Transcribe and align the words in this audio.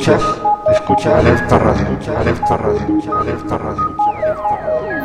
Escuchas, 0.00 0.40
escucha 0.72 1.18
Alerta 1.18 1.58
Radio, 1.58 1.86
Alerta 2.16 2.56
Radio, 2.56 2.80
Alerta 3.20 3.58
Radio, 3.58 3.96
Alerta 4.00 4.56
Radio. 4.56 4.96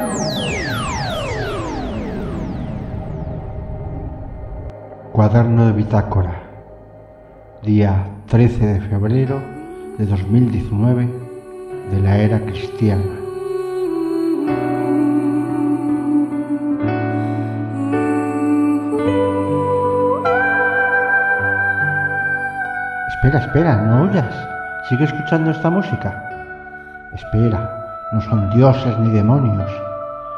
Cuaderno 5.11 5.65
de 5.65 5.73
bitácora, 5.73 6.43
día 7.61 8.07
13 8.27 8.65
de 8.65 8.79
febrero 8.79 9.41
de 9.97 10.05
2019 10.05 11.09
de 11.91 11.99
la 11.99 12.17
era 12.17 12.39
cristiana. 12.39 13.03
Espera, 23.09 23.39
espera, 23.39 23.75
no 23.81 24.03
huyas. 24.03 24.54
Sigue 24.89 25.05
escuchando 25.05 25.49
esta 25.49 25.71
música. 25.71 26.29
Espera, 27.11 28.07
no 28.13 28.21
son 28.21 28.51
dioses 28.51 28.95
ni 28.99 29.09
demonios. 29.09 29.71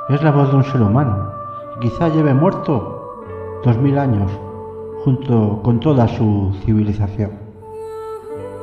Es 0.08 0.24
la 0.24 0.32
voz 0.32 0.50
de 0.50 0.56
un 0.56 0.64
ser 0.64 0.82
humano. 0.82 1.34
Quizá 1.82 2.08
lleve 2.08 2.34
muerto 2.34 3.26
dos 3.66 3.78
mil 3.78 3.98
años 3.98 4.32
junto 5.04 5.62
con 5.62 5.82
toda 5.82 6.08
su 6.08 6.56
civilización. 6.64 7.32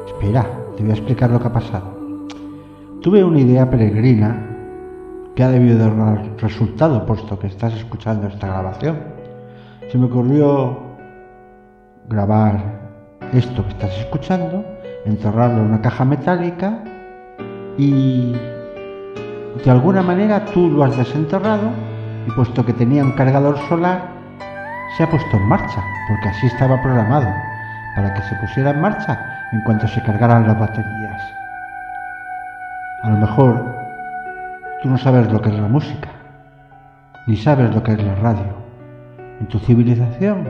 Espera, 0.06 0.46
te 0.74 0.82
voy 0.82 0.92
a 0.92 0.94
explicar 0.94 1.28
lo 1.28 1.38
que 1.38 1.48
ha 1.48 1.52
pasado. 1.52 1.84
Tuve 3.02 3.22
una 3.22 3.40
idea 3.40 3.68
peregrina 3.68 4.40
que 5.34 5.44
ha 5.44 5.50
debido 5.50 5.78
de 5.78 5.94
dar 5.94 6.30
resultado 6.38 7.04
puesto 7.04 7.38
que 7.38 7.48
estás 7.48 7.74
escuchando 7.74 8.28
esta 8.28 8.46
grabación. 8.46 8.96
Se 9.92 9.98
me 9.98 10.06
ocurrió 10.06 10.78
grabar 12.08 12.80
esto 13.34 13.62
que 13.64 13.69
estás 13.69 13.98
escuchando, 13.98 14.64
enterrarlo 15.05 15.58
en 15.58 15.66
una 15.66 15.80
caja 15.80 16.05
metálica 16.05 16.78
y 17.77 18.33
de 19.64 19.70
alguna 19.70 20.02
manera 20.02 20.44
tú 20.47 20.70
lo 20.70 20.84
has 20.84 20.97
desenterrado 20.97 21.70
y 22.27 22.30
puesto 22.33 22.64
que 22.64 22.72
tenía 22.72 23.05
un 23.05 23.12
cargador 23.12 23.58
solar, 23.69 24.08
se 24.97 25.02
ha 25.02 25.10
puesto 25.10 25.36
en 25.36 25.47
marcha, 25.47 25.82
porque 26.08 26.28
así 26.28 26.47
estaba 26.47 26.80
programado, 26.80 27.27
para 27.97 28.14
que 28.14 28.22
se 28.22 28.34
pusiera 28.36 28.70
en 28.70 28.80
marcha 28.80 29.19
en 29.52 29.60
cuanto 29.62 29.86
se 29.88 30.02
cargaran 30.02 30.47
las 30.47 30.58
baterías. 30.58 31.22
A 33.02 33.10
lo 33.10 33.16
mejor 33.19 33.75
tú 34.82 34.88
no 34.88 34.98
sabes 34.98 35.30
lo 35.30 35.41
que 35.41 35.50
es 35.50 35.58
la 35.58 35.69
música, 35.69 36.08
ni 37.27 37.36
sabes 37.36 37.75
lo 37.75 37.82
que 37.82 37.92
es 37.92 38.02
la 38.02 38.14
radio. 38.16 38.64
En 39.41 39.47
tu 39.47 39.58
civilización 39.58 40.48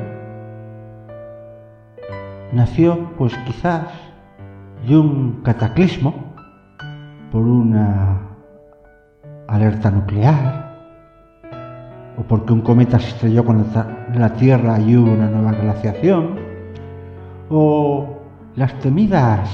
nació, 2.52 3.10
pues 3.18 3.36
quizás, 3.46 3.82
de 4.86 4.96
un 4.96 5.40
cataclismo 5.42 6.34
por 7.30 7.42
una 7.42 8.20
alerta 9.48 9.90
nuclear 9.90 10.64
o 12.16 12.22
porque 12.22 12.52
un 12.52 12.60
cometa 12.60 12.98
se 12.98 13.08
estrelló 13.08 13.44
con 13.44 13.64
la 14.14 14.34
Tierra 14.34 14.78
y 14.78 14.96
hubo 14.96 15.12
una 15.12 15.28
nueva 15.28 15.52
glaciación 15.52 16.36
o 17.50 18.18
las 18.56 18.78
temidas 18.78 19.50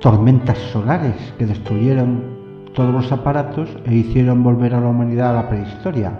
tormentas 0.00 0.58
solares 0.72 1.34
que 1.38 1.46
destruyeron 1.46 2.34
todos 2.74 2.92
los 2.92 3.12
aparatos 3.12 3.68
e 3.86 3.94
hicieron 3.94 4.42
volver 4.42 4.74
a 4.74 4.80
la 4.80 4.88
humanidad 4.88 5.30
a 5.30 5.42
la 5.42 5.48
prehistoria. 5.48 6.12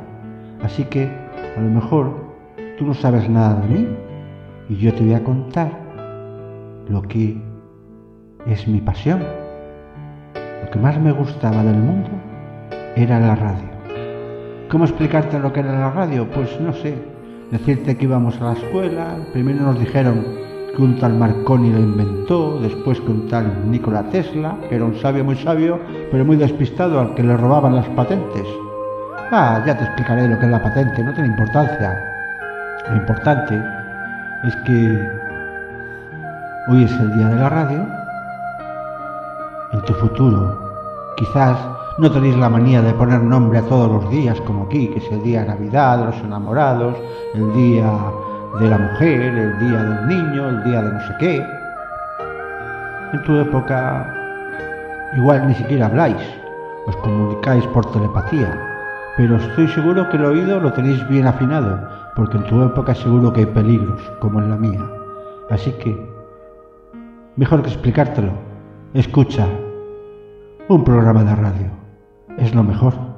Así 0.63 0.85
que 0.85 1.11
a 1.57 1.61
lo 1.61 1.69
mejor 1.69 2.15
tú 2.79 2.87
no 2.87 2.95
sabes 2.95 3.29
nada 3.29 3.61
de 3.61 3.69
mí 3.69 3.89
y 4.69 4.77
yo 4.77 4.95
te 4.95 5.05
voy 5.05 5.15
a 5.15 5.25
contar 5.25 5.71
lo 6.89 7.03
que 7.03 7.37
es 8.47 8.69
mi 8.69 8.81
pasión. 8.81 9.23
Lo 10.63 10.71
que 10.71 10.79
más 10.79 10.99
me 10.99 11.13
gustaba 11.13 11.63
del 11.63 11.77
mundo 11.77 12.11
era 12.97 13.19
la 13.21 13.35
radio. 13.35 13.75
¿Cómo 14.71 14.85
explicarte 14.85 15.39
lo 15.39 15.53
que 15.53 15.61
era 15.61 15.79
la 15.79 15.91
radio? 15.91 16.29
Pues 16.31 16.61
no 16.61 16.73
sé. 16.73 16.95
Decirte 17.51 17.97
que 17.97 18.05
íbamos 18.05 18.41
a 18.41 18.45
la 18.45 18.53
escuela, 18.55 19.17
primero 19.33 19.61
nos 19.61 19.79
dijeron 19.79 20.25
que 20.75 20.83
un 20.83 20.99
tal 20.99 21.15
Marconi 21.15 21.71
lo 21.71 21.79
inventó, 21.79 22.59
después 22.61 23.01
que 23.01 23.11
un 23.11 23.29
tal 23.29 23.71
Nikola 23.71 24.03
Tesla, 24.05 24.57
que 24.69 24.75
era 24.75 24.85
un 24.85 24.97
sabio 24.97 25.25
muy 25.25 25.37
sabio, 25.37 25.79
pero 26.11 26.25
muy 26.25 26.37
despistado 26.37 26.99
al 26.99 27.15
que 27.15 27.23
le 27.23 27.37
robaban 27.37 27.77
las 27.77 27.89
patentes. 27.91 28.47
Ah, 29.31 29.63
ya 29.67 29.77
te 29.77 29.85
explicaré 29.85 30.29
lo 30.29 30.39
que 30.39 30.47
es 30.47 30.51
la 30.51 30.63
patente, 30.63 31.05
no 31.05 31.13
tiene 31.13 31.29
importancia. 31.29 32.03
Lo 32.91 32.97
importante 32.97 33.63
es 34.45 34.57
que 34.67 35.09
hoy 36.69 36.85
es 36.85 36.93
el 36.93 37.15
día 37.17 37.29
de 37.29 37.37
la 37.37 37.49
radio. 37.49 38.04
En 39.75 39.81
tu 39.83 39.93
futuro, 39.95 40.57
quizás 41.17 41.59
no 41.99 42.09
tenéis 42.09 42.37
la 42.37 42.49
manía 42.49 42.81
de 42.81 42.95
poner 42.95 43.21
nombre 43.21 43.59
a 43.59 43.63
todos 43.63 43.91
los 43.91 44.09
días, 44.09 44.41
como 44.43 44.67
aquí, 44.67 44.87
que 44.87 45.01
es 45.01 45.11
el 45.11 45.21
día 45.25 45.41
de 45.41 45.49
Navidad, 45.49 46.07
los 46.07 46.17
enamorados, 46.19 46.97
el 47.35 47.53
día 47.55 47.93
de 48.61 48.69
la 48.69 48.79
mujer, 48.79 49.35
el 49.35 49.59
día 49.59 49.83
del 49.83 50.07
niño, 50.07 50.49
el 50.49 50.63
día 50.63 50.81
de 50.81 50.93
no 50.93 51.01
sé 51.01 51.15
qué. 51.19 51.47
En 53.15 53.23
tu 53.25 53.37
época, 53.37 54.15
igual 55.17 55.49
ni 55.49 55.55
siquiera 55.57 55.87
habláis, 55.87 56.23
os 56.87 56.95
comunicáis 56.99 57.67
por 57.67 57.85
telepatía, 57.91 58.57
pero 59.17 59.35
estoy 59.37 59.67
seguro 59.67 60.09
que 60.09 60.19
el 60.19 60.25
oído 60.25 60.61
lo 60.61 60.73
tenéis 60.73 61.07
bien 61.09 61.27
afinado, 61.27 61.81
porque 62.15 62.37
en 62.37 62.45
tu 62.45 62.63
época 62.63 62.95
seguro 62.95 63.33
que 63.33 63.41
hay 63.41 63.47
peligros, 63.47 64.01
como 64.21 64.39
en 64.39 64.51
la 64.51 64.57
mía. 64.57 64.89
Así 65.51 65.73
que, 65.73 65.97
mejor 67.35 67.63
que 67.63 67.71
explicártelo, 67.71 68.31
escucha 68.95 69.49
un 70.69 70.83
programa 70.83 71.25
de 71.25 71.37
radio 71.37 71.71
es 72.39 72.55
lo 72.55 72.63
mejor. 72.63 73.14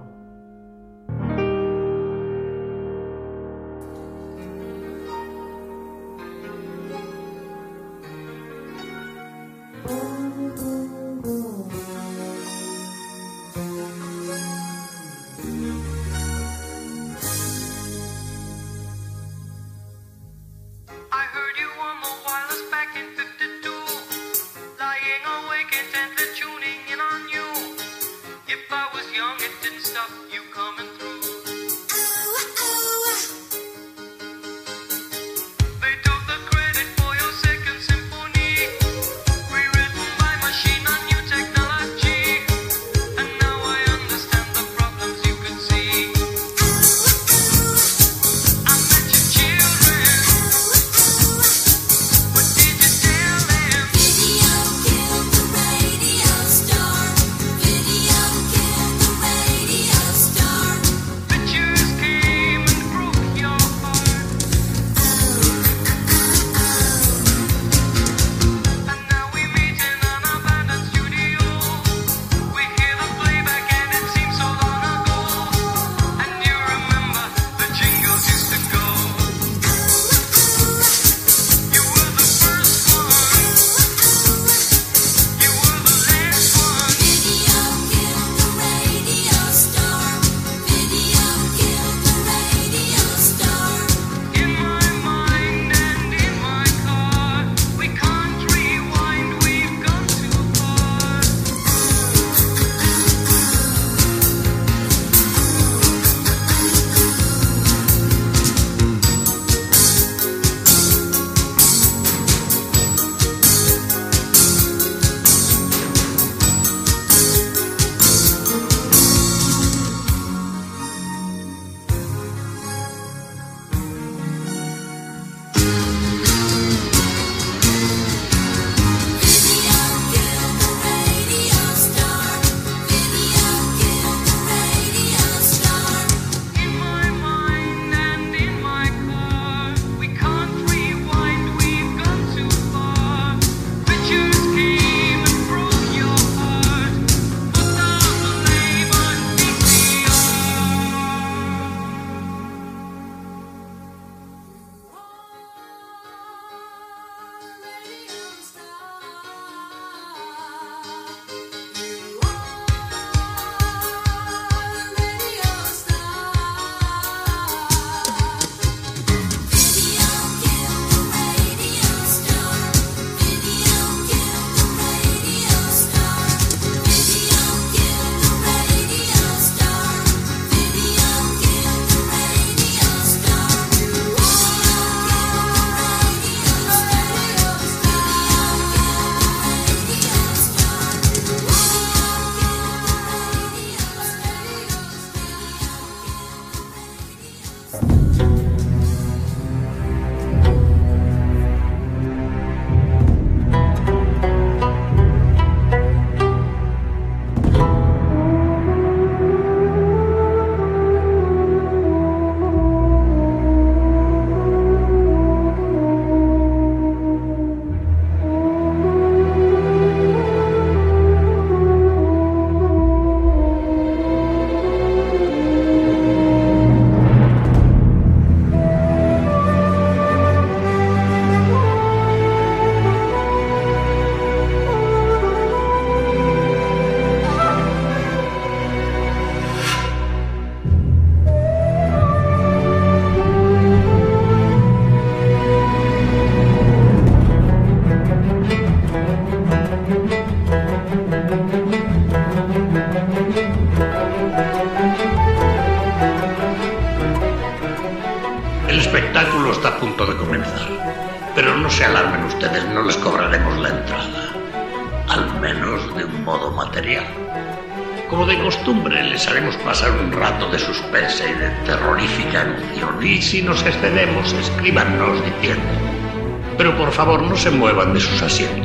Se 277.47 277.53
muevan 277.53 277.95
de 277.95 278.01
sus 278.01 278.21
asientos. 278.23 278.56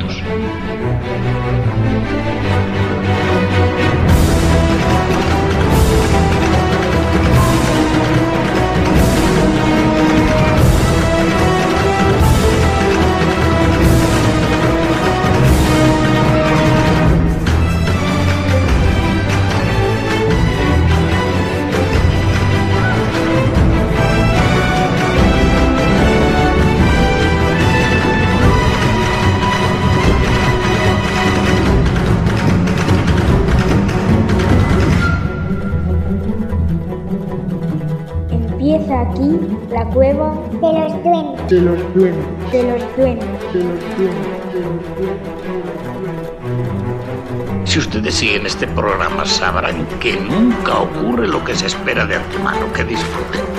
Aquí 39.22 39.38
la 39.70 39.84
cueva 39.86 40.34
de 40.60 40.72
los 40.72 41.04
duendes. 41.04 41.48
De 41.48 41.60
los 41.60 41.94
duendes. 41.94 42.52
De 42.52 42.62
los 42.62 42.96
duendes. 42.96 43.28
Si 47.64 47.78
ustedes 47.78 48.14
siguen 48.14 48.46
este 48.46 48.66
programa, 48.66 49.24
sabrán 49.24 49.86
que 50.00 50.16
nunca 50.20 50.78
ocurre 50.80 51.26
lo 51.26 51.42
que 51.44 51.54
se 51.54 51.66
espera 51.66 52.04
de 52.06 52.16
antemano. 52.16 52.72
Que 52.72 52.84
disfruten. 52.84 53.51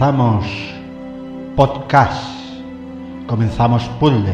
Comenzamos 0.00 0.46
podcast, 1.54 2.24
comenzamos 3.26 3.84
puzzle, 4.00 4.32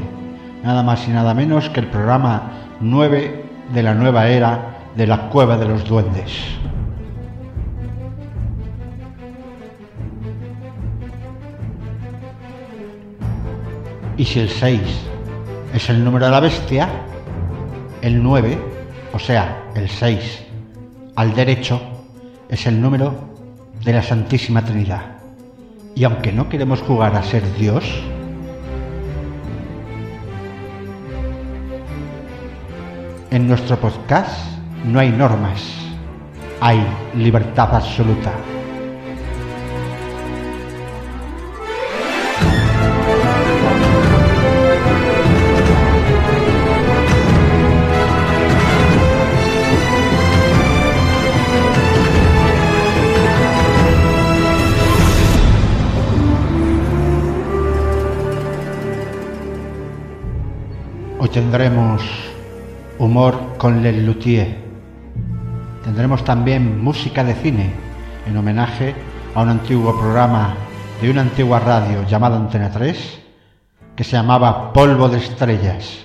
nada 0.62 0.85
más 0.85 1.08
y 1.08 1.11
nada 1.11 1.35
menos 1.35 1.68
que 1.70 1.80
el 1.80 1.88
programa 1.88 2.52
9 2.78 3.44
de 3.75 3.82
la 3.82 3.92
nueva 3.92 4.28
era 4.28 4.76
de 4.94 5.08
la 5.08 5.28
cueva 5.28 5.58
de 5.58 5.66
los 5.66 5.85
duendes. 5.85 6.30
Y 14.16 14.25
si 14.25 14.38
el 14.38 14.49
6 14.49 14.80
es 15.75 15.90
el 15.90 16.04
número 16.04 16.26
de 16.26 16.30
la 16.30 16.38
bestia, 16.38 16.88
el 18.02 18.23
9, 18.23 18.56
o 19.12 19.18
sea, 19.18 19.64
el 19.75 19.88
6 19.88 20.44
al 21.16 21.35
derecho, 21.35 21.80
es 22.49 22.64
el 22.68 22.80
número 22.80 23.12
de 23.85 23.92
la 23.92 24.02
Santísima 24.04 24.64
Trinidad. 24.64 25.15
Y 25.97 26.05
aunque 26.05 26.31
no 26.31 26.50
queremos 26.50 26.83
jugar 26.83 27.17
a 27.17 27.23
ser 27.23 27.43
Dios, 27.55 27.83
en 33.31 33.49
nuestro 33.49 33.81
podcast 33.81 34.38
no 34.85 35.00
hay 35.00 35.09
normas, 35.09 35.62
hay 36.61 36.87
libertad 37.15 37.75
absoluta. 37.75 38.31
Tendremos 61.37 62.00
humor 62.99 63.59
con 63.59 63.83
Les. 63.83 63.95
Tendremos 65.85 66.25
también 66.25 66.83
música 66.83 67.23
de 67.25 67.35
cine 67.35 67.73
en 68.26 68.38
homenaje 68.38 68.95
a 69.35 69.43
un 69.43 69.50
antiguo 69.50 69.95
programa 70.00 70.55
de 71.02 71.11
una 71.11 71.21
antigua 71.21 71.61
radio 71.61 72.07
llamada 72.07 72.37
Antena 72.37 72.71
3 72.71 73.21
que 73.95 74.02
se 74.02 74.12
llamaba 74.12 74.73
Polvo 74.73 75.11
de 75.11 75.19
Estrellas. 75.19 75.99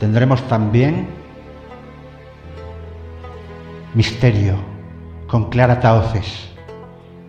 Tendremos 0.00 0.40
también 0.48 1.06
misterio 3.92 4.54
con 5.26 5.50
Clara 5.50 5.80
Tauces 5.80 6.48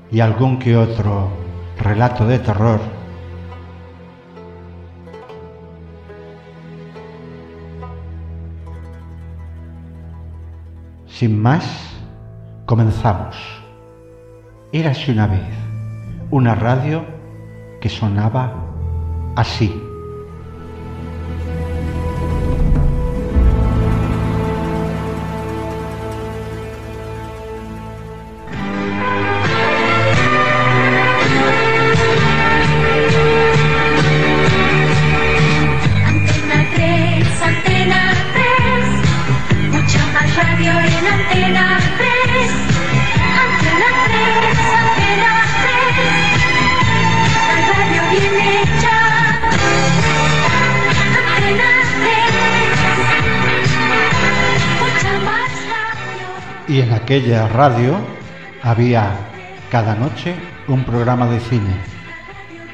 y 0.09 0.21
algún 0.21 0.59
que 0.59 0.77
otro 0.77 1.44
relato 1.77 2.25
de 2.25 2.39
terror. 2.39 2.79
Sin 11.07 11.41
más, 11.41 11.65
comenzamos. 12.65 13.37
Érase 14.71 15.11
una 15.11 15.27
vez 15.27 15.65
una 16.31 16.55
radio 16.55 17.05
que 17.79 17.89
sonaba 17.89 18.53
así. 19.35 19.84
Aquella 57.15 57.47
radio 57.47 57.93
había 58.61 59.15
cada 59.71 59.95
noche 59.95 60.35
un 60.67 60.83
programa 60.83 61.27
de 61.27 61.39
cine 61.39 61.73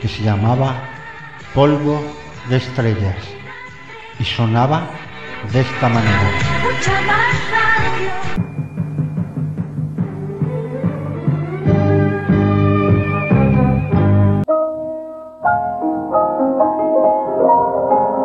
que 0.01 0.07
se 0.07 0.23
llamaba 0.23 0.81
Polvo 1.53 2.01
de 2.49 2.57
Estrellas 2.57 3.17
y 4.19 4.23
sonaba 4.23 4.81
de 5.53 5.61
esta 5.61 5.89
manera. 5.89 6.31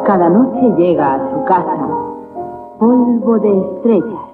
Cada 0.06 0.30
noche 0.30 0.62
llega 0.78 1.14
a 1.14 1.30
su 1.30 1.44
casa 1.44 2.06
polvo 2.78 3.38
de 3.38 3.50
estrellas. 3.50 4.25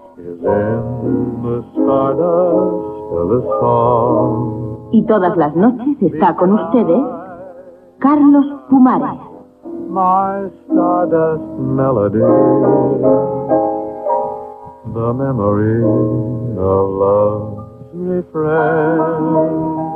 Y 4.92 5.02
todas 5.06 5.36
las 5.36 5.56
noches 5.56 5.96
está 6.00 6.36
con 6.36 6.54
ustedes 6.54 7.02
Carlos 7.98 8.46
Pumares. 8.68 9.32
my 9.92 10.48
stardust 10.64 11.44
melody, 11.60 12.24
the 14.94 15.12
memory 15.12 15.84
of 16.56 16.88
love's 16.88 17.92
refrain. 17.92 19.91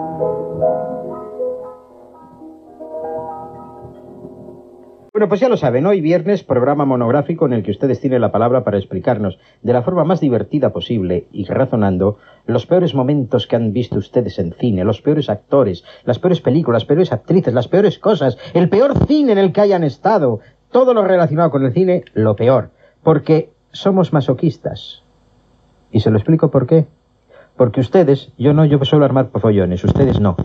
Bueno, 5.17 5.31
pues 5.31 5.41
ya 5.41 5.49
lo 5.49 5.57
saben, 5.57 5.87
hoy 5.87 6.03
viernes 6.03 6.43
programa 6.43 6.85
monográfico 6.85 7.47
en 7.47 7.55
el 7.55 7.63
que 7.63 7.71
ustedes 7.71 8.01
tienen 8.03 8.21
la 8.21 8.33
palabra 8.33 8.65
para 8.65 8.77
explicarnos 8.77 9.39
de 9.63 9.73
la 9.73 9.81
forma 9.81 10.05
más 10.05 10.21
divertida 10.21 10.75
posible 10.75 11.27
y 11.33 11.47
razonando 11.47 12.19
los 12.45 12.67
peores 12.67 12.95
momentos 12.95 13.47
que 13.47 13.57
han 13.57 13.73
visto 13.73 13.97
ustedes 13.97 14.39
en 14.39 14.53
cine, 14.53 14.85
los 14.85 15.01
peores 15.01 15.31
actores, 15.31 15.85
las 16.05 16.19
peores 16.19 16.43
películas, 16.43 16.83
las 16.83 16.87
peores 16.87 17.13
actrices, 17.15 17.55
las 17.55 17.67
peores 17.67 17.99
cosas, 17.99 18.37
el 18.53 18.69
peor 18.69 19.07
cine 19.07 19.33
en 19.33 19.39
el 19.39 19.55
que 19.55 19.63
hayan 19.63 19.85
estado, 19.85 20.41
todo 20.71 20.93
lo 20.93 21.03
relacionado 21.03 21.51
con 21.51 21.65
el 21.65 21.73
cine, 21.73 22.05
lo 22.13 22.37
peor, 22.37 22.69
porque 23.03 23.49
somos 23.73 24.13
masoquistas. 24.13 25.03
Y 25.93 26.01
se 26.01 26.11
lo 26.11 26.19
explico 26.19 26.51
por 26.51 26.67
qué. 26.67 26.89
Porque 27.57 27.81
ustedes, 27.81 28.35
yo 28.37 28.53
no, 28.53 28.67
yo 28.67 28.85
suelo 28.85 29.07
armar 29.07 29.31
follones, 29.33 29.83
ustedes 29.83 30.21
no. 30.21 30.37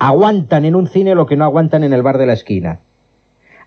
Aguantan 0.00 0.64
en 0.64 0.74
un 0.74 0.88
cine 0.88 1.14
lo 1.14 1.26
que 1.26 1.36
no 1.36 1.44
aguantan 1.44 1.84
en 1.84 1.92
el 1.92 2.02
bar 2.02 2.18
de 2.18 2.26
la 2.26 2.32
esquina 2.32 2.80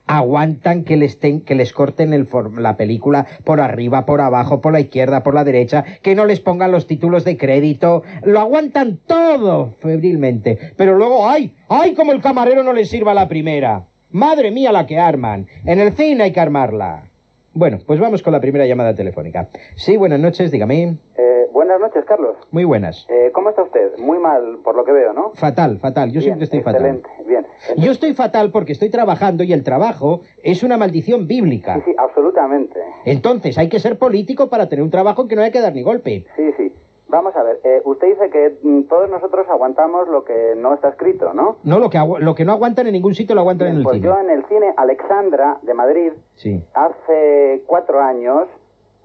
aguantan 0.08 0.84
que 0.84 0.98
les, 0.98 1.20
ten- 1.20 1.42
que 1.42 1.56
les 1.56 1.72
corten 1.74 2.12
la 2.58 2.78
película 2.78 3.26
por 3.44 3.60
arriba, 3.62 4.06
por 4.06 4.22
abajo, 4.22 4.62
por 4.62 4.74
la 4.74 4.80
izquierda, 4.82 5.24
por 5.24 5.34
la 5.34 5.44
derecha, 5.44 5.84
que 6.02 6.16
no 6.16 6.26
les 6.26 6.40
pongan 6.40 6.72
los 6.72 6.88
títulos 6.88 7.24
de 7.24 7.38
crédito, 7.38 8.04
lo 8.24 8.40
aguantan 8.40 9.00
todo 9.08 9.76
febrilmente, 9.80 10.58
pero 10.78 10.96
luego, 10.98 11.28
¡ay! 11.28 11.56
¡ay! 11.70 11.94
Como 11.94 12.12
el 12.12 12.22
camarero 12.22 12.64
no 12.64 12.74
les 12.74 12.90
sirva 12.90 13.14
la 13.14 13.28
primera. 13.28 13.84
Madre 14.12 14.52
mía 14.52 14.72
la 14.72 14.86
que 14.86 15.00
arman. 15.00 15.48
En 15.66 15.80
el 15.80 15.94
cine 15.94 16.26
hay 16.26 16.32
que 16.34 16.40
armarla. 16.40 17.08
Bueno, 17.54 17.80
pues 17.86 18.00
vamos 18.00 18.24
con 18.24 18.34
la 18.34 18.42
primera 18.42 18.66
llamada 18.66 18.96
telefónica. 18.96 19.48
Sí, 19.76 19.96
buenas 19.96 20.20
noches, 20.20 20.50
dígame. 20.50 20.98
Eh, 21.16 21.48
buenas 21.54 21.80
noches, 21.80 22.04
Carlos. 22.06 22.36
Muy 22.52 22.64
buenas. 22.64 23.06
Eh, 23.10 23.30
¿Cómo 23.32 23.50
está 23.50 23.62
usted? 23.62 23.96
Muy 24.00 24.18
mal, 24.18 24.58
por 24.64 24.76
lo 24.76 24.84
que 24.84 24.92
veo, 24.92 25.14
¿no? 25.14 25.32
Fatal, 25.36 25.78
fatal. 25.78 26.10
Yo 26.10 26.14
Bien, 26.20 26.24
siempre 26.24 26.46
estoy 26.46 26.60
excelente, 26.60 27.08
bien. 27.28 27.46
fatal. 27.46 27.84
Yo 27.84 27.92
estoy 27.92 28.14
fatal 28.14 28.52
porque 28.52 28.72
estoy 28.72 28.90
trabajando 28.90 29.44
y 29.44 29.54
el 29.54 29.64
trabajo 29.64 30.22
es 30.42 30.64
una 30.64 30.78
maldición 30.78 31.28
bíblica. 31.28 31.76
Sí, 31.76 31.82
sí, 31.86 31.96
absolutamente. 31.98 32.80
Entonces 33.06 33.56
hay 33.60 33.70
que 33.70 33.80
ser 33.80 34.00
político 34.00 34.50
para 34.50 34.68
tener 34.68 34.82
un 34.82 34.90
trabajo 34.90 35.22
en 35.22 35.28
que 35.28 35.36
no 35.36 35.44
hay 35.44 35.52
que 35.52 35.62
dar 35.62 35.74
ni 35.76 35.84
golpe. 35.84 36.26
Sí, 36.36 36.44
sí. 36.58 36.73
Vamos 37.14 37.36
a 37.36 37.44
ver, 37.44 37.60
eh, 37.64 37.80
usted 37.86 38.08
dice 38.08 38.30
que 38.32 38.58
mm, 38.64 38.88
todos 38.88 39.08
nosotros 39.08 39.46
aguantamos 39.48 40.08
lo 40.08 40.24
que 40.24 40.56
no 40.58 40.74
está 40.74 40.90
escrito, 40.90 41.32
¿no? 41.32 41.58
No, 41.64 41.78
lo 41.78 41.88
que, 41.92 42.00
lo 42.20 42.34
que 42.34 42.44
no 42.44 42.54
aguantan 42.54 42.88
en 42.88 42.94
ningún 42.94 43.14
sitio 43.14 43.36
lo 43.36 43.42
aguantan 43.42 43.68
en 43.68 43.76
el 43.78 43.84
pues 43.84 43.98
cine. 43.98 44.08
yo 44.08 44.18
en 44.20 44.32
el 44.32 44.44
cine 44.48 44.74
Alexandra 44.76 45.60
de 45.62 45.74
Madrid, 45.76 46.14
Sí. 46.34 46.66
hace 46.74 47.64
cuatro 47.68 48.02
años, 48.02 48.48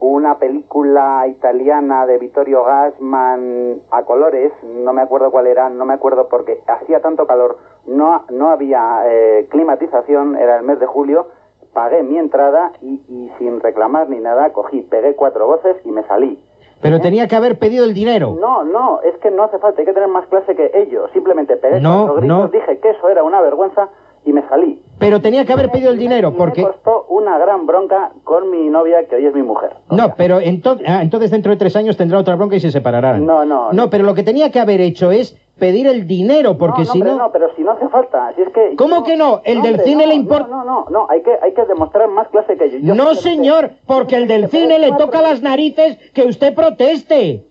una 0.00 0.38
película 0.38 1.26
italiana 1.26 2.06
de 2.06 2.16
Vittorio 2.16 2.64
Gassman 2.64 3.82
a 3.90 4.02
colores, 4.04 4.52
no 4.62 4.94
me 4.94 5.02
acuerdo 5.02 5.30
cuál 5.30 5.46
era, 5.46 5.68
no 5.68 5.84
me 5.84 5.92
acuerdo 5.92 6.28
porque 6.30 6.62
hacía 6.66 7.00
tanto 7.02 7.26
calor, 7.26 7.58
no, 7.86 8.24
no 8.30 8.48
había 8.48 9.02
eh, 9.04 9.48
climatización, 9.50 10.36
era 10.36 10.56
el 10.56 10.62
mes 10.64 10.80
de 10.80 10.86
julio, 10.86 11.26
pagué 11.74 12.02
mi 12.02 12.16
entrada 12.18 12.72
y, 12.80 13.02
y 13.08 13.30
sin 13.38 13.60
reclamar 13.60 14.08
ni 14.08 14.18
nada, 14.18 14.50
cogí, 14.54 14.80
pegué 14.82 15.14
cuatro 15.14 15.46
voces 15.46 15.76
y 15.84 15.90
me 15.90 16.04
salí. 16.04 16.42
Pero 16.80 17.00
tenía 17.00 17.26
que 17.26 17.36
haber 17.36 17.58
pedido 17.58 17.84
el 17.84 17.94
dinero. 17.94 18.36
No, 18.40 18.62
no, 18.64 19.00
es 19.02 19.16
que 19.20 19.30
no 19.30 19.44
hace 19.44 19.58
falta, 19.58 19.80
hay 19.80 19.86
que 19.86 19.92
tener 19.92 20.08
más 20.08 20.26
clase 20.28 20.54
que 20.54 20.70
ellos. 20.74 21.10
Simplemente 21.12 21.56
pegué 21.56 21.80
No, 21.80 22.14
gritos, 22.14 22.24
no. 22.24 22.48
dije 22.48 22.78
que 22.78 22.90
eso 22.90 23.08
era 23.08 23.22
una 23.24 23.40
vergüenza 23.40 23.88
y 24.24 24.32
me 24.32 24.46
salí. 24.48 24.82
Pero 24.98 25.20
tenía 25.20 25.44
que 25.44 25.52
haber 25.52 25.70
pedido 25.70 25.90
el 25.90 25.98
dinero 25.98 26.34
porque... 26.36 26.62
Me 26.62 26.68
costó 26.68 27.06
una 27.08 27.38
gran 27.38 27.66
bronca 27.66 28.10
con 28.24 28.50
mi 28.50 28.68
novia, 28.68 29.04
que 29.08 29.16
hoy 29.16 29.26
es 29.26 29.34
mi 29.34 29.42
mujer. 29.42 29.70
No, 29.90 30.14
pero 30.16 30.40
entonces, 30.40 30.86
entonces 30.88 31.30
dentro 31.30 31.50
de 31.52 31.56
tres 31.58 31.74
años 31.76 31.96
tendrá 31.96 32.18
otra 32.18 32.36
bronca 32.36 32.56
y 32.56 32.60
se 32.60 32.70
separarán. 32.70 33.24
No, 33.24 33.44
no. 33.44 33.72
No, 33.72 33.90
pero 33.90 34.04
lo 34.04 34.14
que 34.14 34.22
tenía 34.22 34.50
que 34.50 34.60
haber 34.60 34.80
hecho 34.80 35.10
es 35.10 35.36
pedir 35.58 35.86
el 35.86 36.06
dinero 36.06 36.56
porque 36.56 36.82
no, 36.82 36.86
no, 36.86 36.92
si 36.92 37.00
no... 37.00 37.16
no, 37.16 37.32
pero 37.32 37.54
si 37.56 37.62
no 37.62 37.72
hace 37.72 37.88
falta, 37.88 38.32
si 38.34 38.42
es 38.42 38.48
que... 38.50 38.76
¿Cómo 38.76 39.04
que 39.04 39.16
no? 39.16 39.40
El 39.44 39.62
del 39.62 39.72
hombre, 39.72 39.86
cine 39.86 40.06
le 40.06 40.14
importa... 40.14 40.48
No, 40.48 40.64
no, 40.64 40.86
no, 40.90 41.06
hay 41.08 41.22
que, 41.22 41.32
hay 41.42 41.52
que 41.52 41.64
demostrar 41.66 42.08
más 42.08 42.28
clase 42.28 42.56
que 42.56 42.70
yo. 42.70 42.78
Yo 42.78 42.94
No, 42.94 43.14
señor, 43.14 43.72
porque 43.86 44.16
el 44.16 44.28
del 44.28 44.48
cine 44.48 44.78
le 44.78 44.92
toca 44.92 45.20
las 45.22 45.42
narices 45.42 45.98
que 46.12 46.22
usted 46.22 46.54
proteste. 46.54 47.44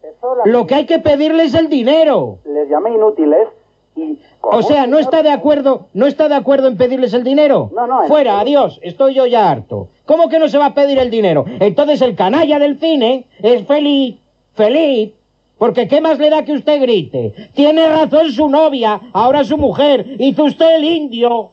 Lo 0.45 0.65
que 0.65 0.75
hay 0.75 0.85
que 0.85 0.99
pedirle 0.99 1.43
es 1.43 1.53
el 1.53 1.69
dinero. 1.69 2.39
Les 2.45 2.69
llamé 2.69 2.93
inútiles 2.93 3.47
y... 3.95 4.21
O 4.41 4.61
sea, 4.61 4.87
¿no 4.87 4.99
está 4.99 5.23
de 5.23 5.31
acuerdo, 5.31 5.87
no 5.93 6.07
está 6.07 6.29
de 6.29 6.35
acuerdo 6.35 6.67
en 6.67 6.77
pedirles 6.77 7.13
el 7.13 7.23
dinero? 7.23 7.69
No, 7.73 7.85
no, 7.85 8.03
Fuera, 8.07 8.39
adiós, 8.39 8.79
estoy 8.81 9.13
yo 9.13 9.25
ya 9.25 9.51
harto. 9.51 9.89
¿Cómo 10.05 10.29
que 10.29 10.39
no 10.39 10.47
se 10.47 10.57
va 10.57 10.67
a 10.67 10.73
pedir 10.73 10.99
el 10.99 11.09
dinero? 11.09 11.43
Entonces 11.59 12.01
el 12.01 12.15
canalla 12.15 12.59
del 12.59 12.79
cine 12.79 13.27
es 13.39 13.67
feliz, 13.67 14.17
feliz, 14.53 15.13
porque 15.57 15.87
¿qué 15.87 16.01
más 16.01 16.19
le 16.19 16.29
da 16.29 16.45
que 16.45 16.53
usted 16.53 16.81
grite? 16.81 17.49
Tiene 17.55 17.87
razón 17.87 18.31
su 18.31 18.47
novia, 18.47 19.01
ahora 19.13 19.43
su 19.43 19.57
mujer, 19.57 20.15
hizo 20.19 20.43
usted 20.43 20.75
el 20.75 20.83
indio. 20.83 21.51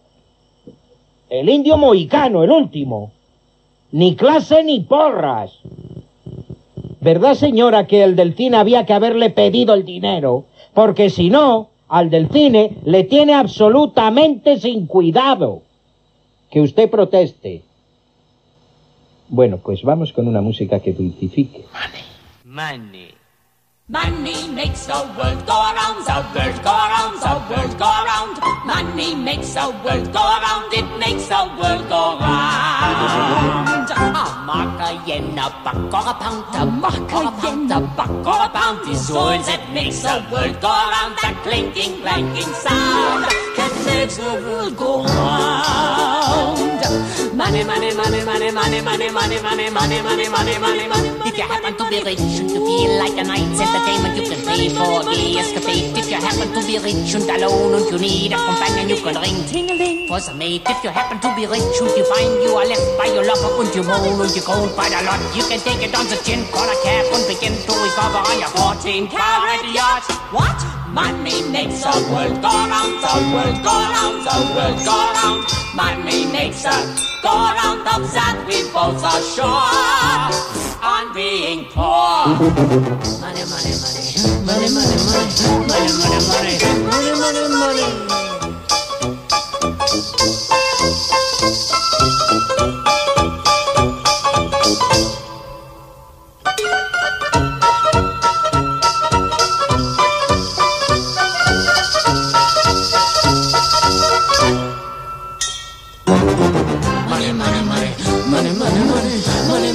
El 1.30 1.48
indio 1.48 1.78
mohicano, 1.78 2.44
el 2.44 2.50
último. 2.50 3.12
Ni 3.92 4.14
clase 4.14 4.62
ni 4.62 4.80
porras. 4.80 5.58
¿Verdad, 7.00 7.34
señora, 7.34 7.86
que 7.86 8.02
el 8.02 8.16
del 8.16 8.34
cine 8.34 8.56
había 8.56 8.84
que 8.84 8.92
haberle 8.92 9.30
pedido 9.30 9.74
el 9.74 9.84
dinero? 9.84 10.44
Porque 10.74 11.08
si 11.08 11.30
no, 11.30 11.70
al 11.88 12.10
del 12.10 12.28
cine 12.30 12.76
le 12.84 13.04
tiene 13.04 13.34
absolutamente 13.34 14.58
sin 14.58 14.86
cuidado. 14.86 15.62
Que 16.50 16.60
usted 16.60 16.90
proteste. 16.90 17.62
Bueno, 19.28 19.58
pues 19.58 19.82
vamos 19.82 20.12
con 20.12 20.28
una 20.28 20.42
música 20.42 20.80
que 20.80 20.92
dulcifique. 20.92 21.64
Money. 22.44 22.78
Money 22.88 23.23
makes 23.88 24.86
the 24.86 24.94
world 25.18 25.46
go 25.46 25.52
around, 25.52 26.04
the 26.06 26.24
world 26.34 26.62
go 26.64 26.72
around, 26.72 27.20
the 27.20 27.34
world 27.50 27.78
go 27.78 27.84
around. 27.84 28.40
Money 28.64 29.14
makes 29.14 29.52
the 29.52 29.68
world 29.84 30.12
go 30.12 30.20
around, 30.20 30.72
it 30.72 30.98
makes 30.98 31.28
the 31.28 31.44
world 31.60 31.88
go 31.88 32.18
round. 32.18 33.90
A 33.90 34.44
mark, 34.46 34.80
a 34.80 35.06
yen, 35.06 35.38
a 35.38 35.50
buck, 35.62 35.92
or 35.92 36.10
a 36.10 36.14
pound, 36.14 36.54
a 36.54 36.64
mark, 36.64 37.12
a 37.12 37.30
pound, 37.40 37.70
a 37.70 37.80
buck, 37.80 38.26
or 38.26 38.44
a 38.44 38.48
pound 38.48 38.88
is 38.88 39.10
all 39.10 39.38
that 39.38 39.70
makes 39.74 40.00
the 40.02 40.24
world 40.32 40.60
go 40.60 40.68
around. 40.68 41.16
That 41.22 41.38
clinking, 41.42 42.00
clanking 42.00 42.54
sound 42.54 43.24
that 43.56 43.82
makes 43.84 44.16
the 44.16 44.24
world 44.24 44.76
go 44.76 45.04
round. 45.04 46.73
Money, 46.84 47.64
money, 47.64 47.94
money, 47.94 48.24
money, 48.24 48.52
money, 48.52 48.80
money, 48.80 49.10
money, 49.10 49.40
money, 49.40 49.70
money, 49.70 49.70
money, 49.70 50.28
money, 50.28 50.58
money, 50.58 50.86
money. 50.86 51.08
If 51.24 51.38
you 51.38 51.44
happen 51.44 51.76
to 51.76 51.84
be 51.88 52.02
rich 52.04 52.20
and 52.20 52.48
to 52.50 52.60
feel 52.60 52.98
like 52.98 53.16
a 53.16 53.24
night's 53.24 53.58
entertainment, 53.58 54.16
you 54.20 54.28
can 54.28 54.44
pay 54.44 54.68
for 54.68 55.00
a 55.00 55.04
gay 55.08 55.38
escapade. 55.40 55.96
If 55.96 56.10
you 56.10 56.20
happen 56.20 56.52
to 56.52 56.60
be 56.66 56.76
rich 56.78 57.14
and 57.14 57.24
alone 57.24 57.74
and 57.74 57.86
you 57.88 57.98
need 57.98 58.32
a 58.32 58.36
companion, 58.36 58.88
you 58.90 59.00
can 59.00 59.16
ring 59.16 59.40
ting-a-ling 59.48 60.08
for 60.08 60.20
some 60.20 60.36
mate. 60.36 60.62
If 60.66 60.84
you 60.84 60.90
happen 60.90 61.18
to 61.24 61.34
be 61.34 61.46
rich 61.46 61.80
and 61.80 61.96
you 61.96 62.04
find 62.04 62.42
you 62.44 62.52
are 62.52 62.66
left 62.66 62.98
by 62.98 63.06
your 63.06 63.24
lover 63.24 63.64
and 63.64 63.74
you 63.74 63.82
moan 63.82 64.20
and 64.20 64.36
you 64.36 64.42
groan 64.42 64.68
quite 64.76 64.92
a 64.92 65.00
lot, 65.08 65.20
you 65.34 65.44
can 65.48 65.60
take 65.60 65.80
it 65.80 65.96
on 65.96 66.04
the 66.12 66.20
chin, 66.20 66.44
call 66.52 66.68
a 66.68 66.76
cab 66.84 67.08
and 67.16 67.24
begin 67.32 67.56
to 67.56 67.72
recover 67.80 68.20
on 68.20 68.36
your 68.38 68.52
14 68.60 69.08
carat 69.08 69.64
yacht. 69.72 70.04
What? 70.36 70.83
Money 70.94 71.42
makes 71.50 71.82
the 71.82 71.90
world 72.12 72.40
go 72.40 72.48
round, 72.48 72.94
the 73.02 73.14
world 73.34 73.58
go 73.66 73.74
round, 73.74 74.22
the 74.22 74.36
world 74.54 74.78
go 74.86 74.94
round. 75.18 75.42
Money 75.74 76.26
makes 76.30 76.62
the 76.62 76.70
go 77.20 77.34
round 77.34 77.80
of 77.82 78.06
that 78.14 78.38
we 78.46 78.62
both 78.70 79.02
are 79.02 79.22
sure 79.34 79.74
on 80.86 81.12
being 81.12 81.64
poor. 81.74 82.30
Money, 83.18 83.42
money, 83.50 83.74
money, 83.82 84.06
money, 84.46 84.46
money, 84.46 84.70
money, 84.70 84.98
money, 85.02 85.34
money, 85.34 85.66
money, 85.66 85.90
money, 85.98 86.22
money. 86.30 86.62
Money, 86.94 87.44
money, 87.50 88.14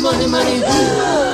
money, 0.01 0.27
money, 0.27 1.28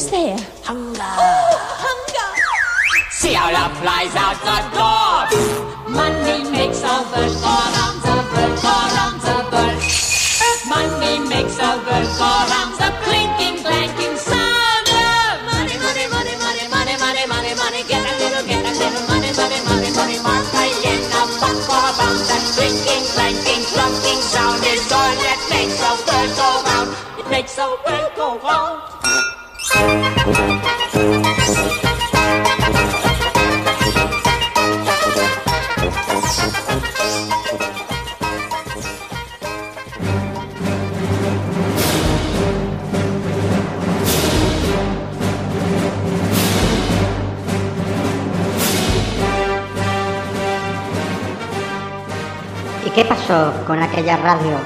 Who's 0.00 0.10
there? 0.10 0.38
Aquella 53.90 54.16
radio 54.16 54.56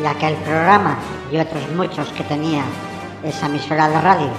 y 0.00 0.06
aquel 0.06 0.34
programa 0.36 0.96
y 1.32 1.38
otros 1.38 1.68
muchos 1.74 2.08
que 2.10 2.22
tenía 2.24 2.62
esa 3.24 3.46
emisora 3.46 3.88
de 3.88 4.00
radio? 4.00 4.30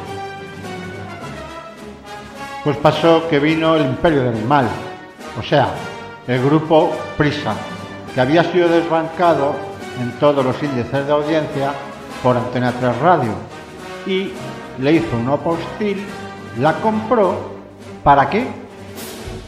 Pues 2.63 2.77
pasó 2.77 3.27
que 3.29 3.39
vino 3.39 3.75
el 3.75 3.85
imperio 3.85 4.23
del 4.23 4.43
mal, 4.45 4.67
o 5.37 5.43
sea, 5.43 5.69
el 6.27 6.41
grupo 6.43 6.91
Prisa, 7.17 7.53
que 8.13 8.21
había 8.21 8.43
sido 8.45 8.69
desbancado 8.69 9.55
en 10.01 10.11
todos 10.19 10.45
los 10.45 10.61
índices 10.63 11.05
de 11.05 11.11
audiencia 11.11 11.73
por 12.23 12.37
Antena 12.37 12.71
3 12.79 12.97
Radio 12.99 13.33
y 14.05 14.31
le 14.79 14.93
hizo 14.93 15.17
un 15.17 15.29
opa 15.29 15.51
hostil, 15.51 16.05
la 16.59 16.73
compró, 16.75 17.35
¿para 18.03 18.29
qué? 18.29 18.47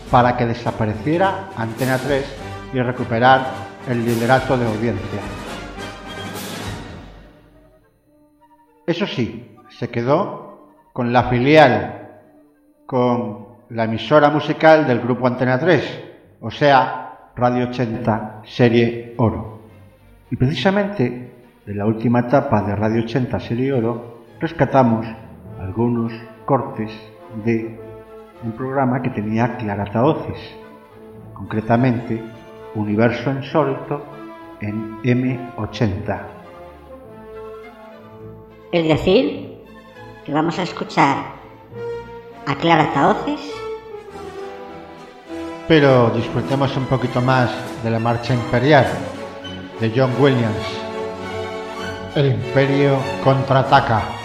Para 0.10 0.36
que 0.36 0.46
desapareciera 0.46 1.50
Antena 1.56 1.98
3 1.98 2.26
y 2.74 2.82
recuperar 2.82 3.71
el 3.90 4.06
liderato 4.06 4.58
de 4.58 4.66
audiencia. 4.66 5.22
Eso 8.86 9.08
sí, 9.08 9.56
se 9.70 9.90
quedó 9.90 10.74
con 10.94 11.14
la 11.14 11.24
filial 11.30 12.02
con 12.86 13.48
la 13.70 13.86
emisora 13.86 14.30
musical 14.30 14.86
del 14.86 15.00
grupo 15.00 15.26
Antena 15.26 15.58
3, 15.58 16.04
o 16.42 16.52
sea, 16.52 17.30
Radio 17.36 17.70
80, 17.70 18.42
serie 18.44 19.14
Oro. 19.16 19.62
Y 20.30 20.36
precisamente 20.36 21.32
de 21.66 21.74
la 21.74 21.86
última 21.86 22.20
etapa 22.20 22.64
de 22.64 22.76
Radio 22.76 23.04
80, 23.04 23.40
serie 23.40 23.72
Oro, 23.72 24.26
rescatamos 24.42 25.08
algunos 25.58 26.12
cortes 26.46 26.92
de 27.46 27.80
un 28.44 28.52
programa 28.52 29.02
que 29.02 29.12
tenía 29.12 29.56
Clara 29.56 29.86
Taoces, 29.86 30.38
concretamente 31.34 32.22
Universo 32.76 33.32
Insólito 33.32 34.02
en 34.62 35.02
M80. 35.02 36.22
Es 38.72 38.88
decir, 38.88 39.58
que 40.26 40.32
vamos 40.32 40.58
a 40.60 40.64
escuchar 40.64 41.18
a 42.46 42.56
Clara 42.56 42.94
Taoces, 42.94 43.40
Pero 45.68 46.10
disfrutemos 46.10 46.76
un 46.76 46.86
poquito 46.86 47.22
más 47.22 47.50
de 47.82 47.92
la 47.92 48.00
marcha 48.00 48.34
imperial 48.34 48.86
de 49.80 49.92
John 49.96 50.12
Williams. 50.20 50.68
El 52.14 52.34
imperio 52.34 52.98
contraataca. 53.24 54.21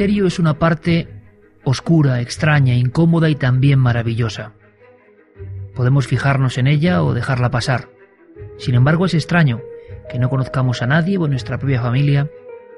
Misterio 0.00 0.26
es 0.28 0.38
una 0.38 0.58
parte 0.58 1.08
oscura, 1.62 2.22
extraña, 2.22 2.72
incómoda 2.72 3.28
y 3.28 3.34
también 3.34 3.78
maravillosa. 3.78 4.54
Podemos 5.74 6.06
fijarnos 6.06 6.56
en 6.56 6.68
ella 6.68 7.02
o 7.02 7.12
dejarla 7.12 7.50
pasar. 7.50 7.90
Sin 8.56 8.76
embargo, 8.76 9.04
es 9.04 9.12
extraño 9.12 9.60
que 10.10 10.18
no 10.18 10.30
conozcamos 10.30 10.80
a 10.80 10.86
nadie 10.86 11.18
o 11.18 11.26
en 11.26 11.32
nuestra 11.32 11.58
propia 11.58 11.82
familia 11.82 12.30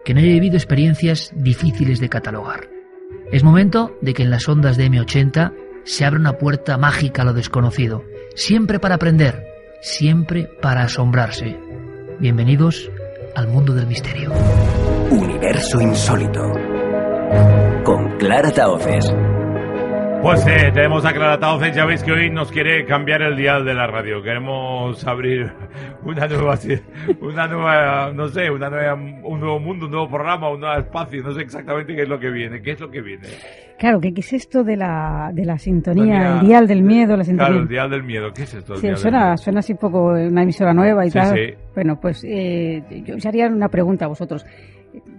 que 0.05 0.15
no 0.15 0.21
haya 0.21 0.33
vivido 0.33 0.57
experiencias 0.57 1.31
difíciles 1.37 2.01
de 2.01 2.09
catalogar. 2.09 2.69
Es 3.31 3.45
momento 3.45 3.97
de 4.01 4.15
que 4.15 4.25
en 4.25 4.31
las 4.31 4.49
ondas 4.49 4.77
de 4.77 4.91
M80 4.91 5.53
se 5.85 6.05
abra 6.05 6.19
una 6.19 6.39
puerta 6.39 6.77
mágica 6.77 7.23
a 7.23 7.25
lo 7.25 7.35
desconocido, 7.35 8.03
siempre 8.35 8.81
para 8.81 8.97
aprender, 8.97 9.47
siempre 9.81 10.51
para 10.61 10.83
asombrarse. 10.83 11.57
Bienvenidos 12.19 12.91
al 13.37 13.47
mundo 13.47 13.75
del 13.75 13.87
misterio. 13.87 14.33
Universo 15.13 15.81
insólito. 15.81 16.72
Con 17.85 18.17
Clara 18.19 18.51
Taoces. 18.51 19.15
Pues 20.23 20.47
eh, 20.47 20.71
tenemos 20.73 21.05
a 21.05 21.13
Clara 21.13 21.39
Tauces, 21.41 21.75
ya 21.75 21.85
veis 21.85 22.03
que 22.05 22.13
hoy 22.13 22.31
nos 22.31 22.53
quiere 22.53 22.85
cambiar 22.87 23.23
el 23.23 23.37
dial 23.37 23.65
de 23.65 23.75
la 23.75 23.89
radio. 23.89 24.23
Queremos 24.23 25.05
abrir 25.05 25.53
una 26.05 26.29
nueva, 26.29 26.55
una 27.21 27.47
nueva, 27.49 28.13
no 28.15 28.29
sé, 28.29 28.49
una 28.49 28.71
nueva, 28.71 28.95
un 28.95 29.41
nuevo 29.41 29.59
mundo, 29.59 29.87
un 29.87 29.91
nuevo 29.91 30.09
programa, 30.09 30.49
un 30.49 30.61
nuevo 30.61 30.79
espacio. 30.79 31.25
No 31.25 31.33
sé 31.33 31.43
exactamente 31.43 31.97
qué 31.97 32.03
es 32.03 32.09
lo 32.09 32.21
que 32.21 32.31
viene. 32.31 32.63
¿Qué 32.63 32.71
es 32.71 32.81
lo 32.81 32.89
que 32.89 33.01
viene? 33.01 33.27
Claro, 33.81 33.99
¿qué, 34.01 34.15
qué 34.15 34.21
es 34.21 34.33
esto 34.33 34.63
de 34.63 34.77
la, 34.77 35.31
de 35.35 35.45
la 35.45 35.59
sintonía, 35.59 36.05
Sintonía- 36.05 36.41
el 36.41 36.47
dial 36.47 36.67
del 36.69 36.83
miedo, 36.85 37.17
la 37.17 37.25
sintonía? 37.25 37.47
Claro, 37.49 37.63
el 37.63 37.69
dial 37.69 37.91
del 37.91 38.03
miedo. 38.05 38.33
¿Qué 38.33 38.43
es 38.45 38.55
esto? 38.55 38.75
el 38.75 38.79
Sí, 38.79 38.87
dial 38.87 38.99
suena, 38.99 39.33
así 39.59 39.73
un 39.73 39.79
poco 39.79 40.05
una 40.13 40.43
emisora 40.45 40.73
nueva 40.73 41.05
y 41.05 41.11
Sí, 41.11 41.19
tal. 41.19 41.35
sí. 41.37 41.55
Bueno, 41.75 41.99
pues 42.01 42.23
eh, 42.25 42.81
yo 43.05 43.17
os 43.17 43.27
haría 43.27 43.49
una 43.49 43.69
pregunta 43.69 44.05
a 44.05 44.09
vosotros. 44.09 44.47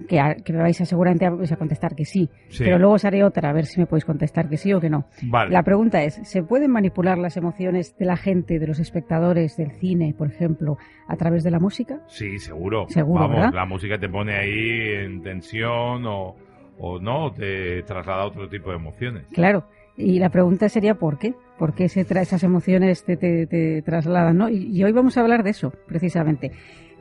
Que, 0.07 0.19
a- 0.19 0.35
que 0.35 0.53
me 0.53 0.59
vais 0.59 0.79
a 0.81 0.85
seguramente 0.85 1.25
a, 1.25 1.31
contestar 1.57 1.95
que 1.95 2.05
sí, 2.05 2.29
Sí. 2.49 2.63
pero 2.63 2.77
luego 2.77 2.93
os 2.93 3.05
haré 3.05 3.23
otra 3.23 3.49
a 3.49 3.53
ver 3.53 3.65
si 3.65 3.79
me 3.79 3.85
podéis 3.85 4.05
contestar 4.05 4.49
que 4.49 4.57
sí 4.57 4.73
o 4.73 4.79
que 4.79 4.89
no. 4.89 5.05
Vale. 5.23 5.51
La 5.51 5.63
pregunta 5.63 6.03
es, 6.03 6.15
¿se 6.23 6.43
pueden 6.43 6.71
manipular 6.71 7.17
las 7.17 7.37
emociones 7.37 7.97
de 7.97 8.05
la 8.05 8.17
gente, 8.17 8.59
de 8.59 8.67
los 8.67 8.79
espectadores 8.79 9.57
del 9.57 9.71
cine, 9.71 10.13
por 10.17 10.27
ejemplo, 10.29 10.77
a 11.07 11.15
través 11.15 11.43
de 11.43 11.51
la 11.51 11.59
música? 11.59 11.99
Sí, 12.07 12.37
seguro. 12.39 12.85
Seguro, 12.89 13.21
Vamos, 13.21 13.37
¿verdad? 13.37 13.53
la 13.53 13.65
música 13.65 13.97
te 13.97 14.09
pone 14.09 14.35
ahí 14.35 15.05
en 15.05 15.21
tensión 15.21 16.05
o, 16.05 16.35
o 16.77 16.99
no, 16.99 17.31
te 17.31 17.83
traslada 17.83 18.23
a 18.23 18.27
otro 18.27 18.47
tipo 18.49 18.69
de 18.69 18.75
emociones. 18.77 19.25
Claro. 19.33 19.65
Y 19.95 20.17
la 20.17 20.29
pregunta 20.29 20.69
sería 20.69 20.95
¿por 20.95 21.19
qué? 21.19 21.35
¿Por 21.59 21.75
qué 21.75 21.87
se 21.87 22.03
tra- 22.03 22.21
esas 22.21 22.43
emociones 22.43 23.03
te, 23.05 23.15
te- 23.15 23.45
te 23.45 23.83
trasladan? 23.83 24.35
¿no? 24.37 24.49
Y, 24.49 24.75
y 24.75 24.83
hoy 24.83 24.91
vamos 24.91 25.17
a 25.17 25.21
hablar 25.21 25.43
de 25.43 25.51
eso, 25.51 25.71
precisamente. 25.87 26.51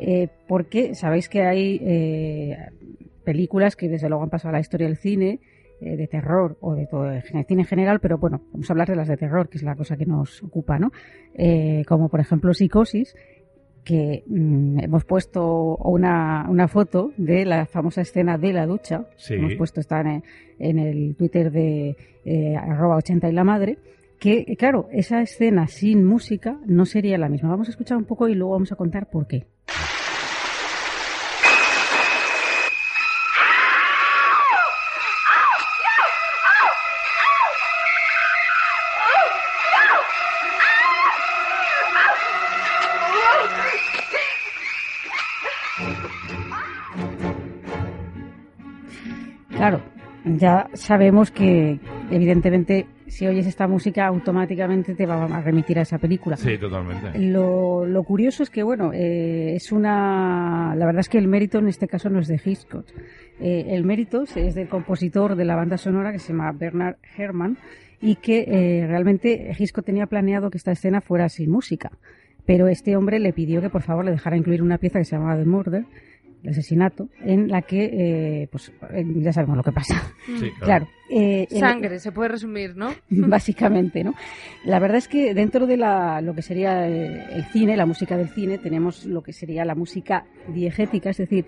Eh, 0.04 0.28
porque 0.48 0.94
sabéis 0.94 1.28
que 1.28 1.42
hay 1.42 1.80
eh, 1.82 2.56
películas 3.24 3.76
que 3.76 3.88
desde 3.88 4.08
luego 4.08 4.24
han 4.24 4.30
pasado 4.30 4.50
a 4.50 4.52
la 4.52 4.60
historia 4.60 4.88
del 4.88 4.96
cine, 4.96 5.40
eh, 5.80 5.96
de 5.96 6.08
terror 6.08 6.56
o 6.60 6.74
de 6.74 6.86
todo 6.86 7.10
el 7.10 7.22
cine 7.22 7.62
en 7.62 7.64
general, 7.64 8.00
pero 8.00 8.18
bueno, 8.18 8.42
vamos 8.52 8.68
a 8.68 8.72
hablar 8.72 8.88
de 8.88 8.96
las 8.96 9.08
de 9.08 9.16
terror, 9.16 9.48
que 9.48 9.58
es 9.58 9.64
la 9.64 9.76
cosa 9.76 9.96
que 9.96 10.06
nos 10.06 10.42
ocupa, 10.42 10.78
¿no? 10.78 10.90
Eh, 11.34 11.84
como 11.86 12.08
por 12.08 12.20
ejemplo 12.20 12.52
Psicosis, 12.52 13.14
que 13.84 14.24
mm, 14.26 14.80
hemos 14.80 15.04
puesto 15.04 15.76
una, 15.76 16.46
una 16.48 16.66
foto 16.66 17.12
de 17.16 17.44
la 17.44 17.66
famosa 17.66 18.00
escena 18.00 18.38
de 18.38 18.52
la 18.52 18.66
ducha. 18.66 19.06
Sí. 19.16 19.34
Hemos 19.34 19.54
puesto 19.54 19.80
está 19.80 20.00
en, 20.00 20.24
en 20.58 20.78
el 20.78 21.14
Twitter 21.16 21.50
de 21.50 21.96
arroba 22.56 22.96
80 22.96 23.28
y 23.28 23.32
la 23.32 23.44
madre. 23.44 23.78
Que, 24.20 24.54
claro, 24.56 24.88
esa 24.92 25.20
escena 25.20 25.66
sin 25.66 26.04
música 26.04 26.60
no 26.64 26.86
sería 26.86 27.18
la 27.18 27.28
misma. 27.28 27.48
Vamos 27.48 27.66
a 27.66 27.72
escuchar 27.72 27.96
un 27.96 28.04
poco 28.04 28.28
y 28.28 28.36
luego 28.36 28.52
vamos 28.52 28.70
a 28.70 28.76
contar 28.76 29.10
por 29.10 29.26
qué. 29.26 29.46
Claro, 49.62 49.80
ya 50.24 50.68
sabemos 50.74 51.30
que 51.30 51.78
evidentemente 52.10 52.88
si 53.06 53.28
oyes 53.28 53.46
esta 53.46 53.68
música 53.68 54.08
automáticamente 54.08 54.96
te 54.96 55.06
va 55.06 55.24
a 55.24 55.40
remitir 55.40 55.78
a 55.78 55.82
esa 55.82 55.98
película. 55.98 56.36
Sí, 56.36 56.58
totalmente. 56.58 57.16
Lo, 57.20 57.86
lo 57.86 58.02
curioso 58.02 58.42
es 58.42 58.50
que, 58.50 58.64
bueno, 58.64 58.92
eh, 58.92 59.54
es 59.54 59.70
una. 59.70 60.74
La 60.74 60.84
verdad 60.84 60.98
es 60.98 61.08
que 61.08 61.18
el 61.18 61.28
mérito 61.28 61.60
en 61.60 61.68
este 61.68 61.86
caso 61.86 62.10
no 62.10 62.18
es 62.18 62.26
de 62.26 62.40
Hitchcock. 62.44 62.86
Eh, 63.38 63.66
el 63.68 63.84
mérito 63.84 64.24
es 64.34 64.56
del 64.56 64.68
compositor 64.68 65.36
de 65.36 65.44
la 65.44 65.54
banda 65.54 65.78
sonora 65.78 66.10
que 66.10 66.18
se 66.18 66.32
llama 66.32 66.50
Bernard 66.50 66.96
Herrmann 67.16 67.56
y 68.00 68.16
que 68.16 68.44
eh, 68.48 68.86
realmente 68.88 69.54
Hitchcock 69.56 69.84
tenía 69.84 70.06
planeado 70.06 70.50
que 70.50 70.58
esta 70.58 70.72
escena 70.72 71.00
fuera 71.00 71.28
sin 71.28 71.52
música. 71.52 71.92
Pero 72.46 72.66
este 72.66 72.96
hombre 72.96 73.20
le 73.20 73.32
pidió 73.32 73.60
que 73.60 73.70
por 73.70 73.82
favor 73.82 74.04
le 74.04 74.10
dejara 74.10 74.36
incluir 74.36 74.60
una 74.60 74.78
pieza 74.78 74.98
que 74.98 75.04
se 75.04 75.14
llamaba 75.14 75.38
The 75.38 75.44
Murder, 75.44 75.84
el 76.42 76.50
asesinato, 76.50 77.08
en 77.20 77.48
la 77.48 77.62
que, 77.62 77.84
eh, 78.42 78.48
pues 78.50 78.72
eh, 78.90 79.04
ya 79.16 79.32
sabemos 79.32 79.56
lo 79.56 79.62
que 79.62 79.72
pasa. 79.72 80.12
Sí, 80.38 80.50
claro. 80.60 80.88
eh, 81.08 81.46
Sangre, 81.50 81.98
se 81.98 82.12
puede 82.12 82.30
resumir, 82.30 82.76
¿no? 82.76 82.90
básicamente, 83.10 84.02
¿no? 84.02 84.14
La 84.64 84.78
verdad 84.78 84.98
es 84.98 85.08
que 85.08 85.34
dentro 85.34 85.66
de 85.66 85.76
la, 85.76 86.20
lo 86.20 86.34
que 86.34 86.42
sería 86.42 86.88
eh, 86.88 87.26
el 87.32 87.44
cine, 87.46 87.76
la 87.76 87.86
música 87.86 88.16
del 88.16 88.28
cine, 88.28 88.58
tenemos 88.58 89.06
lo 89.06 89.22
que 89.22 89.32
sería 89.32 89.64
la 89.64 89.74
música 89.74 90.24
diegética, 90.48 91.10
es 91.10 91.18
decir, 91.18 91.46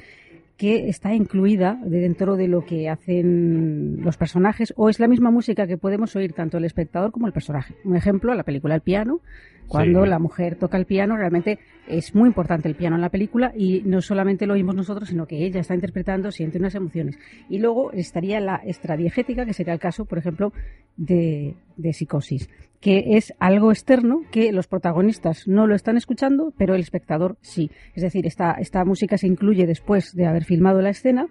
que 0.57 0.89
está 0.89 1.13
incluida 1.13 1.81
de 1.85 1.99
dentro 1.99 2.37
de 2.37 2.47
lo 2.47 2.65
que 2.65 2.89
hacen 2.89 3.99
los 4.01 4.17
personajes, 4.17 4.73
o 4.77 4.89
es 4.89 5.01
la 5.01 5.09
misma 5.09 5.33
música 5.33 5.67
que 5.67 5.77
podemos 5.77 6.15
oír 6.15 6.33
tanto 6.33 6.59
el 6.59 6.65
espectador 6.65 7.11
como 7.11 7.27
el 7.27 7.33
personaje. 7.33 7.75
Un 7.85 7.97
ejemplo, 7.97 8.33
la 8.35 8.45
película 8.45 8.77
El 8.77 8.81
piano, 8.81 9.21
cuando 9.69 10.05
Sí. 10.05 10.09
la 10.09 10.19
mujer 10.19 10.57
toca 10.57 10.77
el 10.77 10.87
piano, 10.87 11.17
realmente 11.17 11.59
es 11.87 12.15
muy 12.15 12.29
importante 12.29 12.69
el 12.69 12.75
piano 12.77 12.97
en 12.97 13.03
la 13.03 13.11
película 13.11 13.53
y 13.57 13.83
no 13.85 14.01
solamente 14.01 14.47
lo 14.47 14.55
oímos 14.55 14.75
nosotros, 14.75 15.09
sino 15.09 15.27
que 15.27 15.45
ella 15.45 15.61
está 15.61 15.75
interpretando, 15.75 16.31
siente 16.31 16.59
unas 16.59 16.75
emociones. 16.75 17.19
Y 17.49 17.59
luego 17.59 17.93
estaría 17.93 18.41
la 18.41 18.61
extradiegética, 18.65 19.45
que 19.45 19.53
sería 19.53 19.73
el 19.75 19.81
caso, 19.81 20.05
por 20.05 20.19
ejemplo, 20.19 20.53
de, 20.97 21.55
de 21.77 21.93
psicosis, 21.93 22.49
que 22.81 23.17
es 23.17 23.35
algo 23.39 23.71
externo 23.71 24.23
que 24.31 24.53
los 24.53 24.67
protagonistas 24.67 25.47
no 25.49 25.67
lo 25.67 25.75
están 25.75 25.97
escuchando, 25.97 26.53
pero 26.57 26.75
el 26.75 26.81
espectador 26.81 27.37
sí. 27.41 27.71
Es 27.95 28.03
decir, 28.03 28.27
esta, 28.27 28.53
esta 28.53 28.85
música 28.85 29.19
se 29.19 29.27
incluye 29.27 29.67
después 29.67 30.15
de 30.15 30.27
haber 30.27 30.45
filmado 30.45 30.81
la 30.81 30.91
escena 30.91 31.27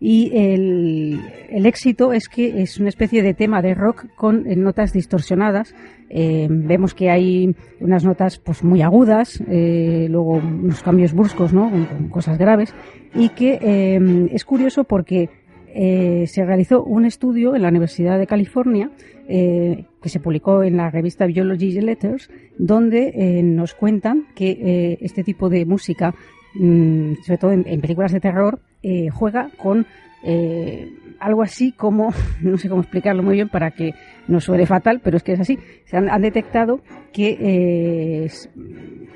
y 0.00 0.30
el, 0.32 1.20
el 1.50 1.66
éxito 1.66 2.12
es 2.12 2.28
que 2.28 2.62
es 2.62 2.78
una 2.78 2.88
especie 2.88 3.22
de 3.22 3.34
tema 3.34 3.62
de 3.62 3.74
rock 3.74 4.06
con 4.14 4.46
eh, 4.46 4.54
notas 4.54 4.92
distorsionadas. 4.92 5.74
Eh, 6.08 6.46
vemos 6.48 6.94
que 6.94 7.10
hay 7.10 7.54
unas 7.80 8.04
notas 8.04 8.38
pues 8.38 8.62
muy 8.62 8.80
agudas, 8.80 9.42
eh, 9.48 10.06
luego 10.08 10.34
unos 10.34 10.82
cambios 10.82 11.12
bruscos, 11.12 11.52
¿no? 11.52 11.70
Cosas 12.10 12.38
graves. 12.38 12.74
Y 13.14 13.30
que 13.30 14.28
es 14.30 14.44
curioso 14.44 14.84
porque 14.84 15.30
se 15.74 16.44
realizó 16.44 16.82
un 16.82 17.04
estudio 17.04 17.54
en 17.54 17.62
la 17.62 17.68
Universidad 17.68 18.18
de 18.18 18.26
California 18.26 18.90
que 19.26 20.08
se 20.08 20.20
publicó 20.20 20.62
en 20.62 20.76
la 20.76 20.90
revista 20.90 21.26
Biology 21.26 21.80
Letters, 21.80 22.30
donde 22.58 23.42
nos 23.42 23.74
cuentan 23.74 24.26
que 24.34 24.98
este 25.00 25.24
tipo 25.24 25.48
de 25.48 25.64
música, 25.64 26.14
mm, 26.54 27.14
sobre 27.22 27.38
todo 27.38 27.52
en, 27.52 27.64
en 27.66 27.80
películas 27.80 28.12
de 28.12 28.20
terror, 28.20 28.60
eh, 28.82 29.08
juega 29.10 29.50
con 29.56 29.86
eh, 30.22 30.90
algo 31.18 31.42
así 31.42 31.72
como, 31.72 32.12
no 32.42 32.56
sé 32.58 32.68
cómo 32.68 32.82
explicarlo 32.82 33.22
muy 33.22 33.34
bien 33.34 33.48
para 33.48 33.70
que 33.70 33.94
no 34.26 34.40
suene 34.40 34.66
fatal, 34.66 35.00
pero 35.02 35.16
es 35.16 35.22
que 35.22 35.32
es 35.32 35.40
así. 35.40 35.58
Se 35.84 35.96
han, 35.96 36.22
detectado 36.22 36.80
que 37.12 37.36
eh, 37.40 38.30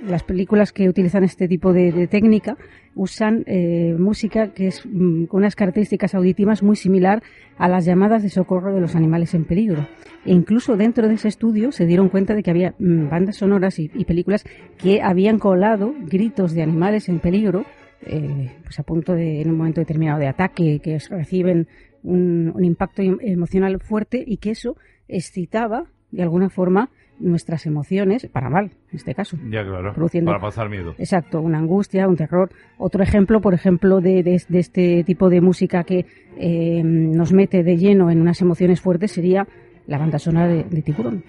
las 0.06 0.22
películas 0.22 0.72
que 0.72 0.88
utilizan 0.88 1.24
este 1.24 1.48
tipo 1.48 1.72
de, 1.72 2.06
técnica 2.08 2.56
usan 2.94 3.44
eh, 3.46 3.94
música 3.98 4.52
que 4.52 4.68
es 4.68 4.84
mm, 4.84 5.24
con 5.24 5.38
unas 5.38 5.56
características 5.56 6.14
auditivas 6.14 6.62
muy 6.62 6.76
similar 6.76 7.22
a 7.56 7.68
las 7.68 7.84
llamadas 7.84 8.22
de 8.22 8.28
socorro 8.28 8.74
de 8.74 8.80
los 8.80 8.94
animales 8.94 9.34
en 9.34 9.44
peligro. 9.44 9.86
E 10.24 10.32
incluso 10.32 10.76
dentro 10.76 11.08
de 11.08 11.14
ese 11.14 11.28
estudio 11.28 11.72
se 11.72 11.86
dieron 11.86 12.08
cuenta 12.08 12.34
de 12.34 12.42
que 12.42 12.50
había 12.50 12.74
mm, 12.78 13.08
bandas 13.08 13.36
sonoras 13.36 13.78
y, 13.78 13.90
y 13.94 14.04
películas 14.04 14.44
que 14.78 15.02
habían 15.02 15.38
colado 15.38 15.94
gritos 16.06 16.54
de 16.54 16.62
animales 16.62 17.08
en 17.08 17.18
peligro 17.18 17.64
eh, 18.04 18.50
pues 18.64 18.78
a 18.80 18.82
punto 18.82 19.14
de, 19.14 19.42
en 19.42 19.50
un 19.50 19.56
momento 19.56 19.80
determinado 19.80 20.18
de 20.18 20.26
ataque, 20.26 20.80
que 20.82 20.98
reciben 21.10 21.68
un, 22.02 22.52
un 22.54 22.64
impacto 22.64 23.02
em- 23.02 23.18
emocional 23.20 23.80
fuerte 23.80 24.22
y 24.26 24.36
que 24.38 24.50
eso 24.50 24.76
excitaba 25.08 25.84
de 26.10 26.22
alguna 26.22 26.48
forma 26.50 26.90
nuestras 27.18 27.66
emociones, 27.66 28.26
para 28.26 28.50
mal 28.50 28.72
en 28.90 28.96
este 28.96 29.14
caso. 29.14 29.36
Ya, 29.48 29.62
claro. 29.64 29.92
Produciendo- 29.94 30.30
Para 30.30 30.40
pasar 30.40 30.68
miedo. 30.68 30.94
Exacto, 30.98 31.40
una 31.40 31.58
angustia, 31.58 32.08
un 32.08 32.16
terror. 32.16 32.50
Otro 32.78 33.02
ejemplo, 33.02 33.40
por 33.40 33.54
ejemplo, 33.54 34.00
de, 34.00 34.22
de- 34.22 34.42
de 34.48 34.58
este 34.58 35.04
tipo 35.04 35.30
de 35.30 35.40
música 35.40 35.84
que 35.84 36.06
eh, 36.36 36.82
nos 36.84 37.32
mete 37.32 37.62
de 37.62 37.76
lleno 37.76 38.10
en 38.10 38.20
unas 38.20 38.40
emociones 38.40 38.80
fuertes 38.80 39.12
sería 39.12 39.46
la 39.86 39.98
banda 39.98 40.18
sonora 40.18 40.48
de, 40.48 40.64
de 40.64 40.82
Tiburón. 40.82 41.22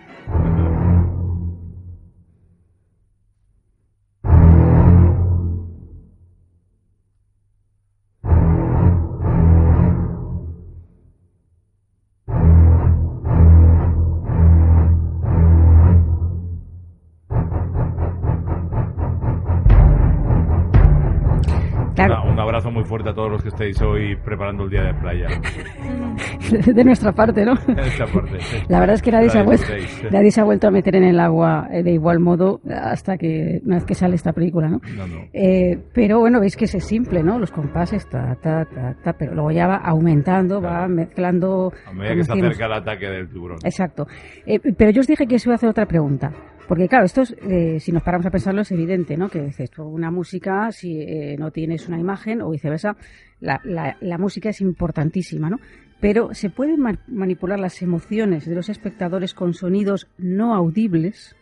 Fuerte 22.94 23.10
a 23.10 23.14
todos 23.16 23.32
los 23.32 23.42
que 23.42 23.50
estéis 23.50 23.82
hoy 23.82 24.16
preparando 24.18 24.66
el 24.66 24.70
día 24.70 24.84
de 24.84 24.94
playa. 24.94 25.26
de 26.76 26.84
nuestra 26.84 27.12
parte, 27.12 27.44
¿no? 27.44 27.54
Esta 27.54 28.06
parte, 28.06 28.40
sí. 28.40 28.58
La 28.68 28.82
verdad 28.82 28.94
es 28.94 29.02
que 29.02 29.12
nadie 29.12 29.30
se, 29.32 29.40
ha 29.40 29.44
vuelto, 29.44 29.66
nadie 30.12 30.30
se 30.30 30.42
ha 30.42 30.44
vuelto 30.44 30.68
a 30.68 30.70
meter 30.70 30.98
en 30.98 31.06
el 31.06 31.20
agua 31.20 31.68
eh, 31.72 31.82
de 31.82 31.92
igual 31.92 32.20
modo 32.20 32.62
hasta 32.70 33.18
que 33.18 33.62
una 33.66 33.78
vez 33.78 33.86
que 33.86 33.96
sale 33.96 34.14
esta 34.14 34.32
película, 34.32 34.70
¿no? 34.70 34.80
No, 34.96 35.08
no. 35.08 35.22
Eh, 35.34 35.80
pero 35.92 36.20
bueno, 36.20 36.40
veis 36.40 36.56
que 36.56 36.66
es 36.66 36.84
simple, 36.84 37.24
¿no? 37.24 37.40
Los 37.40 37.50
compases, 37.50 38.08
ta, 38.08 38.36
ta, 38.36 38.64
ta, 38.66 38.96
ta, 39.04 39.14
pero 39.14 39.34
luego 39.34 39.50
ya 39.50 39.66
va 39.66 39.78
aumentando, 39.78 40.62
va 40.62 40.88
mezclando. 40.88 41.74
A 41.88 41.94
medida 41.94 42.14
que 42.14 42.24
se 42.26 42.32
acerca 42.32 42.68
el 42.68 42.74
ataque 42.74 43.08
del 43.08 43.28
tiburón. 43.28 43.58
Exacto. 43.64 44.06
Eh, 44.46 44.60
pero 44.78 44.92
yo 44.92 45.00
os 45.00 45.08
dije 45.08 45.26
que 45.26 45.38
os 45.38 45.46
iba 45.48 45.54
a 45.54 45.56
hacer 45.56 45.70
otra 45.70 45.88
pregunta. 45.88 46.32
Porque 46.74 46.88
claro, 46.90 47.06
esto 47.06 47.22
es, 47.22 47.36
eh, 47.48 47.80
si 47.80 47.92
nos 47.92 48.02
paramos 48.02 48.26
a 48.26 48.32
pensarlo 48.32 48.62
es 48.62 48.72
evidente, 48.72 49.16
¿no? 49.16 49.30
Que 49.30 49.44
dices, 49.44 49.70
una 49.78 50.10
música, 50.10 50.72
si 50.72 51.00
eh, 51.02 51.36
no 51.38 51.52
tienes 51.52 51.88
una 51.88 52.00
imagen 52.00 52.42
o 52.42 52.50
viceversa, 52.50 52.98
la, 53.40 53.62
la, 53.64 53.96
la 54.02 54.18
música 54.18 54.50
es 54.50 54.60
importantísima, 54.60 55.52
¿no? 55.52 55.60
Pero 56.02 56.34
¿se 56.34 56.50
pueden 56.50 56.80
ma- 56.80 56.98
manipular 57.08 57.60
las 57.60 57.80
emociones 57.84 58.48
de 58.48 58.56
los 58.56 58.70
espectadores 58.70 59.36
con 59.36 59.54
sonidos 59.54 60.08
no 60.18 60.56
audibles? 60.56 61.36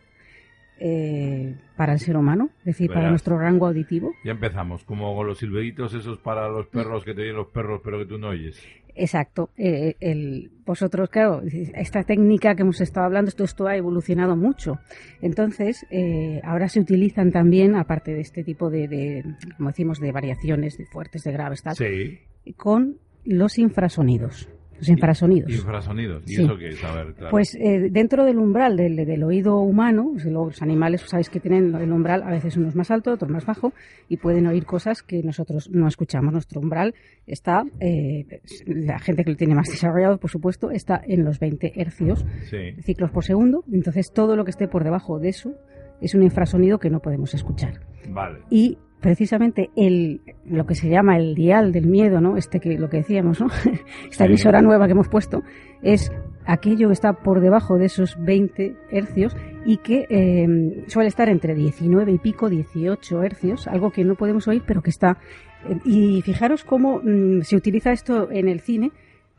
Eh, 0.84 1.54
para 1.76 1.92
el 1.92 2.00
ser 2.00 2.16
humano, 2.16 2.50
es 2.60 2.64
decir, 2.64 2.90
para 2.92 3.08
nuestro 3.08 3.38
rango 3.38 3.68
auditivo. 3.68 4.12
Ya 4.24 4.32
empezamos, 4.32 4.82
como 4.82 5.14
con 5.14 5.28
los 5.28 5.38
silbeditos 5.38 5.94
esos 5.94 6.18
para 6.18 6.48
los 6.48 6.66
perros 6.66 7.04
que 7.04 7.14
te 7.14 7.22
oyen 7.22 7.36
los 7.36 7.46
perros, 7.48 7.80
pero 7.84 7.98
que 8.00 8.06
tú 8.06 8.18
no 8.18 8.30
oyes. 8.30 8.60
Exacto. 8.94 9.50
Eh, 9.56 9.94
el, 10.00 10.50
vosotros, 10.66 11.08
claro, 11.08 11.40
esta 11.74 12.02
técnica 12.02 12.54
que 12.54 12.62
hemos 12.62 12.80
estado 12.80 13.06
hablando, 13.06 13.28
esto, 13.28 13.44
esto 13.44 13.66
ha 13.68 13.76
evolucionado 13.76 14.36
mucho. 14.36 14.80
Entonces, 15.22 15.86
eh, 15.90 16.40
ahora 16.44 16.68
se 16.68 16.80
utilizan 16.80 17.30
también, 17.30 17.76
aparte 17.76 18.12
de 18.12 18.20
este 18.20 18.42
tipo 18.44 18.68
de, 18.68 18.88
de, 18.88 19.24
como 19.56 19.70
decimos, 19.70 20.00
de 20.00 20.12
variaciones 20.12 20.76
de 20.76 20.86
fuertes, 20.86 21.22
de 21.24 21.32
graves, 21.32 21.62
tal, 21.62 21.76
Sí. 21.76 22.18
con 22.56 22.96
los 23.24 23.58
infrasonidos. 23.58 24.48
Los 24.82 24.88
infrasonidos. 24.88 25.50
Infrasonidos. 25.50 26.22
¿Y 26.26 26.34
Sí. 26.34 26.42
eso 26.42 26.56
qué 26.58 26.68
es? 26.70 26.84
A 26.84 26.92
ver, 26.92 27.14
claro. 27.14 27.30
Pues 27.30 27.54
eh, 27.54 27.88
dentro 27.90 28.24
del 28.24 28.38
umbral 28.38 28.76
del, 28.76 28.96
del 28.96 29.22
oído 29.22 29.58
humano, 29.60 30.10
pues, 30.12 30.24
los 30.26 30.60
animales 30.60 31.02
sabéis 31.02 31.30
que 31.30 31.38
tienen 31.40 31.74
el 31.76 31.92
umbral 31.92 32.22
a 32.24 32.30
veces 32.30 32.56
unos 32.56 32.74
más 32.74 32.90
alto, 32.90 33.12
otros 33.12 33.30
más 33.30 33.46
bajo 33.46 33.72
y 34.08 34.16
pueden 34.16 34.46
oír 34.48 34.64
cosas 34.66 35.02
que 35.02 35.22
nosotros 35.22 35.70
no 35.70 35.86
escuchamos. 35.86 36.32
Nuestro 36.32 36.60
umbral 36.60 36.94
está, 37.26 37.62
eh, 37.80 38.26
la 38.66 38.98
gente 38.98 39.24
que 39.24 39.30
lo 39.30 39.36
tiene 39.36 39.54
más 39.54 39.68
desarrollado, 39.68 40.18
por 40.18 40.30
supuesto, 40.30 40.70
está 40.70 41.00
en 41.06 41.24
los 41.24 41.38
20 41.38 41.80
hercios 41.80 42.24
Sí. 42.50 42.72
ciclos 42.82 43.10
por 43.12 43.24
segundo. 43.24 43.64
Entonces 43.72 44.12
todo 44.12 44.34
lo 44.36 44.44
que 44.44 44.50
esté 44.50 44.66
por 44.66 44.82
debajo 44.84 45.18
de 45.20 45.28
eso 45.28 45.54
es 46.00 46.14
un 46.16 46.24
infrasonido 46.24 46.78
que 46.80 46.90
no 46.90 46.98
podemos 47.00 47.32
escuchar. 47.34 47.74
Vale. 48.10 48.40
Y 48.50 48.78
precisamente 49.02 49.68
el, 49.76 50.22
lo 50.46 50.64
que 50.64 50.74
se 50.74 50.88
llama 50.88 51.18
el 51.18 51.34
dial 51.34 51.72
del 51.72 51.86
miedo, 51.86 52.20
¿no? 52.22 52.36
Este 52.38 52.60
que 52.60 52.78
lo 52.78 52.88
que 52.88 52.98
decíamos, 52.98 53.40
¿no? 53.40 53.48
Esta 54.10 54.24
Sí. 54.24 54.30
emisora 54.30 54.62
nueva 54.62 54.86
que 54.86 54.92
hemos 54.92 55.08
puesto, 55.08 55.42
es 55.82 56.10
aquello 56.46 56.88
que 56.88 56.94
está 56.94 57.12
por 57.12 57.40
debajo 57.40 57.76
de 57.76 57.86
esos 57.86 58.16
20 58.24 58.74
hercios 58.90 59.36
y 59.66 59.76
que 59.78 60.06
eh, 60.08 60.84
suele 60.86 61.08
estar 61.08 61.28
entre 61.28 61.54
19 61.54 62.12
y 62.12 62.18
pico, 62.18 62.48
18 62.48 63.22
hercios, 63.22 63.68
algo 63.68 63.90
que 63.90 64.04
no 64.04 64.14
podemos 64.14 64.48
oír, 64.48 64.62
pero 64.66 64.82
que 64.82 64.90
está. 64.90 65.18
eh, 65.68 65.76
Y 65.84 66.22
fijaros 66.22 66.64
cómo 66.64 67.00
mm, 67.04 67.42
se 67.42 67.56
utiliza 67.56 67.92
esto 67.92 68.30
en 68.30 68.48
el 68.48 68.60
cine, 68.60 68.90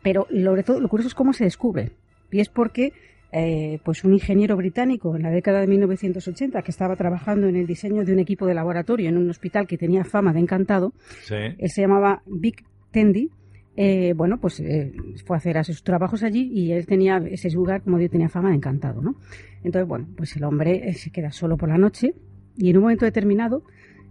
pero 0.03 0.27
todo 0.65 0.79
lo 0.79 0.89
curioso 0.89 1.07
es 1.07 1.15
cómo 1.15 1.33
se 1.33 1.45
descubre. 1.45 1.91
Y 2.31 2.39
es 2.41 2.49
porque 2.49 2.91
eh, 3.33 3.79
pues 3.83 4.03
un 4.03 4.13
ingeniero 4.13 4.55
británico 4.55 5.15
en 5.15 5.23
la 5.23 5.31
década 5.31 5.59
de 5.61 5.67
1980 5.67 6.61
que 6.61 6.71
estaba 6.71 6.95
trabajando 6.95 7.47
en 7.47 7.55
el 7.55 7.65
diseño 7.65 8.05
de 8.05 8.13
un 8.13 8.19
equipo 8.19 8.45
de 8.45 8.53
laboratorio 8.53 9.09
en 9.09 9.17
un 9.17 9.29
hospital 9.29 9.65
que 9.67 9.77
tenía 9.77 10.03
fama 10.03 10.31
de 10.33 10.39
encantado, 10.39 10.93
Sí. 11.23 11.35
él 11.57 11.69
se 11.69 11.81
llamaba 11.81 12.21
Vic 12.27 12.63
Tendy. 12.91 13.29
eh, 13.75 14.13
bueno, 14.15 14.37
pues 14.39 14.59
eh, 14.59 14.93
fue 15.25 15.35
a 15.35 15.39
hacer 15.39 15.57
a 15.57 15.63
sus 15.63 15.83
trabajos 15.83 16.21
allí 16.21 16.47
y 16.53 16.71
él 16.73 16.85
tenía 16.85 17.17
ese 17.17 17.49
lugar, 17.49 17.81
como 17.81 17.97
digo, 17.97 18.11
tenía 18.11 18.29
fama 18.29 18.49
de 18.49 18.55
encantado, 18.57 19.01
¿no? 19.01 19.15
Entonces, 19.63 19.87
bueno, 19.87 20.05
pues 20.15 20.35
el 20.35 20.43
hombre 20.43 20.93
se 20.93 21.09
queda 21.09 21.31
solo 21.31 21.57
por 21.57 21.69
la 21.69 21.79
noche 21.79 22.13
y 22.55 22.69
en 22.69 22.77
un 22.77 22.83
momento 22.83 23.05
determinado, 23.05 23.63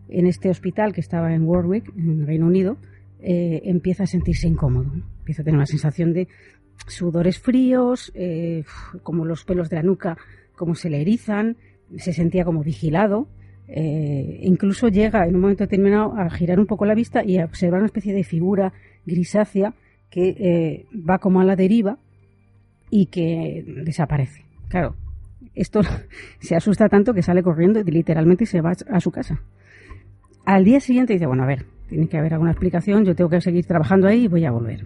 en 0.08 0.26
este 0.26 0.50
hospital 0.50 0.92
que 0.92 1.00
estaba 1.00 1.32
en 1.32 1.42
Warwick, 1.44 1.92
en 1.96 2.26
Reino 2.26 2.46
Unido, 2.46 2.76
eh, 3.20 3.62
empieza 3.66 4.02
a 4.02 4.06
sentirse 4.08 4.48
incómodo. 4.48 4.90
Empieza 5.20 5.42
a 5.42 5.44
tener 5.44 5.58
una 5.58 5.66
sensación 5.66 6.12
de 6.12 6.26
sudores 6.86 7.38
fríos, 7.38 8.12
eh, 8.14 8.64
como 9.02 9.24
los 9.24 9.44
pelos 9.44 9.68
de 9.70 9.76
la 9.76 9.82
nuca, 9.82 10.16
como 10.56 10.74
se 10.74 10.90
le 10.90 11.00
erizan, 11.00 11.56
se 11.96 12.12
sentía 12.12 12.44
como 12.44 12.62
vigilado. 12.62 13.28
eh, 13.68 14.40
incluso 14.42 14.88
llega 14.88 15.26
en 15.26 15.34
un 15.34 15.40
momento 15.40 15.64
determinado 15.64 16.12
a 16.18 16.28
girar 16.28 16.58
un 16.60 16.66
poco 16.66 16.84
la 16.84 16.94
vista 16.94 17.24
y 17.24 17.38
a 17.38 17.44
observar 17.46 17.80
una 17.80 17.86
especie 17.86 18.12
de 18.12 18.22
figura 18.24 18.72
grisácea 19.06 19.72
que 20.10 20.28
eh, 20.28 20.86
va 21.08 21.18
como 21.18 21.40
a 21.40 21.44
la 21.44 21.56
deriva 21.56 21.98
y 22.90 23.06
que 23.06 23.64
desaparece. 23.84 24.44
Claro, 24.68 24.94
esto 25.54 25.80
se 26.40 26.54
asusta 26.54 26.88
tanto 26.88 27.14
que 27.14 27.22
sale 27.22 27.42
corriendo 27.42 27.80
y 27.80 27.84
literalmente 27.84 28.44
se 28.44 28.60
va 28.60 28.72
a 28.72 29.00
su 29.00 29.10
casa. 29.10 29.40
Al 30.44 30.64
día 30.64 30.80
siguiente 30.80 31.14
dice, 31.14 31.26
bueno, 31.26 31.44
a 31.44 31.46
ver, 31.46 31.64
tiene 31.88 32.08
que 32.08 32.18
haber 32.18 32.34
alguna 32.34 32.50
explicación, 32.50 33.04
yo 33.04 33.14
tengo 33.14 33.30
que 33.30 33.40
seguir 33.40 33.64
trabajando 33.64 34.06
ahí 34.08 34.24
y 34.24 34.28
voy 34.28 34.44
a 34.44 34.50
volver. 34.50 34.84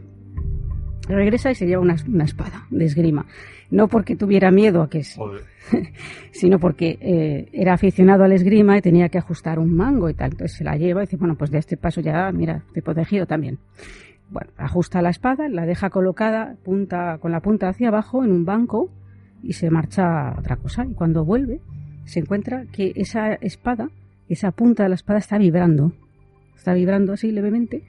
Regresa 1.09 1.51
y 1.51 1.55
se 1.55 1.67
lleva 1.67 1.83
una, 1.83 1.97
una 2.09 2.25
espada 2.25 2.67
de 2.71 2.85
esgrima. 2.85 3.27
No 3.71 3.89
porque 3.89 4.17
tuviera 4.17 4.51
miedo 4.51 4.83
a 4.83 4.91
que 4.91 5.03
Joder. 5.05 5.43
sino 6.33 6.59
porque 6.59 6.99
eh, 7.01 7.49
era 7.53 7.75
aficionado 7.75 8.25
al 8.25 8.33
esgrima 8.33 8.77
y 8.77 8.81
tenía 8.81 9.09
que 9.09 9.19
ajustar 9.19 9.59
un 9.59 9.75
mango 9.75 10.09
y 10.09 10.15
tal. 10.15 10.33
Entonces 10.33 10.57
se 10.57 10.65
la 10.65 10.77
lleva 10.77 11.03
y 11.03 11.07
dice, 11.07 11.17
bueno, 11.17 11.37
pues 11.37 11.51
de 11.51 11.59
este 11.59 11.77
paso 11.77 12.01
ya, 12.01 12.31
mira, 12.33 12.63
te 12.73 12.81
he 12.81 12.83
protegido 12.83 13.27
también. 13.27 13.59
Bueno, 14.31 14.51
ajusta 14.57 15.03
la 15.03 15.11
espada, 15.11 15.49
la 15.49 15.67
deja 15.67 15.91
colocada 15.91 16.57
punta, 16.65 17.19
con 17.19 17.33
la 17.33 17.41
punta 17.41 17.69
hacia 17.69 17.89
abajo 17.89 18.25
en 18.25 18.33
un 18.33 18.45
banco 18.45 18.91
y 19.43 19.53
se 19.53 19.71
marcha 19.71 20.31
a 20.31 20.39
otra 20.39 20.57
cosa. 20.57 20.85
Y 20.85 20.95
cuando 20.95 21.25
vuelve, 21.25 21.61
se 22.05 22.21
encuentra 22.21 22.65
que 22.73 22.93
esa 22.97 23.35
espada, 23.35 23.91
esa 24.29 24.51
punta 24.51 24.83
de 24.83 24.89
la 24.89 24.95
espada 24.97 25.21
está 25.21 25.39
vibrando. 25.39 25.93
Está 26.57 26.75
vibrando 26.75 27.13
así 27.13 27.31
levemente. 27.31 27.83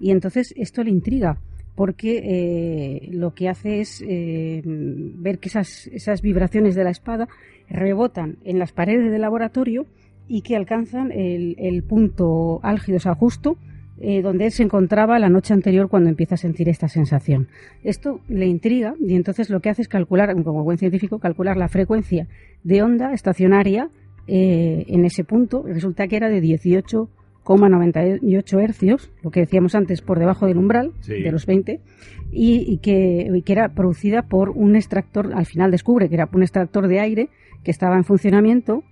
Y 0.00 0.10
entonces 0.10 0.52
esto 0.56 0.84
le 0.84 0.90
intriga 0.90 1.38
porque 1.78 2.18
eh, 2.24 3.08
lo 3.12 3.34
que 3.34 3.48
hace 3.48 3.78
es 3.78 4.02
eh, 4.04 4.62
ver 4.64 5.38
que 5.38 5.48
esas, 5.48 5.86
esas 5.86 6.22
vibraciones 6.22 6.74
de 6.74 6.82
la 6.82 6.90
espada 6.90 7.28
rebotan 7.70 8.38
en 8.42 8.58
las 8.58 8.72
paredes 8.72 9.12
del 9.12 9.20
laboratorio 9.20 9.86
y 10.26 10.42
que 10.42 10.56
alcanzan 10.56 11.12
el, 11.12 11.54
el 11.56 11.84
punto 11.84 12.58
álgido, 12.64 12.96
o 12.96 13.00
sea, 13.00 13.14
justo 13.14 13.58
eh, 14.00 14.22
donde 14.22 14.46
él 14.46 14.50
se 14.50 14.64
encontraba 14.64 15.20
la 15.20 15.28
noche 15.28 15.54
anterior 15.54 15.88
cuando 15.88 16.08
empieza 16.10 16.34
a 16.34 16.38
sentir 16.38 16.68
esta 16.68 16.88
sensación. 16.88 17.46
Esto 17.84 18.22
le 18.26 18.46
intriga 18.46 18.96
y 18.98 19.14
entonces 19.14 19.48
lo 19.48 19.60
que 19.60 19.70
hace 19.70 19.82
es 19.82 19.88
calcular, 19.88 20.34
como 20.42 20.64
buen 20.64 20.78
científico, 20.78 21.20
calcular 21.20 21.56
la 21.56 21.68
frecuencia 21.68 22.26
de 22.64 22.82
onda 22.82 23.12
estacionaria 23.12 23.88
en 24.26 25.04
ese 25.04 25.22
punto. 25.22 25.62
Resulta 25.62 26.08
que 26.08 26.16
era 26.16 26.28
de 26.28 26.40
18,98 27.56 28.62
hercios, 28.62 29.10
lo 29.22 29.30
que 29.30 29.40
decíamos 29.40 29.74
antes, 29.74 30.02
por 30.02 30.18
debajo 30.18 30.46
del 30.46 30.58
umbral 30.58 30.92
Sí. 31.00 31.20
de 31.22 31.32
los 31.32 31.46
20, 31.46 31.80
y, 32.30 32.64
y 32.72 32.78
que, 32.78 33.28
y 33.34 33.42
que 33.42 33.52
era 33.52 33.68
producida 33.70 34.22
por 34.22 34.50
un 34.50 34.76
extractor, 34.76 35.32
al 35.34 35.46
final 35.46 35.70
descubre 35.70 36.08
que 36.08 36.14
era 36.16 36.28
un 36.32 36.42
extractor 36.42 36.88
de 36.88 37.00
aire 37.00 37.28
que 37.64 37.70
estaba 37.70 37.96
en 37.96 38.04
funcionamiento 38.04 38.82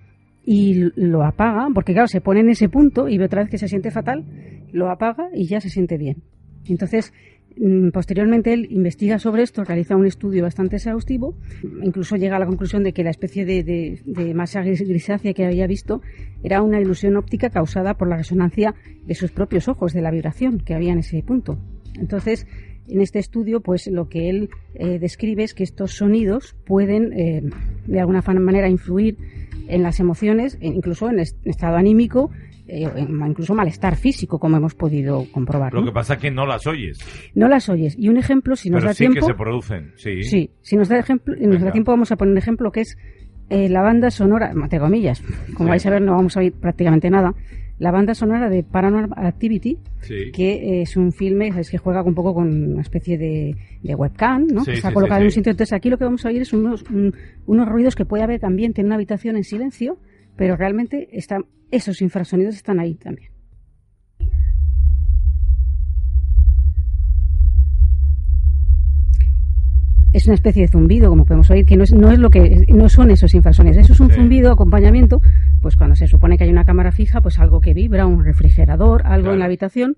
y 0.45 0.91
lo 0.97 1.25
apaga, 1.25 1.69
porque 1.75 1.93
claro, 1.93 2.09
se 2.09 2.21
pone 2.21 2.41
en 2.41 2.51
ese 2.51 2.69
punto 2.69 3.09
y 3.09 3.19
ve 3.19 3.25
otra 3.27 3.43
vez 3.43 3.51
que 3.51 3.59
se 3.59 3.69
siente 3.69 3.91
fatal, 3.91 4.25
lo 4.73 4.91
apaga 4.91 5.29
y 5.35 5.47
ya 5.47 5.61
se 5.61 5.69
siente 5.71 5.99
bien. 5.99 6.23
Entonces, 6.69 7.13
posteriormente 7.93 8.53
él 8.53 8.67
investiga 8.71 9.19
sobre 9.19 9.43
esto, 9.43 9.65
realiza 9.65 9.97
un 9.97 10.07
estudio 10.07 10.43
bastante 10.43 10.77
exhaustivo, 10.77 11.35
incluso 11.83 12.17
llega 12.17 12.37
a 12.37 12.39
la 12.39 12.47
conclusión 12.47 12.83
de 12.83 12.93
que 12.93 13.03
la 13.05 13.11
especie 13.11 13.45
de, 13.45 13.63
de- 13.63 14.01
de 14.05 14.35
masa 14.35 14.63
gris- 14.63 14.87
grisácea 14.87 15.33
que 15.33 15.45
había 15.47 15.67
visto 15.67 16.03
era 16.43 16.61
una 16.63 16.81
ilusión 16.81 17.17
óptica 17.17 17.51
causada 17.51 17.95
por 17.95 18.09
la 18.09 18.17
resonancia 18.19 18.75
de 19.07 19.15
sus 19.15 19.31
propios 19.33 19.69
ojos, 19.69 19.93
de 19.93 20.03
la 20.03 20.11
vibración 20.11 20.59
que 20.59 20.75
había 20.75 20.93
en 20.93 20.99
ese 20.99 21.23
punto. 21.23 21.59
Entonces, 21.99 22.47
en 22.89 23.01
este 23.01 23.19
estudio, 23.19 23.61
pues 23.63 23.87
lo 23.89 24.09
que 24.09 24.29
él 24.29 24.51
eh, 24.75 24.99
describe 24.99 25.43
es 25.43 25.55
que 25.55 25.65
estos 25.65 25.93
sonidos 25.93 26.55
pueden, 26.67 27.13
eh, 27.15 27.43
de 27.87 28.01
alguna 28.01 28.23
manera, 28.23 28.69
influir 28.69 29.17
en 29.69 29.83
las 29.83 29.99
emociones, 29.99 30.57
e 30.61 30.69
incluso 30.69 31.09
en 31.11 31.19
est- 31.21 31.45
estado 31.47 31.77
anímico, 31.77 32.31
eh, 32.69 32.89
incluso 33.29 33.55
malestar 33.55 33.97
físico, 33.97 34.39
como 34.39 34.57
hemos 34.57 34.75
podido 34.75 35.25
comprobar. 35.33 35.73
Lo 35.73 35.81
¿no? 35.81 35.87
que 35.87 35.93
pasa 35.93 36.15
es 36.15 36.21
que 36.21 36.31
no 36.31 36.47
las 36.47 36.67
oyes. 36.67 36.99
No 37.35 37.49
las 37.49 37.69
oyes. 37.69 37.95
Y 37.99 38.09
un 38.09 38.17
ejemplo, 38.17 38.57
si 38.57 38.71
nos 38.71 38.81
pero 38.81 38.89
da 38.89 38.95
sí 38.95 39.05
tiempo. 39.05 39.21
que 39.21 39.27
se 39.27 39.35
producen, 39.35 39.93
sí. 39.97 40.23
Sí, 40.23 40.51
si 40.63 40.77
nos 40.77 40.89
da, 40.89 40.99
ejemplo, 40.99 41.35
nos 41.39 41.61
da 41.63 41.71
tiempo 41.73 41.93
vamos 41.93 42.11
a 42.13 42.17
poner 42.17 42.33
un 42.33 42.39
ejemplo 42.39 42.71
que 42.73 42.81
es 42.81 42.97
eh, 43.49 43.69
la 43.69 43.83
banda 43.83 44.11
sonora, 44.11 44.51
entre 44.53 44.81
comillas, 44.81 45.23
como 45.55 45.69
Sí. 45.69 45.71
vais 45.71 45.87
a 45.87 45.91
ver 45.91 46.03
no 46.03 46.13
vamos 46.17 46.37
a 46.37 46.41
oír 46.41 46.53
prácticamente 46.53 47.09
nada, 47.11 47.33
la 47.79 47.91
banda 47.93 48.15
sonora 48.15 48.49
de 48.49 48.65
Paranormal 48.65 49.25
Activity, 49.27 49.79
Sí. 50.01 50.33
que 50.33 50.55
eh, 50.55 50.83
es 50.83 50.97
un 50.97 51.13
filme 51.13 51.53
que 51.53 51.79
juega 51.79 52.03
un 52.03 52.15
poco 52.15 52.35
con 52.35 52.49
una 52.73 52.81
especie 52.81 53.19
de, 53.19 53.55
de 53.83 53.95
webcam, 53.95 54.47
¿no? 54.49 54.61
Sí, 54.65 54.71
que 54.73 54.77
está 54.79 54.91
sí, 54.91 54.97
en 54.99 55.23
un 55.23 55.31
sitio. 55.31 55.51
Entonces 55.53 55.73
aquí 55.75 55.91
lo 55.91 55.99
que 55.99 56.05
vamos 56.05 56.25
a 56.25 56.29
oír 56.29 56.43
es 56.43 56.53
unos, 56.53 56.83
un- 56.91 57.15
unos 57.47 57.69
ruidos 57.69 57.95
que 57.95 58.05
puede 58.05 58.25
haber 58.25 58.45
ambiente 58.45 58.81
en 58.81 58.87
una 58.87 58.95
habitación 58.97 59.37
en 59.37 59.45
silencio, 59.45 59.99
pero 60.37 60.57
realmente 60.57 61.09
están, 61.13 61.47
esos 61.71 62.01
infrasonidos 62.03 62.55
están 62.57 62.79
ahí 62.81 62.95
también. 62.95 63.31
es 70.13 70.27
una 70.27 70.35
especie 70.35 70.63
de 70.63 70.69
zumbido, 70.69 71.11
como 71.11 71.27
podemos 71.27 71.51
oír, 71.51 71.67
que 71.67 71.77
no 71.77 71.85
es, 71.85 71.93
no 71.93 72.11
es 72.11 72.19
lo 72.19 72.31
que 72.31 72.65
no 72.69 72.89
son 72.89 73.11
esos 73.11 73.35
infrasonidos. 73.35 73.77
Eso 73.77 73.93
es 73.93 74.01
un 74.01 74.09
Sí. 74.09 74.15
zumbido, 74.17 74.51
acompañamiento, 74.51 75.21
pues 75.61 75.77
cuando 75.77 75.95
se 75.95 76.07
supone 76.07 76.39
que 76.39 76.45
hay 76.45 76.51
una 76.51 76.65
cámara 76.65 76.91
fija, 76.91 77.21
pues 77.21 77.39
algo 77.39 77.61
que 77.61 77.75
vibra, 77.75 78.07
un 78.07 78.25
refrigerador, 78.25 79.03
algo 79.05 79.25
Claro. 79.25 79.33
en 79.35 79.39
la 79.41 79.45
habitación, 79.45 79.97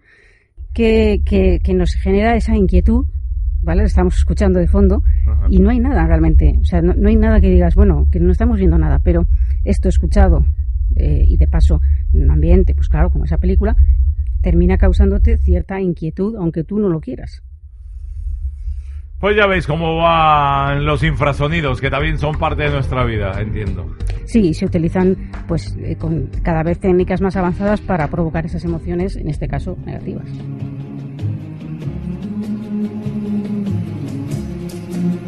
que, 0.75 1.21
que, 1.25 1.61
que 1.63 1.73
nos 1.75 1.93
genera 1.95 2.35
esa 2.35 2.57
inquietud, 2.57 3.07
¿vale? 3.69 3.85
Estamos 3.85 4.17
escuchando 4.17 4.59
de 4.59 4.67
fondo 4.67 5.03
Ajá. 5.27 5.47
y 5.51 5.59
no 5.59 5.69
hay 5.69 5.79
nada 5.79 6.07
realmente, 6.07 6.59
o 6.59 6.65
sea, 6.65 6.81
no, 6.81 6.95
no, 6.95 7.09
hay 7.09 7.17
nada 7.17 7.39
que 7.39 7.51
digas, 7.51 7.75
bueno, 7.75 8.09
que 8.11 8.19
no 8.19 8.33
estamos 8.33 8.57
viendo 8.57 8.79
nada, 8.79 8.99
pero 9.05 9.27
esto 9.63 9.91
escuchado 9.91 10.47
eh, 10.97 11.25
y 11.29 11.37
de 11.37 11.47
paso 11.47 11.83
en 12.15 12.23
un 12.23 12.31
ambiente, 12.31 12.75
pues 12.75 12.89
claro, 12.89 13.11
como 13.11 13.27
esa 13.27 13.37
película, 13.37 13.77
termina 14.41 14.79
causándote 14.79 15.37
cierta 15.37 15.83
inquietud, 15.83 16.37
aunque 16.37 16.65
tú 16.65 16.79
no 16.79 16.89
lo 16.89 17.01
quieras. 17.01 17.43
Pues 19.21 19.37
ya 19.37 19.47
veis 19.47 19.67
cómo 19.67 19.97
van 19.97 20.87
los 20.87 21.03
infrasonidos, 21.03 21.79
que 21.81 21.91
también 21.91 22.17
son 22.17 22.39
parte 22.39 22.63
de 22.63 22.71
nuestra 22.71 23.05
vida, 23.05 23.39
entiendo. 23.39 23.95
Sí, 24.25 24.55
se 24.55 24.65
utilizan 24.65 25.15
pues 25.47 25.77
eh, 25.83 25.97
con 25.97 26.31
cada 26.43 26.63
vez 26.63 26.79
técnicas 26.79 27.21
más 27.21 27.37
avanzadas 27.37 27.83
para 27.83 28.09
provocar 28.09 28.47
esas 28.47 28.65
emociones, 28.65 29.17
en 29.17 29.29
este 29.29 29.47
caso 29.47 29.77
negativas. 29.85 30.31
Thank 34.99 35.23
you. 35.23 35.28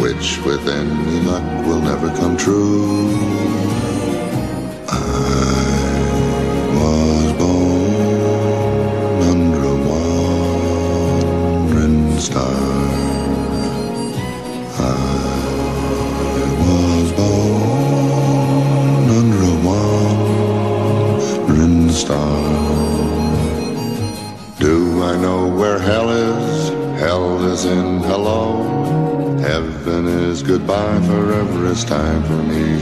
which 0.00 0.38
within 0.46 0.90
any 0.90 1.20
luck 1.26 1.44
will 1.66 1.80
never 1.80 2.08
come 2.16 2.36
true. 2.36 3.59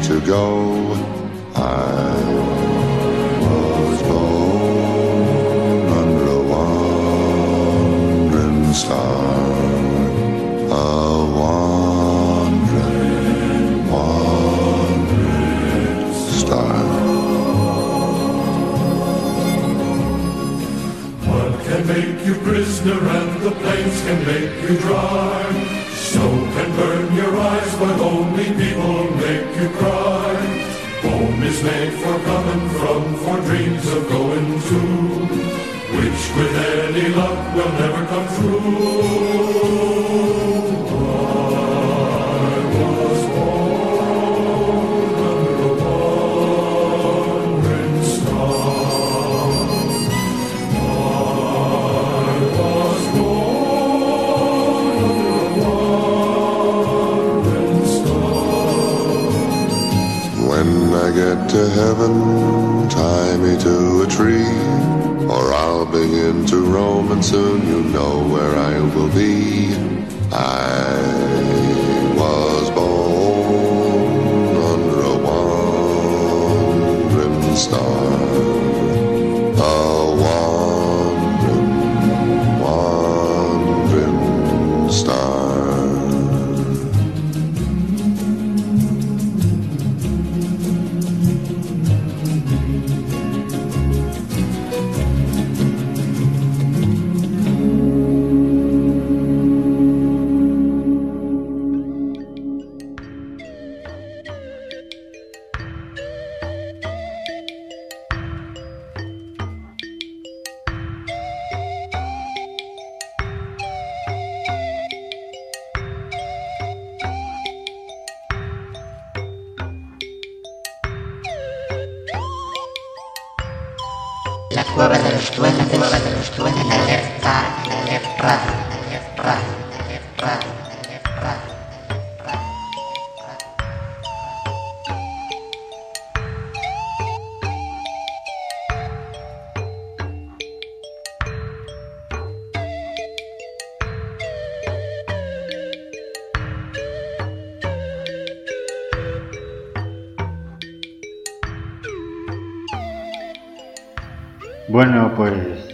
to 0.08 0.18
go. 0.22 0.97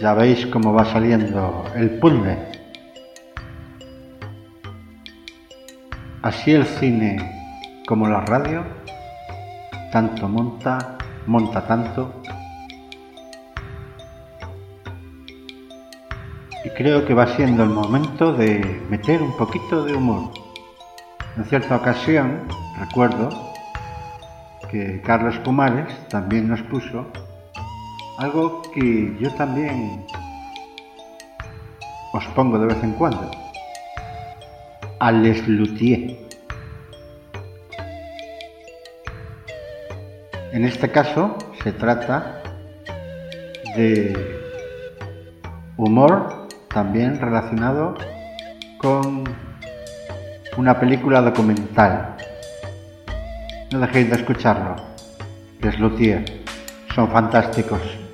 Ya 0.05 0.13
veis 0.13 0.45
cómo 0.53 0.71
va 0.71 0.85
saliendo 0.85 1.65
el 1.73 1.97
puzzle. 1.97 2.37
Así 6.21 6.51
el 6.51 6.63
cine 6.63 7.17
como 7.87 8.07
la 8.07 8.21
radio, 8.21 8.63
tanto 9.91 10.29
monta, 10.29 10.99
monta 11.25 11.65
tanto. 11.65 12.21
Y 16.63 16.69
creo 16.77 17.03
que 17.03 17.15
va 17.15 17.25
siendo 17.35 17.63
el 17.63 17.71
momento 17.71 18.31
de 18.31 18.79
meter 18.91 19.23
un 19.23 19.35
poquito 19.35 19.85
de 19.85 19.95
humor. 19.95 20.29
En 21.35 21.45
cierta 21.45 21.77
ocasión, 21.77 22.41
recuerdo 22.77 23.29
que 24.69 25.01
Carlos 25.01 25.39
Pumares 25.39 25.91
también 26.09 26.47
nos 26.47 26.61
puso 26.61 27.07
algo 28.17 28.61
que 28.73 29.17
yo 29.19 29.29
también 29.33 29.94
pongo 32.35 32.59
de 32.59 32.67
vez 32.67 32.83
en 32.83 32.91
cuando. 32.91 33.31
A 34.99 35.11
les 35.11 35.47
luthier. 35.47 36.17
En 40.51 40.65
este 40.65 40.91
caso 40.91 41.37
se 41.63 41.71
trata 41.71 42.41
de 43.75 44.13
humor 45.77 46.47
también 46.69 47.19
relacionado 47.19 47.95
con 48.77 49.23
una 50.57 50.79
película 50.79 51.21
documental. 51.21 52.15
No 53.71 53.79
dejéis 53.79 54.09
de 54.09 54.15
escucharlo. 54.17 54.75
Les 55.61 55.79
luthier. 55.79 56.23
Son 56.93 57.09
fantásticos. 57.09 58.04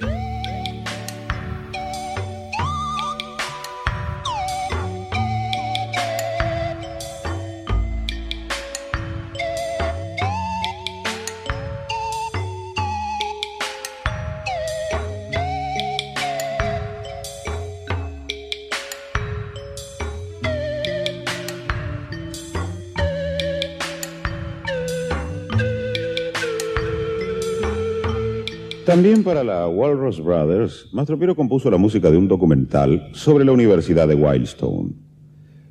También 29.02 29.24
para 29.24 29.43
la 29.43 29.68
Walrus 29.68 30.24
Brothers, 30.24 30.89
Mastropiero 30.91 31.36
compuso 31.36 31.72
la 31.72 31.78
música 31.78 32.12
de 32.12 32.18
un 32.18 32.28
documental 32.28 33.10
sobre 33.14 33.43
la 33.43 33.52
Universidad 33.52 34.08
de 34.08 34.14
Wildstone. 34.14 34.91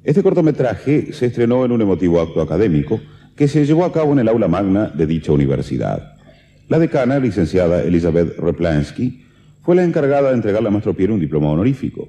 Este 0.02 0.20
cortometraje 0.20 1.12
se 1.12 1.26
estrenó 1.26 1.64
en 1.64 1.70
un 1.70 1.80
emotivo 1.80 2.20
acto 2.20 2.40
académico 2.40 2.98
que 3.36 3.46
se 3.46 3.64
llevó 3.64 3.84
a 3.84 3.92
cabo 3.92 4.14
en 4.14 4.18
el 4.18 4.28
aula 4.28 4.48
magna 4.48 4.88
de 4.88 5.06
dicha 5.06 5.30
universidad. 5.30 6.16
La 6.66 6.80
decana, 6.80 7.20
licenciada 7.20 7.84
Elizabeth 7.84 8.36
Replansky, 8.36 9.22
fue 9.62 9.76
la 9.76 9.84
encargada 9.84 10.30
de 10.30 10.34
entregarle 10.34 10.66
a 10.66 10.72
Maestro 10.72 10.94
Piero 10.94 11.14
un 11.14 11.20
diploma 11.20 11.52
honorífico. 11.52 12.08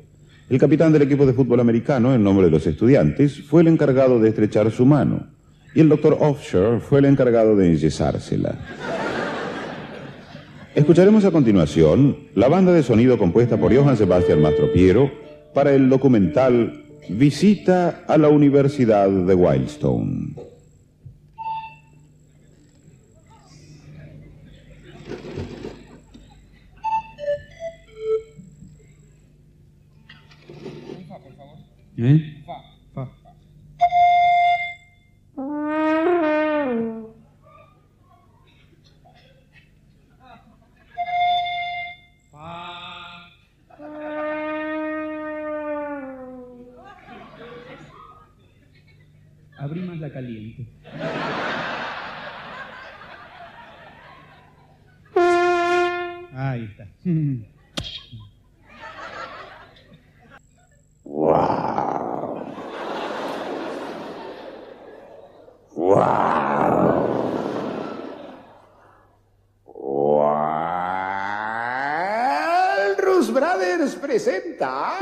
El 0.50 0.58
capitán 0.58 0.92
del 0.92 1.04
equipo 1.04 1.28
de 1.28 1.34
fútbol 1.34 1.60
americano, 1.60 2.16
en 2.16 2.24
nombre 2.24 2.46
de 2.46 2.52
los 2.52 2.66
estudiantes, 2.66 3.44
fue 3.44 3.62
el 3.62 3.68
encargado 3.68 4.20
de 4.20 4.30
estrechar 4.30 4.72
su 4.72 4.88
mano. 4.88 5.28
Y 5.76 5.82
el 5.82 5.90
doctor 5.90 6.18
Offshore 6.20 6.80
fue 6.80 6.98
el 6.98 7.06
encargado 7.06 7.56
de 7.56 7.74
enyesársela. 7.74 8.58
Escucharemos 10.74 11.26
a 11.26 11.32
continuación 11.32 12.16
la 12.34 12.48
banda 12.48 12.72
de 12.72 12.82
sonido 12.82 13.18
compuesta 13.18 13.58
por 13.58 13.76
Johann 13.76 13.98
Sebastian 13.98 14.42
Mastropiero 14.42 15.12
para 15.54 15.74
el 15.74 15.90
documental 15.90 16.86
Visita 17.10 18.06
a 18.08 18.18
la 18.18 18.30
Universidad 18.30 19.10
de 19.10 19.36
Wildstone. 19.36 20.34
¿Eh? 31.98 32.41
Caliente. 50.12 50.68
Ahí 56.34 56.66
está. 56.66 56.88
¡Wow! 61.04 62.46
¡Wow! 65.76 66.32
Brothers 73.32 73.96
presenta. 73.96 74.98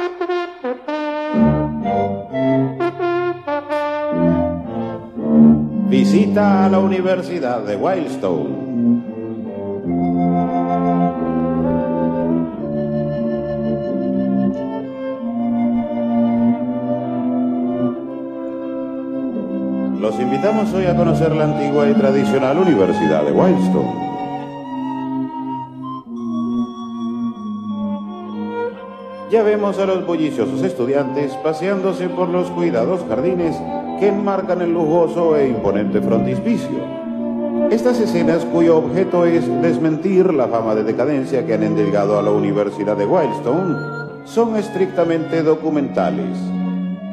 Visita 6.12 6.66
a 6.66 6.70
la 6.70 6.80
Universidad 6.80 7.62
de 7.62 7.76
Wildstone. 7.76 9.03
Los 20.01 20.20
invitamos 20.20 20.74
hoy 20.74 20.86
a 20.86 20.95
conocer 20.95 21.36
la 21.36 21.43
antigua 21.43 21.88
y 21.88 21.93
tradicional 21.93 22.57
Universidad 22.57 23.24
de 23.24 23.32
Wildstone. 23.32 24.10
Ya 29.30 29.43
vemos 29.43 29.78
a 29.78 29.86
los 29.86 30.07
bulliciosos 30.07 30.64
estudiantes 30.64 31.34
paseándose 31.43 32.10
por 32.10 32.30
los 32.30 32.49
cuidados 32.49 33.01
jardines 33.07 33.55
que 34.00 34.08
enmarcan 34.08 34.62
el 34.62 34.74
lujoso 34.74 35.36
e 35.36 35.50
imponente 35.50 36.00
frontispicio. 36.00 37.00
Estas 37.70 38.00
escenas 38.00 38.45
cuyo 38.45 38.78
objeto 38.78 39.26
es 39.26 39.45
desmentir 39.62 40.34
la 40.34 40.47
fama 40.47 40.74
de 40.74 40.84
decadencia 40.84 41.45
que 41.45 41.54
han 41.54 41.64
endilgado 41.64 42.18
a 42.18 42.24
la 42.24 42.32
Universidad 42.32 42.95
de 42.95 43.06
Wildstone 43.06 43.76
son 44.26 44.56
estrictamente 44.56 45.43
documentales 45.43 46.38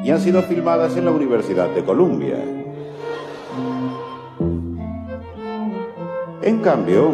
y 0.03 0.11
han 0.11 0.21
sido 0.21 0.41
filmadas 0.43 0.95
en 0.95 1.05
la 1.05 1.11
Universidad 1.11 1.69
de 1.69 1.83
Columbia. 1.83 2.37
En 6.41 6.59
cambio, 6.59 7.13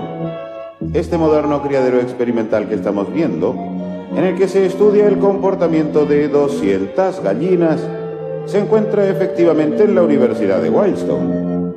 este 0.94 1.18
moderno 1.18 1.64
criadero 1.64 2.00
experimental 2.00 2.70
que 2.70 2.76
estamos 2.76 3.12
viendo, 3.12 3.56
en 4.16 4.24
el 4.24 4.36
que 4.36 4.48
se 4.48 4.66
estudia 4.66 5.08
el 5.08 5.18
comportamiento 5.18 6.06
de 6.06 6.28
200 6.28 7.24
gallinas, 7.24 7.82
se 8.46 8.60
encuentra 8.60 9.08
efectivamente 9.08 9.84
en 9.84 9.96
la 9.96 10.04
Universidad 10.04 10.62
de 10.62 10.70
Wildstone, 10.70 11.74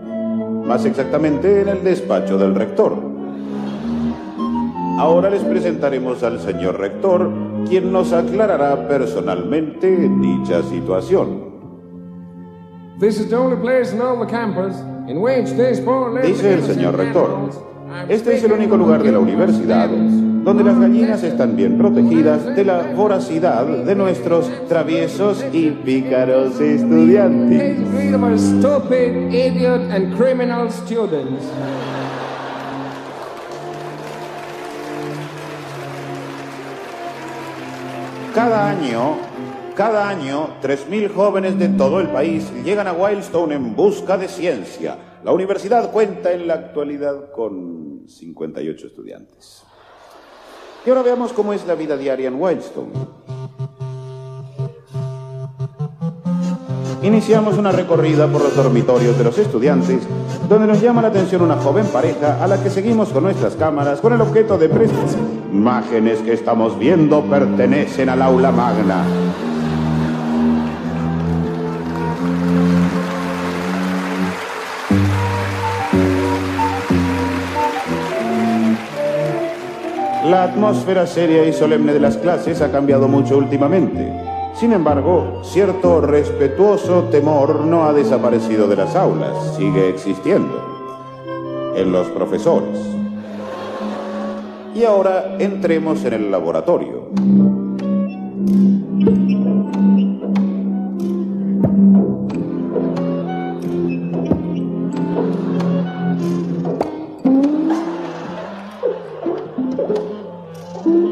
más 0.67 0.85
exactamente 0.85 1.63
en 1.63 1.69
el 1.69 1.85
despacho 1.85 2.37
del 2.39 2.55
rector. 2.55 2.97
Ahora 4.99 5.31
les 5.31 5.43
presentaremos 5.43 6.23
al 6.23 6.41
señor 6.41 6.79
rector, 6.79 7.31
quien 7.69 7.93
nos 7.93 8.13
aclarará 8.13 8.89
personalmente 8.89 9.89
dicha 9.89 10.63
situación. 10.63 11.47
Dice 16.27 16.55
el 16.55 16.63
señor 16.63 16.97
rector, 16.97 17.31
este 18.09 18.35
es 18.35 18.45
el 18.45 18.53
único 18.53 18.77
lugar 18.77 19.03
de 19.03 19.13
la 19.13 19.19
universidad 19.19 19.89
donde 20.47 20.63
las 20.63 20.79
gallinas 20.79 21.25
están 21.25 21.57
bien 21.57 21.77
protegidas 21.77 22.55
de 22.55 22.65
la 22.65 22.93
voracidad 22.95 23.67
de 23.67 23.97
nuestros 23.97 24.49
traviesos 24.69 25.45
y 25.53 25.71
pícaros 25.71 26.61
estudiantes. 26.61 27.75
Cada 38.33 38.71
año, 38.71 39.17
cada 39.75 40.09
año, 40.09 40.61
3.000 40.63 41.13
jóvenes 41.13 41.59
de 41.59 41.71
todo 41.71 41.99
el 41.99 42.07
país 42.11 42.53
llegan 42.65 42.87
a 42.87 42.93
Wildstone 42.93 43.57
en 43.57 43.75
busca 43.75 44.17
de 44.17 44.29
ciencia. 44.29 44.97
La 45.25 45.33
universidad 45.33 45.91
cuenta 45.91 46.31
en 46.31 46.47
la 46.47 46.55
actualidad 46.55 47.33
con 47.33 48.05
58 48.07 48.87
estudiantes. 48.87 49.67
Y 50.87 50.89
ahora 50.89 51.03
veamos 51.03 51.33
cómo 51.33 51.53
es 51.53 51.67
la 51.67 51.75
vida 51.75 51.97
diaria 51.97 52.29
en 52.29 52.41
Wildstone. 52.41 52.93
Iniciamos 57.03 57.59
una 57.59 57.73
recorrida 57.73 58.29
por 58.29 58.41
los 58.41 58.55
dormitorios 58.55 59.19
de 59.19 59.25
los 59.25 59.37
estudiantes, 59.37 60.03
donde 60.49 60.69
nos 60.69 60.81
llama 60.81 61.03
la 61.03 61.09
atención 61.09 61.43
una 61.43 61.57
joven 61.57 61.87
pareja 61.87 62.43
a 62.43 62.47
la 62.47 62.63
que 62.63 62.71
seguimos 62.71 63.09
con 63.09 63.25
nuestras 63.25 63.57
cámaras 63.57 64.01
con 64.01 64.13
el 64.13 64.21
objeto 64.21 64.59
de 64.59 64.69
prestas. 64.69 65.17
Imágenes 65.53 66.21
que 66.21 66.33
estamos 66.33 66.79
viendo 66.79 67.21
pertenecen 67.25 68.09
al 68.09 68.23
aula 68.23 68.53
magna. 68.53 69.05
La 80.31 80.43
atmósfera 80.43 81.07
seria 81.07 81.47
y 81.47 81.53
solemne 81.53 81.93
de 81.93 82.01
las 82.01 82.17
clases 82.17 82.61
ha 82.61 82.73
cambiado 82.73 83.07
mucho 83.07 83.39
últimamente. 83.39 84.13
Sin 84.57 84.73
embargo, 84.73 85.41
cierto 85.45 86.01
respetuoso 86.01 87.05
temor 87.13 87.61
no 87.61 87.85
ha 87.85 87.93
desaparecido 87.93 88.67
de 88.67 88.75
las 88.75 88.97
aulas, 88.97 89.55
sigue 89.57 89.89
existiendo. 89.89 91.75
En 91.77 91.93
los 91.93 92.09
profesores. 92.09 92.77
Y 94.75 94.83
ahora 94.83 95.37
entremos 95.39 96.05
en 96.05 96.15
el 96.15 96.31
laboratorio. 96.33 97.09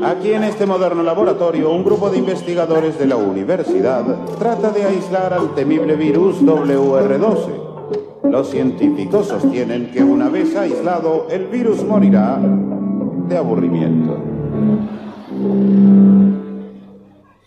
Aquí 0.04 0.34
en 0.34 0.44
este 0.44 0.66
moderno 0.66 1.02
laboratorio, 1.02 1.70
un 1.70 1.82
grupo 1.82 2.10
de 2.10 2.18
investigadores 2.18 2.98
de 2.98 3.06
la 3.06 3.16
universidad 3.16 4.04
trata 4.38 4.70
de 4.70 4.84
aislar 4.84 5.32
al 5.32 5.54
temible 5.54 5.96
virus 5.96 6.42
WR12. 6.42 8.24
Los 8.24 8.50
científicos 8.50 9.28
sostienen 9.28 9.90
que 9.92 10.04
una 10.04 10.28
vez 10.28 10.54
aislado, 10.56 11.26
el 11.30 11.46
virus 11.46 11.82
morirá 11.84 12.38
de 12.38 13.36
aburrimiento. 13.36 14.18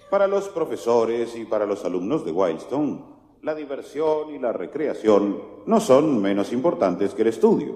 Para 0.09 0.25
los 0.25 0.49
profesores 0.49 1.35
y 1.35 1.45
para 1.45 1.67
los 1.67 1.85
alumnos 1.85 2.25
de 2.25 2.31
Wildstone, 2.31 3.03
la 3.43 3.53
diversión 3.53 4.33
y 4.33 4.39
la 4.39 4.51
recreación 4.51 5.37
no 5.67 5.79
son 5.79 6.19
menos 6.23 6.51
importantes 6.51 7.13
que 7.13 7.21
el 7.21 7.27
estudio, 7.27 7.75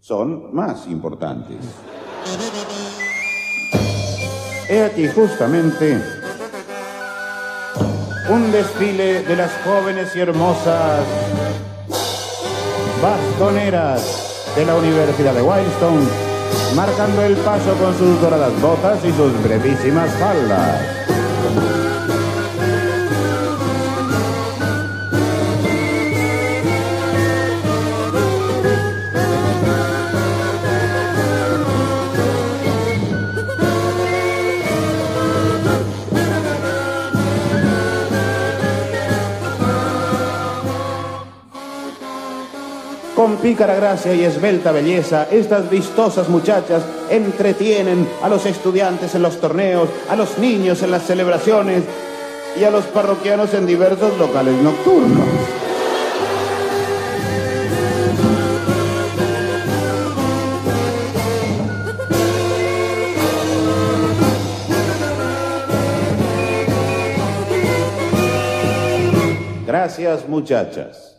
son 0.00 0.52
más 0.52 0.88
importantes. 0.88 1.58
He 4.72 4.82
aquí 4.82 5.06
justamente 5.06 6.00
un 8.30 8.50
desfile 8.52 9.22
de 9.22 9.36
las 9.36 9.50
jóvenes 9.66 10.16
y 10.16 10.20
hermosas 10.20 11.04
bastoneras 13.02 14.00
de 14.56 14.64
la 14.64 14.74
Universidad 14.74 15.34
de 15.34 15.42
Wildstone, 15.42 16.06
marcando 16.74 17.20
el 17.20 17.36
paso 17.36 17.74
con 17.74 17.98
sus 17.98 18.18
doradas 18.22 18.58
botas 18.62 19.04
y 19.04 19.12
sus 19.12 19.42
brevísimas 19.42 20.10
faldas. 20.12 21.01
Con 43.22 43.36
pícara 43.36 43.76
gracia 43.76 44.12
y 44.14 44.24
esbelta 44.24 44.72
belleza, 44.72 45.28
estas 45.30 45.70
vistosas 45.70 46.28
muchachas 46.28 46.82
entretienen 47.08 48.08
a 48.20 48.28
los 48.28 48.46
estudiantes 48.46 49.14
en 49.14 49.22
los 49.22 49.40
torneos, 49.40 49.88
a 50.10 50.16
los 50.16 50.38
niños 50.38 50.82
en 50.82 50.90
las 50.90 51.04
celebraciones 51.04 51.84
y 52.60 52.64
a 52.64 52.72
los 52.72 52.84
parroquianos 52.86 53.54
en 53.54 53.64
diversos 53.64 54.18
locales 54.18 54.60
nocturnos. 54.60 55.28
Gracias 69.64 70.28
muchachas. 70.28 71.11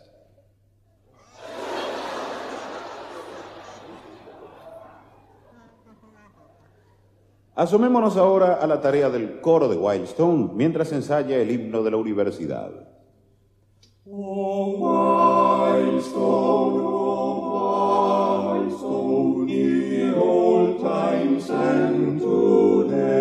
Asomémonos 7.56 8.16
ahora 8.16 8.54
a 8.54 8.66
la 8.66 8.80
tarea 8.80 9.10
del 9.10 9.40
coro 9.40 9.68
de 9.68 9.76
Wildstone 9.76 10.50
mientras 10.54 10.90
ensaya 10.90 11.36
el 11.38 11.52
himno 11.52 11.84
de 11.84 11.90
la 11.92 11.96
universidad. 11.98 12.72
Wildstone, 14.04 14.82
oh 16.84 17.34
Wildstone, 18.58 19.48
ye 19.48 20.12
old 20.16 20.80
times 20.80 21.48
and 21.48 22.20
today, 22.20 23.14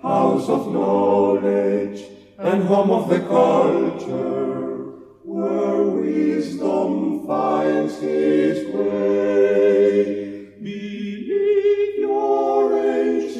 house 0.00 0.48
of 0.48 0.68
knowledge 0.72 2.04
and 2.38 2.62
home 2.62 2.92
of 2.92 3.08
the 3.10 3.18
culture, 3.26 4.94
where 5.24 5.82
wisdom 5.82 7.26
finds 7.26 7.98
his 7.98 8.72
way. 8.72 9.58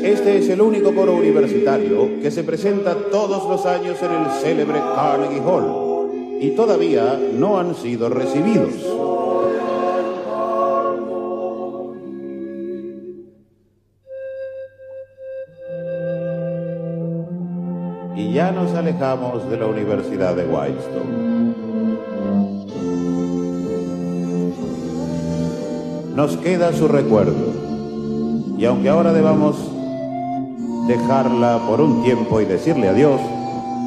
Este 0.02 0.38
es 0.38 0.48
el 0.48 0.60
único 0.60 0.94
coro 0.94 1.14
universitario 1.16 2.20
que 2.22 2.30
se 2.30 2.44
presenta 2.44 2.94
todos 3.10 3.48
los 3.48 3.66
años 3.66 3.96
en 4.00 4.12
el 4.12 4.30
célebre 4.40 4.78
Carnegie 4.94 5.40
Hall 5.40 6.08
y 6.40 6.50
todavía 6.50 7.18
no 7.34 7.58
han 7.58 7.74
sido 7.74 8.08
recibidos. 8.08 8.74
Y 18.14 18.32
ya 18.32 18.52
nos 18.52 18.72
alejamos 18.74 19.50
de 19.50 19.56
la 19.56 19.66
Universidad 19.66 20.36
de 20.36 20.44
Wildstone. 20.46 21.38
Nos 26.14 26.36
queda 26.36 26.72
su 26.72 26.86
recuerdo. 26.86 27.68
Y 28.58 28.64
aunque 28.64 28.88
ahora 28.88 29.12
debamos 29.12 29.56
dejarla 30.88 31.58
por 31.66 31.82
un 31.82 32.02
tiempo 32.02 32.40
y 32.40 32.46
decirle 32.46 32.88
adiós, 32.88 33.20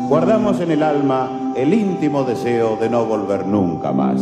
guardamos 0.08 0.60
en 0.62 0.70
el 0.72 0.84
alma 0.84 1.54
el 1.56 1.74
íntimo 1.74 2.24
deseo 2.24 2.78
de 2.78 2.90
no 2.90 3.06
volver 3.06 3.46
nunca 3.46 3.92
más. 3.92 4.22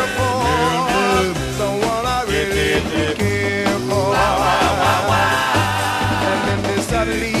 someone 1.59 2.05
I 2.05 2.23
really 2.27 3.15
care 3.15 3.79
for. 3.89 4.15
And 6.29 6.39
then 6.47 6.59
they 6.63 6.81
suddenly 6.81 7.40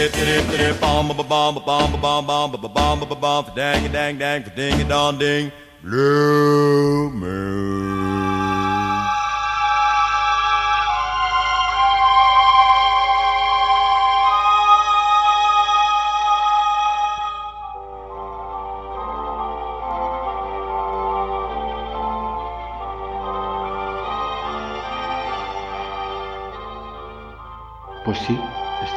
dip 0.00 0.12
dip 0.14 0.44
dip 0.58 0.80
bam 0.80 1.08
bam 1.08 1.28
bam 1.28 1.54
bam 1.66 1.92
bam 2.00 2.26
bam 2.26 2.50
bam 2.52 2.74
bam 2.74 3.00
bom 3.00 3.20
bom 3.20 3.44
dang 3.54 3.92
dang 3.92 4.18
dang 4.18 4.42
ding 4.56 4.88
dong 4.88 5.18
ding. 5.18 5.50
Blue 5.82 7.10
moon 7.10 8.10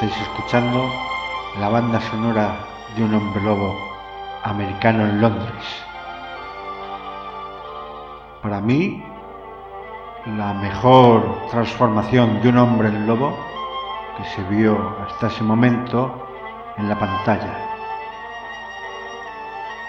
estáis 0.04 0.28
escuchando 0.28 0.92
la 1.60 1.70
banda 1.70 2.02
sonora 2.02 2.58
de 2.96 3.06
un 3.06 3.14
hombre 3.14 3.42
lobo 3.42 3.74
americano 4.44 5.06
en 5.06 5.22
Londres. 5.22 5.66
Para 8.42 8.60
mí, 8.60 9.02
la 10.26 10.54
mejor 10.56 11.48
transformación 11.52 12.42
de 12.42 12.50
un 12.50 12.58
hombre 12.58 12.90
en 12.90 13.08
lobo 13.08 13.34
que 14.18 14.26
se 14.26 14.44
vio 14.50 14.78
hasta 15.08 15.28
ese 15.28 15.44
momento 15.44 16.28
en 16.78 16.90
la 16.90 17.00
pantalla. 17.00 17.56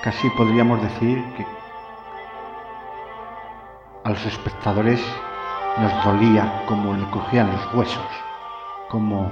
Casi 0.05 0.31
podríamos 0.31 0.81
decir 0.81 1.25
que 1.37 1.45
a 4.05 4.11
los 4.11 4.25
espectadores 4.27 5.05
nos 5.79 6.05
dolía 6.05 6.63
como 6.67 6.95
le 6.95 7.05
cogían 7.11 7.51
los 7.51 7.75
huesos, 7.75 8.07
como 8.89 9.31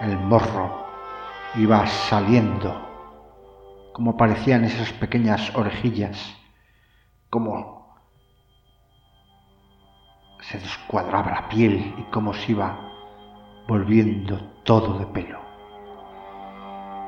el 0.00 0.16
morro 0.18 0.86
iba 1.56 1.86
saliendo, 1.86 2.72
como 3.92 4.16
parecían 4.16 4.64
esas 4.64 4.92
pequeñas 4.92 5.54
orejillas, 5.56 6.36
como 7.30 7.96
se 10.40 10.58
descuadraba 10.58 11.30
la 11.30 11.48
piel 11.48 11.94
y 11.98 12.02
cómo 12.10 12.32
se 12.32 12.52
iba 12.52 12.78
volviendo 13.66 14.38
todo 14.64 14.98
de 14.98 15.06
pelo. 15.06 15.40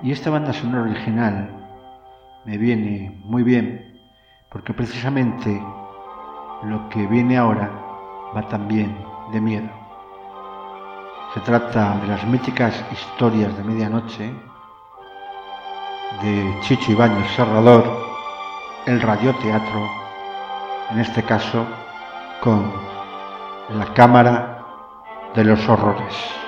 Y 0.02 0.12
esta 0.12 0.30
banda 0.30 0.52
sonora 0.52 0.90
original 0.90 1.56
me 2.44 2.58
viene 2.58 3.20
muy 3.24 3.42
bien 3.42 4.00
porque 4.50 4.74
precisamente 4.74 5.62
lo 6.64 6.88
que 6.88 7.06
viene 7.06 7.36
ahora 7.38 7.70
va 8.36 8.46
también 8.48 8.96
de 9.32 9.40
miedo. 9.40 9.79
Se 11.34 11.38
trata 11.40 11.96
de 12.00 12.08
las 12.08 12.24
míticas 12.24 12.74
historias 12.90 13.56
de 13.56 13.62
medianoche 13.62 14.34
de 16.22 16.58
Chicho 16.62 16.90
Ibáñez 16.90 17.30
Serrador, 17.36 17.84
el 18.86 19.00
radioteatro, 19.00 19.88
en 20.90 20.98
este 20.98 21.22
caso 21.22 21.64
con 22.40 22.72
la 23.78 23.94
Cámara 23.94 24.64
de 25.32 25.44
los 25.44 25.68
Horrores. 25.68 26.39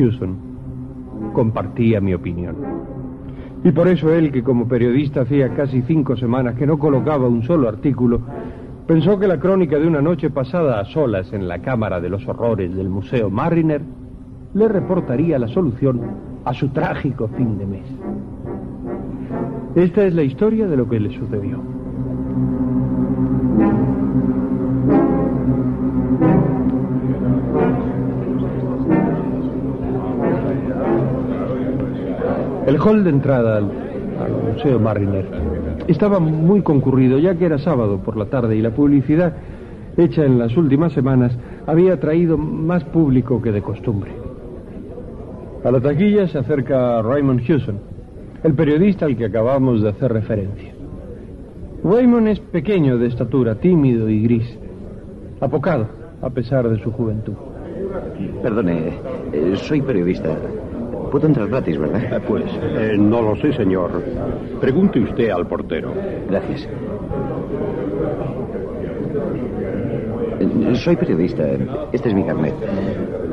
Hewson 0.00 0.36
compartía 1.32 2.00
mi 2.00 2.14
opinión. 2.14 2.56
Y 3.62 3.72
por 3.72 3.88
eso 3.88 4.12
él, 4.12 4.32
que 4.32 4.42
como 4.42 4.66
periodista 4.66 5.22
hacía 5.22 5.54
casi 5.54 5.82
cinco 5.82 6.16
semanas 6.16 6.54
que 6.54 6.66
no 6.66 6.78
colocaba 6.78 7.28
un 7.28 7.42
solo 7.42 7.68
artículo, 7.68 8.22
pensó 8.86 9.18
que 9.18 9.28
la 9.28 9.38
crónica 9.38 9.78
de 9.78 9.86
una 9.86 10.00
noche 10.00 10.30
pasada 10.30 10.80
a 10.80 10.84
solas 10.86 11.32
en 11.32 11.46
la 11.46 11.60
Cámara 11.60 12.00
de 12.00 12.08
los 12.08 12.26
Horrores 12.26 12.74
del 12.74 12.88
Museo 12.88 13.28
Mariner 13.28 13.82
le 14.54 14.68
reportaría 14.68 15.38
la 15.38 15.48
solución 15.48 16.00
a 16.44 16.54
su 16.54 16.68
trágico 16.70 17.28
fin 17.28 17.58
de 17.58 17.66
mes. 17.66 17.86
Esta 19.74 20.04
es 20.04 20.14
la 20.14 20.22
historia 20.22 20.66
de 20.66 20.76
lo 20.76 20.88
que 20.88 20.98
le 20.98 21.16
sucedió. 21.16 21.60
El 32.70 32.78
hall 32.78 33.02
de 33.02 33.10
entrada 33.10 33.56
al, 33.56 33.64
Museo 34.54 34.78
Mariner 34.78 35.26
estaba 35.88 36.20
muy 36.20 36.62
concurrido 36.62 37.18
ya 37.18 37.34
que 37.34 37.46
era 37.46 37.58
sábado 37.58 37.98
por 37.98 38.16
la 38.16 38.26
tarde 38.26 38.54
y 38.54 38.62
la 38.62 38.70
publicidad 38.70 39.32
hecha 39.96 40.24
en 40.24 40.38
las 40.38 40.56
últimas 40.56 40.92
semanas 40.92 41.36
había 41.66 41.98
traído 41.98 42.38
más 42.38 42.84
público 42.84 43.42
que 43.42 43.50
de 43.50 43.60
costumbre. 43.60 44.12
A 45.64 45.70
la 45.72 45.80
taquilla 45.80 46.28
se 46.28 46.38
acerca 46.38 47.02
Raymond 47.02 47.40
Hewson, 47.40 47.80
el 48.44 48.54
periodista 48.54 49.04
al 49.06 49.16
que 49.16 49.24
acabamos 49.24 49.82
de 49.82 49.88
hacer 49.88 50.12
referencia. 50.12 50.72
Raymond 51.82 52.28
es 52.28 52.38
pequeño 52.38 52.98
de 52.98 53.08
estatura, 53.08 53.56
tímido 53.56 54.08
y 54.08 54.22
gris, 54.22 54.58
apocado 55.40 55.88
a 56.22 56.30
pesar 56.30 56.68
de 56.68 56.80
su 56.80 56.92
juventud. 56.92 57.34
Perdone, 58.44 58.92
eh, 59.32 59.54
soy 59.56 59.82
periodista. 59.82 60.36
Puedo 61.10 61.26
entrar 61.26 61.48
gratis, 61.48 61.78
¿verdad? 61.78 62.22
Pues 62.26 62.44
eh, 62.62 62.94
no 62.98 63.20
lo 63.22 63.36
sé, 63.36 63.52
señor. 63.52 64.02
Pregunte 64.60 65.00
usted 65.00 65.30
al 65.30 65.46
portero. 65.46 65.92
Gracias. 66.28 66.68
Eh, 70.40 70.74
Soy 70.76 70.96
periodista. 70.96 71.44
Este 71.92 72.08
es 72.08 72.14
mi 72.14 72.24
carnet. 72.24 72.54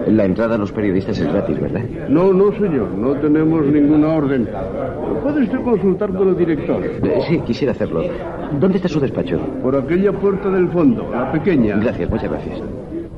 La 0.08 0.26
entrada 0.26 0.56
a 0.56 0.58
los 0.58 0.72
periodistas 0.72 1.20
es 1.20 1.32
gratis, 1.32 1.60
¿verdad? 1.60 1.82
No, 2.10 2.34
no, 2.34 2.52
señor. 2.54 2.90
No 2.98 3.14
tenemos 3.16 3.66
ninguna 3.66 4.08
orden. 4.08 4.48
Puede 5.22 5.44
usted 5.44 5.62
consultar 5.62 6.14
con 6.14 6.30
el 6.30 6.38
director. 6.38 6.84
Eh, 6.84 7.20
sí, 7.28 7.40
quisiera 7.42 7.74
hacerlo. 7.74 8.04
¿Dónde 8.60 8.78
está 8.78 8.88
su 8.88 9.00
despacho? 9.00 9.40
Por 9.62 9.76
aquella 9.76 10.12
puerta 10.14 10.50
del 10.50 10.70
fondo, 10.70 11.10
la 11.12 11.32
pequeña. 11.32 11.76
Gracias, 11.78 12.10
muchas 12.10 12.30
gracias. 12.30 12.62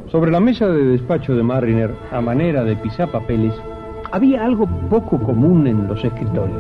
Sobre 0.08 0.32
la 0.32 0.40
mesa 0.40 0.68
de 0.68 0.84
despacho 0.84 1.36
de 1.36 1.44
Mariner, 1.44 1.92
a 2.12 2.20
manera 2.20 2.64
de 2.64 2.76
pisapapeles, 2.78 3.54
había 4.12 4.44
algo 4.44 4.68
poco 4.90 5.18
común 5.20 5.68
en 5.68 5.88
los 5.88 6.04
escritorios. 6.04 6.58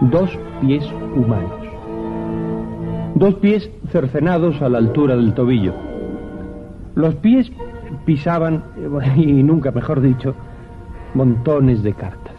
Dos 0.00 0.30
pies 0.60 0.84
humanos. 1.14 1.66
Dos 3.14 3.34
pies 3.36 3.70
cercenados 3.90 4.60
a 4.60 4.68
la 4.68 4.78
altura 4.78 5.16
del 5.16 5.32
tobillo. 5.32 5.72
Los 6.94 7.14
pies 7.16 7.50
pisaban, 8.04 8.62
y 9.16 9.42
nunca 9.42 9.70
mejor 9.70 10.00
dicho, 10.00 10.34
montones 11.14 11.82
de 11.82 11.94
cartas. 11.94 12.34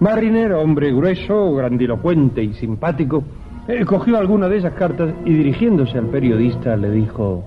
Mariner, 0.00 0.52
hombre 0.54 0.92
grueso, 0.92 1.54
grandilocuente 1.54 2.42
y 2.42 2.54
simpático, 2.54 3.22
eh, 3.68 3.84
cogió 3.84 4.18
alguna 4.18 4.48
de 4.48 4.58
esas 4.58 4.72
cartas 4.72 5.14
y 5.24 5.32
dirigiéndose 5.32 5.98
al 5.98 6.06
periodista 6.06 6.76
le 6.76 6.90
dijo... 6.90 7.44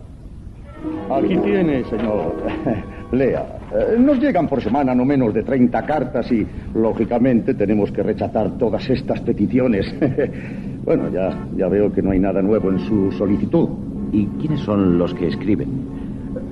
Aquí 1.12 1.36
tiene, 1.38 1.84
señor. 1.86 2.36
Lea. 3.16 3.46
Eh, 3.74 3.98
Nos 4.00 4.20
llegan 4.20 4.48
por 4.48 4.62
semana 4.62 4.94
no 4.94 5.06
menos 5.06 5.34
de 5.34 5.44
30 5.44 5.86
cartas 5.86 6.32
y, 6.32 6.46
lógicamente, 6.74 7.54
tenemos 7.54 7.92
que 7.92 8.04
rechazar 8.04 8.58
todas 8.58 8.90
estas 8.90 9.22
peticiones. 9.22 9.94
bueno, 10.86 11.10
ya, 11.10 11.48
ya 11.56 11.68
veo 11.68 11.92
que 11.92 12.02
no 12.02 12.12
hay 12.12 12.20
nada 12.20 12.42
nuevo 12.42 12.70
en 12.70 12.80
su 12.80 13.12
solicitud. 13.12 13.70
¿Y 14.12 14.28
quiénes 14.40 14.60
son 14.62 14.98
los 14.98 15.14
que 15.14 15.28
escriben? 15.28 15.70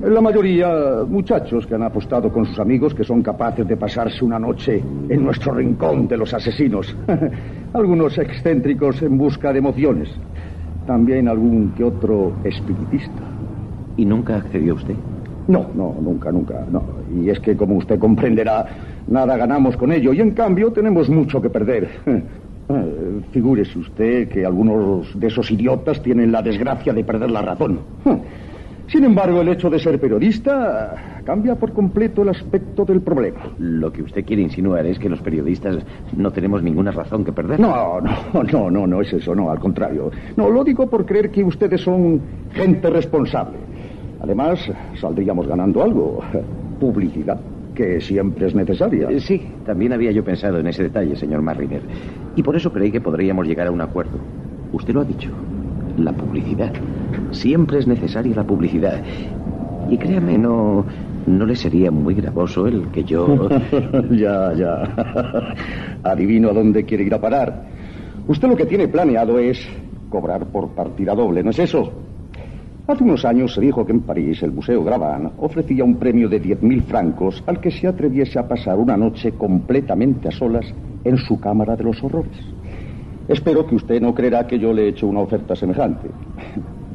La 0.03 0.21
mayoría, 0.21 1.03
muchachos 1.07 1.65
que 1.65 1.75
han 1.75 1.83
apostado 1.83 2.31
con 2.31 2.45
sus 2.45 2.59
amigos 2.59 2.93
que 2.93 3.03
son 3.03 3.21
capaces 3.21 3.67
de 3.67 3.77
pasarse 3.77 4.23
una 4.23 4.39
noche 4.39 4.81
en 5.09 5.23
nuestro 5.23 5.53
rincón 5.53 6.07
de 6.07 6.17
los 6.17 6.33
asesinos. 6.33 6.95
Algunos 7.73 8.17
excéntricos 8.17 9.01
en 9.01 9.17
busca 9.17 9.53
de 9.53 9.59
emociones. 9.59 10.09
También 10.85 11.27
algún 11.27 11.71
que 11.71 11.83
otro 11.83 12.33
espiritista. 12.43 13.23
¿Y 13.95 14.05
nunca 14.05 14.37
accedió 14.37 14.75
usted? 14.75 14.95
No, 15.47 15.67
no, 15.75 15.95
nunca, 16.01 16.31
nunca, 16.31 16.65
no. 16.71 16.83
Y 17.21 17.29
es 17.29 17.39
que, 17.39 17.55
como 17.55 17.75
usted 17.75 17.99
comprenderá, 17.99 18.65
nada 19.07 19.37
ganamos 19.37 19.75
con 19.77 19.91
ello 19.91 20.13
y, 20.13 20.21
en 20.21 20.31
cambio, 20.31 20.71
tenemos 20.71 21.09
mucho 21.09 21.41
que 21.41 21.49
perder. 21.49 21.89
Eh, 22.05 22.23
Figúrese 23.31 23.77
usted 23.79 24.29
que 24.29 24.45
algunos 24.45 25.19
de 25.19 25.27
esos 25.27 25.51
idiotas 25.51 26.01
tienen 26.01 26.31
la 26.31 26.41
desgracia 26.41 26.93
de 26.93 27.03
perder 27.03 27.31
la 27.31 27.41
razón. 27.41 27.79
Sin 28.87 29.03
embargo, 29.05 29.41
el 29.41 29.47
hecho 29.47 29.69
de 29.69 29.79
ser 29.79 29.99
periodista 29.99 31.21
cambia 31.25 31.55
por 31.55 31.71
completo 31.71 32.21
el 32.21 32.29
aspecto 32.29 32.85
del 32.85 33.01
problema. 33.01 33.39
Lo 33.57 33.91
que 33.91 34.03
usted 34.03 34.25
quiere 34.25 34.41
insinuar 34.41 34.85
es 34.85 34.99
que 34.99 35.09
los 35.09 35.21
periodistas 35.21 35.77
no 36.15 36.31
tenemos 36.31 36.61
ninguna 36.61 36.91
razón 36.91 37.23
que 37.23 37.31
perder. 37.31 37.59
No, 37.59 37.99
no, 38.01 38.43
no, 38.43 38.69
no, 38.69 38.85
no 38.85 39.01
es 39.01 39.11
eso, 39.13 39.33
no, 39.33 39.49
al 39.49 39.59
contrario. 39.59 40.11
No, 40.35 40.49
lo 40.49 40.63
digo 40.63 40.87
por 40.87 41.05
creer 41.05 41.31
que 41.31 41.43
ustedes 41.43 41.81
son 41.81 42.21
gente 42.53 42.89
responsable. 42.89 43.57
Además, 44.23 44.59
saldríamos 44.99 45.47
ganando 45.47 45.83
algo. 45.83 46.21
Publicidad, 46.79 47.39
que 47.75 47.99
siempre 47.99 48.47
es 48.47 48.55
necesaria. 48.55 49.09
Eh, 49.09 49.19
Sí, 49.19 49.41
también 49.65 49.91
había 49.93 50.11
yo 50.11 50.23
pensado 50.23 50.59
en 50.59 50.67
ese 50.67 50.83
detalle, 50.83 51.15
señor 51.15 51.41
Marriner. 51.41 51.81
Y 52.35 52.41
por 52.41 52.55
eso 52.55 52.71
creí 52.71 52.89
que 52.91 53.01
podríamos 53.01 53.45
llegar 53.45 53.67
a 53.67 53.71
un 53.71 53.81
acuerdo. 53.81 54.17
Usted 54.71 54.93
lo 54.93 55.01
ha 55.01 55.05
dicho. 55.05 55.29
La 55.97 56.13
publicidad. 56.13 56.71
Siempre 57.31 57.79
es 57.79 57.87
necesaria 57.87 58.33
la 58.35 58.45
publicidad. 58.45 59.01
Y 59.89 59.97
créame, 59.97 60.37
no, 60.37 60.85
no 61.27 61.45
le 61.45 61.55
sería 61.57 61.91
muy 61.91 62.15
gravoso 62.15 62.65
el 62.65 62.87
que 62.87 63.03
yo... 63.03 63.49
ya, 64.11 64.53
ya. 64.53 65.53
Adivino 66.03 66.49
a 66.49 66.53
dónde 66.53 66.85
quiere 66.85 67.03
ir 67.03 67.13
a 67.13 67.19
parar. 67.19 67.65
Usted 68.27 68.47
lo 68.47 68.55
que 68.55 68.65
tiene 68.65 68.87
planeado 68.87 69.37
es 69.37 69.59
cobrar 70.09 70.45
por 70.45 70.69
partida 70.69 71.13
doble, 71.13 71.43
¿no 71.43 71.49
es 71.49 71.59
eso? 71.59 71.91
Hace 72.85 73.05
unos 73.05 73.23
años 73.23 73.53
se 73.53 73.61
dijo 73.61 73.85
que 73.85 73.93
en 73.93 74.01
París 74.01 74.43
el 74.43 74.51
Museo 74.51 74.83
Gravin 74.83 75.31
ofrecía 75.37 75.85
un 75.85 75.95
premio 75.95 76.27
de 76.27 76.41
10.000 76.41 76.83
francos 76.83 77.41
al 77.47 77.61
que 77.61 77.71
se 77.71 77.87
atreviese 77.87 78.37
a 78.37 78.45
pasar 78.45 78.77
una 78.77 78.97
noche 78.97 79.31
completamente 79.31 80.27
a 80.27 80.31
solas 80.31 80.65
en 81.05 81.15
su 81.15 81.39
cámara 81.39 81.77
de 81.77 81.85
los 81.85 82.03
horrores. 82.03 82.37
Espero 83.29 83.65
que 83.65 83.75
usted 83.75 84.01
no 84.01 84.13
creerá 84.13 84.45
que 84.45 84.59
yo 84.59 84.73
le 84.73 84.83
he 84.83 84.87
hecho 84.89 85.07
una 85.07 85.21
oferta 85.21 85.55
semejante. 85.55 86.09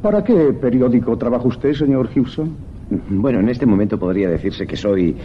¿Para 0.03 0.23
qué 0.23 0.53
periódico 0.53 1.17
trabaja 1.17 1.47
usted, 1.47 1.73
señor 1.73 2.07
Hewson? 2.13 2.55
Bueno, 3.09 3.39
en 3.39 3.49
este 3.49 3.65
momento 3.65 3.97
podría 3.97 4.29
decirse 4.29 4.67
que 4.67 4.77
soy 4.77 5.15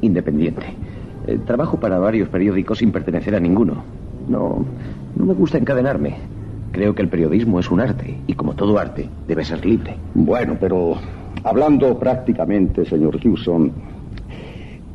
independiente. 0.00 0.66
Eh, 1.28 1.38
trabajo 1.46 1.78
para 1.78 2.00
varios 2.00 2.28
periódicos 2.28 2.78
sin 2.78 2.90
pertenecer 2.90 3.36
a 3.36 3.40
ninguno. 3.40 3.84
No, 4.28 4.64
no 5.14 5.24
me 5.24 5.34
gusta 5.34 5.56
encadenarme. 5.56 6.16
Creo 6.80 6.94
que 6.94 7.02
el 7.02 7.08
periodismo 7.10 7.60
es 7.60 7.70
un 7.70 7.78
arte 7.78 8.16
y 8.26 8.32
como 8.32 8.54
todo 8.54 8.78
arte 8.78 9.06
debe 9.28 9.44
ser 9.44 9.66
libre. 9.66 9.96
Bueno, 10.14 10.56
pero 10.58 10.94
hablando 11.44 11.98
prácticamente, 11.98 12.86
señor 12.86 13.18
Hewson, 13.22 13.70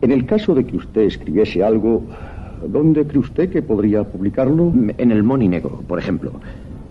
en 0.02 0.12
el 0.12 0.26
caso 0.26 0.56
de 0.56 0.66
que 0.66 0.78
usted 0.78 1.02
escribiese 1.02 1.64
algo, 1.64 2.02
¿dónde 2.68 3.06
cree 3.06 3.20
usted 3.20 3.52
que 3.52 3.62
podría 3.62 4.04
publicarlo? 4.04 4.74
En 4.98 5.12
el 5.12 5.22
Moni 5.22 5.48
Negro, 5.48 5.84
por 5.88 6.00
ejemplo. 6.00 6.32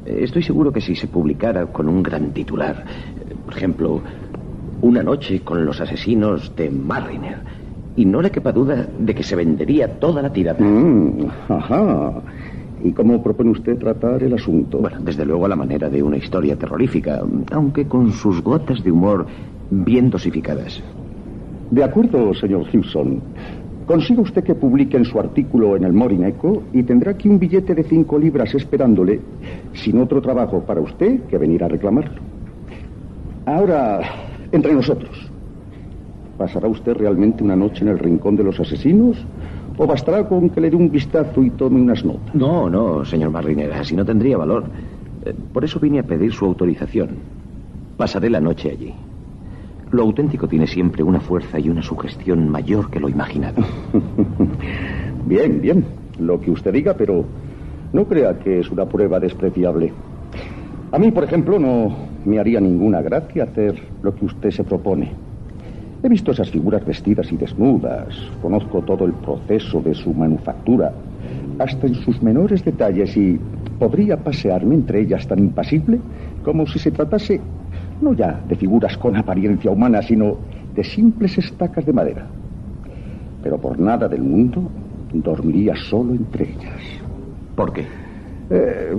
Eh, 0.07 0.21
Estoy 0.23 0.45
seguro 0.45 0.71
que 0.71 0.81
si 0.81 0.95
se 0.95 1.09
publicara 1.09 1.67
con 1.67 1.89
un 1.89 2.01
gran 2.01 2.31
titular, 2.31 2.85
por 3.45 3.57
ejemplo, 3.57 4.01
Una 4.81 5.03
noche 5.03 5.41
con 5.41 5.67
los 5.67 5.81
asesinos 5.81 6.55
de 6.55 6.71
Marriner, 6.71 7.39
y 7.97 8.05
no 8.05 8.23
le 8.23 8.31
quepa 8.31 8.53
duda 8.53 8.87
de 8.97 9.13
que 9.13 9.25
se 9.25 9.35
vendería 9.35 9.89
toda 9.99 10.23
la 10.23 10.33
tirada. 10.33 10.65
Mm, 10.65 11.27
ajá. 11.49 12.23
¿Y 12.85 12.93
cómo 12.93 13.23
propone 13.23 13.51
usted 13.51 13.79
tratar 13.79 14.23
el 14.23 14.35
asunto? 14.35 14.79
Bueno, 14.79 14.99
desde 15.01 15.25
luego 15.25 15.47
a 15.47 15.49
la 15.49 15.57
manera 15.57 15.89
de 15.89 16.03
una 16.03 16.19
historia 16.19 16.55
terrorífica, 16.55 17.23
aunque 17.51 17.87
con 17.87 18.13
sus 18.13 18.43
gotas 18.43 18.85
de 18.85 18.93
humor 18.93 19.27
bien 19.71 20.11
dosificadas. 20.11 20.83
De 21.71 21.83
acuerdo, 21.83 22.35
señor 22.35 22.67
Hewson. 22.71 23.23
Consiga 23.87 24.21
usted 24.21 24.45
que 24.45 24.55
publiquen 24.55 25.07
su 25.07 25.19
artículo 25.19 25.77
en 25.77 25.85
el 25.85 25.95
Morning 25.95 26.25
Echo 26.25 26.63
y 26.75 26.83
tendrá 26.83 27.13
aquí 27.13 27.29
un 27.29 27.39
billete 27.39 27.75
de 27.75 27.85
cinco 27.85 28.19
libras 28.19 28.55
esperándole, 28.55 29.19
sin 29.73 29.99
otro 29.99 30.21
trabajo 30.21 30.61
para 30.61 30.83
usted 30.83 31.23
que 31.23 31.39
venir 31.39 31.65
a 31.65 31.69
reclamarlo. 31.69 32.21
Ahora, 33.47 34.01
entre 34.53 34.75
nosotros, 34.75 35.31
¿pasará 36.37 36.69
usted 36.69 36.95
realmente 36.95 37.43
una 37.43 37.57
noche 37.57 37.83
en 37.83 37.89
el 37.89 37.99
rincón 37.99 38.37
de 38.37 38.45
los 38.45 38.61
asesinos? 38.61 39.17
¿O 39.77 39.87
bastará 39.87 40.29
con 40.29 40.51
que 40.51 40.61
le 40.61 40.71
dé 40.71 40.77
un 40.77 40.91
vistazo 40.91 41.43
y 41.43 41.51
tome 41.51 41.81
unas 41.81 42.05
notas? 42.05 42.35
No, 42.35 42.71
no, 42.71 43.05
señor 43.05 43.31
Marriner, 43.31 43.73
así 43.73 43.97
no 43.97 44.05
tendría 44.05 44.37
valor. 44.37 44.65
Eh, 45.25 45.35
Por 45.53 45.65
eso 45.65 45.81
vine 45.81 45.99
a 45.99 46.03
pedir 46.05 46.33
su 46.33 46.45
autorización. 46.45 47.17
Pasaré 47.97 48.31
la 48.31 48.41
noche 48.41 48.71
allí. 48.71 48.95
Lo 49.91 50.03
auténtico 50.03 50.49
tiene 50.49 50.67
siempre 50.67 51.03
una 51.03 51.21
fuerza 51.21 51.59
y 51.59 51.69
una 51.69 51.83
sugestión 51.83 52.49
mayor 52.49 52.91
que 52.91 53.01
lo 53.01 53.09
imaginado. 53.09 53.63
Bien, 55.27 55.61
bien, 55.63 55.85
lo 56.19 56.39
que 56.41 56.51
usted 56.51 56.71
diga, 56.73 56.95
pero 56.95 57.25
no 57.93 58.05
crea 58.07 58.39
que 58.39 58.59
es 58.61 58.71
una 58.71 58.85
prueba 58.87 59.19
despreciable. 59.19 59.93
A 60.93 60.99
mí, 60.99 61.11
por 61.13 61.25
ejemplo, 61.25 61.59
no 61.59 61.97
me 62.27 62.39
haría 62.39 62.61
ninguna 62.61 63.01
gracia 63.01 63.45
hacer 63.45 63.81
lo 64.03 64.15
que 64.15 64.27
usted 64.27 64.51
se 64.51 64.65
propone. 64.65 65.13
He 66.05 66.09
visto 66.11 66.33
esas 66.33 66.51
figuras 66.51 66.85
vestidas 66.85 67.33
y 67.33 67.39
desnudas, 67.39 68.15
conozco 68.43 68.83
todo 68.83 69.07
el 69.07 69.15
proceso 69.15 69.81
de 69.81 69.95
su 69.95 70.13
manufactura, 70.13 70.93
hasta 71.59 71.87
en 71.87 71.95
sus 71.95 72.23
menores 72.23 72.63
detalles, 72.63 73.17
y 73.17 73.41
podría 73.79 74.19
pasearme 74.19 74.75
entre 74.75 75.01
ellas 75.01 75.27
tan 75.27 75.39
impasible 75.39 75.99
como 76.45 76.67
si 76.67 76.79
se 76.79 76.91
tratase 76.91 77.41
no 78.03 78.13
ya 78.13 78.39
de 78.47 78.55
figuras 78.55 78.99
con 78.99 79.17
apariencia 79.17 79.71
humana, 79.71 80.03
sino 80.03 80.37
de 80.75 80.85
simples 80.85 81.39
estacas 81.39 81.87
de 81.87 81.95
madera. 81.95 82.27
Pero 83.43 83.57
por 83.57 83.79
nada 83.81 84.07
del 84.07 84.23
mundo 84.23 84.61
dormiría 85.11 85.75
solo 85.75 86.13
entre 86.13 86.51
ellas. 86.51 86.83
¿Por 87.57 87.73
qué? 87.73 87.87
Eh, 88.51 88.95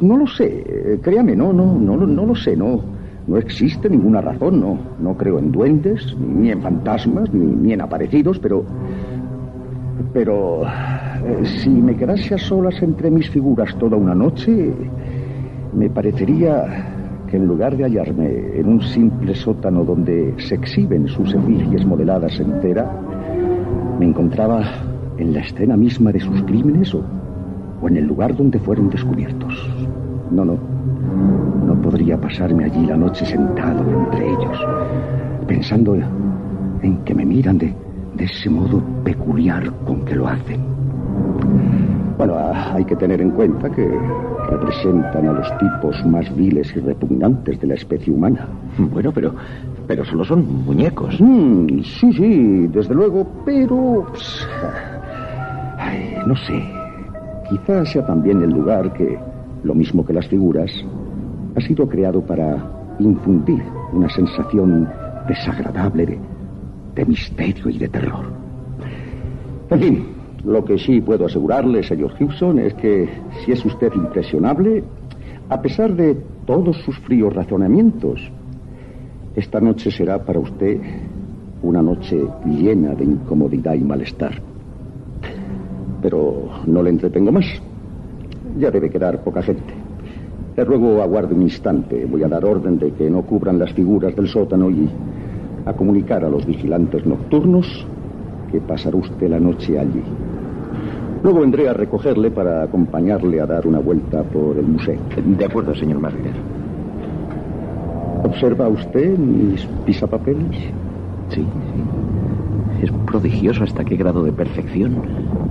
no 0.00 0.16
lo 0.16 0.26
sé, 0.26 0.64
eh, 0.66 0.98
créame, 1.02 1.36
no, 1.36 1.52
no, 1.52 1.74
no, 1.74 1.94
no 1.94 2.24
lo 2.24 2.34
sé, 2.34 2.56
no. 2.56 2.97
No 3.28 3.36
existe 3.36 3.90
ninguna 3.90 4.20
razón, 4.22 4.60
no. 4.60 4.78
No 4.98 5.16
creo 5.16 5.38
en 5.38 5.52
duendes, 5.52 6.16
ni 6.18 6.50
en 6.50 6.62
fantasmas, 6.62 7.32
ni, 7.32 7.72
en 7.72 7.80
aparecidos, 7.82 8.38
pero. 8.38 8.64
Pero. 10.12 10.62
eh, 10.64 11.44
si 11.44 11.68
me 11.68 11.94
quedase 11.94 12.34
a 12.34 12.38
solas 12.38 12.80
entre 12.82 13.10
mis 13.10 13.28
figuras 13.30 13.76
toda 13.78 13.96
una 13.96 14.14
noche, 14.14 14.72
me 15.74 15.90
parecería 15.90 16.94
que 17.28 17.36
en 17.36 17.46
lugar 17.46 17.76
de 17.76 17.84
hallarme 17.84 18.58
en 18.58 18.66
un 18.68 18.80
simple 18.80 19.34
sótano 19.34 19.84
donde 19.84 20.34
se 20.38 20.54
exhiben 20.54 21.06
sus 21.08 21.34
efigies 21.34 21.84
modeladas 21.84 22.40
en 22.40 22.60
cera, 22.62 22.90
me 23.98 24.06
encontraba 24.06 24.62
en 25.18 25.34
la 25.34 25.40
escena 25.40 25.76
misma 25.76 26.12
de 26.12 26.20
sus 26.20 26.42
crímenes 26.44 26.94
o, 26.94 27.04
o 27.82 27.88
en 27.88 27.96
el 27.98 28.06
lugar 28.06 28.34
donde 28.34 28.58
fueron 28.58 28.88
descubiertos. 28.88 29.52
No, 30.30 30.44
no. 30.44 30.56
Podría 32.08 32.26
pasarme 32.26 32.64
allí 32.64 32.86
la 32.86 32.96
noche 32.96 33.26
sentado 33.26 33.84
entre 33.86 34.30
ellos, 34.30 34.58
pensando 35.46 35.94
en 35.94 37.04
que 37.04 37.14
me 37.14 37.26
miran 37.26 37.58
de, 37.58 37.74
de 38.14 38.24
ese 38.24 38.48
modo 38.48 38.82
peculiar 39.04 39.70
con 39.84 40.06
que 40.06 40.14
lo 40.14 40.26
hacen. 40.26 40.58
Bueno, 42.16 42.32
ah, 42.38 42.72
hay 42.72 42.86
que 42.86 42.96
tener 42.96 43.20
en 43.20 43.32
cuenta 43.32 43.68
que 43.68 43.86
representan 44.48 45.28
a 45.28 45.32
los 45.34 45.58
tipos 45.58 46.02
más 46.06 46.34
viles 46.34 46.74
y 46.76 46.80
repugnantes 46.80 47.60
de 47.60 47.66
la 47.66 47.74
especie 47.74 48.10
humana. 48.10 48.48
Bueno, 48.78 49.12
pero, 49.12 49.34
pero 49.86 50.02
solo 50.06 50.24
son 50.24 50.64
muñecos. 50.64 51.20
Mm, 51.20 51.80
sí, 51.82 52.10
sí, 52.14 52.66
desde 52.68 52.94
luego, 52.94 53.26
pero... 53.44 54.06
pues, 54.08 54.48
ay, 55.76 56.14
no 56.26 56.34
sé. 56.34 56.64
Quizás 57.50 57.90
sea 57.90 58.06
también 58.06 58.42
el 58.42 58.48
lugar 58.48 58.94
que, 58.94 59.18
lo 59.62 59.74
mismo 59.74 60.06
que 60.06 60.14
las 60.14 60.26
figuras, 60.26 60.72
ha 61.58 61.60
sido 61.60 61.88
creado 61.88 62.20
para 62.22 62.94
infundir 63.00 63.62
una 63.92 64.08
sensación 64.08 64.88
desagradable 65.26 66.06
de, 66.06 66.18
de 66.94 67.04
misterio 67.04 67.68
y 67.68 67.78
de 67.78 67.88
terror. 67.88 68.24
En 69.70 69.80
fin, 69.80 70.06
lo 70.44 70.64
que 70.64 70.78
sí 70.78 71.00
puedo 71.00 71.26
asegurarle, 71.26 71.82
señor 71.82 72.14
Gibson, 72.16 72.60
es 72.60 72.74
que 72.74 73.08
si 73.44 73.52
es 73.52 73.64
usted 73.64 73.92
impresionable, 73.92 74.84
a 75.48 75.60
pesar 75.60 75.94
de 75.94 76.16
todos 76.46 76.76
sus 76.82 76.96
fríos 77.00 77.34
razonamientos, 77.34 78.20
esta 79.34 79.60
noche 79.60 79.90
será 79.90 80.24
para 80.24 80.38
usted 80.38 80.80
una 81.62 81.82
noche 81.82 82.24
llena 82.46 82.94
de 82.94 83.04
incomodidad 83.04 83.74
y 83.74 83.80
malestar. 83.80 84.40
Pero 86.02 86.48
no 86.66 86.82
le 86.82 86.90
entretengo 86.90 87.32
más. 87.32 87.46
Ya 88.58 88.70
debe 88.70 88.88
quedar 88.88 89.22
poca 89.22 89.42
gente. 89.42 89.77
Le 90.58 90.64
ruego 90.64 91.00
aguarde 91.00 91.36
un 91.36 91.42
instante. 91.42 92.04
Voy 92.04 92.24
a 92.24 92.28
dar 92.28 92.44
orden 92.44 92.80
de 92.80 92.90
que 92.90 93.08
no 93.08 93.22
cubran 93.22 93.60
las 93.60 93.72
figuras 93.74 94.16
del 94.16 94.26
sótano 94.26 94.68
y 94.68 94.88
a 95.64 95.72
comunicar 95.72 96.24
a 96.24 96.28
los 96.28 96.44
vigilantes 96.44 97.06
nocturnos 97.06 97.86
que 98.50 98.60
pasará 98.60 98.96
usted 98.96 99.28
la 99.28 99.38
noche 99.38 99.78
allí. 99.78 100.02
Luego 101.22 101.42
vendré 101.42 101.68
a 101.68 101.74
recogerle 101.74 102.32
para 102.32 102.64
acompañarle 102.64 103.40
a 103.40 103.46
dar 103.46 103.68
una 103.68 103.78
vuelta 103.78 104.24
por 104.24 104.58
el 104.58 104.66
museo. 104.66 104.98
De 105.38 105.44
acuerdo, 105.44 105.76
señor 105.76 106.00
Mariner. 106.00 106.34
¿Observa 108.24 108.68
usted 108.68 109.16
mis 109.16 109.64
pisapapeles? 109.86 110.56
Sí, 111.28 111.42
sí. 111.42 111.97
Es 112.82 112.92
prodigioso 113.04 113.64
hasta 113.64 113.84
qué 113.84 113.96
grado 113.96 114.22
de 114.22 114.32
perfección 114.32 115.02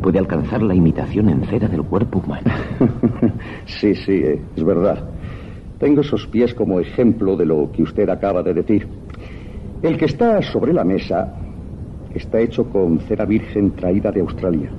puede 0.02 0.20
alcanzar 0.20 0.62
la 0.62 0.76
imitación 0.76 1.30
en 1.30 1.44
cera 1.44 1.68
del 1.68 1.84
cuerpo 1.84 2.20
humano. 2.20 2.50
sí, 3.66 3.96
sí, 3.96 4.14
eh, 4.14 4.42
es 4.56 4.64
verdad. 4.64 5.10
Tengo 5.80 6.02
esos 6.02 6.28
pies 6.28 6.54
como 6.54 6.80
ejemplo 6.80 7.36
de 7.36 7.46
lo 7.46 7.72
que 7.72 7.84
usted 7.84 8.10
acaba 8.10 8.42
de 8.44 8.54
decir. 8.54 8.88
El 9.82 9.98
que 9.98 10.06
está 10.06 10.42
sobre 10.42 10.74
la 10.74 10.84
mesa 10.84 11.38
está 12.14 12.40
hecho 12.40 12.70
con 12.70 13.00
cera 13.02 13.26
virgen 13.26 13.76
traída 13.76 14.12
de 14.12 14.22
Australia. 14.22 14.72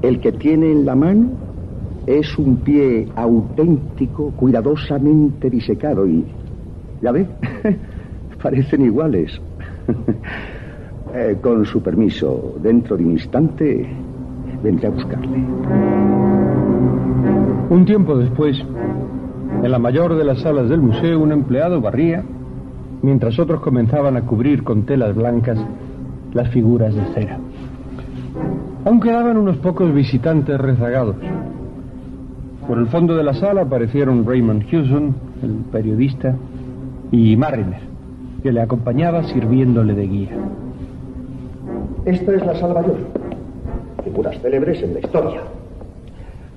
El 0.00 0.20
que 0.20 0.32
tiene 0.32 0.70
en 0.70 0.84
la 0.84 0.94
mano 0.94 1.36
es 2.06 2.36
un 2.38 2.62
pie 2.62 3.08
auténtico, 3.14 4.32
cuidadosamente 4.32 5.48
disecado 5.48 6.06
y... 6.06 6.34
¿Ya 7.00 7.12
ve? 7.12 7.26
Parecen 8.42 8.84
iguales. 8.84 9.40
Eh, 11.14 11.36
con 11.42 11.66
su 11.66 11.82
permiso, 11.82 12.54
dentro 12.62 12.96
de 12.96 13.04
un 13.04 13.10
instante 13.10 13.86
vendré 14.62 14.86
a 14.86 14.90
buscarle. 14.90 15.44
Un 17.68 17.84
tiempo 17.84 18.16
después, 18.16 18.58
en 19.62 19.70
la 19.70 19.78
mayor 19.78 20.16
de 20.16 20.24
las 20.24 20.40
salas 20.40 20.70
del 20.70 20.80
museo, 20.80 21.20
un 21.20 21.32
empleado 21.32 21.82
barría, 21.82 22.24
mientras 23.02 23.38
otros 23.38 23.60
comenzaban 23.60 24.16
a 24.16 24.22
cubrir 24.22 24.64
con 24.64 24.86
telas 24.86 25.14
blancas 25.14 25.58
las 26.32 26.48
figuras 26.48 26.94
de 26.94 27.04
cera. 27.12 27.38
Aún 28.86 28.98
quedaban 28.98 29.36
unos 29.36 29.58
pocos 29.58 29.92
visitantes 29.92 30.58
rezagados. 30.58 31.16
Por 32.66 32.78
el 32.78 32.86
fondo 32.86 33.14
de 33.16 33.24
la 33.24 33.34
sala 33.34 33.62
aparecieron 33.62 34.24
Raymond 34.24 34.64
Hewson, 34.66 35.14
el 35.42 35.56
periodista, 35.70 36.34
y 37.10 37.36
Mariner, 37.36 37.82
que 38.42 38.50
le 38.50 38.62
acompañaba 38.62 39.24
sirviéndole 39.24 39.94
de 39.94 40.06
guía. 40.06 40.30
Esta 42.04 42.34
es 42.34 42.44
la 42.44 42.54
sala 42.56 42.74
mayor. 42.74 42.96
Figuras 44.02 44.36
célebres 44.40 44.82
en 44.82 44.94
la 44.94 45.00
historia. 45.00 45.40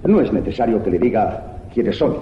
No 0.04 0.20
es 0.20 0.34
necesario 0.34 0.82
que 0.82 0.89
le 0.89 0.98
diga 0.98 1.60
quiénes 1.72 1.98
son. 1.98 2.16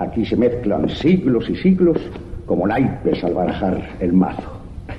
Aquí 0.00 0.24
se 0.26 0.36
mezclan 0.36 0.88
siglos 0.88 1.48
y 1.48 1.54
siglos 1.54 1.98
como 2.44 2.66
naipes 2.66 3.22
al 3.22 3.34
barajar 3.34 3.80
el 4.00 4.12
mazo. 4.12 4.50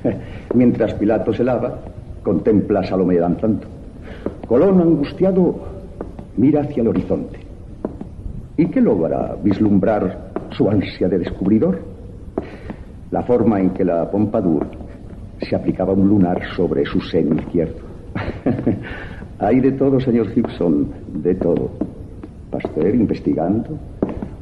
Mientras 0.53 0.93
Pilato 0.93 1.33
se 1.33 1.43
lava, 1.43 1.79
contempla 2.23 2.79
a 2.79 2.85
Salomé 2.85 3.17
danzando. 3.17 3.67
Colón, 4.47 4.79
angustiado, 4.79 5.59
mira 6.37 6.61
hacia 6.61 6.81
el 6.81 6.87
horizonte. 6.87 7.39
¿Y 8.55 8.67
qué 8.67 8.79
logra 8.79 9.35
vislumbrar 9.43 10.31
su 10.51 10.69
ansia 10.69 11.09
de 11.09 11.19
descubridor? 11.19 11.81
La 13.11 13.23
forma 13.23 13.59
en 13.59 13.71
que 13.71 13.83
la 13.83 14.09
Pompadour 14.09 14.78
se 15.41 15.55
aplicaba 15.55 15.93
un 15.93 16.07
lunar 16.07 16.41
sobre 16.55 16.85
su 16.85 16.99
seno 17.01 17.35
izquierdo. 17.35 17.79
Hay 19.39 19.59
de 19.59 19.71
todo, 19.73 19.99
señor 19.99 20.29
Gibson, 20.33 20.89
de 21.13 21.35
todo. 21.35 21.69
Pasteur 22.51 22.93
investigando. 22.93 23.77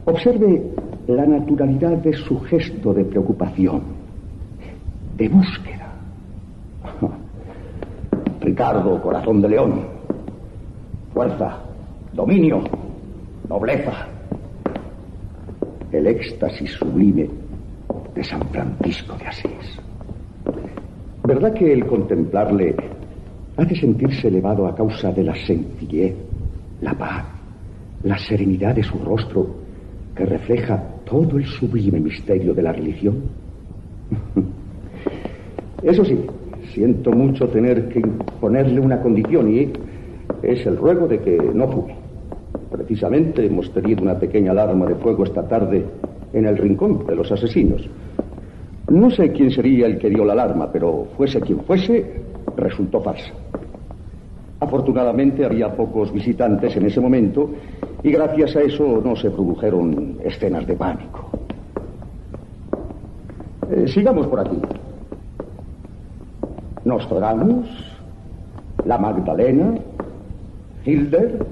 Observe 0.05 0.63
la 1.07 1.25
naturalidad 1.25 1.97
de 1.97 2.13
su 2.13 2.39
gesto 2.41 2.93
de 2.93 3.05
preocupación, 3.05 3.81
de 5.17 5.29
búsqueda. 5.29 5.87
Ricardo, 8.41 9.01
corazón 9.01 9.41
de 9.41 9.49
león. 9.49 9.81
Fuerza, 11.13 11.59
dominio, 12.13 12.61
nobleza. 13.47 14.07
El 15.91 16.07
éxtasis 16.07 16.71
sublime 16.71 17.29
de 18.15 18.23
San 18.23 18.41
Francisco 18.49 19.15
de 19.17 19.27
Asís. 19.27 19.86
¿Verdad 21.27 21.53
que 21.53 21.73
el 21.73 21.85
contemplarle 21.85 22.73
hace 23.57 23.75
sentirse 23.75 24.29
elevado 24.29 24.65
a 24.65 24.73
causa 24.73 25.11
de 25.11 25.25
la 25.25 25.35
sencillez, 25.35 26.15
la 26.79 26.93
paz, 26.93 27.25
la 28.03 28.17
serenidad 28.17 28.73
de 28.73 28.83
su 28.83 28.97
rostro 28.99 29.45
que 30.15 30.25
refleja 30.25 30.81
todo 31.03 31.37
el 31.37 31.45
sublime 31.45 31.99
misterio 31.99 32.53
de 32.53 32.61
la 32.61 32.71
religión? 32.71 33.23
Eso 35.83 36.05
sí, 36.05 36.17
siento 36.73 37.11
mucho 37.11 37.49
tener 37.49 37.89
que 37.89 37.99
imponerle 37.99 38.79
una 38.79 39.01
condición 39.01 39.53
y 39.53 39.69
es 40.43 40.65
el 40.65 40.77
ruego 40.77 41.09
de 41.09 41.19
que 41.19 41.37
no 41.53 41.67
fume. 41.67 41.95
Precisamente 42.71 43.45
hemos 43.45 43.69
tenido 43.73 44.01
una 44.01 44.17
pequeña 44.17 44.51
alarma 44.51 44.85
de 44.85 44.95
fuego 44.95 45.25
esta 45.25 45.45
tarde 45.45 45.83
en 46.31 46.45
el 46.45 46.57
rincón 46.57 47.05
de 47.05 47.17
los 47.17 47.29
asesinos. 47.29 47.85
No 48.89 49.09
sé 49.11 49.31
quién 49.33 49.51
sería 49.51 49.85
el 49.85 49.99
que 49.99 50.09
dio 50.09 50.23
la 50.23 50.33
alarma, 50.33 50.71
pero 50.71 51.07
fuese 51.17 51.41
quien 51.41 51.59
fuese, 51.61 52.21
resultó 52.55 53.01
falsa. 53.01 53.33
Afortunadamente 54.59 55.45
había 55.45 55.75
pocos 55.75 56.11
visitantes 56.11 56.75
en 56.77 56.85
ese 56.85 57.01
momento 57.01 57.49
y 58.01 58.11
gracias 58.11 58.55
a 58.55 58.61
eso 58.61 59.01
no 59.03 59.15
se 59.15 59.29
produjeron 59.29 60.17
escenas 60.23 60.65
de 60.65 60.75
pánico. 60.75 61.29
Eh, 63.69 63.87
sigamos 63.87 64.25
por 64.27 64.39
aquí. 64.39 64.57
Nostradamus, 66.85 67.67
la 68.85 68.97
Magdalena, 68.97 69.75
Hilder, 70.85 71.45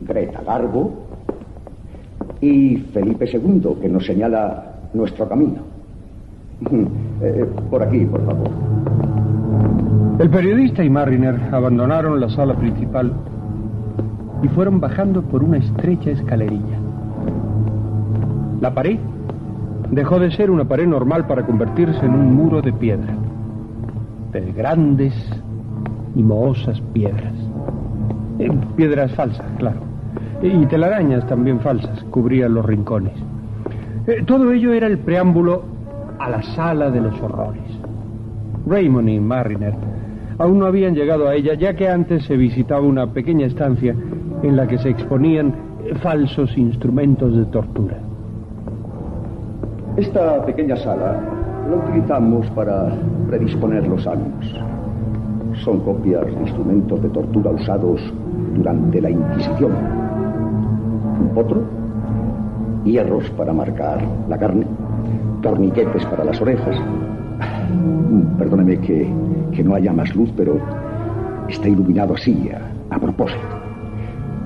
Greta 0.00 0.42
Garbo 0.42 0.92
y 2.40 2.76
Felipe 2.92 3.26
II, 3.32 3.76
que 3.80 3.88
nos 3.88 4.04
señala 4.04 4.74
nuestro 4.92 5.28
camino. 5.28 5.67
Eh, 6.60 7.46
por 7.70 7.82
aquí, 7.82 8.04
por 8.04 8.24
favor. 8.24 8.48
El 10.18 10.30
periodista 10.30 10.82
y 10.82 10.90
Mariner 10.90 11.38
abandonaron 11.52 12.20
la 12.20 12.28
sala 12.28 12.54
principal 12.54 13.12
y 14.42 14.48
fueron 14.48 14.80
bajando 14.80 15.22
por 15.22 15.44
una 15.44 15.58
estrecha 15.58 16.10
escalerilla. 16.10 16.78
La 18.60 18.74
pared 18.74 18.98
dejó 19.90 20.18
de 20.18 20.30
ser 20.32 20.50
una 20.50 20.64
pared 20.64 20.86
normal 20.86 21.26
para 21.26 21.46
convertirse 21.46 22.04
en 22.04 22.12
un 22.12 22.34
muro 22.34 22.60
de 22.60 22.72
piedra, 22.72 23.14
de 24.32 24.52
grandes 24.52 25.14
y 26.16 26.22
mohosas 26.22 26.80
piedras. 26.92 27.34
Eh, 28.40 28.50
piedras 28.76 29.12
falsas, 29.14 29.46
claro. 29.58 29.78
Y 30.42 30.66
telarañas 30.66 31.26
también 31.26 31.60
falsas 31.60 32.04
cubrían 32.10 32.54
los 32.54 32.64
rincones. 32.64 33.14
Eh, 34.06 34.22
todo 34.26 34.52
ello 34.52 34.72
era 34.72 34.86
el 34.86 34.98
preámbulo 34.98 35.77
a 36.18 36.30
la 36.30 36.42
sala 36.42 36.90
de 36.90 37.00
los 37.00 37.20
horrores. 37.20 37.62
Raymond 38.66 39.08
y 39.08 39.20
Mariner 39.20 39.74
aún 40.38 40.58
no 40.58 40.66
habían 40.66 40.94
llegado 40.94 41.28
a 41.28 41.34
ella, 41.34 41.54
ya 41.54 41.74
que 41.74 41.88
antes 41.88 42.24
se 42.24 42.36
visitaba 42.36 42.80
una 42.80 43.12
pequeña 43.12 43.46
estancia 43.46 43.94
en 44.42 44.56
la 44.56 44.66
que 44.66 44.78
se 44.78 44.90
exponían 44.90 45.52
falsos 46.02 46.56
instrumentos 46.56 47.36
de 47.36 47.44
tortura. 47.46 47.98
Esta 49.96 50.44
pequeña 50.46 50.76
sala 50.76 51.20
Lo 51.68 51.76
utilizamos 51.78 52.48
para 52.50 52.88
predisponer 53.28 53.86
los 53.86 54.06
ánimos. 54.06 54.46
Son 55.64 55.80
copias 55.80 56.24
de 56.24 56.40
instrumentos 56.40 57.02
de 57.02 57.10
tortura 57.10 57.50
usados 57.50 58.00
durante 58.54 59.02
la 59.02 59.10
Inquisición. 59.10 59.72
Un 61.20 61.28
potro, 61.34 61.62
hierros 62.84 63.28
para 63.30 63.52
marcar 63.52 64.00
la 64.30 64.38
carne, 64.38 64.64
torniquetes 65.42 66.04
para 66.06 66.24
las 66.24 66.40
orejas. 66.40 66.76
Perdóneme 68.38 68.78
que, 68.78 69.08
que 69.52 69.64
no 69.64 69.74
haya 69.74 69.92
más 69.92 70.14
luz, 70.14 70.30
pero 70.36 70.58
está 71.48 71.68
iluminado 71.68 72.14
así, 72.14 72.50
a, 72.50 72.94
a 72.94 72.98
propósito. 72.98 73.40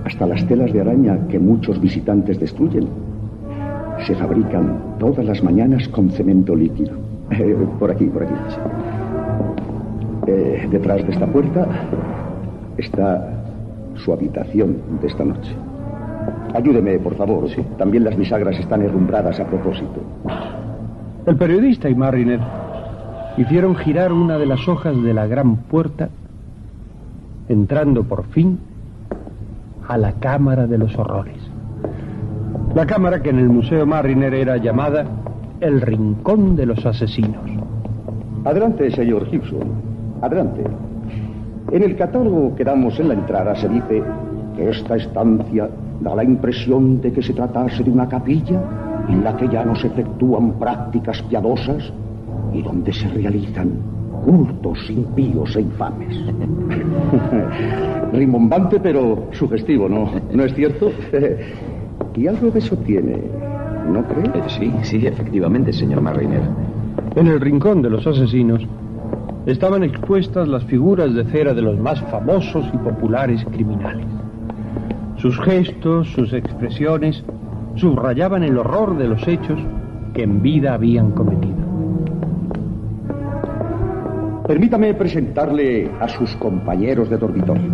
Hasta 0.04 0.26
las 0.26 0.44
telas 0.46 0.72
de 0.72 0.80
araña 0.80 1.18
que 1.28 1.38
muchos 1.38 1.80
visitantes 1.80 2.40
destruyen 2.40 2.88
se 4.06 4.14
fabrican 4.16 4.96
todas 4.98 5.24
las 5.24 5.42
mañanas 5.42 5.88
con 5.88 6.10
cemento 6.10 6.56
líquido. 6.56 6.96
Eh, 7.30 7.56
por 7.78 7.90
aquí, 7.90 8.06
por 8.06 8.24
aquí. 8.24 8.34
Eh, 10.26 10.68
detrás 10.70 11.04
de 11.04 11.12
esta 11.12 11.26
puerta 11.26 11.66
está 12.76 13.44
su 13.94 14.12
habitación 14.12 14.76
de 15.00 15.06
esta 15.06 15.24
noche. 15.24 15.54
Ayúdeme, 16.54 16.98
por 16.98 17.14
favor. 17.14 17.46
También 17.78 18.04
las 18.04 18.16
bisagras 18.16 18.58
están 18.58 18.82
herrumbradas 18.82 19.40
a 19.40 19.46
propósito. 19.46 20.00
El 21.24 21.36
periodista 21.36 21.88
y 21.88 21.94
Mariner 21.94 22.40
hicieron 23.36 23.76
girar 23.76 24.12
una 24.12 24.38
de 24.38 24.46
las 24.46 24.66
hojas 24.66 25.00
de 25.00 25.14
la 25.14 25.28
gran 25.28 25.56
puerta, 25.56 26.08
entrando 27.48 28.02
por 28.02 28.24
fin 28.24 28.58
a 29.86 29.96
la 29.98 30.14
Cámara 30.14 30.66
de 30.66 30.78
los 30.78 30.98
Horrores. 30.98 31.36
La 32.74 32.86
cámara 32.86 33.22
que 33.22 33.30
en 33.30 33.38
el 33.38 33.48
Museo 33.48 33.86
Mariner 33.86 34.34
era 34.34 34.56
llamada 34.56 35.04
el 35.60 35.80
Rincón 35.80 36.56
de 36.56 36.66
los 36.66 36.84
Asesinos. 36.84 37.48
Adelante, 38.44 38.90
señor 38.90 39.26
Gibson. 39.26 39.70
Adelante. 40.22 40.64
En 41.70 41.82
el 41.84 41.94
catálogo 41.94 42.56
que 42.56 42.64
damos 42.64 42.98
en 42.98 43.08
la 43.08 43.14
entrada 43.14 43.54
se 43.54 43.68
dice 43.68 44.02
que 44.56 44.70
esta 44.70 44.96
estancia 44.96 45.68
da 46.00 46.16
la 46.16 46.24
impresión 46.24 47.00
de 47.00 47.12
que 47.12 47.22
se 47.22 47.32
tratase 47.32 47.84
de 47.84 47.90
una 47.90 48.08
capilla 48.08 48.60
en 49.08 49.24
la 49.24 49.36
que 49.36 49.48
ya 49.48 49.64
no 49.64 49.74
se 49.74 49.88
efectúan 49.88 50.52
prácticas 50.58 51.22
piadosas 51.22 51.92
y 52.52 52.62
donde 52.62 52.92
se 52.92 53.08
realizan 53.08 53.70
cultos 54.24 54.78
impíos 54.90 55.56
e 55.56 55.62
infames. 55.62 56.16
Rimbombante, 58.12 58.78
pero 58.80 59.28
sugestivo, 59.32 59.88
¿no? 59.88 60.10
¿No 60.32 60.44
es 60.44 60.54
cierto? 60.54 60.92
y 62.16 62.26
algo 62.26 62.50
de 62.50 62.58
eso 62.58 62.76
tiene, 62.78 63.18
¿no 63.90 64.04
cree? 64.04 64.48
Sí, 64.48 64.72
sí, 64.82 65.06
efectivamente, 65.06 65.72
señor 65.72 66.00
Mariner. 66.00 66.42
En 67.16 67.26
el 67.26 67.40
rincón 67.40 67.82
de 67.82 67.90
los 67.90 68.06
asesinos 68.06 68.66
estaban 69.46 69.82
expuestas 69.82 70.46
las 70.46 70.64
figuras 70.64 71.14
de 71.14 71.24
cera 71.24 71.52
de 71.52 71.62
los 71.62 71.78
más 71.78 72.00
famosos 72.02 72.64
y 72.72 72.76
populares 72.78 73.44
criminales. 73.50 74.06
Sus 75.16 75.38
gestos, 75.40 76.08
sus 76.12 76.32
expresiones, 76.32 77.24
subrayaban 77.76 78.42
el 78.42 78.58
horror 78.58 78.96
de 78.96 79.08
los 79.08 79.26
hechos 79.26 79.58
que 80.14 80.22
en 80.22 80.42
vida 80.42 80.74
habían 80.74 81.12
cometido. 81.12 81.62
Permítame 84.46 84.92
presentarle 84.94 85.90
a 86.00 86.08
sus 86.08 86.34
compañeros 86.36 87.08
de 87.08 87.16
dormitorio. 87.16 87.70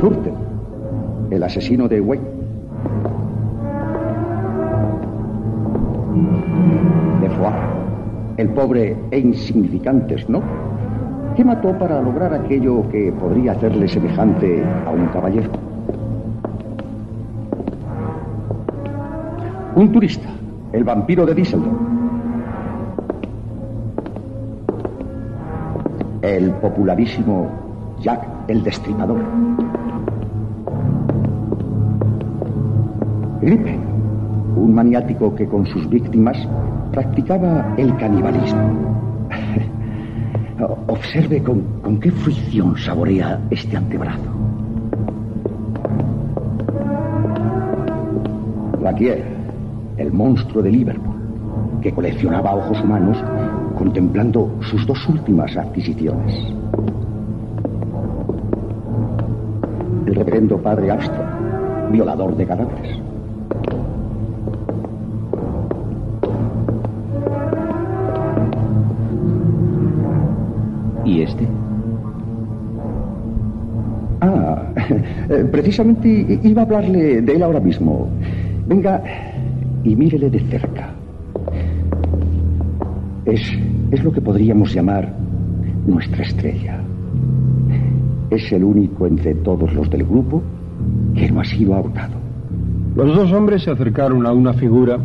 Thurten, 0.00 0.34
el 1.30 1.42
asesino 1.42 1.88
de 1.88 2.00
Wayne. 2.00 2.24
Defoe, 7.22 7.52
el 8.36 8.48
pobre 8.50 8.96
e 9.10 9.18
insignificante 9.18 10.18
Snow, 10.18 10.42
que 11.36 11.44
mató 11.44 11.78
para 11.78 12.02
lograr 12.02 12.34
aquello 12.34 12.86
que 12.90 13.12
podría 13.12 13.52
hacerle 13.52 13.88
semejante 13.88 14.62
a 14.86 14.90
un 14.90 15.06
caballero. 15.06 15.73
Un 19.84 19.92
turista, 19.92 20.30
el 20.72 20.82
vampiro 20.82 21.26
de 21.26 21.34
Düsseldorf. 21.34 21.76
El 26.22 26.52
popularísimo 26.52 27.50
Jack 28.00 28.26
el 28.48 28.62
Destripador. 28.62 29.20
Gripe, 33.42 33.78
un 34.56 34.74
maniático 34.74 35.34
que 35.34 35.46
con 35.46 35.66
sus 35.66 35.86
víctimas 35.90 36.38
practicaba 36.90 37.74
el 37.76 37.94
canibalismo. 37.98 38.70
Observe 40.86 41.42
con, 41.42 41.60
con 41.82 42.00
qué 42.00 42.10
fruición 42.10 42.74
saborea 42.78 43.38
este 43.50 43.76
antebrazo. 43.76 44.30
Laquier, 48.80 49.43
el 49.96 50.12
monstruo 50.12 50.62
de 50.62 50.70
Liverpool, 50.70 51.14
que 51.80 51.92
coleccionaba 51.92 52.54
ojos 52.54 52.80
humanos 52.82 53.16
contemplando 53.76 54.50
sus 54.62 54.86
dos 54.86 55.08
últimas 55.08 55.56
adquisiciones. 55.56 56.34
El 60.06 60.14
reverendo 60.14 60.58
padre 60.58 60.90
Armstrong, 60.90 61.92
violador 61.92 62.36
de 62.36 62.46
cadáveres. 62.46 62.98
¿Y 71.04 71.22
este? 71.22 71.46
Ah, 74.20 74.62
precisamente 75.52 76.40
iba 76.42 76.62
a 76.62 76.64
hablarle 76.64 77.20
de 77.20 77.36
él 77.36 77.42
ahora 77.42 77.60
mismo. 77.60 78.08
Venga 78.66 79.02
y 79.84 79.94
mírele 79.94 80.30
de 80.30 80.40
cerca. 80.40 80.94
Es, 83.26 83.40
es 83.90 84.02
lo 84.02 84.12
que 84.12 84.20
podríamos 84.20 84.74
llamar 84.74 85.14
nuestra 85.86 86.22
estrella. 86.22 86.80
Es 88.30 88.50
el 88.52 88.64
único 88.64 89.06
entre 89.06 89.34
todos 89.36 89.72
los 89.74 89.88
del 89.90 90.04
grupo 90.04 90.42
que 91.14 91.30
no 91.30 91.40
ha 91.40 91.44
sido 91.44 91.74
ahorcado. 91.74 92.14
Los 92.96 93.14
dos 93.14 93.32
hombres 93.32 93.62
se 93.62 93.70
acercaron 93.70 94.26
a 94.26 94.32
una 94.32 94.52
figura 94.54 94.98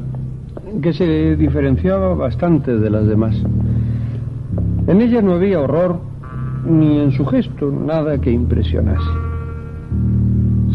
que 0.82 0.94
se 0.94 1.36
diferenciaba 1.36 2.14
bastante 2.14 2.78
de 2.78 2.90
las 2.90 3.08
demás. 3.08 3.36
En 4.88 5.02
ella 5.02 5.22
no 5.22 5.34
había 5.34 5.60
horror 5.60 6.00
ni 6.68 7.00
en 7.00 7.12
su 7.12 7.26
gesto 7.26 7.72
nada 7.72 8.20
que 8.20 8.32
impresionase. 8.32 9.10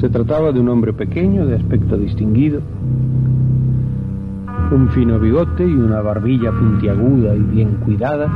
Se 0.00 0.08
trataba 0.08 0.52
de 0.52 0.60
un 0.60 0.68
hombre 0.68 0.92
pequeño, 0.92 1.46
de 1.46 1.56
aspecto 1.56 1.96
distinguido, 1.96 2.60
un 4.74 4.88
fino 4.88 5.20
bigote 5.20 5.64
y 5.64 5.72
una 5.72 6.00
barbilla 6.00 6.50
puntiaguda 6.50 7.34
y 7.34 7.42
bien 7.42 7.76
cuidada 7.84 8.28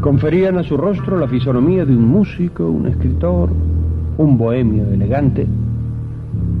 conferían 0.00 0.58
a 0.58 0.62
su 0.62 0.76
rostro 0.76 1.18
la 1.18 1.26
fisonomía 1.26 1.86
de 1.86 1.96
un 1.96 2.06
músico, 2.06 2.68
un 2.68 2.86
escritor, 2.86 3.48
un 4.18 4.36
bohemio 4.36 4.84
elegante. 4.88 5.46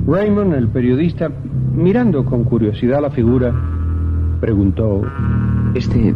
Raymond, 0.06 0.54
el 0.54 0.68
periodista, 0.68 1.30
mirando 1.74 2.24
con 2.24 2.44
curiosidad 2.44 3.02
la 3.02 3.10
figura, 3.10 3.54
preguntó: 4.40 5.02
¿Este. 5.74 6.14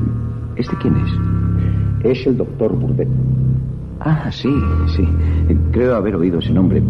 ¿Este 0.57 0.75
quién 0.81 0.97
es? 0.97 2.17
Es 2.19 2.27
el 2.27 2.39
doctor 2.39 2.75
Burdett. 2.75 3.09
Ah, 4.01 4.31
sí, 4.31 4.53
sí. 4.97 5.07
Creo 5.71 5.97
haber 5.97 6.17
oído 6.17 6.39
ese 6.39 6.53
nombre. 6.53 6.83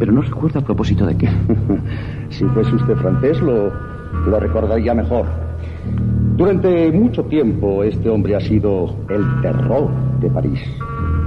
Pero 0.00 0.12
no 0.12 0.22
recuerdo 0.22 0.60
a 0.60 0.62
propósito 0.62 1.06
de 1.06 1.14
qué. 1.14 1.28
si 2.30 2.44
fuese 2.46 2.74
usted 2.74 2.96
francés, 2.96 3.38
lo, 3.42 3.70
lo 4.26 4.40
recordaría 4.40 4.94
mejor. 4.94 5.26
Durante 6.36 6.90
mucho 6.90 7.22
tiempo 7.24 7.84
este 7.84 8.08
hombre 8.08 8.34
ha 8.34 8.40
sido 8.40 8.96
el 9.10 9.42
terror 9.42 9.90
de 10.20 10.30
París. 10.30 10.58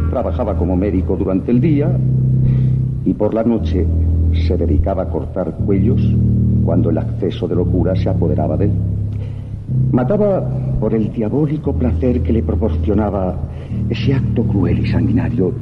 Trabajaba 0.09 0.57
como 0.57 0.75
médico 0.75 1.15
durante 1.15 1.51
el 1.51 1.61
día 1.61 1.95
y 3.05 3.13
por 3.13 3.35
la 3.35 3.43
noche 3.43 3.85
se 4.47 4.57
dedicaba 4.57 5.03
a 5.03 5.09
cortar 5.09 5.53
cuellos 5.67 6.01
cuando 6.65 6.89
el 6.89 6.97
acceso 6.97 7.47
de 7.47 7.55
locura 7.55 7.95
se 7.95 8.09
apoderaba 8.09 8.57
de 8.57 8.65
él. 8.65 8.71
Mataba 9.91 10.43
por 10.79 10.95
el 10.95 11.13
diabólico 11.13 11.73
placer 11.73 12.23
que 12.23 12.33
le 12.33 12.41
proporcionaba 12.41 13.35
ese 13.87 14.15
acto 14.15 14.43
cruel 14.43 14.79
y 14.79 14.87
sanguinario 14.87 15.53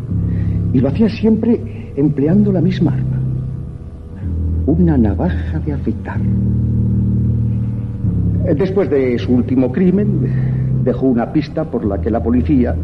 y 0.73 0.79
lo 0.79 0.87
hacía 0.89 1.09
siempre 1.09 1.93
empleando 1.95 2.51
la 2.51 2.61
misma 2.61 2.93
arma, 2.93 3.19
una 4.65 4.97
navaja 4.97 5.59
de 5.59 5.73
afeitar. 5.73 6.19
Después 8.55 8.89
de 8.89 9.17
su 9.19 9.33
último 9.33 9.71
crimen, 9.71 10.81
dejó 10.83 11.07
una 11.07 11.31
pista 11.31 11.65
por 11.69 11.85
la 11.85 12.01
que 12.01 12.09
la 12.09 12.21
policía 12.21 12.75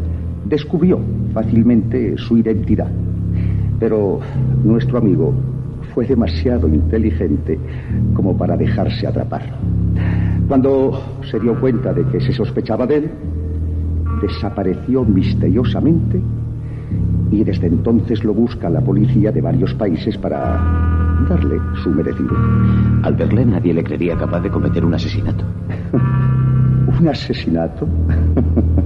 descubrió 0.44 1.00
fácilmente 1.32 2.16
su 2.16 2.38
identidad. 2.38 2.90
Pero 3.80 4.20
nuestro 4.64 4.98
amigo 4.98 5.32
fue 5.94 6.06
demasiado 6.06 6.68
inteligente 6.68 7.58
como 8.14 8.36
para 8.36 8.56
dejarse 8.56 9.06
atrapar. 9.06 9.42
Cuando 10.46 11.20
se 11.30 11.38
dio 11.38 11.58
cuenta 11.60 11.92
de 11.92 12.04
que 12.06 12.20
se 12.20 12.32
sospechaba 12.32 12.86
de 12.86 12.96
él, 12.96 13.10
desapareció 14.22 15.04
misteriosamente 15.04 16.20
y 17.30 17.44
desde 17.44 17.66
entonces 17.66 18.24
lo 18.24 18.34
busca 18.34 18.70
la 18.70 18.80
policía 18.80 19.30
de 19.32 19.40
varios 19.40 19.74
países 19.74 20.16
para 20.18 20.60
darle 21.28 21.58
su 21.82 21.90
merecido. 21.90 22.34
Al 23.02 23.14
verle 23.14 23.44
nadie 23.44 23.74
le 23.74 23.84
creería 23.84 24.16
capaz 24.16 24.40
de 24.40 24.50
cometer 24.50 24.84
un 24.84 24.94
asesinato. 24.94 25.44
¿Un 27.00 27.08
asesinato? 27.08 27.86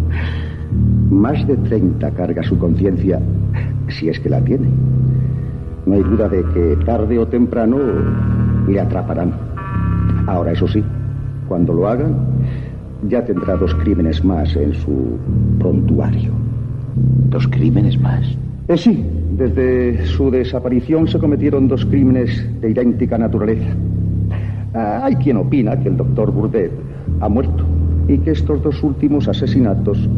Más 1.10 1.46
de 1.46 1.56
30 1.56 2.10
carga 2.12 2.42
su 2.42 2.58
conciencia, 2.58 3.20
si 3.88 4.08
es 4.08 4.18
que 4.18 4.28
la 4.28 4.40
tiene. 4.40 4.68
No 5.86 5.94
hay 5.94 6.02
duda 6.02 6.28
de 6.28 6.44
que 6.54 6.76
tarde 6.84 7.18
o 7.18 7.26
temprano 7.26 7.78
le 8.66 8.80
atraparán. 8.80 9.32
Ahora, 10.26 10.52
eso 10.52 10.66
sí, 10.68 10.82
cuando 11.48 11.74
lo 11.74 11.88
hagan, 11.88 12.14
ya 13.08 13.24
tendrá 13.24 13.56
dos 13.56 13.74
crímenes 13.74 14.24
más 14.24 14.54
en 14.56 14.72
su 14.74 15.18
prontuario. 15.58 16.41
¿Dos 16.94 17.48
crímenes 17.48 18.00
más? 18.00 18.24
Eh, 18.68 18.76
sí, 18.76 19.04
desde 19.36 20.06
su 20.06 20.30
desaparición 20.30 21.08
se 21.08 21.18
cometieron 21.18 21.68
dos 21.68 21.84
crímenes 21.84 22.46
de 22.60 22.70
idéntica 22.70 23.18
naturaleza. 23.18 23.74
Ah, 24.74 25.00
hay 25.04 25.16
quien 25.16 25.36
opina 25.36 25.78
que 25.78 25.88
el 25.88 25.96
doctor 25.96 26.30
Burdett 26.32 26.72
ha 27.20 27.28
muerto 27.28 27.64
y 28.08 28.18
que 28.18 28.30
estos 28.30 28.62
dos 28.62 28.82
últimos 28.82 29.28
asesinatos 29.28 30.08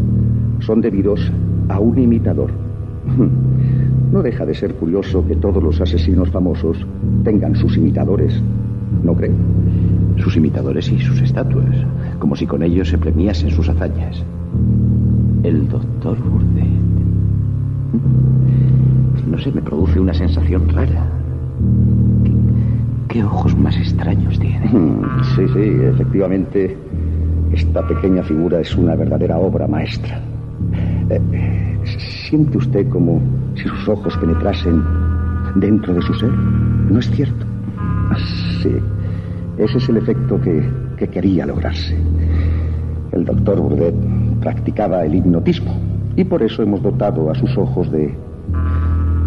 son 0.61 0.81
debidos 0.81 1.33
a 1.69 1.79
un 1.81 1.99
imitador. 1.99 2.51
No 4.13 4.23
deja 4.23 4.47
de 4.47 4.55
ser 4.55 4.75
curioso 4.75 5.27
que 5.27 5.35
todos 5.35 5.61
los 5.61 5.81
asesinos 5.81 6.31
famosos 6.31 6.87
tengan 7.25 7.57
sus 7.57 7.77
imitadores, 7.77 8.41
¿no 9.03 9.13
cree? 9.17 9.33
Sus 10.19 10.37
imitadores 10.37 10.89
y 10.93 11.01
sus 11.01 11.21
estatuas, 11.21 11.75
como 12.21 12.37
si 12.37 12.47
con 12.47 12.63
ellos 12.63 12.89
se 12.91 12.97
premiasen 12.97 13.51
sus 13.51 13.69
hazañas. 13.69 14.23
El 15.43 15.69
doctor 15.69 16.17
Burdett. 16.17 16.74
No 19.27 19.39
sé, 19.39 19.53
me 19.53 19.63
produce 19.63 20.01
una 20.01 20.15
sensación 20.15 20.69
rara. 20.69 21.07
¿Qué, 23.09 23.23
ojos 23.23 23.57
más 23.57 23.77
extraños 23.77 24.39
tiene? 24.39 24.69
Sí, 25.37 25.47
sí, 25.53 25.77
efectivamente, 25.83 26.77
esta 27.53 27.87
pequeña 27.87 28.23
figura 28.23 28.61
es 28.61 28.75
una 28.77 28.97
verdadera 28.97 29.39
obra 29.39 29.67
maestra. 29.67 30.21
Eh, 31.11 31.79
¿Siente 32.29 32.59
usted 32.59 32.89
como 32.89 33.21
si 33.55 33.63
sus 33.63 33.89
ojos 33.89 34.17
penetrasen 34.17 34.83
dentro 35.57 35.95
de 35.95 36.03
su 36.03 36.15
ser? 36.15 36.31
¿No 36.31 36.99
es 36.99 37.11
cierto? 37.11 37.47
Ah, 38.11 38.17
Sí, 38.63 38.75
ese 39.59 39.79
es 39.79 39.89
el 39.91 39.99
efecto 39.99 40.41
que, 40.41 40.67
que 40.97 41.07
quería 41.09 41.47
lograrse. 41.47 41.97
El 43.13 43.25
doctor 43.25 43.61
Burdett 43.61 43.95
practicaba 44.41 45.05
el 45.05 45.15
hipnotismo 45.15 45.94
y 46.17 46.25
por 46.25 46.43
eso 46.43 46.63
hemos 46.63 46.83
dotado 46.83 47.31
a 47.31 47.35
sus 47.35 47.57
ojos 47.57 47.91
de, 47.91 48.15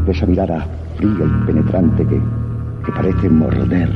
esa 0.07 0.25
mirada 0.25 0.65
fría 0.95 1.25
y 1.25 1.45
penetrante 1.45 2.05
que, 2.05 2.19
que 2.85 2.91
parece 2.93 3.29
morder 3.29 3.89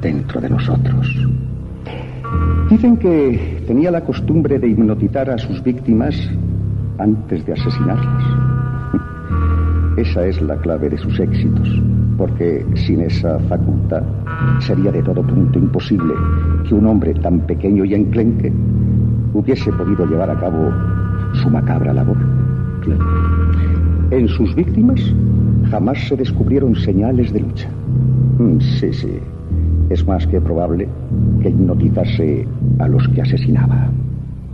dentro 0.00 0.40
de 0.40 0.48
nosotros. 0.48 1.28
Dicen 2.70 2.96
que 2.96 3.64
tenía 3.66 3.90
la 3.90 4.02
costumbre 4.02 4.58
de 4.58 4.68
hipnotizar 4.68 5.30
a 5.30 5.38
sus 5.38 5.62
víctimas 5.62 6.14
antes 6.98 7.44
de 7.46 7.52
asesinarlas. 7.52 8.24
Esa 9.96 10.26
es 10.26 10.40
la 10.42 10.56
clave 10.56 10.88
de 10.90 10.98
sus 10.98 11.18
éxitos, 11.18 11.82
porque 12.16 12.64
sin 12.74 13.00
esa 13.00 13.38
facultad 13.40 14.02
sería 14.60 14.92
de 14.92 15.02
todo 15.02 15.22
punto 15.22 15.58
imposible 15.58 16.14
que 16.68 16.74
un 16.74 16.86
hombre 16.86 17.14
tan 17.14 17.40
pequeño 17.40 17.84
y 17.84 17.94
enclenque 17.94 18.52
hubiese 19.34 19.72
podido 19.72 20.06
llevar 20.06 20.30
a 20.30 20.38
cabo 20.38 20.72
su 21.34 21.50
macabra 21.50 21.92
labor. 21.92 22.37
En 24.10 24.28
sus 24.28 24.54
víctimas 24.54 25.00
jamás 25.70 25.98
se 26.08 26.16
descubrieron 26.16 26.74
señales 26.76 27.32
de 27.32 27.40
lucha. 27.40 27.68
Mm, 28.38 28.58
Sí, 28.60 28.92
sí. 28.92 29.18
Es 29.90 30.06
más 30.06 30.26
que 30.26 30.40
probable 30.40 30.88
que 31.42 31.48
hipnotizase 31.48 32.46
a 32.78 32.88
los 32.88 33.06
que 33.08 33.22
asesinaba. 33.22 33.90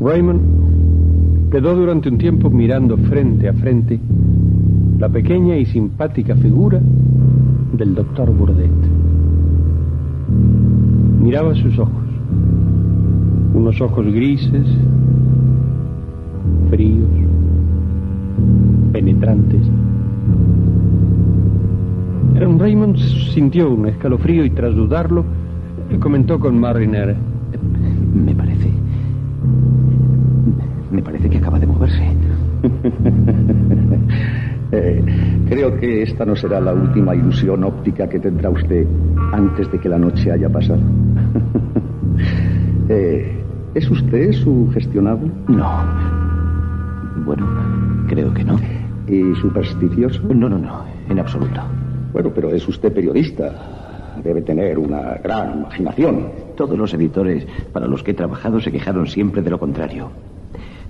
Raymond 0.01 1.51
quedó 1.51 1.75
durante 1.75 2.09
un 2.09 2.19
tiempo 2.19 2.51
mirando 2.51 2.97
frente 2.97 3.49
a 3.49 3.53
frente 3.53 3.99
la 4.99 5.09
pequeña 5.09 5.57
y 5.57 5.67
simpática 5.67 6.35
figura 6.37 6.81
del 7.77 7.95
doctor 7.95 8.31
Burdett. 8.33 8.71
Miraba 11.21 11.55
sus 11.55 11.79
ojos, 11.79 12.05
unos 13.55 13.81
ojos 13.81 14.07
grises, 14.07 14.67
fríos, 16.71 17.09
penetrantes. 18.95 19.69
Raymond 22.59 22.97
sintió 23.35 23.71
un 23.71 23.89
escalofrío 23.89 24.45
y 24.45 24.51
tras 24.51 24.75
dudarlo, 24.75 25.25
comentó 26.01 26.39
con 26.39 26.59
Mariner. 26.59 27.17
Me 28.15 28.35
parece. 28.35 28.71
Me 30.93 31.03
parece 31.03 31.29
que 31.29 31.39
acaba 31.39 31.59
de 31.59 31.67
moverse. 31.67 32.03
Eh, 34.77 35.05
creo 35.49 35.79
que 35.79 36.03
esta 36.03 36.25
no 36.25 36.35
será 36.35 36.59
la 36.59 36.73
última 36.73 37.15
ilusión 37.15 37.63
óptica 37.63 38.09
que 38.09 38.19
tendrá 38.19 38.51
usted 38.51 38.85
antes 39.31 39.71
de 39.71 39.79
que 39.79 39.89
la 39.89 39.99
noche 39.99 40.33
haya 40.33 40.49
pasado. 40.49 40.81
Eh, 42.89 43.43
¿Es 43.75 43.91
usted 43.91 44.33
sugestionable? 44.33 45.31
No. 45.49 45.85
Bueno, 47.25 47.47
creo 48.09 48.35
que 48.35 48.45
no. 48.45 48.59
¿Y 49.07 49.35
supersticioso? 49.35 50.23
No, 50.35 50.49
no, 50.49 50.59
no, 50.59 50.85
en 51.09 51.19
absoluto. 51.19 51.61
Bueno, 52.13 52.31
pero 52.35 52.51
es 52.51 52.67
usted 52.67 52.93
periodista. 52.93 54.15
Debe 54.23 54.43
tener 54.43 54.79
una 54.79 55.15
gran 55.23 55.59
imaginación. 55.59 56.29
Todos 56.57 56.79
los 56.79 56.95
editores 56.95 57.47
para 57.73 57.87
los 57.87 58.03
que 58.03 58.13
he 58.13 58.15
trabajado 58.15 58.61
se 58.61 58.71
quejaron 58.71 59.07
siempre 59.07 59.43
de 59.43 59.51
lo 59.51 59.59
contrario. 59.59 60.11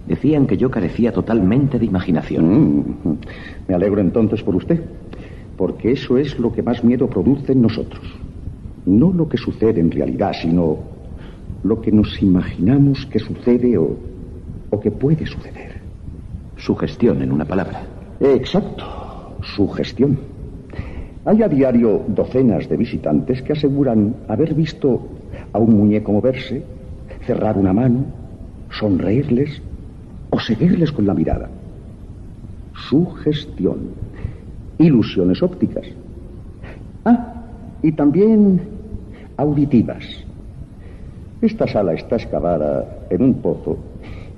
Decían 0.06 0.46
que 0.46 0.56
yo 0.56 0.70
carecía 0.70 1.12
totalmente 1.12 1.78
de 1.78 1.86
imaginación. 1.86 2.98
Mm, 3.02 3.16
me 3.66 3.74
alegro 3.74 4.00
entonces 4.00 4.42
por 4.42 4.54
usted, 4.54 4.80
porque 5.56 5.92
eso 5.92 6.18
es 6.18 6.38
lo 6.38 6.52
que 6.52 6.62
más 6.62 6.84
miedo 6.84 7.08
produce 7.08 7.52
en 7.52 7.62
nosotros. 7.62 8.02
No 8.84 9.12
lo 9.12 9.28
que 9.28 9.38
sucede 9.38 9.80
en 9.80 9.90
realidad, 9.90 10.34
sino 10.40 10.78
lo 11.62 11.80
que 11.80 11.90
nos 11.90 12.22
imaginamos 12.22 13.06
que 13.06 13.18
sucede 13.18 13.78
o, 13.78 13.96
o 14.70 14.78
que 14.78 14.90
puede 14.90 15.24
suceder. 15.24 15.78
Sugestión, 16.58 17.22
en 17.22 17.32
una 17.32 17.46
palabra. 17.46 17.93
Exacto, 18.20 18.84
sugestión. 19.42 20.18
Hay 21.24 21.42
a 21.42 21.48
diario 21.48 22.02
docenas 22.08 22.68
de 22.68 22.76
visitantes 22.76 23.42
que 23.42 23.52
aseguran 23.52 24.14
haber 24.28 24.54
visto 24.54 25.08
a 25.52 25.58
un 25.58 25.76
muñeco 25.76 26.12
moverse, 26.12 26.62
cerrar 27.26 27.56
una 27.56 27.72
mano, 27.72 28.04
sonreírles 28.70 29.62
o 30.30 30.38
seguirles 30.38 30.92
con 30.92 31.06
la 31.06 31.14
mirada. 31.14 31.48
Sugestión. 32.88 33.90
Ilusiones 34.78 35.42
ópticas. 35.42 35.86
Ah, 37.04 37.34
y 37.82 37.92
también 37.92 38.60
auditivas. 39.36 40.04
Esta 41.40 41.66
sala 41.66 41.94
está 41.94 42.16
excavada 42.16 43.06
en 43.10 43.22
un 43.22 43.34
pozo 43.34 43.78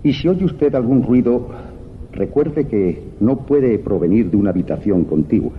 y 0.02 0.12
si 0.12 0.28
oye 0.28 0.44
usted 0.44 0.74
algún 0.74 1.02
ruido, 1.02 1.48
recuerde 2.16 2.66
que 2.66 3.02
no 3.20 3.36
puede 3.38 3.78
provenir 3.78 4.30
de 4.30 4.36
una 4.36 4.50
habitación 4.50 5.04
contigua. 5.04 5.52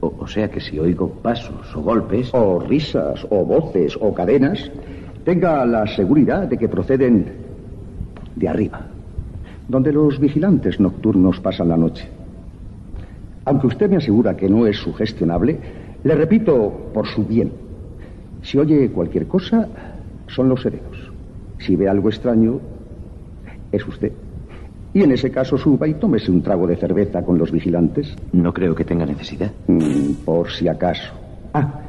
O, 0.00 0.12
o 0.18 0.26
sea 0.26 0.48
que 0.50 0.60
si 0.60 0.78
oigo 0.78 1.10
pasos 1.10 1.74
o 1.74 1.82
golpes. 1.82 2.32
O 2.32 2.60
risas, 2.60 3.26
o 3.30 3.44
voces, 3.44 3.98
o 4.00 4.14
cadenas, 4.14 4.70
tenga 5.24 5.64
la 5.66 5.86
seguridad 5.86 6.46
de 6.46 6.56
que 6.56 6.68
proceden 6.68 7.26
de 8.36 8.48
arriba, 8.48 8.86
donde 9.68 9.92
los 9.92 10.20
vigilantes 10.20 10.78
nocturnos 10.78 11.40
pasan 11.40 11.68
la 11.68 11.76
noche. 11.76 12.06
Aunque 13.44 13.66
usted 13.66 13.90
me 13.90 13.96
asegura 13.96 14.36
que 14.36 14.48
no 14.48 14.66
es 14.66 14.76
sugestionable, 14.76 15.58
le 16.04 16.14
repito 16.14 16.90
por 16.92 17.06
su 17.06 17.24
bien. 17.24 17.50
Si 18.42 18.58
oye 18.58 18.90
cualquier 18.90 19.26
cosa, 19.26 19.68
son 20.28 20.48
los 20.48 20.62
serenos. 20.62 21.10
Si 21.58 21.74
ve 21.74 21.88
algo 21.88 22.08
extraño, 22.08 22.60
es 23.72 23.86
usted. 23.86 24.12
Y 24.96 25.02
en 25.02 25.12
ese 25.12 25.30
caso 25.30 25.58
suba 25.58 25.86
y 25.86 25.92
tómese 25.92 26.30
un 26.30 26.40
trago 26.40 26.66
de 26.66 26.74
cerveza 26.74 27.22
con 27.22 27.36
los 27.36 27.52
vigilantes. 27.52 28.16
No 28.32 28.50
creo 28.54 28.74
que 28.74 28.86
tenga 28.86 29.04
necesidad. 29.04 29.52
Mm, 29.66 30.24
por 30.24 30.50
si 30.50 30.68
acaso. 30.68 31.12
Ah, 31.52 31.82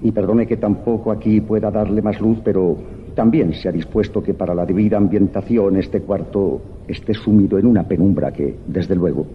y 0.00 0.12
perdone 0.12 0.46
que 0.46 0.56
tampoco 0.56 1.10
aquí 1.10 1.40
pueda 1.40 1.72
darle 1.72 2.00
más 2.00 2.20
luz, 2.20 2.38
pero 2.44 2.78
también 3.16 3.54
se 3.54 3.68
ha 3.68 3.72
dispuesto 3.72 4.22
que 4.22 4.34
para 4.34 4.54
la 4.54 4.64
debida 4.64 4.96
ambientación 4.96 5.78
este 5.78 6.02
cuarto 6.02 6.62
esté 6.86 7.12
sumido 7.12 7.58
en 7.58 7.66
una 7.66 7.88
penumbra 7.88 8.30
que, 8.30 8.56
desde 8.68 8.94
luego, 8.94 9.26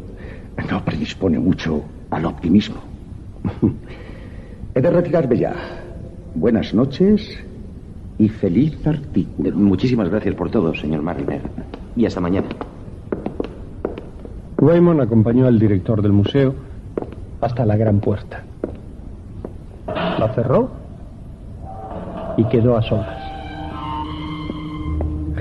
no 0.71 0.85
predispone 0.85 1.39
mucho 1.39 1.83
al 2.11 2.23
optimismo. 2.23 2.77
He 4.73 4.79
de 4.79 4.89
retirarme 4.89 5.37
ya. 5.37 5.55
Buenas 6.35 6.73
noches 6.73 7.37
y 8.17 8.29
feliz 8.29 8.87
artículo. 8.87 9.51
muchísimas 9.57 10.07
gracias 10.07 10.35
por 10.35 10.49
todo, 10.49 10.73
señor 10.73 11.01
Mariner. 11.01 11.41
Y 11.97 12.05
hasta 12.05 12.21
mañana. 12.21 12.47
Raymond 14.61 14.99
acompañó 14.99 15.47
al 15.47 15.57
director 15.57 16.01
del 16.01 16.11
museo 16.11 16.53
hasta 17.39 17.65
la 17.65 17.77
gran 17.77 17.99
puerta. 18.01 18.43
La 19.87 20.33
cerró 20.33 20.69
y 22.35 22.43
quedó 22.45 22.75
a 22.75 22.81
solas. 22.81 23.23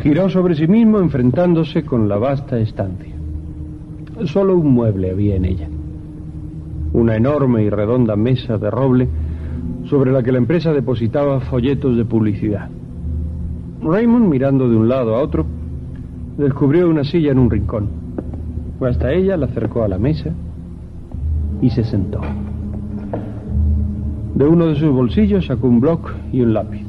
Giró 0.02 0.28
sobre 0.28 0.54
sí 0.54 0.68
mismo 0.68 1.00
enfrentándose 1.00 1.84
con 1.84 2.08
la 2.08 2.16
vasta 2.16 2.58
estancia. 2.58 3.14
Solo 4.24 4.56
un 4.56 4.72
mueble 4.72 5.10
había 5.10 5.34
en 5.34 5.44
ella. 5.44 5.68
Una 6.92 7.16
enorme 7.16 7.64
y 7.64 7.70
redonda 7.70 8.14
mesa 8.14 8.56
de 8.56 8.70
roble 8.70 9.08
sobre 9.86 10.12
la 10.12 10.22
que 10.22 10.32
la 10.32 10.38
empresa 10.38 10.72
depositaba 10.72 11.40
folletos 11.40 11.96
de 11.96 12.04
publicidad. 12.04 12.68
Raymond, 13.82 14.28
mirando 14.28 14.68
de 14.68 14.76
un 14.76 14.88
lado 14.88 15.16
a 15.16 15.22
otro, 15.22 15.44
descubrió 16.36 16.88
una 16.88 17.02
silla 17.02 17.32
en 17.32 17.38
un 17.38 17.50
rincón. 17.50 18.07
Fue 18.78 18.88
hasta 18.90 19.12
ella, 19.12 19.36
la 19.36 19.46
acercó 19.46 19.82
a 19.82 19.88
la 19.88 19.98
mesa 19.98 20.30
y 21.60 21.70
se 21.70 21.82
sentó. 21.84 22.20
De 24.34 24.46
uno 24.46 24.66
de 24.66 24.76
sus 24.76 24.92
bolsillos 24.92 25.46
sacó 25.46 25.66
un 25.66 25.80
bloc 25.80 26.12
y 26.32 26.40
un 26.42 26.54
lápiz. 26.54 26.84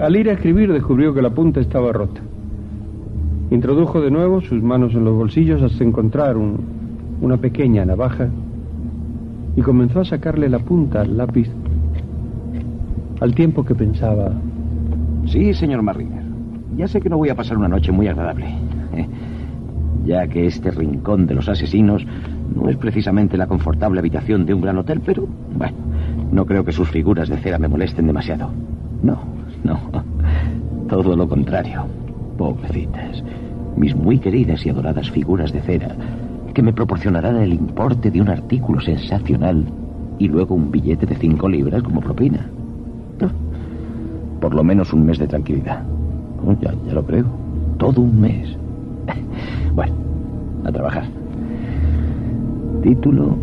Al 0.00 0.16
ir 0.16 0.28
a 0.28 0.32
escribir 0.32 0.72
descubrió 0.72 1.14
que 1.14 1.22
la 1.22 1.30
punta 1.30 1.60
estaba 1.60 1.92
rota. 1.92 2.20
Introdujo 3.50 4.00
de 4.00 4.10
nuevo 4.10 4.40
sus 4.40 4.62
manos 4.62 4.92
en 4.94 5.04
los 5.04 5.14
bolsillos 5.14 5.62
hasta 5.62 5.84
encontrar 5.84 6.36
un- 6.36 6.58
una 7.20 7.36
pequeña 7.36 7.84
navaja 7.84 8.28
y 9.56 9.60
comenzó 9.62 10.00
a 10.00 10.04
sacarle 10.04 10.48
la 10.48 10.58
punta 10.58 11.00
al 11.02 11.16
lápiz 11.16 11.48
al 13.20 13.34
tiempo 13.34 13.64
que 13.64 13.74
pensaba. 13.74 14.30
Sí, 15.26 15.52
señor 15.54 15.82
Mariner. 15.82 16.22
Ya 16.76 16.86
sé 16.86 17.00
que 17.00 17.08
no 17.08 17.16
voy 17.18 17.28
a 17.30 17.34
pasar 17.34 17.56
una 17.56 17.68
noche 17.68 17.90
muy 17.90 18.06
agradable. 18.06 18.46
Ya 20.08 20.26
que 20.26 20.46
este 20.46 20.70
rincón 20.70 21.26
de 21.26 21.34
los 21.34 21.50
asesinos 21.50 22.02
no 22.54 22.70
es 22.70 22.78
precisamente 22.78 23.36
la 23.36 23.46
confortable 23.46 24.00
habitación 24.00 24.46
de 24.46 24.54
un 24.54 24.62
gran 24.62 24.78
hotel, 24.78 25.02
pero 25.04 25.28
bueno, 25.54 25.76
no 26.32 26.46
creo 26.46 26.64
que 26.64 26.72
sus 26.72 26.88
figuras 26.88 27.28
de 27.28 27.36
cera 27.36 27.58
me 27.58 27.68
molesten 27.68 28.06
demasiado. 28.06 28.50
No, 29.02 29.18
no. 29.64 29.78
Todo 30.88 31.14
lo 31.14 31.28
contrario. 31.28 31.84
Pobrecitas. 32.38 33.22
Mis 33.76 33.94
muy 33.94 34.18
queridas 34.18 34.64
y 34.64 34.70
adoradas 34.70 35.10
figuras 35.10 35.52
de 35.52 35.60
cera 35.60 35.94
que 36.54 36.62
me 36.62 36.72
proporcionarán 36.72 37.36
el 37.36 37.52
importe 37.52 38.10
de 38.10 38.22
un 38.22 38.30
artículo 38.30 38.80
sensacional 38.80 39.66
y 40.18 40.26
luego 40.26 40.54
un 40.54 40.70
billete 40.70 41.04
de 41.04 41.16
cinco 41.16 41.50
libras 41.50 41.82
como 41.82 42.00
propina. 42.00 42.48
Ah, 43.20 43.28
Por 44.40 44.54
lo 44.54 44.64
menos 44.64 44.90
un 44.94 45.04
mes 45.04 45.18
de 45.18 45.26
tranquilidad. 45.28 45.82
Oh, 46.42 46.56
ya, 46.62 46.72
ya 46.86 46.94
lo 46.94 47.04
creo. 47.04 47.26
Todo 47.76 48.00
un 48.00 48.18
mes. 48.18 48.56
Bueno, 49.78 49.94
a 50.64 50.72
trabajar. 50.72 51.04
Título. 52.82 53.36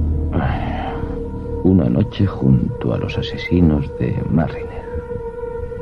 Una 1.63 1.89
noche 1.89 2.27
junto 2.27 2.93
a 2.93 2.97
los 2.97 3.17
asesinos 3.17 3.89
de 3.97 4.21
Mariner. 4.29 4.83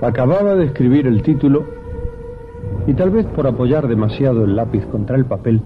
Acababa 0.03 0.53
de 0.53 0.65
escribir 0.65 1.07
el 1.07 1.23
título 1.23 1.65
y 2.85 2.93
tal 2.93 3.09
vez 3.09 3.25
por 3.25 3.47
apoyar 3.47 3.87
demasiado 3.87 4.43
el 4.43 4.55
lápiz 4.55 4.85
contra 4.85 5.15
el 5.15 5.25
papel, 5.25 5.59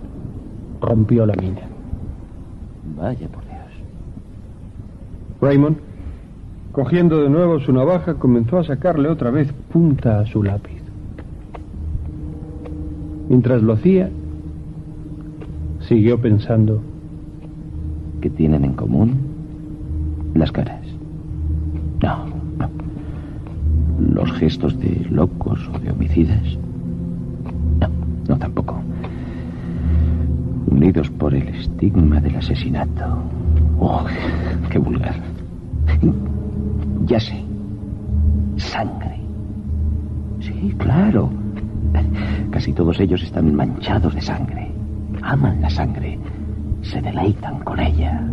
rompió 0.80 1.26
la 1.26 1.36
mina. 1.36 1.64
Vaya 2.96 3.28
por 3.28 3.44
Dios. 3.44 3.58
Raymond, 5.42 5.80
cogiendo 6.72 7.22
de 7.24 7.30
nuevo 7.30 7.60
su 7.60 7.74
navaja, 7.74 8.14
comenzó 8.14 8.60
a 8.60 8.64
sacarle 8.64 9.10
otra 9.10 9.32
vez 9.32 9.52
punta 9.70 10.22
a 10.22 10.26
su 10.28 10.44
lápiz. 10.44 10.82
Mientras 13.28 13.62
lo 13.62 13.74
hacía, 13.74 14.10
siguió 15.88 16.20
pensando. 16.20 16.82
¿Qué 18.22 18.30
tienen 18.30 18.66
en 18.66 18.74
común? 18.74 19.16
Las 20.34 20.52
caras. 20.52 20.82
No, 22.04 22.26
no. 22.58 22.70
Los 24.14 24.32
gestos 24.34 24.78
de 24.80 25.08
locos 25.10 25.70
o 25.74 25.80
de 25.80 25.92
homicidas. 25.92 26.58
No, 27.80 27.90
no 28.28 28.38
tampoco. 28.38 28.82
Unidos 30.70 31.10
por 31.12 31.34
el 31.34 31.48
estigma 31.48 32.20
del 32.20 32.36
asesinato. 32.36 33.06
Oh, 33.80 34.06
qué 34.70 34.80
vulgar. 34.80 35.16
Ya 37.06 37.20
sé. 37.20 37.42
Sangre. 38.58 39.22
Sí, 40.42 40.76
claro. 40.78 41.30
Casi 42.52 42.74
todos 42.74 43.00
ellos 43.00 43.24
están 43.24 43.56
manchados 43.56 44.14
de 44.14 44.22
sangre. 44.22 44.67
Aman 45.28 45.60
la 45.60 45.70
sangre. 45.70 46.18
Se 46.82 47.02
deleitan 47.02 47.60
con 47.60 47.78
ella. 47.82 48.24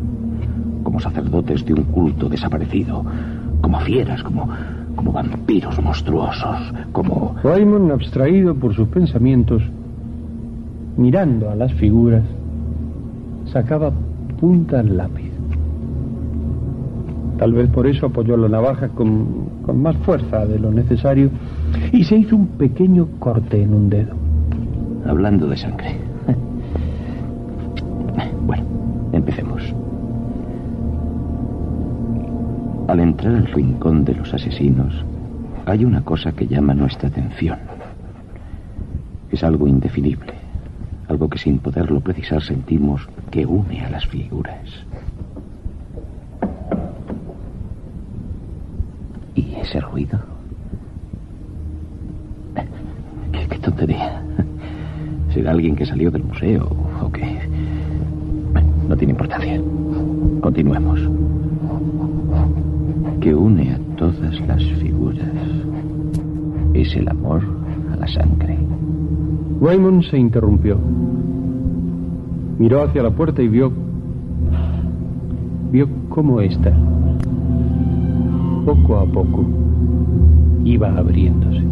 Como 0.84 1.00
sacerdotes 1.00 1.64
de 1.64 1.74
un 1.74 1.82
culto 1.86 2.28
desaparecido. 2.28 3.04
Como 3.60 3.80
fieras, 3.80 4.22
como, 4.22 4.48
como 4.94 5.10
vampiros 5.10 5.82
monstruosos. 5.82 6.72
Como... 6.92 7.34
Raymond, 7.42 7.90
abstraído 7.90 8.54
por 8.54 8.76
sus 8.76 8.86
pensamientos, 8.86 9.60
mirando 10.96 11.50
a 11.50 11.56
las 11.56 11.72
figuras, 11.74 12.22
sacaba 13.46 13.90
punta 14.38 14.78
al 14.78 14.96
lápiz. 14.96 15.32
Tal 17.38 17.54
vez 17.54 17.68
por 17.70 17.88
eso 17.88 18.06
apoyó 18.06 18.36
la 18.36 18.48
navaja 18.48 18.86
con, 18.90 19.48
con 19.66 19.82
más 19.82 19.96
fuerza 19.96 20.46
de 20.46 20.60
lo 20.60 20.70
necesario 20.70 21.30
y 21.90 22.04
se 22.04 22.18
hizo 22.18 22.36
un 22.36 22.46
pequeño 22.46 23.08
corte 23.18 23.60
en 23.64 23.74
un 23.74 23.90
dedo. 23.90 24.14
Hablando 25.04 25.48
de 25.48 25.56
sangre. 25.56 26.13
Al 32.94 33.00
entrar 33.00 33.34
al 33.34 33.46
rincón 33.46 34.04
de 34.04 34.14
los 34.14 34.32
asesinos, 34.32 34.94
hay 35.66 35.84
una 35.84 36.04
cosa 36.04 36.30
que 36.30 36.46
llama 36.46 36.74
nuestra 36.74 37.08
atención. 37.08 37.58
Es 39.32 39.42
algo 39.42 39.66
indefinible, 39.66 40.32
algo 41.08 41.28
que 41.28 41.38
sin 41.38 41.58
poderlo 41.58 41.98
precisar 41.98 42.40
sentimos 42.40 43.08
que 43.32 43.44
une 43.46 43.84
a 43.84 43.90
las 43.90 44.06
figuras. 44.06 44.86
¿Y 49.34 49.56
ese 49.56 49.80
ruido? 49.80 50.20
¿Qué, 53.32 53.58
tontería? 53.58 54.22
¿Será 55.32 55.50
alguien 55.50 55.74
que 55.74 55.84
salió 55.84 56.12
del 56.12 56.22
museo 56.22 56.70
o 57.02 57.10
qué? 57.10 57.40
No 58.88 58.96
tiene 58.96 59.14
importancia. 59.14 59.60
Continuemos. 60.40 61.00
Que 63.24 63.34
une 63.34 63.72
a 63.72 63.78
todas 63.96 64.38
las 64.46 64.62
figuras 64.82 65.26
es 66.74 66.94
el 66.94 67.08
amor 67.08 67.42
a 67.90 67.96
la 67.96 68.06
sangre. 68.06 68.58
Raymond 69.62 70.02
se 70.02 70.18
interrumpió. 70.18 70.76
Miró 72.58 72.82
hacia 72.82 73.02
la 73.02 73.12
puerta 73.12 73.40
y 73.40 73.48
vio. 73.48 73.72
vio 75.72 75.88
cómo 76.10 76.42
ésta, 76.42 76.70
poco 78.66 78.98
a 78.98 79.06
poco, 79.06 79.46
iba 80.62 80.94
abriéndose. 80.94 81.64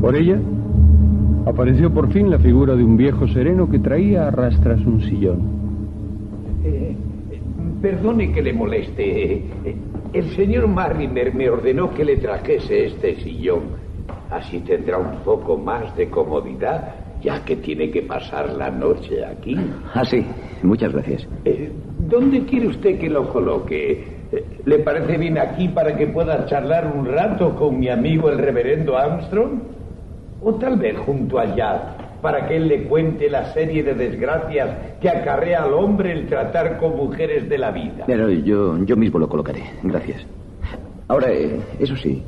Por 0.00 0.16
ella 0.16 0.40
apareció 1.46 1.94
por 1.94 2.10
fin 2.12 2.30
la 2.30 2.40
figura 2.40 2.74
de 2.74 2.82
un 2.82 2.96
viejo 2.96 3.28
sereno 3.28 3.70
que 3.70 3.78
traía 3.78 4.26
a 4.26 4.32
rastras 4.32 4.84
un 4.84 5.00
sillón. 5.02 5.63
Eh, 7.84 7.90
perdone 7.90 8.32
que 8.32 8.42
le 8.42 8.52
moleste. 8.52 9.32
Eh, 9.64 9.76
El 10.12 10.30
señor 10.36 10.68
Mariner 10.68 11.34
me 11.34 11.50
ordenó 11.50 11.92
que 11.92 12.04
le 12.04 12.16
trajese 12.16 12.86
este 12.86 13.16
sillón. 13.16 13.62
Así 14.30 14.60
tendrá 14.60 14.98
un 14.98 15.18
poco 15.24 15.56
más 15.56 15.94
de 15.96 16.08
comodidad, 16.08 16.94
ya 17.20 17.44
que 17.44 17.56
tiene 17.56 17.90
que 17.90 18.02
pasar 18.02 18.52
la 18.54 18.70
noche 18.70 19.24
aquí. 19.24 19.56
Ah, 19.92 20.04
sí. 20.04 20.24
Muchas 20.62 20.92
gracias. 20.92 21.28
Eh, 21.44 21.70
¿Dónde 21.98 22.44
quiere 22.44 22.68
usted 22.68 22.98
que 22.98 23.10
lo 23.10 23.28
coloque? 23.28 24.04
Eh, 24.32 24.44
¿Le 24.64 24.78
parece 24.78 25.18
bien 25.18 25.36
aquí 25.38 25.68
para 25.68 25.96
que 25.96 26.06
pueda 26.06 26.46
charlar 26.46 26.92
un 26.96 27.06
rato 27.06 27.54
con 27.56 27.78
mi 27.78 27.88
amigo 27.88 28.30
el 28.30 28.38
reverendo 28.38 28.96
Armstrong? 28.96 29.60
¿O 30.40 30.54
tal 30.54 30.78
vez 30.78 30.96
junto 30.98 31.38
allá, 31.38 31.96
para 32.24 32.48
que 32.48 32.56
él 32.56 32.68
le 32.68 32.84
cuente 32.84 33.28
la 33.28 33.52
serie 33.52 33.82
de 33.82 33.92
desgracias 33.92 34.96
que 34.98 35.10
acarrea 35.10 35.62
al 35.62 35.74
hombre 35.74 36.10
el 36.10 36.26
tratar 36.26 36.78
con 36.78 36.96
mujeres 36.96 37.50
de 37.50 37.58
la 37.58 37.70
vida? 37.70 38.04
Pero 38.06 38.30
yo, 38.30 38.82
yo 38.82 38.96
mismo 38.96 39.18
lo 39.18 39.28
colocaré. 39.28 39.62
Gracias. 39.82 40.24
Ahora, 41.08 41.30
eh, 41.30 41.60
eso 41.78 41.94
sí. 41.94 42.22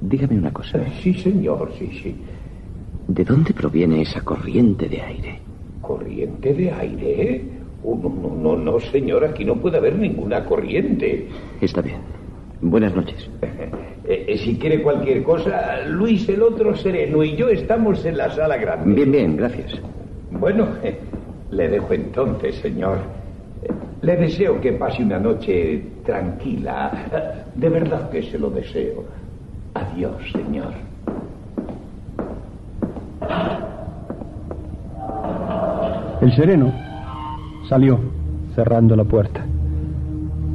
Dígame 0.00 0.38
una 0.38 0.52
cosa. 0.52 0.78
Sí, 1.02 1.14
señor, 1.14 1.72
sí, 1.76 1.90
sí. 2.00 2.14
¿De 3.08 3.24
dónde 3.24 3.52
proviene 3.52 4.02
esa 4.02 4.20
corriente 4.20 4.88
de 4.88 5.02
aire? 5.02 5.40
¿Corriente 5.80 6.54
de 6.54 6.70
aire? 6.70 7.44
Oh, 7.82 7.98
no, 8.00 8.08
no, 8.08 8.36
no, 8.36 8.56
no, 8.56 8.78
señor, 8.78 9.24
aquí 9.24 9.44
no 9.44 9.56
puede 9.56 9.78
haber 9.78 9.96
ninguna 9.96 10.44
corriente. 10.44 11.26
Está 11.60 11.82
bien. 11.82 11.98
Buenas 12.62 12.94
noches. 12.94 13.28
Eh, 13.42 14.24
eh, 14.28 14.38
si 14.38 14.58
quiere 14.58 14.82
cualquier 14.82 15.22
cosa, 15.22 15.80
Luis 15.86 16.28
el 16.28 16.42
otro 16.42 16.76
sereno 16.76 17.22
y 17.22 17.36
yo 17.36 17.48
estamos 17.48 18.04
en 18.04 18.16
la 18.16 18.30
sala 18.30 18.56
grande. 18.56 18.94
Bien, 18.94 19.12
bien, 19.12 19.36
gracias. 19.36 19.80
Bueno, 20.30 20.68
le 21.50 21.68
dejo 21.68 21.92
entonces, 21.92 22.56
señor. 22.56 22.98
Eh, 23.62 23.68
Le 24.02 24.16
deseo 24.16 24.60
que 24.60 24.72
pase 24.72 25.02
una 25.02 25.18
noche 25.18 25.82
tranquila. 26.04 27.44
De 27.54 27.68
verdad 27.68 28.10
que 28.10 28.22
se 28.22 28.38
lo 28.38 28.50
deseo. 28.50 29.04
Adiós, 29.74 30.16
señor. 30.32 30.72
El 36.20 36.32
sereno 36.34 36.72
salió, 37.68 37.98
cerrando 38.54 38.94
la 38.96 39.04
puerta. 39.04 39.46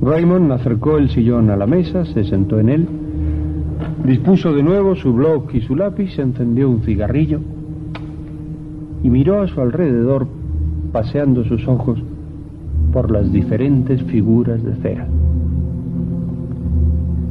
Raymond 0.02 0.52
acercó 0.52 0.98
el 0.98 1.10
sillón 1.10 1.50
a 1.50 1.56
la 1.56 1.66
mesa, 1.66 2.06
se 2.06 2.24
sentó 2.26 2.60
en 2.60 2.70
él, 2.70 2.88
dispuso 4.06 4.54
de 4.54 4.62
nuevo 4.62 4.96
su 4.96 5.14
blog 5.14 5.48
y 5.54 5.62
su 5.62 5.76
lápiz, 5.76 6.18
encendió 6.20 6.70
un 6.70 6.82
cigarrillo 6.82 7.40
y 9.04 9.10
miró 9.10 9.42
a 9.42 9.48
su 9.48 9.62
alrededor, 9.62 10.28
paseando 10.92 11.44
sus 11.46 11.68
ojos 11.68 12.02
por 12.92 13.12
las 13.12 13.32
diferentes 13.32 14.02
figuras 14.04 14.64
de 14.64 14.76
cera. 14.76 15.08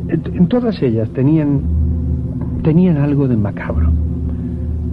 En 0.09 0.47
todas 0.49 0.81
ellas 0.83 1.09
tenían, 1.11 1.61
tenían 2.63 2.99
algo 2.99 3.27
de 3.27 3.37
macabro. 3.37 3.91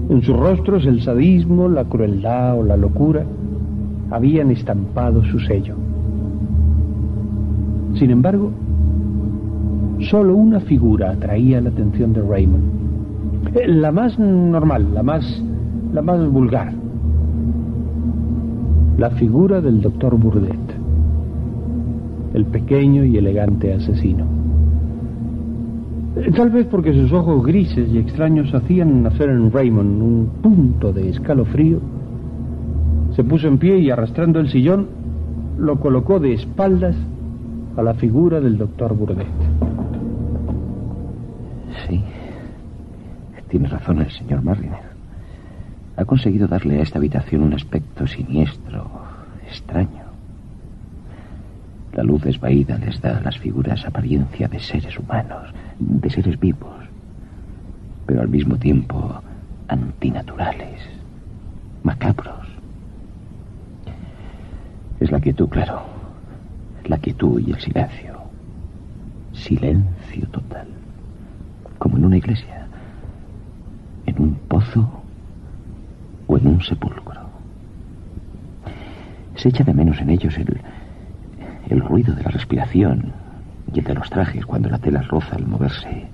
En 0.10 0.22
sus 0.24 0.36
rostros 0.36 0.86
el 0.86 1.02
sadismo, 1.02 1.68
la 1.68 1.86
crueldad 1.86 2.60
o 2.60 2.64
la 2.64 2.78
locura 2.78 3.26
habían 4.10 4.52
estampado 4.52 5.24
su 5.26 5.40
sello. 5.40 5.76
Sin 8.02 8.10
embargo, 8.10 8.52
solo 10.10 10.36
una 10.36 10.60
figura 10.62 11.12
atraía 11.12 11.62
la 11.62 11.70
atención 11.70 12.14
de 12.14 12.24
Raymond. 12.24 12.64
Eh, 13.54 13.68
La 13.68 13.92
más 13.92 14.18
normal, 14.18 14.88
la 14.92 15.04
más, 15.04 15.44
la 15.94 16.02
más 16.02 16.28
vulgar. 16.32 16.74
La 18.98 19.12
figura 19.12 19.62
del 19.62 19.82
doctor 19.82 20.18
Burdett, 20.18 20.58
el 22.34 22.46
pequeño 22.46 23.06
y 23.06 23.18
elegante 23.18 23.72
asesino. 23.72 24.26
Eh, 26.16 26.32
Tal 26.36 26.50
vez 26.50 26.66
porque 26.72 26.96
sus 26.96 27.14
ojos 27.14 27.46
grises 27.46 27.88
y 27.88 28.00
extraños 28.00 28.52
hacían 28.52 29.04
nacer 29.04 29.30
en 29.30 29.52
Raymond 29.52 30.02
un 30.02 30.30
punto 30.42 30.92
de 30.92 31.08
escalofrío, 31.08 31.78
se 33.16 33.24
puso 33.24 33.48
en 33.48 33.60
pie 33.60 33.78
y 33.78 33.92
arrastrando 33.92 34.40
el 34.40 34.50
sillón, 34.50 34.88
lo 35.60 35.80
colocó 35.80 36.20
de 36.20 36.34
espaldas 36.34 36.96
a 37.78 37.82
la 37.82 37.94
figura 37.94 38.40
del 38.40 38.58
doctor 38.58 38.94
Burdett. 38.94 39.28
Sí. 41.88 42.04
Tiene 43.50 43.68
razón 43.68 44.02
el 44.02 44.12
señor 44.12 44.42
Marriner. 44.42 44.92
Ha 45.98 46.06
conseguido 46.06 46.48
darle 46.48 46.80
a 46.80 46.84
esta 46.84 47.00
habitación 47.00 47.44
un 47.44 47.54
aspecto 47.54 48.08
siniestro, 48.08 48.90
extraño. 49.48 50.04
La 51.94 52.04
luz 52.04 52.24
desvaída 52.24 52.78
les 52.78 53.02
da 53.02 53.18
a 53.18 53.22
las 53.22 53.38
figuras 53.38 53.86
apariencia 53.86 54.48
de 54.48 54.60
seres 54.60 54.98
humanos, 54.98 55.50
de 55.80 56.10
seres 56.10 56.40
vivos, 56.40 56.86
pero 58.06 58.22
al 58.22 58.30
mismo 58.30 58.58
tiempo 58.58 59.22
antinaturales, 59.68 60.82
macabros. 61.84 62.48
Es 65.00 65.12
la 65.12 65.20
quietud, 65.20 65.50
claro. 65.50 65.91
La 66.86 66.98
quietud 66.98 67.40
y 67.40 67.52
el 67.52 67.60
silencio. 67.60 68.20
Silencio 69.34 70.28
total. 70.28 70.68
Como 71.78 71.98
en 71.98 72.06
una 72.06 72.18
iglesia. 72.18 72.68
En 74.06 74.22
un 74.22 74.36
pozo 74.48 74.90
o 76.28 76.38
en 76.38 76.48
un 76.48 76.62
sepulcro. 76.62 77.22
Se 79.36 79.50
echa 79.50 79.64
de 79.64 79.74
menos 79.74 80.00
en 80.00 80.10
ellos 80.10 80.38
el, 80.38 80.62
el 81.70 81.82
ruido 81.82 82.14
de 82.14 82.24
la 82.24 82.30
respiración 82.30 83.14
y 83.74 83.80
el 83.80 83.86
de 83.86 83.94
los 83.94 84.10
trajes 84.10 84.46
cuando 84.46 84.70
la 84.70 84.78
tela 84.80 85.02
roza 85.02 85.36
al 85.36 85.48
moverse. 85.48 86.08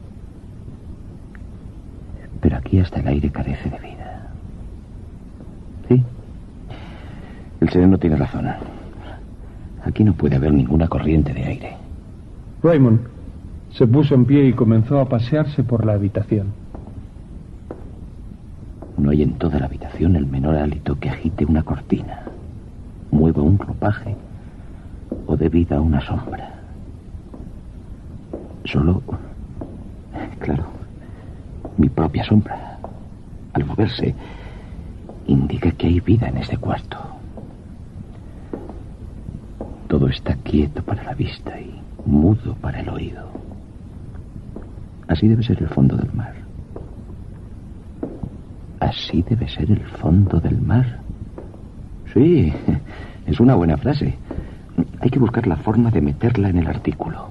Pero 2.41 2.57
aquí 2.57 2.79
hasta 2.79 2.99
el 2.99 3.07
aire 3.07 3.31
carece 3.31 3.69
de 3.69 3.79
vida. 3.79 4.27
Sí. 5.89 6.03
El 7.59 7.69
sereno 7.69 7.97
tiene 7.97 8.15
razón. 8.15 8.47
Aquí 9.87 10.03
no 10.03 10.13
puede 10.13 10.35
haber 10.35 10.51
ninguna 10.51 10.89
corriente 10.89 11.33
de 11.33 11.45
aire. 11.45 11.77
Raymond 12.61 12.99
se 13.71 13.87
puso 13.87 14.15
en 14.15 14.25
pie 14.25 14.45
y 14.45 14.53
comenzó 14.53 14.99
a 14.99 15.07
pasearse 15.07 15.63
por 15.63 15.85
la 15.85 15.93
habitación. 15.93 16.47
No 18.97 19.11
hay 19.11 19.21
en 19.21 19.35
toda 19.35 19.59
la 19.59 19.67
habitación 19.67 20.17
el 20.17 20.25
menor 20.25 20.57
hálito 20.57 20.99
que 20.99 21.09
agite 21.09 21.45
una 21.45 21.63
cortina, 21.63 22.23
mueva 23.11 23.41
un 23.41 23.57
ropaje 23.57 24.15
o 25.25 25.37
dé 25.37 25.47
vida 25.47 25.77
a 25.77 25.81
una 25.81 26.01
sombra. 26.01 26.55
Solo, 28.65 29.01
claro, 30.39 30.65
mi 31.77 31.87
propia 31.87 32.25
sombra, 32.25 32.77
al 33.53 33.65
moverse, 33.65 34.13
indica 35.27 35.71
que 35.71 35.87
hay 35.87 36.01
vida 36.01 36.27
en 36.27 36.37
este 36.37 36.57
cuarto. 36.57 37.16
Todo 39.87 40.09
está 40.09 40.35
quieto 40.35 40.83
para 40.83 41.03
la 41.03 41.13
vista 41.13 41.59
y 41.59 41.79
mudo 42.05 42.55
para 42.61 42.81
el 42.81 42.89
oído. 42.89 43.23
Así 45.07 45.27
debe 45.27 45.43
ser 45.43 45.61
el 45.61 45.69
fondo 45.69 45.95
del 45.95 46.11
mar. 46.13 46.33
Así 48.79 49.23
debe 49.23 49.47
ser 49.47 49.71
el 49.71 49.85
fondo 49.85 50.39
del 50.39 50.61
mar. 50.61 50.99
Sí, 52.13 52.53
es 53.25 53.39
una 53.39 53.55
buena 53.55 53.77
frase. 53.77 54.15
Hay 54.99 55.09
que 55.09 55.19
buscar 55.19 55.47
la 55.47 55.57
forma 55.57 55.89
de 55.89 56.01
meterla 56.01 56.49
en 56.49 56.57
el 56.57 56.67
artículo. 56.67 57.29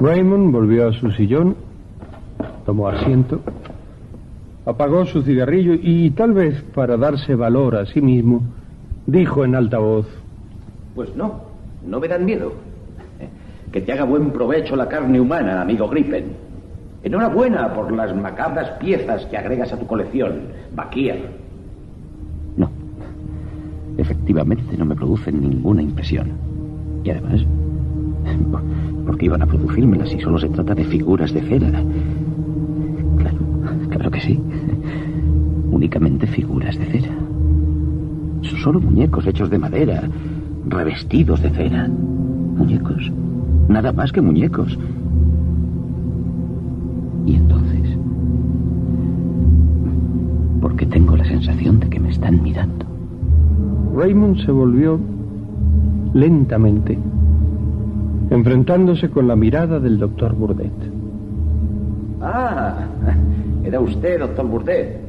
Raymond 0.00 0.52
volvió 0.52 0.88
a 0.88 0.92
su 0.92 1.10
sillón, 1.12 1.56
tomó 2.66 2.88
asiento, 2.88 3.40
apagó 4.66 5.06
su 5.06 5.22
cigarrillo 5.22 5.74
y 5.80 6.10
tal 6.10 6.32
vez 6.32 6.60
para 6.74 6.96
darse 6.96 7.34
valor 7.34 7.76
a 7.76 7.86
sí 7.86 8.02
mismo, 8.02 8.42
dijo 9.06 9.44
en 9.44 9.54
alta 9.54 9.78
voz, 9.78 10.06
Pues 10.94 11.14
no, 11.16 11.45
no 11.86 12.00
me 12.00 12.08
dan 12.08 12.24
miedo. 12.24 12.52
Que 13.72 13.80
te 13.80 13.92
haga 13.92 14.04
buen 14.04 14.30
provecho 14.30 14.76
la 14.76 14.88
carne 14.88 15.20
humana, 15.20 15.60
amigo 15.62 15.88
Gripen. 15.88 16.46
Enhorabuena 17.02 17.72
por 17.72 17.92
las 17.92 18.14
macabras 18.16 18.70
piezas 18.80 19.26
que 19.26 19.36
agregas 19.36 19.72
a 19.72 19.78
tu 19.78 19.86
colección, 19.86 20.40
Bakir. 20.74 21.26
No. 22.56 22.68
Efectivamente 23.96 24.76
no 24.76 24.84
me 24.84 24.96
producen 24.96 25.40
ninguna 25.40 25.82
impresión. 25.82 26.32
Y 27.04 27.10
además, 27.10 27.42
¿por 29.04 29.16
qué 29.18 29.26
iban 29.26 29.42
a 29.42 29.46
producírmela 29.46 30.06
si 30.06 30.18
solo 30.20 30.38
se 30.38 30.48
trata 30.48 30.74
de 30.74 30.84
figuras 30.84 31.32
de 31.32 31.42
cera? 31.42 31.70
Claro, 33.18 33.38
claro 33.90 34.10
que 34.10 34.20
sí. 34.20 34.40
Únicamente 35.70 36.26
figuras 36.26 36.76
de 36.78 36.86
cera. 36.86 37.14
Son 38.42 38.58
solo 38.58 38.80
muñecos 38.80 39.26
hechos 39.26 39.50
de 39.50 39.58
madera, 39.58 40.02
revestidos 40.66 41.42
de 41.42 41.50
cera. 41.50 41.88
Muñecos. 41.88 43.12
Nada 43.68 43.92
más 43.92 44.12
que 44.12 44.20
muñecos. 44.20 44.78
Y 47.26 47.34
entonces, 47.34 47.98
porque 50.60 50.86
tengo 50.86 51.16
la 51.16 51.24
sensación 51.24 51.80
de 51.80 51.88
que 51.88 52.00
me 52.00 52.10
están 52.10 52.42
mirando. 52.42 52.86
Raymond 53.94 54.44
se 54.44 54.52
volvió 54.52 55.00
lentamente, 56.12 56.98
enfrentándose 58.30 59.10
con 59.10 59.26
la 59.26 59.36
mirada 59.36 59.80
del 59.80 59.98
doctor 59.98 60.34
Burdett. 60.34 60.72
Ah, 62.20 62.86
era 63.64 63.80
usted, 63.80 64.20
doctor 64.20 64.46
Burdett. 64.46 65.00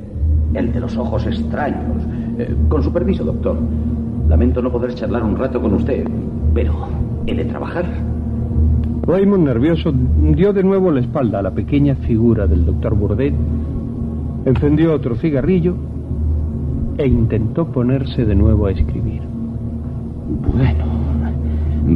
El 0.53 0.71
de 0.71 0.79
los 0.79 0.95
ojos 0.97 1.25
extraños. 1.27 2.01
Eh, 2.37 2.55
con 2.69 2.81
su 2.81 2.91
permiso, 2.91 3.23
doctor. 3.23 3.57
Lamento 4.27 4.61
no 4.61 4.71
poder 4.71 4.93
charlar 4.93 5.23
un 5.23 5.37
rato 5.37 5.61
con 5.61 5.73
usted, 5.73 6.05
pero 6.53 6.73
he 7.25 7.33
de 7.33 7.45
trabajar. 7.45 7.85
Raymond, 9.03 9.45
nervioso, 9.45 9.93
dio 10.35 10.51
de 10.51 10.63
nuevo 10.63 10.91
la 10.91 10.99
espalda 10.99 11.39
a 11.39 11.41
la 11.41 11.51
pequeña 11.51 11.95
figura 11.95 12.45
del 12.45 12.65
doctor 12.65 12.93
Burdett, 12.93 13.33
encendió 14.45 14.93
otro 14.93 15.15
cigarrillo 15.15 15.75
e 16.97 17.07
intentó 17.07 17.67
ponerse 17.67 18.25
de 18.25 18.35
nuevo 18.35 18.65
a 18.65 18.71
escribir. 18.71 19.21
Bueno, 20.53 20.85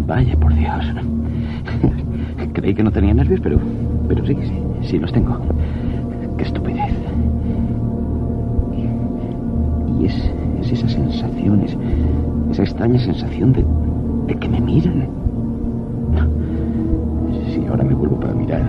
vaya 0.07 0.37
por 0.37 0.53
Dios. 0.55 0.85
Creí 2.53 2.73
que 2.73 2.83
no 2.83 2.91
tenía 2.91 3.13
nervios, 3.13 3.41
pero, 3.41 3.59
pero 4.07 4.25
sí, 4.25 4.37
sí, 4.43 4.53
sí 4.83 4.99
los 4.99 5.11
tengo. 5.11 5.37
Qué 6.37 6.43
estupidez. 6.43 6.93
Y 9.99 10.05
es, 10.05 10.31
es 10.61 10.71
esa 10.71 10.87
sensación, 10.87 11.61
es, 11.61 11.77
esa 12.51 12.63
extraña 12.63 12.99
sensación 12.99 13.53
de, 13.53 13.65
de 14.27 14.39
que 14.39 14.47
me 14.47 14.61
miran. 14.61 15.07
Si 17.53 17.65
ahora 17.65 17.83
me 17.83 17.93
vuelvo 17.93 18.19
para 18.19 18.33
mirar, 18.33 18.63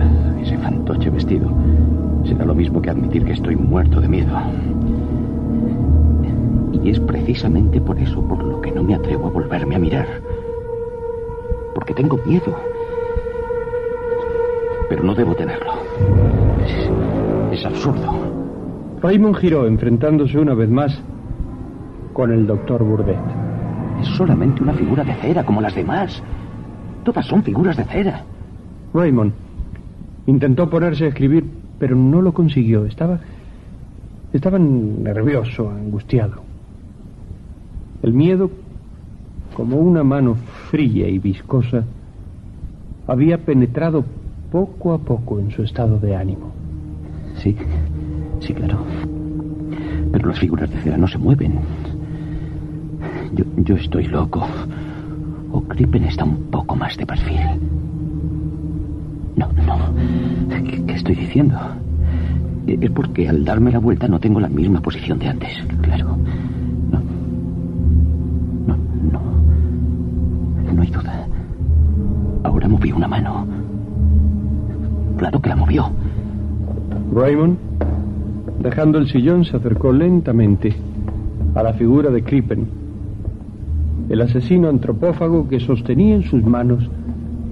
mismo 2.63 2.81
que 2.81 2.89
admitir 2.89 3.25
que 3.25 3.33
estoy 3.33 3.57
muerto 3.57 3.99
de 3.99 4.07
miedo. 4.07 4.33
Y 6.71 6.89
es 6.89 6.99
precisamente 7.01 7.81
por 7.81 7.97
eso 7.97 8.21
por 8.21 8.41
lo 8.41 8.61
que 8.61 8.71
no 8.71 8.83
me 8.83 8.95
atrevo 8.95 9.27
a 9.27 9.31
volverme 9.31 9.75
a 9.75 9.79
mirar. 9.79 10.07
Porque 11.75 11.93
tengo 11.93 12.17
miedo. 12.25 12.55
Pero 14.89 15.03
no 15.03 15.13
debo 15.13 15.35
tenerlo. 15.35 15.73
Es, 17.51 17.59
es 17.59 17.65
absurdo. 17.65 18.13
Raymond 19.01 19.35
giró 19.35 19.67
enfrentándose 19.67 20.39
una 20.39 20.53
vez 20.53 20.69
más 20.69 20.97
con 22.13 22.31
el 22.31 22.47
doctor 22.47 22.83
Burdett. 22.83 23.42
Es 24.03 24.09
solamente 24.09 24.61
una 24.61 24.73
figura 24.73 25.03
de 25.03 25.15
cera 25.15 25.45
como 25.45 25.61
las 25.61 25.73
demás. 25.73 26.21
Todas 27.03 27.25
son 27.25 27.41
figuras 27.41 27.77
de 27.77 27.85
cera. 27.85 28.23
Raymond 28.93 29.31
intentó 30.27 30.69
ponerse 30.69 31.05
a 31.05 31.07
escribir, 31.07 31.45
pero 31.79 31.95
no 31.95 32.21
lo 32.21 32.33
consiguió. 32.33 32.85
Estaba 32.85 33.19
estaba 34.33 34.59
nervioso, 34.59 35.69
angustiado. 35.69 36.41
El 38.01 38.13
miedo, 38.13 38.49
como 39.55 39.77
una 39.77 40.03
mano 40.03 40.35
fría 40.69 41.07
y 41.07 41.19
viscosa, 41.19 41.85
había 43.07 43.37
penetrado 43.37 44.03
poco 44.51 44.93
a 44.93 44.97
poco 44.97 45.39
en 45.39 45.51
su 45.51 45.63
estado 45.63 45.97
de 45.99 46.15
ánimo. 46.15 46.51
Sí, 47.37 47.55
sí, 48.39 48.53
claro. 48.53 48.79
Pero 50.11 50.27
las 50.27 50.39
figuras 50.39 50.69
de 50.69 50.77
cera 50.81 50.97
no 50.97 51.07
se 51.07 51.17
mueven. 51.17 51.59
Yo, 53.35 53.75
estoy 53.75 54.05
loco. 54.07 54.45
O 55.51 55.61
Crippen 55.61 56.03
está 56.05 56.23
un 56.23 56.37
poco 56.51 56.75
más 56.75 56.95
de 56.97 57.05
perfil. 57.05 57.37
No, 59.35 59.47
no. 59.65 59.77
¿Qué, 60.63 60.83
qué 60.85 60.93
estoy 60.93 61.15
diciendo? 61.15 61.57
Es 62.67 62.91
porque 62.91 63.27
al 63.27 63.43
darme 63.43 63.71
la 63.71 63.79
vuelta 63.79 64.07
no 64.07 64.19
tengo 64.19 64.39
la 64.39 64.49
misma 64.49 64.81
posición 64.81 65.19
de 65.19 65.27
antes. 65.29 65.51
Claro. 65.81 66.17
No. 66.91 67.01
No, 68.67 68.77
no. 69.11 69.21
No 70.73 70.81
hay 70.81 70.89
duda. 70.89 71.27
Ahora 72.43 72.67
movió 72.67 72.95
una 72.95 73.07
mano. 73.07 73.47
Claro 75.17 75.41
que 75.41 75.49
la 75.49 75.55
movió. 75.55 75.91
Raymond, 77.13 77.57
dejando 78.59 78.97
el 78.97 79.07
sillón, 79.07 79.45
se 79.45 79.57
acercó 79.57 79.91
lentamente 79.91 80.75
a 81.55 81.63
la 81.63 81.73
figura 81.73 82.09
de 82.09 82.23
Crippen, 82.23 82.82
el 84.09 84.21
asesino 84.21 84.69
antropófago 84.69 85.47
que 85.47 85.59
sostenía 85.59 86.15
en 86.15 86.23
sus 86.23 86.43
manos 86.43 86.89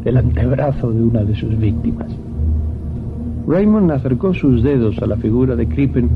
el 0.05 0.17
antebrazo 0.17 0.91
de 0.91 1.01
una 1.01 1.23
de 1.23 1.35
sus 1.35 1.57
víctimas. 1.57 2.07
Raymond 3.47 3.91
acercó 3.91 4.33
sus 4.33 4.63
dedos 4.63 4.99
a 4.99 5.07
la 5.07 5.17
figura 5.17 5.55
de 5.55 5.67
Crippen 5.67 6.09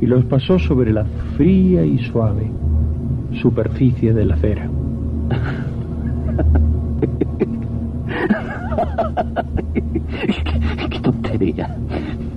y 0.00 0.06
los 0.06 0.24
pasó 0.24 0.58
sobre 0.58 0.92
la 0.92 1.04
fría 1.36 1.84
y 1.84 1.98
suave 1.98 2.50
superficie 3.40 4.12
de 4.12 4.24
la 4.24 4.36
cera. 4.36 4.68
¿Qué, 10.90 11.00
tontería? 11.00 11.76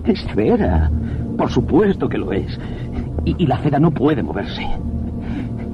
Es 0.06 0.26
cera. 0.34 0.89
Por 1.38 1.49
supuesto 1.49 2.10
que 2.10 2.18
lo 2.18 2.34
es. 2.34 2.60
Y 3.26 3.45
la 3.45 3.57
cera 3.60 3.80
no 3.80 3.91
puede 3.91 4.23
moverse. 4.23 4.65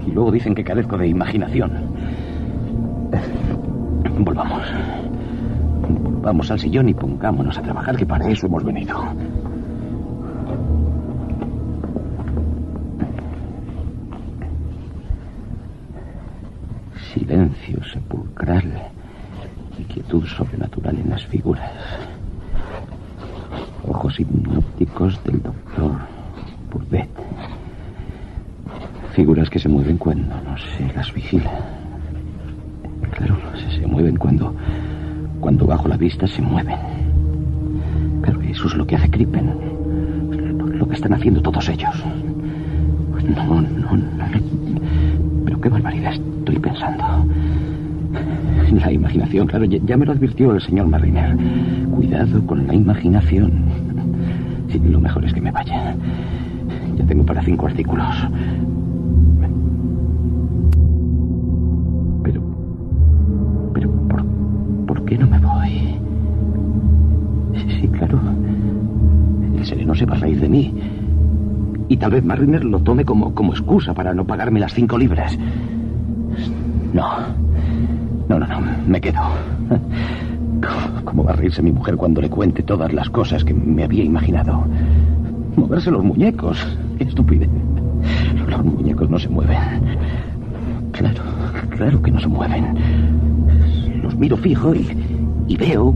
Y 0.05 0.11
luego 0.11 0.31
dicen 0.31 0.55
que 0.55 0.63
carezco 0.63 0.97
de 0.97 1.07
imaginación. 1.07 1.71
Volvamos. 4.19 4.63
Volvamos 6.03 6.51
al 6.51 6.59
sillón 6.59 6.89
y 6.89 6.93
pongámonos 6.93 7.57
a 7.57 7.61
trabajar, 7.61 7.95
que 7.97 8.05
para 8.05 8.27
eso 8.29 8.47
hemos 8.47 8.63
venido. 8.63 8.95
Silencio 17.13 17.83
sepulcral 17.83 18.89
y 19.77 19.83
quietud 19.83 20.25
sobrenatural 20.25 20.97
en 20.97 21.09
las 21.09 21.25
figuras. 21.25 21.71
Ojos 23.87 24.19
hipnóticos 24.19 25.23
del 25.23 25.41
doctor 25.41 25.91
Burdett. 26.71 27.09
Figuras 29.15 29.49
que 29.49 29.59
se 29.59 29.69
mueven 29.69 29.97
cuando 29.97 30.35
no 30.41 30.57
se 30.57 30.93
las 30.93 31.13
vigila. 31.13 31.49
Claro, 33.11 33.37
se, 33.73 33.87
mueven 33.87 34.17
cuando. 34.17 34.53
cuando 35.39 35.65
bajo 35.65 35.87
la 35.87 35.95
vista 35.95 36.27
se 36.27 36.41
mueven. 36.41 36.75
Pero 38.21 38.41
eso 38.41 38.67
es 38.67 38.75
lo 38.75 38.85
que 38.85 38.97
hace 38.97 39.09
Crippen. 39.09 39.53
Lo, 40.77 40.85
que 40.85 40.95
están 40.95 41.13
haciendo 41.13 41.41
todos 41.41 41.69
ellos. 41.69 41.95
No, 43.33 43.61
no, 43.61 43.95
no. 43.95 44.05
Pero 45.45 45.61
qué 45.61 45.69
barbaridad 45.69 46.13
estoy 46.13 46.59
pensando. 46.59 47.25
La 48.73 48.91
imaginación, 48.91 49.47
claro, 49.47 49.63
ya, 49.63 49.95
me 49.95 50.05
lo 50.05 50.11
advirtió 50.11 50.53
el 50.53 50.61
señor 50.61 50.87
Mariner. 50.87 51.37
Cuidado 51.89 52.45
con 52.45 52.67
la 52.67 52.75
imaginación. 52.75 53.63
Lo 54.83 54.99
mejor 54.99 55.23
es 55.23 55.33
que 55.33 55.39
me 55.39 55.51
vaya. 55.51 55.95
Ya 56.97 57.05
tengo 57.05 57.25
para 57.25 57.41
cinco 57.43 57.67
artículos. 57.67 58.13
Se 69.95 70.05
va 70.05 70.15
a 70.15 70.19
reír 70.19 70.39
de 70.41 70.49
mí. 70.49 70.73
Y 71.87 71.97
tal 71.97 72.11
vez 72.11 72.23
Mariner 72.25 72.65
lo 72.65 72.79
tome 72.79 73.05
como, 73.05 73.33
como 73.33 73.53
excusa 73.53 73.93
para 73.93 74.13
no 74.13 74.25
pagarme 74.25 74.59
las 74.59 74.73
cinco 74.73 74.97
libras. 74.97 75.37
No. 76.93 77.09
No, 78.27 78.39
no, 78.39 78.47
no. 78.47 78.59
Me 78.87 78.99
quedo. 78.99 79.21
¿Cómo 81.05 81.23
va 81.23 81.31
a 81.31 81.35
reírse 81.35 81.61
mi 81.61 81.71
mujer 81.71 81.95
cuando 81.95 82.21
le 82.21 82.29
cuente 82.29 82.63
todas 82.63 82.91
las 82.91 83.09
cosas 83.09 83.43
que 83.43 83.53
me 83.53 83.83
había 83.83 84.03
imaginado? 84.03 84.65
Moverse 85.55 85.91
los 85.91 86.03
muñecos. 86.03 86.57
Qué. 86.97 87.05
Los 88.49 88.65
muñecos 88.65 89.09
no 89.09 89.19
se 89.19 89.29
mueven. 89.29 89.57
Claro, 90.91 91.21
claro 91.69 92.01
que 92.01 92.11
no 92.11 92.19
se 92.19 92.27
mueven. 92.27 92.75
Los 94.01 94.15
miro 94.15 94.37
fijo 94.37 94.73
y, 94.75 94.87
y 95.47 95.57
veo. 95.57 95.93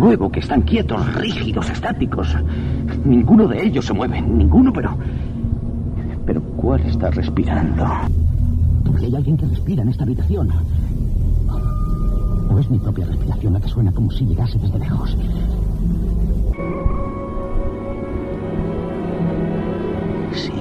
Compruebo 0.00 0.32
que 0.32 0.40
están 0.40 0.62
quietos, 0.62 1.14
rígidos, 1.16 1.68
estáticos. 1.68 2.34
Ninguno 3.04 3.46
de 3.46 3.66
ellos 3.66 3.84
se 3.84 3.92
mueve. 3.92 4.22
Ninguno, 4.22 4.72
pero. 4.72 4.96
Pero 6.24 6.40
¿cuál 6.56 6.80
está 6.86 7.10
respirando? 7.10 7.86
Porque 8.82 9.04
hay 9.04 9.14
alguien 9.14 9.36
que 9.36 9.44
respira 9.44 9.82
en 9.82 9.90
esta 9.90 10.04
habitación. 10.04 10.48
¿O 12.48 12.58
es 12.58 12.70
mi 12.70 12.78
propia 12.78 13.04
respiración 13.04 13.52
la 13.52 13.60
que 13.60 13.68
suena 13.68 13.92
como 13.92 14.10
si 14.10 14.24
llegase 14.24 14.58
desde 14.58 14.78
lejos? 14.78 15.14
Sí, 20.32 20.52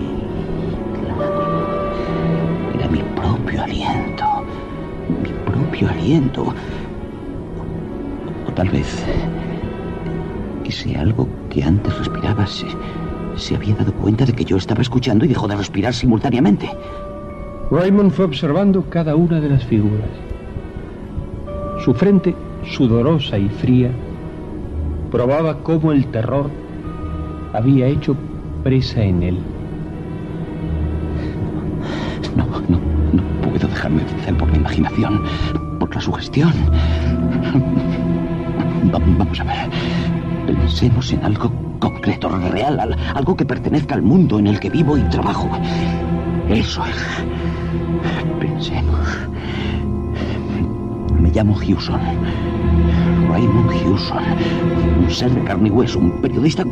claro. 1.00 1.80
Era 2.76 2.90
mi 2.90 3.00
propio 3.16 3.64
aliento. 3.64 4.26
Mi 5.24 5.30
propio 5.50 5.90
aliento. 5.90 6.54
Tal 8.60 8.68
vez 8.68 9.06
ese 10.66 10.98
algo 10.98 11.30
que 11.50 11.64
antes 11.64 11.98
respiraba 11.98 12.46
se, 12.46 12.66
se 13.38 13.56
había 13.56 13.74
dado 13.74 13.94
cuenta 13.94 14.26
de 14.26 14.34
que 14.34 14.44
yo 14.44 14.58
estaba 14.58 14.82
escuchando 14.82 15.24
y 15.24 15.30
dejó 15.30 15.48
de 15.48 15.56
respirar 15.56 15.94
simultáneamente. 15.94 16.70
Raymond 17.72 18.12
fue 18.12 18.26
observando 18.26 18.84
cada 18.90 19.16
una 19.16 19.40
de 19.40 19.48
las 19.48 19.64
figuras. 19.64 20.10
Su 21.86 21.94
frente, 21.94 22.36
sudorosa 22.66 23.38
y 23.38 23.48
fría, 23.48 23.92
probaba 25.10 25.60
cómo 25.64 25.94
el 25.94 26.08
terror 26.08 26.52
había 27.54 27.88
hecho 27.88 28.14
presa 28.62 29.02
en 29.02 29.24
él. 29.24 29.38
No, 32.36 32.46
no, 32.68 32.82
no 33.14 33.24
puedo 33.42 33.70
dejarme 33.70 34.04
vencer 34.04 34.36
por 34.36 34.52
la 34.52 34.58
imaginación, 34.58 35.24
por 35.80 35.96
la 35.96 36.02
sugestión. 36.02 36.52
Va- 39.02 39.16
vamos 39.18 39.40
a 39.40 39.44
ver. 39.44 39.70
Pensemos 40.48 41.12
en 41.14 41.24
algo 41.24 41.52
concreto, 41.80 42.30
real, 42.52 42.80
al- 42.80 42.98
algo 43.16 43.36
que 43.36 43.46
pertenezca 43.46 43.96
al 43.96 44.02
mundo 44.02 44.40
en 44.40 44.48
el 44.48 44.60
que 44.60 44.70
vivo 44.70 44.98
y 44.98 45.02
trabajo. 45.04 45.50
Eso 46.50 46.84
es. 46.86 47.24
Pensemos. 48.40 49.08
Me 51.20 51.30
llamo 51.30 51.56
Hewson. 51.62 52.00
Raymond 53.30 53.72
Hewson. 53.72 54.24
Un 55.04 55.10
ser 55.12 55.32
de 55.32 55.44
carne 55.44 55.68
y 55.68 55.72
hueso, 55.72 56.00
un 56.00 56.22
periodista 56.22 56.64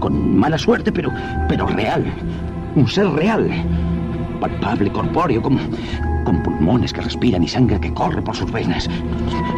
con 0.00 0.36
mala 0.36 0.58
suerte, 0.58 0.92
pero, 0.92 1.10
pero 1.48 1.66
real. 1.66 2.04
Un 2.76 2.86
ser 2.88 3.08
real. 3.10 3.48
Palpable, 4.40 4.90
corpóreo, 4.90 5.40
como, 5.40 5.58
con 6.24 6.42
pulmones 6.42 6.92
que 6.92 7.00
respiran 7.00 7.42
y 7.44 7.48
sangre 7.48 7.80
que 7.80 7.94
corre 7.94 8.20
por 8.20 8.34
sus 8.36 8.50
venas. 8.50 8.88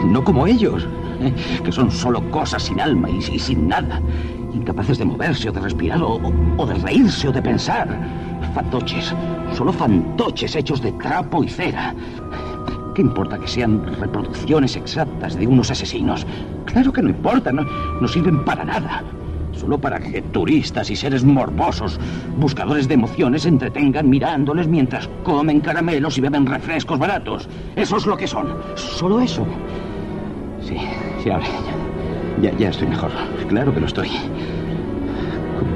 No 0.06 0.22
como 0.22 0.46
ellos. 0.46 0.86
que 1.64 1.72
son 1.72 1.90
solo 1.90 2.30
cosas 2.30 2.62
sin 2.62 2.80
alma 2.80 3.10
y, 3.10 3.20
sin 3.20 3.68
nada. 3.68 4.00
Incapaces 4.52 4.98
de 4.98 5.04
moverse 5.04 5.48
o 5.48 5.52
de 5.52 5.60
respirar 5.60 6.00
o 6.02 6.66
de 6.66 6.74
reírse 6.74 7.28
o 7.28 7.32
de 7.32 7.42
pensar. 7.42 7.88
Fantoches, 8.54 9.12
solo 9.52 9.72
fantoches 9.72 10.54
hechos 10.54 10.80
de 10.80 10.92
trapo 10.92 11.42
y 11.42 11.48
cera. 11.48 11.94
¿Qué 12.94 13.02
importa 13.02 13.38
que 13.38 13.48
sean 13.48 13.84
reproducciones 13.98 14.76
exactas 14.76 15.36
de 15.36 15.48
unos 15.48 15.70
asesinos? 15.70 16.24
Claro 16.64 16.92
que 16.92 17.02
no 17.02 17.10
importa, 17.10 17.50
no, 17.50 17.64
no 18.00 18.06
sirven 18.06 18.44
para 18.44 18.64
nada. 18.64 19.02
Solo 19.50 19.78
para 19.78 19.98
que 19.98 20.22
turistas 20.22 20.90
y 20.90 20.96
seres 20.96 21.24
morbosos, 21.24 21.98
buscadores 22.36 22.86
de 22.86 22.94
emociones, 22.94 23.42
se 23.42 23.48
entretengan 23.48 24.08
mirándoles 24.08 24.68
mientras 24.68 25.08
comen 25.24 25.60
caramelos 25.60 26.18
y 26.18 26.20
beben 26.20 26.46
refrescos 26.46 26.98
baratos. 26.98 27.48
Eso 27.74 27.96
es 27.96 28.06
lo 28.06 28.16
que 28.16 28.28
son. 28.28 28.48
Solo 28.76 29.20
eso. 29.20 29.44
Sí, 30.66 30.76
sí, 31.22 31.30
ahora 31.30 31.46
ya, 32.40 32.56
ya, 32.56 32.70
estoy 32.70 32.88
mejor. 32.88 33.10
Claro 33.48 33.72
que 33.72 33.80
lo 33.80 33.86
estoy. 33.86 34.10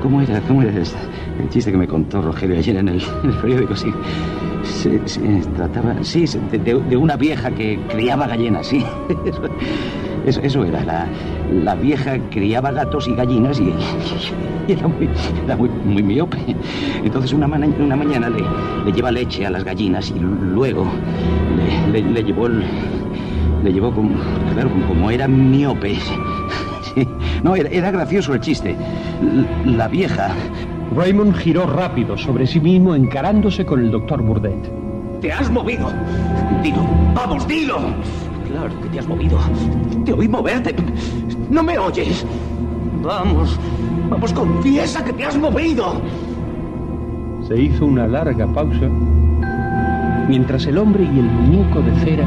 ¿Cómo, 0.03 0.21
era, 0.21 0.41
cómo 0.43 0.63
era 0.63 0.71
el 0.71 1.49
chiste 1.51 1.71
que 1.71 1.79
me 1.79 1.87
contó 1.87 2.21
Rogelio 2.21 2.59
ayer 2.59 2.77
en 2.77 2.89
el, 2.89 3.03
periódico? 3.41 3.77
Sí, 3.77 3.93
se, 4.65 4.99
trataba, 5.57 6.03
sí, 6.03 6.25
de, 6.53 6.97
una 6.97 7.17
vieja 7.17 7.51
que 7.51 7.79
criaba 7.89 8.27
gallinas, 8.27 8.67
sí. 8.67 8.85
Eso, 10.27 10.41
eso, 10.43 10.65
era, 10.65 10.85
la, 10.85 11.07
la 11.65 11.75
vieja 11.75 12.19
criaba 12.31 12.71
gatos 12.71 13.09
y 13.09 13.15
gallinas 13.15 13.61
y, 13.61 13.73
era, 14.69 14.89
muy, 14.89 15.09
era 15.45 15.57
muy, 15.57 15.69
muy 15.69 16.03
miope. 16.03 16.39
Entonces 17.03 17.33
una, 17.33 17.47
una 17.47 17.97
mañana 17.97 18.29
le, 18.29 18.43
le 18.85 18.93
lleva 18.93 19.11
leche 19.11 19.47
a 19.47 19.51
las 19.51 19.65
gallinas 19.65 20.11
y 20.11 20.19
luego 20.19 20.87
le 21.93 22.23
llevó 22.23 22.47
el, 22.49 22.63
le 23.63 23.73
llevó 23.73 23.93
como, 23.93 24.11
claro, 24.55 24.71
como- 24.71 24.87
como 24.87 25.11
era 25.11 25.27
miope. 25.29 25.97
Sí. 26.95 27.07
No, 27.45 27.55
era, 27.55 27.69
era 27.69 27.91
gracioso 27.91 28.33
el 28.35 28.41
chiste. 28.41 28.75
L- 29.23 29.77
La 29.77 29.89
vieja... 29.89 30.31
Raymond 30.97 31.35
giró 31.37 31.67
rápido 31.67 32.17
sobre 32.17 32.47
sí 32.47 32.61
mismo 32.61 32.95
encarándose 32.95 33.67
con 33.67 33.81
el 33.81 33.91
doctor 33.91 34.23
Burdett. 34.23 34.73
¡Te 35.21 35.31
has 35.31 35.51
movido! 35.51 35.93
Dilo, 36.63 36.79
vamos, 37.15 37.47
dilo. 37.47 37.77
Claro 38.51 38.71
que 38.81 38.89
te 38.89 38.99
has 38.99 39.07
movido. 39.07 39.39
Te 40.07 40.15
oí 40.15 40.27
moverte. 40.27 40.75
No 41.51 41.63
me 41.63 41.79
oyes. 41.79 42.25
Vamos, 43.03 43.61
vamos, 44.09 44.33
confiesa 44.33 45.05
que 45.05 45.13
te 45.13 45.27
has 45.27 45.37
movido. 45.37 46.01
Se 47.47 47.61
hizo 47.61 47.85
una 47.85 48.07
larga 48.07 48.47
pausa 48.47 48.89
mientras 50.27 50.65
el 50.67 50.79
hombre 50.79 51.05
y 51.05 51.19
el 51.19 51.27
muñeco 51.27 51.81
de 51.83 51.93
cera 52.01 52.25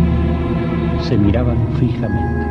se 1.04 1.18
miraban 1.18 1.58
fijamente. 1.80 2.46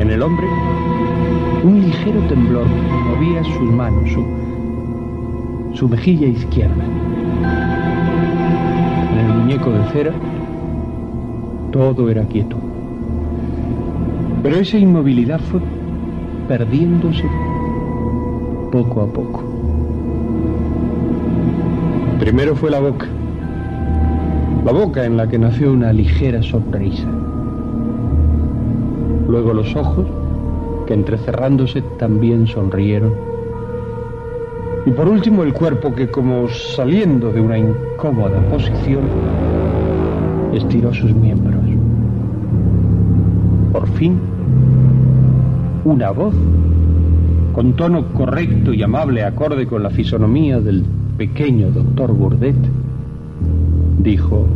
En 0.00 0.10
el 0.10 0.22
hombre, 0.22 0.46
un 1.64 1.80
ligero 1.80 2.20
temblor 2.28 2.66
movía 2.66 3.44
sus 3.44 3.70
manos, 3.72 4.10
su, 4.10 4.24
su 5.74 5.88
mejilla 5.88 6.26
izquierda. 6.26 6.84
En 9.12 9.18
el 9.18 9.38
muñeco 9.38 9.70
de 9.70 9.84
cera, 9.92 10.12
todo 11.70 12.10
era 12.10 12.24
quieto. 12.24 12.56
Pero 14.42 14.56
esa 14.56 14.78
inmovilidad 14.78 15.40
fue 15.40 15.60
perdiéndose 16.48 17.24
poco 18.70 19.02
a 19.02 19.06
poco. 19.06 19.44
Primero 22.18 22.54
fue 22.56 22.70
la 22.70 22.80
boca. 22.80 23.06
La 24.64 24.70
boca 24.70 25.04
en 25.04 25.16
la 25.16 25.28
que 25.28 25.40
nació 25.40 25.72
una 25.72 25.92
ligera 25.92 26.40
sonrisa. 26.40 27.08
Luego 29.26 29.52
los 29.54 29.74
ojos, 29.74 30.06
que 30.86 30.94
entrecerrándose 30.94 31.82
también 31.98 32.46
sonrieron. 32.46 33.12
Y 34.86 34.92
por 34.92 35.08
último 35.08 35.42
el 35.42 35.52
cuerpo 35.52 35.92
que 35.92 36.08
como 36.08 36.48
saliendo 36.48 37.32
de 37.32 37.40
una 37.40 37.58
incómoda 37.58 38.40
posición, 38.50 39.02
estiró 40.54 40.94
sus 40.94 41.12
miembros. 41.12 41.60
Por 43.72 43.88
fin, 43.88 44.20
una 45.84 46.12
voz, 46.12 46.34
con 47.52 47.72
tono 47.72 48.06
correcto 48.12 48.72
y 48.72 48.84
amable 48.84 49.24
acorde 49.24 49.66
con 49.66 49.82
la 49.82 49.90
fisonomía 49.90 50.60
del 50.60 50.84
pequeño 51.16 51.72
doctor 51.72 52.12
Burdett, 52.12 52.54
dijo, 54.02 54.46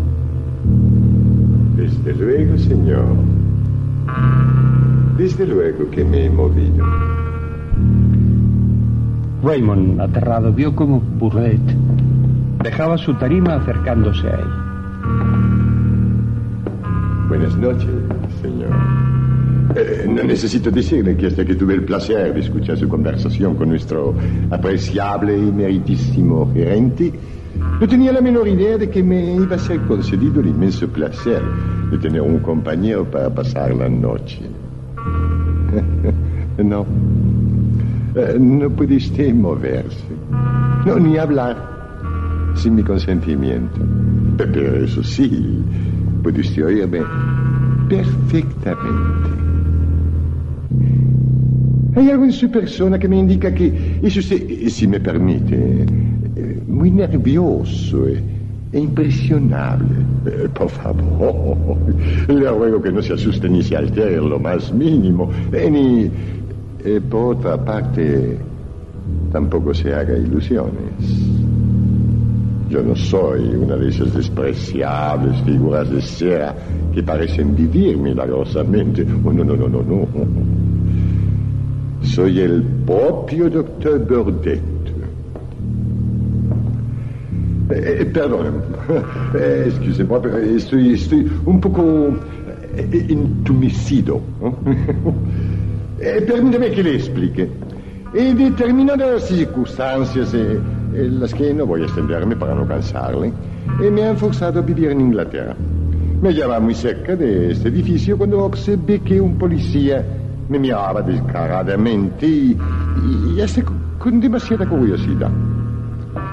Desde 1.77 2.14
luego, 2.14 2.59
señor. 2.59 3.05
Desde 5.16 5.47
luego 5.47 5.90
que 5.90 6.05
me 6.05 6.27
he 6.27 6.31
movido. 6.31 6.85
Raymond, 9.43 10.01
aterrado, 10.01 10.52
vio 10.52 10.74
como 10.74 11.01
Burdett 11.01 11.60
dejaba 12.66 12.98
su 12.98 13.14
tarima 13.14 13.55
acercándose 13.55 14.27
a 14.27 14.35
él. 14.35 14.48
Buenas 17.28 17.56
noches, 17.56 17.90
señor. 18.43 18.70
Eh, 19.77 20.06
no 20.09 20.23
necesito 20.24 20.70
decirle 20.70 21.16
que 21.16 21.27
hasta 21.27 21.44
que 21.44 21.55
tuve 21.55 21.74
el 21.74 21.85
placer 21.85 22.35
de 22.35 22.40
escuchar 22.40 22.77
su 22.77 22.89
conversación 22.89 23.55
con 23.56 23.68
nuestro 23.68 24.14
apreciable 24.51 25.36
y 25.36 25.52
meritísimo 25.52 26.51
gerente, 26.52 27.12
no 27.81 27.86
tenía 27.89 28.12
la 28.12 28.20
menor 28.20 28.48
idea 28.48 28.78
de 28.78 28.89
que 28.89 29.03
me 29.03 29.35
iba 29.36 29.57
a 29.57 29.59
ser 29.59 29.81
concedido 29.82 30.40
el 30.40 30.48
inmenso 30.48 30.89
placer 30.89 31.43
de 31.90 31.98
tener 31.98 32.20
un 32.23 32.39
compañero 32.39 33.05
para 33.05 33.28
pasar 33.32 33.74
la 33.74 33.89
noche. 33.89 34.40
no. 36.59 36.86
Eh, 38.15 38.36
no 38.40 38.70
puede 38.70 38.97
usted 38.97 39.35
moverse. 39.35 40.05
No, 40.86 40.98
ni 40.98 41.19
hablar. 41.19 41.57
Sin 42.55 42.77
mi 42.77 42.82
consentimiento. 42.82 43.78
Pe- 44.39 44.47
Pero 44.47 44.85
eso 44.85 45.03
sí, 45.03 45.62
puede 46.23 46.40
usted 46.40 46.65
oírme 46.65 47.01
perfectamente. 47.89 49.31
Hay 51.94 52.11
algo 52.11 52.24
en 52.24 52.32
su 52.32 52.51
persona 52.51 52.98
que 52.98 53.09
me 53.09 53.19
indica 53.19 53.53
que 53.55 53.98
es 54.03 54.16
usted, 54.16 54.43
eh, 54.51 54.69
si 54.70 54.86
me 54.86 55.01
permite, 55.01 55.86
muy 56.77 56.90
nervioso 56.90 58.07
e, 58.07 58.23
e 58.73 58.78
impresionable. 58.78 60.05
Eh, 60.27 60.48
por 60.53 60.69
favor, 60.69 61.77
le 62.28 62.51
ruego 62.51 62.82
que 62.82 62.93
no 62.93 63.03
se 63.03 63.15
asuste 63.15 63.48
ni 63.48 63.62
se 63.62 63.77
altere 63.77 64.16
lo 64.16 64.39
más 64.39 64.73
mínimo. 64.73 65.31
Eh, 65.53 65.70
ni, 65.70 66.11
eh, 66.85 67.01
por 67.01 67.36
otra 67.36 67.57
parte, 67.57 68.39
tampoco 69.32 69.73
se 69.73 69.94
haga 69.94 70.16
ilusiones. 70.16 70.93
Yo 72.69 72.82
no 72.82 72.97
soy 72.97 73.55
una 73.55 73.77
de 73.77 73.89
esas 73.89 74.12
despreciables 74.12 75.40
figuras 75.43 75.89
de 75.89 76.03
cera 76.03 76.55
que 76.93 77.03
parecen 77.03 77.55
vivir 77.55 77.97
milagrosamente. 77.97 79.07
Oh, 79.24 79.32
no, 79.32 79.44
no, 79.44 79.57
no, 79.57 79.69
no, 79.69 79.82
no. 79.82 80.07
Soy 82.03 82.40
el 82.40 82.62
propio 82.85 83.48
doctor 83.48 84.05
Burdett. 84.07 84.76
Eh, 87.68 87.98
eh, 88.01 88.06
perdón, 88.06 88.62
eh, 89.34 89.64
excusez-moi, 89.66 90.20
pero 90.22 90.38
estoy, 90.38 90.94
estoy 90.94 91.26
un 91.47 91.60
poco 91.60 92.10
eh, 92.76 93.06
entumecido. 93.09 94.20
¿no? 94.40 94.55
Eh, 96.01 96.22
permítame 96.26 96.70
que 96.70 96.82
le 96.82 96.94
explique. 96.94 97.48
En 98.14 98.36
determinadas 98.38 99.24
circunstancias, 99.26 100.32
eh, 100.32 100.59
las 100.94 101.34
que 101.34 101.52
no 101.52 101.66
voy 101.66 101.82
a 101.82 101.84
extenderme 101.84 102.36
para 102.36 102.55
no 102.55 102.66
cansarle, 102.66 103.32
eh, 103.82 103.90
me 103.90 104.05
han 104.05 104.16
forzado 104.16 104.60
a 104.60 104.62
vivir 104.62 104.90
en 104.90 105.01
Inglaterra. 105.01 105.55
Me 106.22 106.28
hallaba 106.30 106.60
muy 106.60 106.74
cerca 106.74 107.14
de 107.16 107.51
este 107.51 107.68
edificio 107.68 108.16
cuando 108.16 108.44
observé 108.44 109.01
que 109.01 109.20
un 109.20 109.36
policía 109.36 110.05
me 110.48 110.59
miraba 110.59 111.02
descaradamente 111.02 112.26
y, 112.26 112.56
y- 113.05 113.40
y 113.40 113.62
con, 113.98 114.20
demasiada 114.20 114.66
curiosidad. 114.66 115.30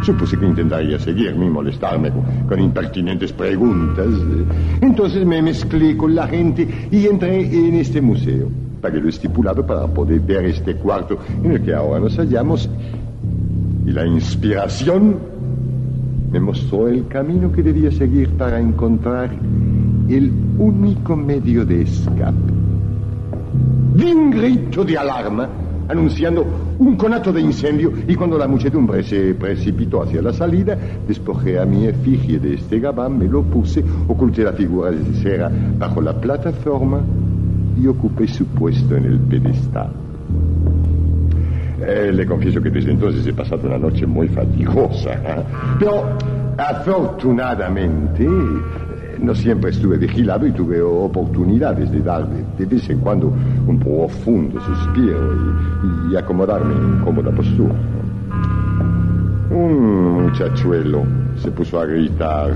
Supuse 0.04 0.38
que 0.38 0.46
intentaría 0.46 1.00
seguirme 1.00 1.46
y 1.46 1.50
molestarme 1.50 2.12
con, 2.50 2.60
impertinentes 2.60 3.32
preguntas. 3.32 4.08
Entonces 4.82 5.26
me 5.26 5.42
mezclé 5.42 5.96
con 5.96 6.14
la 6.14 6.28
gente 6.28 6.68
y 6.92 7.06
entré 7.06 7.46
en 7.46 7.76
este 7.76 8.02
museo. 8.02 8.50
Pagué 8.82 9.00
lo 9.00 9.08
estipulado 9.08 9.66
para 9.66 9.88
poder 9.88 10.20
ver 10.20 10.46
este 10.46 10.76
cuarto 10.76 11.18
en 11.42 11.52
el 11.52 11.62
que 11.62 11.74
ahora 11.74 12.02
nos 12.02 12.18
hallamos. 12.18 12.70
Y 13.86 13.92
la 13.92 14.06
inspiración 14.06 15.18
me 16.32 16.40
mostró 16.42 16.90
el 16.90 17.08
camino 17.08 17.50
que 17.50 17.64
debía 17.64 17.92
seguir 17.92 18.30
para 18.32 18.60
encontrar 18.60 19.30
el 20.10 20.34
único 20.58 21.16
medio 21.16 21.66
de 21.66 21.84
escape. 21.84 22.54
Di 23.96 24.14
grito 24.32 24.84
de 24.84 24.98
alarma 24.98 25.63
anunciando 25.88 26.46
un 26.80 26.96
conato 26.96 27.32
de 27.32 27.42
incendio 27.42 27.92
y 28.08 28.16
cuando 28.16 28.38
la 28.38 28.48
muchedumbre 28.48 29.04
se 29.04 29.34
precipitó 29.36 30.04
hacia 30.04 30.22
la 30.22 30.34
salida, 30.34 30.78
despojé 31.08 31.60
a 31.60 31.66
mi 31.66 31.86
efigie 31.86 32.40
de 32.40 32.56
este 32.56 32.80
gabán, 32.80 33.18
me 33.18 33.28
lo 33.28 33.44
puse, 33.44 33.84
oculté 34.08 34.44
la 34.44 34.54
figura 34.54 34.92
de 34.92 35.14
cera 35.16 35.52
bajo 35.78 36.02
la 36.02 36.20
plataforma 36.20 37.02
y 37.82 37.88
ocupé 37.88 38.28
su 38.28 38.46
puesto 38.46 38.96
en 38.96 39.06
el 39.06 39.20
pedestal. 39.20 39.92
Eh, 41.86 42.12
le 42.14 42.26
confieso 42.26 42.62
que 42.62 42.70
desde 42.70 42.92
entonces 42.92 43.26
he 43.28 43.34
pasado 43.34 43.68
una 43.68 43.78
noche 43.78 44.06
muy 44.06 44.28
fatigosa, 44.30 45.14
¿eh? 45.14 45.44
pero 45.80 46.18
afortunadamente 46.58 48.26
no 49.24 49.34
siempre 49.34 49.72
estuve 49.72 49.98
vigilado 49.98 50.46
y 50.46 50.52
tuve 50.52 50.82
oportunidades 50.82 51.90
de 51.92 52.02
dar 52.02 52.28
de, 52.28 52.66
vez 52.66 52.90
en 52.90 53.00
cuando 53.00 53.34
un 53.66 53.80
profundo 53.80 54.60
suspiro 54.60 55.34
y, 56.10 56.14
y 56.14 56.18
acomodarme 56.18 56.74
en 56.76 57.06
cómoda 57.06 57.32
postura. 57.32 57.74
Un 59.50 60.24
muchachuelo 60.24 61.04
se 61.38 61.52
puso 61.52 61.80
a 61.80 61.86
gritar 61.86 62.54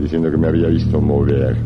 diciendo 0.00 0.30
que 0.30 0.36
me 0.36 0.48
había 0.48 0.68
visto 0.68 1.00
mover. 1.00 1.56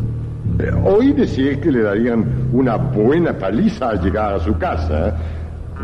Oí 0.85 1.13
decir 1.13 1.59
que 1.59 1.71
le 1.71 1.81
darían 1.81 2.23
una 2.51 2.75
buena 2.75 3.33
paliza 3.33 3.89
al 3.89 4.01
llegar 4.01 4.35
a 4.35 4.39
su 4.39 4.55
casa. 4.57 5.15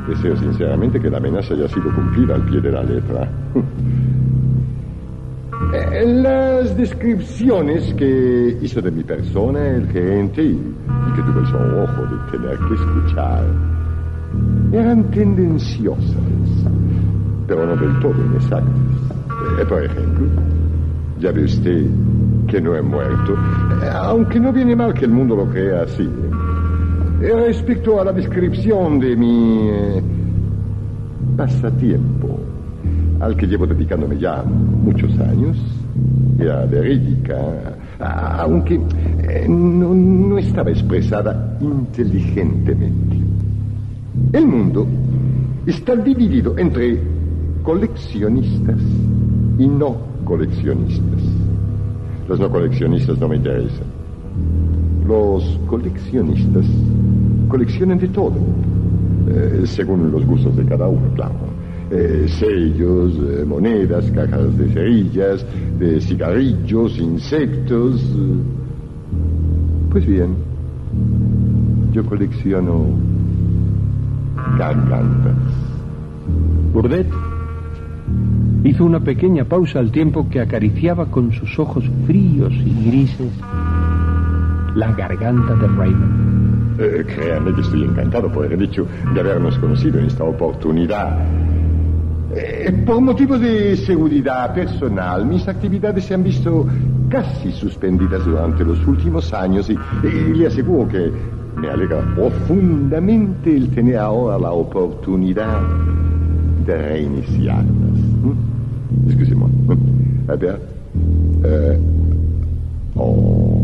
Deseo 0.08 0.38
sinceramente 0.38 1.00
que 1.00 1.10
la 1.10 1.18
amenaza 1.18 1.56
haya 1.56 1.68
sido 1.68 1.94
cumplida 1.96 2.36
al 2.36 2.44
pie 2.44 2.62
de 2.62 2.72
la 2.72 2.84
letra. 2.84 3.28
Eh, 5.72 6.04
Las 6.24 6.76
descripciones 6.76 7.94
que 7.94 8.58
hizo 8.62 8.82
de 8.82 8.92
mi 8.92 9.04
persona 9.04 9.68
el 9.68 9.88
gerente 9.90 10.42
y, 10.44 10.48
y 10.56 11.14
que 11.16 11.22
tuve 11.22 11.42
el 11.42 11.48
sonrojo 11.48 12.02
de 12.04 12.32
tener 12.38 12.58
que 12.58 12.74
escuchar 12.74 13.44
eran 14.72 15.04
tendenciosas, 15.12 16.16
pero 17.48 17.66
no 17.66 17.76
del 17.76 18.00
todo 18.00 18.14
inexactas. 18.26 18.74
Eh, 19.60 19.66
por 19.68 19.84
ejemplo, 19.84 20.28
ya 21.20 21.32
ve 21.32 21.44
usted 21.44 21.86
que 22.48 22.62
no 22.62 22.76
he 22.76 22.82
muerto, 22.82 23.34
eh, 23.34 23.90
aunque 23.94 24.40
no 24.40 24.52
viene 24.52 24.76
mal 24.76 24.94
que 24.94 25.06
el 25.06 25.12
mundo 25.12 25.36
lo 25.36 25.46
crea 25.50 25.84
así. 25.84 26.10
Respecto 27.20 28.00
a 28.00 28.06
la 28.06 28.14
descripción 28.14 29.00
de 29.00 29.16
mi 29.16 29.70
pasatiempo, 31.36 32.40
al 33.20 33.36
que 33.36 33.48
llevo 33.48 33.68
dedicándome 33.68 34.18
ya 34.18 34.44
muchos 34.44 35.12
años, 35.20 35.58
era 36.40 36.66
verídica, 36.66 37.78
aunque 38.00 38.76
eh, 38.76 39.46
no, 39.48 39.94
no 39.94 40.38
estaba 40.38 40.70
expresada 40.70 41.58
inteligentemente. 41.60 43.18
El 44.32 44.46
mundo 44.46 44.88
está 45.66 45.96
dividido 45.96 46.58
entre 46.58 47.00
coleccionistas 47.64 48.80
y 49.58 49.68
no 49.68 49.98
coleccionistas. 50.24 51.22
Los 52.28 52.40
no 52.40 52.50
coleccionistas 52.50 53.20
no 53.20 53.28
me 53.28 53.36
interesan. 53.36 53.88
Los 55.06 55.60
coleccionistas 55.68 56.66
coleccionan 57.48 57.98
de 57.98 58.08
todo, 58.10 58.36
eh, 59.28 59.64
según 59.66 60.12
los 60.12 60.26
gustos 60.26 60.56
de 60.56 60.64
cada 60.66 60.88
uno, 60.88 61.08
claro. 61.16 61.49
Eh, 61.92 62.28
sellos, 62.28 63.14
eh, 63.16 63.44
monedas, 63.46 64.12
cajas 64.12 64.56
de 64.58 64.70
cerillas, 64.70 65.46
de 65.80 66.00
cigarrillos, 66.00 67.00
insectos. 67.00 68.02
eh. 68.04 68.44
Pues 69.90 70.06
bien, 70.06 70.36
yo 71.92 72.06
colecciono 72.06 72.86
gargantas. 74.58 75.36
Burdett 76.72 77.08
hizo 78.64 78.86
una 78.86 79.00
pequeña 79.00 79.46
pausa 79.46 79.80
al 79.80 79.92
tiempo 79.92 80.30
que 80.30 80.42
acariciaba 80.42 81.08
con 81.08 81.32
sus 81.32 81.58
ojos 81.58 81.84
fríos 82.06 82.54
y 82.54 82.88
grises 82.88 83.32
la 84.76 84.92
garganta 84.94 85.56
de 85.56 85.68
Raymond. 85.68 86.80
Eh, 86.80 87.06
créanme 87.16 87.54
que 87.56 87.62
estoy 87.62 87.84
encantado, 87.84 88.32
por 88.32 88.46
el 88.46 88.62
hecho 88.62 88.86
de 89.14 89.20
habernos 89.20 89.58
conocido 89.58 90.00
en 90.00 90.06
esta 90.06 90.24
oportunidad. 90.24 91.18
Eh, 92.36 92.84
por 92.86 93.02
motivos 93.02 93.42
de 93.42 93.76
seguridad 93.78 94.54
personal, 94.54 95.26
mis 95.26 95.48
actividades 95.48 96.06
se 96.06 96.14
han 96.14 96.24
visto 96.24 96.68
casi 97.10 97.52
suspendidas 97.52 98.24
durante 98.24 98.64
los 98.64 98.86
últimos 98.86 99.34
años 99.34 99.70
y, 99.70 99.78
y 100.08 100.34
le 100.36 100.48
aseguro 100.48 100.88
que 100.88 101.12
me 101.58 101.70
alegra 101.70 102.02
profundamente 102.16 103.56
el 103.56 103.70
tener 103.70 103.98
ahora 103.98 104.38
la 104.38 104.52
oportunidad 104.52 105.60
de 106.66 106.78
reiniciarlas. 106.78 107.66
¿Mm? 108.24 109.08
Excusez-moi. 109.08 109.50
¿Mm? 109.50 110.30
A 110.30 110.36
ver. 110.36 110.62
Eh, 111.44 111.80
oh. 112.96 113.62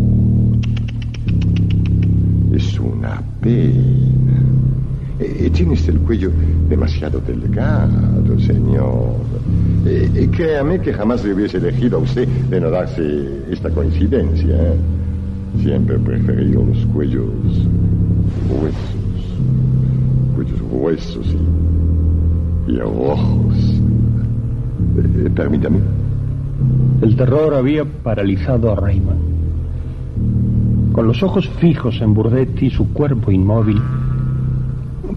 Es 2.53 2.79
una 2.79 3.21
pena. 3.41 4.14
Eh, 5.17 5.49
tienes 5.53 5.87
el 5.87 5.99
cuello 5.99 6.29
demasiado 6.67 7.21
delgado, 7.21 8.37
señor. 8.39 9.15
Créame 10.31 10.81
que 10.81 10.91
jamás 10.91 11.23
le 11.23 11.33
hubiese 11.33 11.57
elegido 11.57 11.99
a 11.99 12.01
usted 12.01 12.27
de 12.27 12.59
no 12.59 12.69
darse 12.69 13.43
esta 13.49 13.69
coincidencia. 13.69 14.55
¿eh? 14.55 14.75
Siempre 15.61 15.95
he 15.95 15.99
preferido 15.99 16.65
los 16.65 16.85
cuellos 16.87 17.29
gruesos. 18.49 18.95
Cuellos 20.35 20.61
gruesos 20.69 21.35
y, 22.67 22.71
y 22.71 22.77
rojos. 22.79 23.81
Permítame. 25.33 25.79
El 27.01 27.15
terror 27.15 27.53
había 27.53 27.85
paralizado 27.85 28.71
a 28.71 28.75
Raymond. 28.75 29.35
Con 30.91 31.07
los 31.07 31.23
ojos 31.23 31.47
fijos 31.59 32.01
en 32.01 32.13
Burdett 32.13 32.61
y 32.63 32.69
su 32.69 32.91
cuerpo 32.91 33.31
inmóvil, 33.31 33.81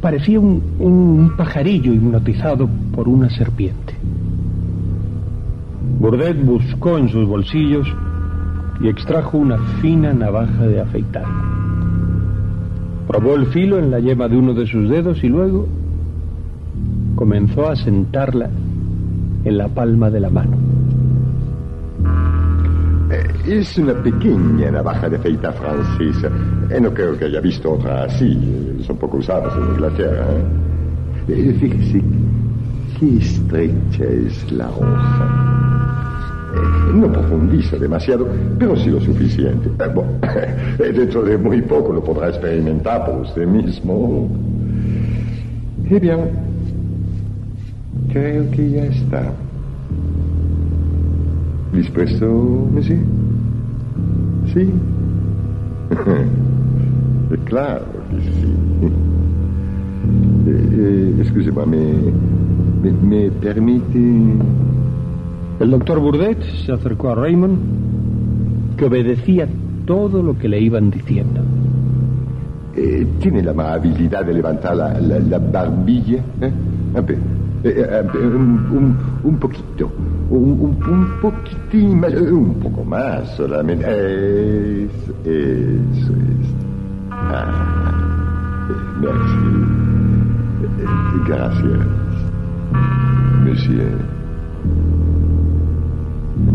parecía 0.01 0.41
un, 0.41 0.63
un 0.79 1.33
pajarillo 1.37 1.93
hipnotizado 1.93 2.69
por 2.93 3.09
una 3.09 3.31
serpiente. 3.31 3.95
Burdett 5.99 6.45
buscó 6.45 6.99
en 6.99 7.09
sus 7.09 7.27
bolsillos 7.27 7.89
y 8.81 8.89
extrajo 8.89 9.39
una 9.39 9.59
fina 9.81 10.13
navaja 10.13 10.67
de 10.67 10.81
afeitar. 10.81 11.27
Probó 13.09 13.35
el 13.35 13.47
filo 13.47 13.79
en 13.79 13.91
la 13.91 13.99
yema 13.99 14.29
de 14.29 14.37
uno 14.37 14.55
de 14.55 14.67
sus 14.67 14.89
dedos 14.89 15.25
y 15.25 15.29
luego 15.29 15.67
comenzó 17.17 17.69
a 17.69 17.75
sentarla 17.75 18.49
en 19.45 19.59
la 19.59 19.69
palma 19.69 20.11
de 20.11 20.21
la 20.21 20.31
mano. 20.31 20.57
Es 23.49 23.79
una 23.79 23.95
pequeña 23.95 24.71
navaja 24.71 25.09
de 25.09 25.17
afeitar 25.17 25.55
francesa. 25.55 26.29
Eh, 26.69 26.79
no 26.79 26.93
creo 26.93 27.17
que 27.17 27.25
haya 27.25 27.41
visto 27.41 27.73
otra 27.73 28.05
así. 28.05 28.39
Son 28.87 28.99
poco 28.99 29.17
usadas 29.17 29.55
en 29.57 29.63
Inglaterra. 29.71 30.27
¿eh? 31.29 31.55
Fíjese 31.59 32.03
qué 33.01 33.17
estrecha 33.17 34.05
es 34.05 34.53
la 34.53 34.69
hoja. 34.69 35.65
Eh, 36.57 36.93
no 36.95 37.11
profundiza 37.11 37.79
demasiado, 37.79 38.29
pero 38.59 38.77
sí 38.77 38.91
lo 38.91 39.01
suficiente. 39.01 39.71
Eh, 39.83 39.91
bueno, 39.95 40.11
dentro 40.79 41.23
de 41.23 41.39
muy 41.39 41.63
poco 41.63 41.95
lo 41.95 42.05
podrá 42.05 42.29
experimentar 42.29 43.07
por 43.07 43.23
usted 43.23 43.47
mismo. 43.47 44.29
Eh 45.89 45.99
bien, 45.99 46.19
creo 48.13 48.51
que 48.51 48.71
ya 48.73 48.85
está. 48.85 49.33
¿Dispuesto, 51.73 52.27
monsieur? 52.73 53.01
Sí. 57.31 57.37
claro 57.45 57.85
que 58.11 58.17
sí. 58.21 58.55
Eh, 60.47 61.15
eh, 61.21 61.67
me, 61.67 61.83
me, 62.83 62.93
me 62.93 63.31
permite... 63.33 63.99
El 65.61 65.71
doctor 65.73 65.99
Burdett 66.01 66.43
se 66.65 66.73
acercó 66.73 67.11
a 67.11 67.15
Raymond, 67.17 67.59
que 68.79 68.87
obedecía 68.87 69.47
todo 69.87 70.23
lo 70.23 70.39
que 70.39 70.49
le 70.49 70.61
iban 70.61 70.91
diciendo. 70.91 71.41
Eh, 72.77 73.07
¿Tiene 73.21 73.43
la 73.43 73.51
amabilidad 73.51 74.25
de 74.25 74.33
levantar 74.35 74.77
la, 74.77 74.99
la- 75.01 75.19
la 75.19 75.39
barbilla? 75.39 76.23
¿eh? 76.41 76.51
Eh, 77.65 78.03
un, 78.15 78.67
un- 78.73 78.97
un 79.25 79.37
poquito, 79.37 79.91
un, 80.31 80.61
un- 80.61 81.09
poquitín 81.21 82.01
más, 82.01 82.13
eh, 82.13 82.31
un 82.33 82.55
poco 82.61 82.85
más 82.85 83.29
solamente. 83.37 83.85
Eso, 84.85 85.13
eso 85.25 86.13
es. 86.13 86.55
Ah, 87.11 87.93
merci. 89.01 89.49
Eh, 90.81 91.23
gracias, 91.27 91.87
monsieur. 93.45 93.99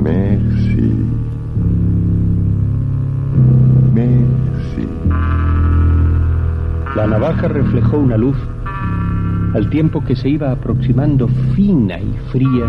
Merci. 0.01 0.95
Merci. 3.93 4.87
La 6.95 7.07
navaja 7.07 7.47
reflejó 7.47 7.97
una 7.97 8.17
luz 8.17 8.37
al 9.55 9.69
tiempo 9.69 10.03
que 10.03 10.15
se 10.15 10.29
iba 10.29 10.51
aproximando 10.51 11.27
fina 11.55 11.99
y 11.99 12.13
fría 12.31 12.65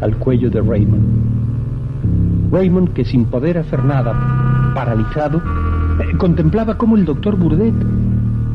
al 0.00 0.16
cuello 0.16 0.50
de 0.50 0.60
Raymond. 0.60 2.52
Raymond, 2.52 2.92
que 2.92 3.04
sin 3.04 3.26
poder 3.26 3.58
hacer 3.58 3.84
nada, 3.84 4.72
paralizado, 4.74 5.38
eh, 5.38 6.16
contemplaba 6.18 6.76
cómo 6.76 6.96
el 6.96 7.04
doctor 7.04 7.36
Burdett 7.36 7.74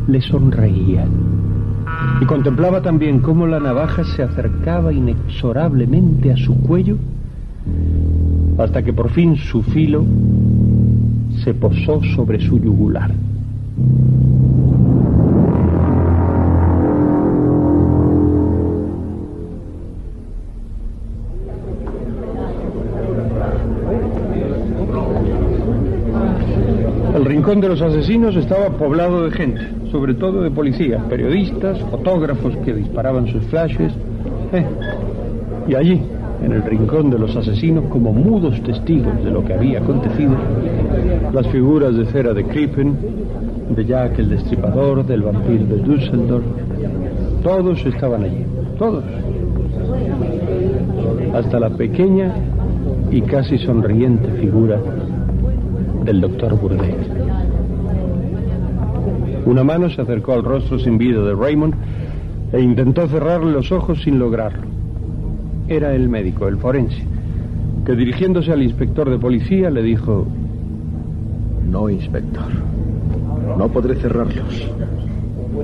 le 0.08 0.22
sonreía. 0.22 1.06
Y 2.22 2.26
contemplaba 2.26 2.82
también 2.82 3.20
cómo 3.20 3.48
la 3.48 3.60
navaja 3.60 4.04
se 4.04 4.24
acercaba 4.24 4.94
inexorablemente 4.94 6.32
a 6.32 6.38
su 6.38 6.62
cuello 6.62 6.98
hasta 8.58 8.84
que 8.84 8.94
por 8.94 9.10
fin 9.10 9.36
su 9.36 9.64
filo 9.64 10.06
se 11.44 11.54
posó 11.54 12.02
sobre 12.16 12.40
su 12.40 12.60
yugular. 12.60 13.12
Rincón 27.52 27.70
de 27.70 27.76
los 27.76 27.82
asesinos 27.82 28.36
estaba 28.38 28.70
poblado 28.70 29.26
de 29.26 29.32
gente, 29.32 29.60
sobre 29.92 30.14
todo 30.14 30.42
de 30.42 30.50
policías, 30.52 31.04
periodistas, 31.10 31.78
fotógrafos 31.80 32.56
que 32.64 32.74
disparaban 32.74 33.28
sus 33.28 33.44
flashes. 33.48 33.92
Eh, 34.54 34.66
Y 35.68 35.76
allí, 35.76 36.02
en 36.42 36.54
el 36.54 36.64
rincón 36.64 37.10
de 37.10 37.20
los 37.20 37.36
asesinos, 37.36 37.84
como 37.90 38.14
mudos 38.14 38.62
testigos 38.64 39.22
de 39.22 39.32
lo 39.32 39.44
que 39.44 39.54
había 39.54 39.80
acontecido, 39.80 40.32
las 41.34 41.46
figuras 41.48 41.94
de 41.94 42.06
cera 42.06 42.34
de 42.34 42.46
Krippen, 42.46 42.98
de 43.76 43.86
Jack 43.86 44.20
el 44.20 44.30
Destripador, 44.30 45.06
del 45.06 45.22
vampiro 45.22 45.66
de 45.66 45.78
Düsseldorf, 45.82 46.46
todos 47.44 47.86
estaban 47.86 48.24
allí, 48.24 48.46
todos. 48.78 49.04
Hasta 51.34 51.60
la 51.60 51.70
pequeña 51.72 52.34
y 53.12 53.22
casi 53.24 53.58
sonriente 53.58 54.32
figura 54.40 54.80
del 56.04 56.22
doctor 56.22 56.60
Burdett. 56.60 57.08
Una 59.46 59.64
mano 59.64 59.90
se 59.90 60.02
acercó 60.02 60.34
al 60.34 60.44
rostro 60.44 60.80
sin 60.80 60.98
vida 60.98 61.22
de 61.22 61.36
Raymond 61.36 61.74
e 62.54 62.62
intentó 62.62 63.08
cerrarle 63.08 63.52
los 63.52 63.72
ojos 63.72 64.02
sin 64.04 64.20
lograrlo. 64.20 64.68
Era 65.68 65.94
el 65.96 66.10
médico, 66.10 66.48
el 66.48 66.58
forense, 66.58 67.04
que 67.86 67.96
dirigiéndose 67.96 68.52
al 68.52 68.62
inspector 68.62 69.10
de 69.10 69.18
policía 69.18 69.70
le 69.70 69.82
dijo, 69.82 70.28
No, 71.70 71.90
inspector. 71.90 72.52
No 73.58 73.70
podré 73.70 73.96
cerrarlos. 73.96 74.70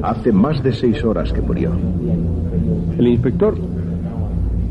Hace 0.01 0.31
más 0.31 0.63
de 0.63 0.73
seis 0.73 1.03
horas 1.03 1.31
que 1.31 1.41
murió. 1.41 1.71
El 2.97 3.07
inspector, 3.07 3.55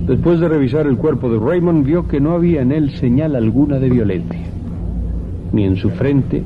después 0.06 0.40
de 0.40 0.48
revisar 0.48 0.86
el 0.86 0.96
cuerpo 0.96 1.30
de 1.30 1.38
Raymond, 1.38 1.84
vio 1.84 2.08
que 2.08 2.20
no 2.20 2.32
había 2.32 2.62
en 2.62 2.72
él 2.72 2.90
señal 2.96 3.36
alguna 3.36 3.78
de 3.78 3.88
violencia, 3.88 4.46
ni 5.52 5.64
en 5.64 5.76
su 5.76 5.90
frente, 5.90 6.42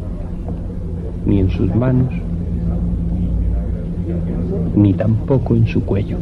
ni 1.27 1.41
en 1.41 1.51
sus 1.51 1.75
manos, 1.75 2.13
ni 4.77 4.95
tampoco 4.95 5.55
en 5.55 5.67
su 5.67 5.85
cuello. 5.85 6.17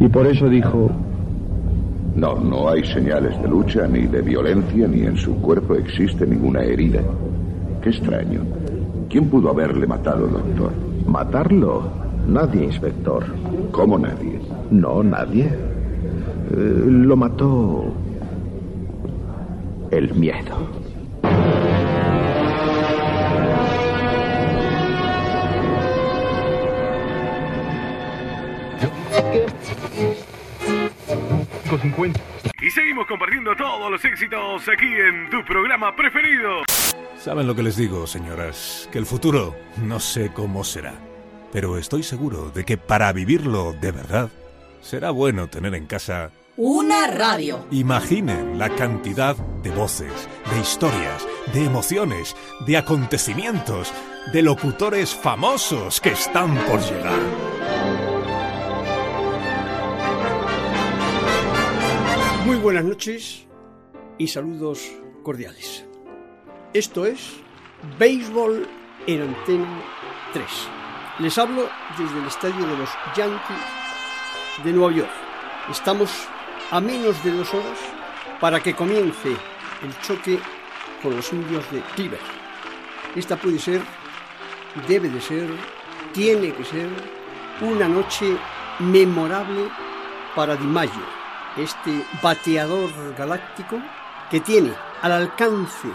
Y 0.00 0.08
por 0.08 0.26
eso 0.26 0.48
dijo, 0.48 0.90
No, 2.14 2.36
no 2.38 2.68
hay 2.68 2.84
señales 2.84 3.40
de 3.42 3.48
lucha 3.48 3.86
ni 3.86 4.06
de 4.06 4.22
violencia, 4.22 4.88
ni 4.88 5.02
en 5.02 5.16
su 5.16 5.34
cuerpo 5.36 5.74
existe 5.74 6.26
ninguna 6.26 6.62
herida. 6.62 7.00
Qué 7.82 7.90
extraño. 7.90 8.40
¿Quién 9.08 9.26
pudo 9.26 9.50
haberle 9.50 9.86
matado, 9.86 10.26
doctor? 10.26 10.72
¿Matarlo? 11.06 11.84
Nadie, 12.26 12.64
inspector. 12.64 13.24
¿Cómo 13.70 13.98
nadie? 13.98 14.38
No, 14.70 15.02
nadie. 15.02 15.44
Eh, 15.44 16.84
lo 16.86 17.16
mató 17.16 17.84
el 19.90 20.14
miedo. 20.14 20.77
Y 32.60 32.70
seguimos 32.70 33.06
compartiendo 33.06 33.54
todos 33.54 33.90
los 33.90 34.04
éxitos 34.04 34.62
aquí 34.68 34.86
en 34.86 35.28
tu 35.30 35.44
programa 35.44 35.94
preferido. 35.94 36.62
¿Saben 37.18 37.46
lo 37.46 37.54
que 37.54 37.62
les 37.62 37.76
digo, 37.76 38.06
señoras? 38.06 38.88
Que 38.90 38.98
el 38.98 39.06
futuro 39.06 39.54
no 39.82 40.00
sé 40.00 40.32
cómo 40.32 40.64
será. 40.64 40.94
Pero 41.52 41.78
estoy 41.78 42.02
seguro 42.02 42.50
de 42.50 42.64
que 42.64 42.78
para 42.78 43.12
vivirlo 43.12 43.72
de 43.72 43.92
verdad, 43.92 44.30
será 44.80 45.10
bueno 45.10 45.48
tener 45.48 45.74
en 45.74 45.86
casa... 45.86 46.30
Una 46.56 47.06
radio. 47.06 47.66
Imaginen 47.70 48.58
la 48.58 48.70
cantidad 48.70 49.36
de 49.36 49.70
voces, 49.70 50.28
de 50.50 50.60
historias, 50.60 51.26
de 51.52 51.64
emociones, 51.64 52.34
de 52.66 52.76
acontecimientos, 52.76 53.92
de 54.32 54.42
locutores 54.42 55.14
famosos 55.14 56.00
que 56.00 56.10
están 56.10 56.54
por 56.66 56.80
llegar. 56.80 57.57
Muy 62.48 62.56
buenas 62.56 62.82
noches 62.82 63.46
y 64.16 64.26
saludos 64.26 64.90
cordiales. 65.22 65.84
Esto 66.72 67.04
es 67.04 67.34
Béisbol 67.98 68.66
en 69.06 69.20
Antena 69.20 69.82
3. 70.32 70.46
Les 71.18 71.36
hablo 71.36 71.68
desde 71.98 72.18
el 72.18 72.24
estadio 72.26 72.66
de 72.66 72.78
los 72.78 72.88
Yankees 73.14 74.64
de 74.64 74.72
Nueva 74.72 74.96
York. 74.96 75.10
Estamos 75.70 76.10
a 76.70 76.80
menos 76.80 77.22
de 77.22 77.32
dos 77.32 77.52
horas 77.52 77.78
para 78.40 78.62
que 78.62 78.74
comience 78.74 79.28
el 79.28 80.00
choque 80.00 80.38
con 81.02 81.16
los 81.16 81.30
indios 81.30 81.70
de 81.70 81.82
Cleveland. 81.96 82.24
Esta 83.14 83.36
puede 83.36 83.58
ser, 83.58 83.82
debe 84.88 85.10
de 85.10 85.20
ser, 85.20 85.50
tiene 86.14 86.54
que 86.54 86.64
ser 86.64 86.88
una 87.60 87.86
noche 87.88 88.38
memorable 88.78 89.68
para 90.34 90.56
Di 90.56 90.64
Maggio, 90.64 91.17
este 91.58 92.04
bateador 92.22 92.90
galáctico 93.16 93.78
que 94.30 94.40
tiene 94.40 94.72
al 95.02 95.12
alcance 95.12 95.88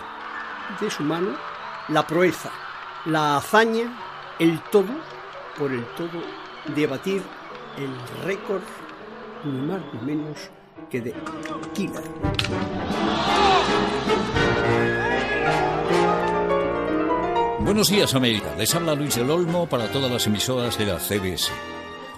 de 0.80 0.90
su 0.90 1.03
mano 1.03 1.31
la 1.90 2.06
proeza, 2.06 2.52
la 3.06 3.38
hazaña, 3.38 3.91
el 4.40 4.61
todo, 4.72 4.90
por 5.57 5.72
el 5.72 5.85
todo, 5.95 6.22
de 6.76 6.88
batir 6.88 7.22
el 7.77 8.26
récord 8.26 8.61
ni 9.44 9.60
más 9.61 9.81
ni 9.94 10.15
menos 10.15 10.38
que 10.90 11.02
de 11.02 11.14
Killer. 11.73 12.03
Buenos 17.60 17.90
días, 17.90 18.14
América. 18.14 18.53
Les 18.57 18.73
habla 18.76 18.94
Luis 18.94 19.15
del 19.15 19.31
Olmo 19.31 19.68
para 19.68 19.91
todas 19.91 20.11
las 20.11 20.27
emisoras 20.27 20.77
de 20.77 20.85
la 20.85 20.99
CBS. 20.99 21.52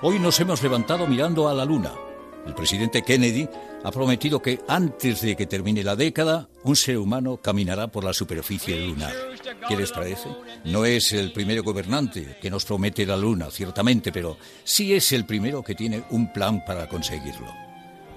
Hoy 0.02 0.20
nos 0.20 0.40
hemos 0.40 0.62
levantado 0.62 1.08
mirando 1.08 1.48
a 1.48 1.54
la 1.54 1.66
Luna. 1.66 1.92
El 2.46 2.54
presidente 2.54 3.02
Kennedy 3.02 3.50
ha 3.84 3.92
prometido 3.92 4.42
que 4.42 4.60
antes 4.68 5.22
de 5.22 5.36
que 5.36 5.48
termine 5.48 5.84
la 5.84 5.96
década, 5.96 6.48
un 6.64 6.76
ser 6.76 6.98
humano 6.98 7.38
caminará 7.38 7.88
por 7.88 8.04
la 8.04 8.14
superficie 8.14 8.80
lunar. 8.86 9.14
¿Qué 9.68 9.76
les 9.76 9.92
parece? 9.92 10.30
No 10.64 10.86
es 10.86 11.12
el 11.14 11.34
primer 11.34 11.62
gobernante 11.62 12.38
que 12.42 12.50
nos 12.52 12.66
promete 12.66 13.06
la 13.06 13.18
Luna, 13.18 13.50
ciertamente, 13.50 14.12
pero 14.12 14.38
sí 14.64 14.94
es 14.94 15.12
el 15.12 15.26
primero 15.26 15.64
que 15.64 15.76
tiene 15.76 16.04
un 16.12 16.32
plan 16.32 16.64
para 16.66 16.88
conseguirlo. 16.88 17.48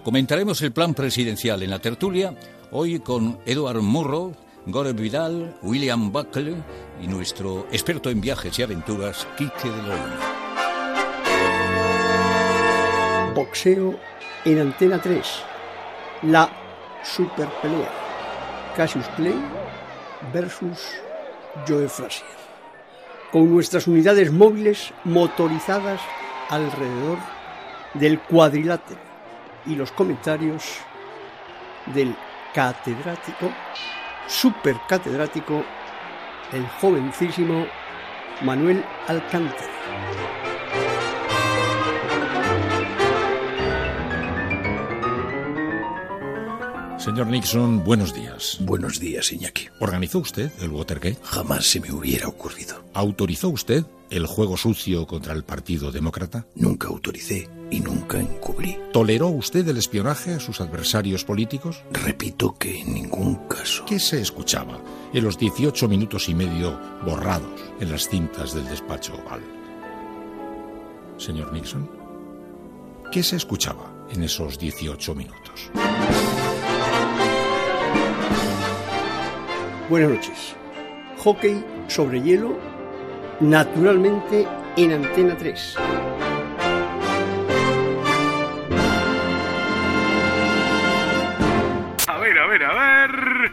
Comentaremos 0.05 0.61
el 0.63 0.73
plan 0.73 0.95
presidencial 0.95 1.63
en 1.63 1.71
la 1.71 1.79
tertulia, 1.79 2.35
hoy 2.71 3.01
con 3.01 3.41
Edward 3.47 3.83
Murrow, 3.83 4.35
Gore 4.67 4.93
Vidal, 4.93 5.57
William 5.63 6.13
Buckley 6.13 6.57
y 7.03 7.07
nuestro 7.07 7.67
experto 7.73 8.11
en 8.11 8.21
viajes 8.21 8.59
y 8.59 8.63
aventuras, 8.63 9.27
Quique 9.37 9.69
de 9.71 9.83
Lorena. 9.83 10.39
Boxeo 13.35 13.99
en 14.45 14.59
Antena 14.61 15.01
3. 15.01 15.27
La 16.23 16.51
super 17.03 17.49
pelea. 17.63 17.91
Cassius 18.77 19.07
Clay 19.17 19.37
versus 20.33 20.95
Joe 21.67 21.89
Frazier. 21.89 22.29
Con 23.33 23.53
nuestras 23.53 23.87
unidades 23.87 24.33
móviles 24.33 24.93
motorizadas 25.05 26.01
alrededor 26.49 27.19
del 27.95 28.21
cuadrilátero 28.21 29.01
y 29.67 29.75
los 29.75 29.93
comentarios 29.93 30.79
del 31.87 32.15
catedrático, 32.55 33.51
supercatedrático, 34.27 35.63
el 36.53 36.67
jovencísimo 36.81 37.67
Manuel 38.43 38.85
Alcántara. 39.07 40.48
Señor 46.99 47.29
Nixon, 47.29 47.85
buenos 47.85 48.13
días. 48.13 48.59
Buenos 48.61 48.99
días, 48.99 49.33
Iñaki. 49.33 49.69
¿Organizó 49.79 50.19
usted 50.19 50.51
el 50.61 50.71
Watergate? 50.71 51.19
Jamás 51.23 51.65
se 51.65 51.79
me 51.79 51.93
hubiera 51.93 52.27
ocurrido. 52.27 52.85
¿Autorizó 52.93 53.49
usted 53.51 53.85
el 54.11 54.27
juego 54.27 54.57
sucio 54.57 55.07
contra 55.07 55.33
el 55.33 55.45
Partido 55.45 55.93
Demócrata? 55.93 56.47
Nunca 56.57 56.89
autoricé 56.89 57.49
y 57.71 57.79
nunca 57.79 58.19
encubrí. 58.19 58.77
¿Toleró 58.93 59.29
usted 59.29 59.67
el 59.69 59.77
espionaje 59.77 60.35
a 60.35 60.41
sus 60.41 60.61
adversarios 60.61 61.25
políticos? 61.25 61.85
Repito 61.93 62.57
que 62.59 62.81
en 62.81 62.95
ningún 62.95 63.37
caso. 63.47 63.85
¿Qué 63.87 64.01
se 64.01 64.21
escuchaba 64.21 64.81
en 65.15 65.23
los 65.23 65.39
18 65.39 65.87
minutos 65.87 66.29
y 66.29 66.35
medio 66.35 66.81
borrados 67.07 67.61
en 67.79 67.93
las 67.93 68.09
cintas 68.09 68.55
del 68.55 68.69
despacho 68.69 69.15
oval? 69.15 69.41
Señor 71.17 71.53
Nixon, 71.53 71.89
¿qué 73.13 73.23
se 73.23 73.37
escuchaba 73.37 74.07
en 74.11 74.25
esos 74.25 74.59
18 74.59 75.15
minutos? 75.15 75.71
Buenas 79.89 80.11
noches. 80.11 80.55
Hockey 81.17 81.65
sobre 81.87 82.21
hielo, 82.21 82.59
naturalmente 83.41 84.47
en 84.77 84.93
Antena 84.93 85.35
3. 85.35 85.77
A 92.07 92.19
ver, 92.19 92.39
a 92.39 92.47
ver, 92.49 92.65
a 92.65 92.75
ver. 92.75 93.53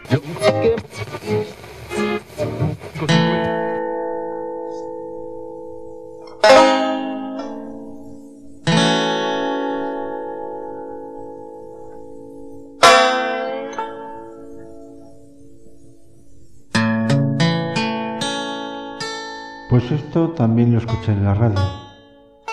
Pues 19.76 19.92
esto 19.92 20.30
también 20.30 20.72
lo 20.72 20.78
escuché 20.78 21.12
en 21.12 21.22
la 21.22 21.34
radio. 21.34 21.60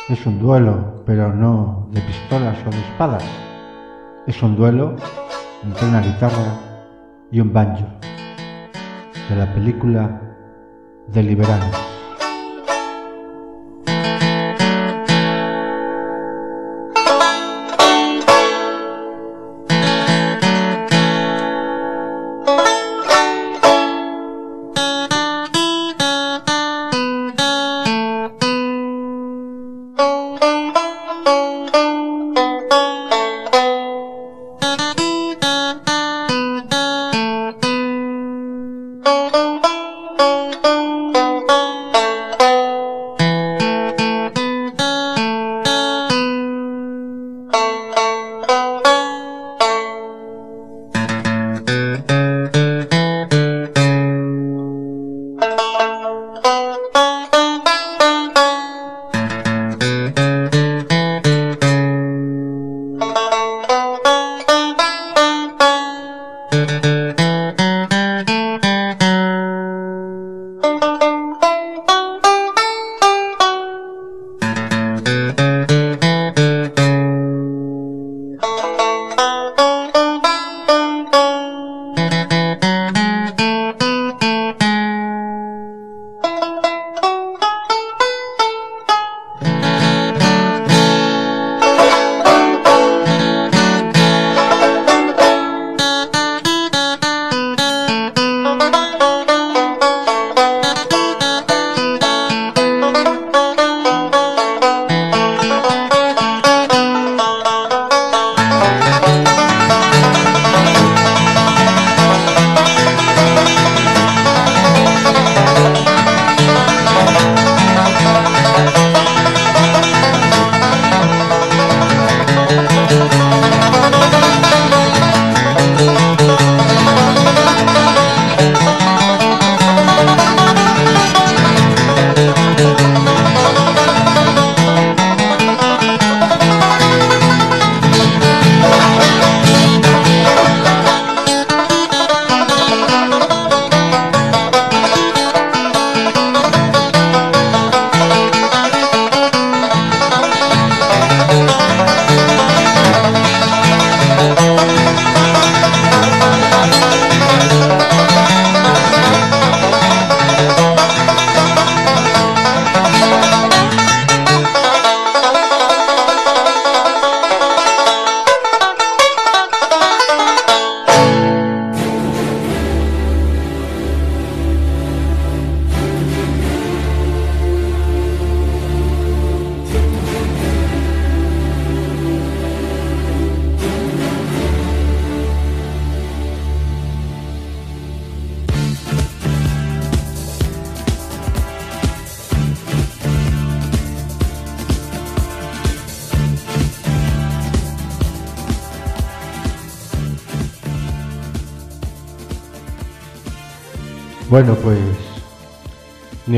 Es 0.09 0.25
un 0.25 0.39
duelo, 0.39 1.01
pero 1.05 1.33
no 1.33 1.87
de 1.91 2.01
pistolas 2.01 2.57
o 2.67 2.69
de 2.69 2.79
espadas. 2.79 3.23
Es 4.27 4.43
un 4.43 4.57
duelo 4.57 4.97
entre 5.63 5.87
una 5.87 6.01
guitarra 6.01 6.59
y 7.31 7.39
un 7.39 7.53
banjo. 7.53 7.85
De 9.29 9.35
la 9.37 9.53
película 9.53 10.19
Deliverance. 11.13 11.82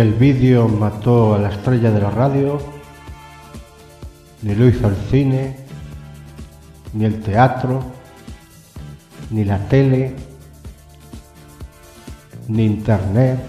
El 0.05 0.13
vídeo 0.13 0.67
mató 0.67 1.33
a 1.33 1.39
la 1.39 1.49
estrella 1.49 1.89
de 1.89 1.99
la 1.99 2.11
radio, 2.11 2.61
ni 4.43 4.53
lo 4.53 4.67
hizo 4.67 4.87
el 4.87 4.95
cine, 5.09 5.57
ni 6.93 7.05
el 7.05 7.23
teatro, 7.23 7.83
ni 9.31 9.43
la 9.43 9.57
tele, 9.67 10.15
ni 12.47 12.65
internet. 12.65 13.39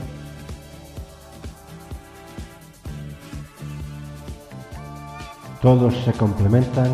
Todos 5.61 5.95
se 6.07 6.13
complementan, 6.13 6.91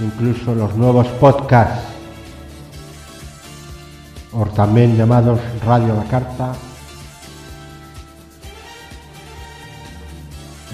incluso 0.00 0.54
los 0.54 0.74
nuevos 0.76 1.06
podcasts 1.20 1.84
o 4.32 4.46
también 4.46 4.96
llamados 4.96 5.38
Radio 5.66 5.94
La 5.94 6.04
Carta, 6.04 6.54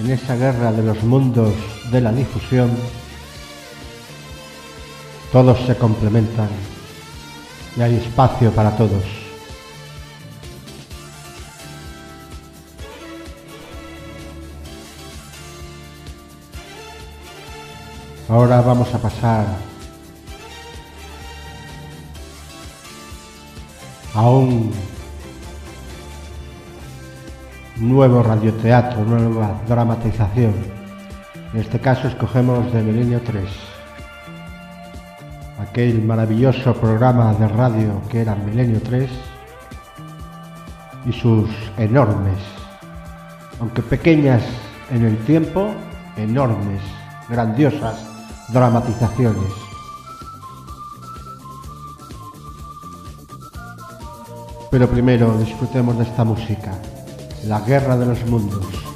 en 0.09 0.15
esa 0.15 0.37
guerra 0.37 0.73
de 0.73 0.83
los 0.83 1.03
mundos 1.03 1.53
de 1.93 2.01
la 2.01 2.11
difusión, 2.11 2.71
todos 5.31 5.59
se 5.67 5.77
complementan 5.77 6.49
y 7.77 7.83
hay 7.83 7.97
espacio 7.97 8.51
para 8.53 8.75
todos. 8.75 9.05
Ahora 18.31 18.63
vamos 18.63 18.95
a 18.95 18.99
pasar 18.99 19.47
a 24.15 24.23
un 24.23 24.73
nuevo 27.81 28.23
radioteatro, 28.23 29.05
nueva 29.05 29.61
dramatización. 29.69 30.55
En 31.53 31.61
este 31.61 31.79
caso 31.79 32.09
escogemos 32.09 32.73
de 32.73 32.83
Milenio 32.83 33.21
3, 33.23 33.45
aquel 35.61 36.03
maravilloso 36.03 36.75
programa 36.75 37.33
de 37.35 37.49
radio 37.49 38.01
que 38.11 38.21
era 38.21 38.35
Milenio 38.35 38.81
3 38.83 39.11
y 41.07 41.13
sus 41.13 41.49
enormes, 41.79 42.39
aunque 43.61 43.83
pequeñas 43.83 44.43
en 44.91 45.05
el 45.05 45.17
tiempo, 45.19 45.71
enormes, 46.17 46.83
grandiosas 47.29 48.05
dramatizaciones. 48.53 49.53
Pero 54.71 54.89
primero 54.89 55.39
disfrutemos 55.39 55.97
de 55.97 56.05
esta 56.05 56.25
música, 56.25 56.73
La 57.47 57.61
Guerra 57.61 57.97
de 57.97 58.07
los 58.07 58.25
Mundos. 58.27 58.88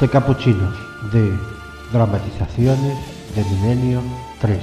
De 0.00 0.08
capuchinos 0.08 0.74
de 1.12 1.30
dramatizaciones 1.92 2.96
de 3.34 3.44
Milenio 3.44 4.00
3. 4.40 4.58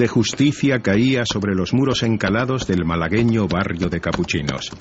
De 0.00 0.08
justicia 0.08 0.80
caía 0.80 1.24
sobre 1.26 1.54
los 1.54 1.74
muros 1.74 2.02
encalados 2.02 2.66
del 2.66 2.86
malagueño 2.86 3.46
barrio 3.46 3.88
de 3.90 4.00
Capuchinos. 4.00 4.72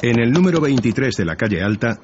En 0.00 0.20
el 0.20 0.30
número 0.30 0.60
23 0.60 1.16
de 1.16 1.24
la 1.24 1.34
calle 1.34 1.60
Alta, 1.60 1.98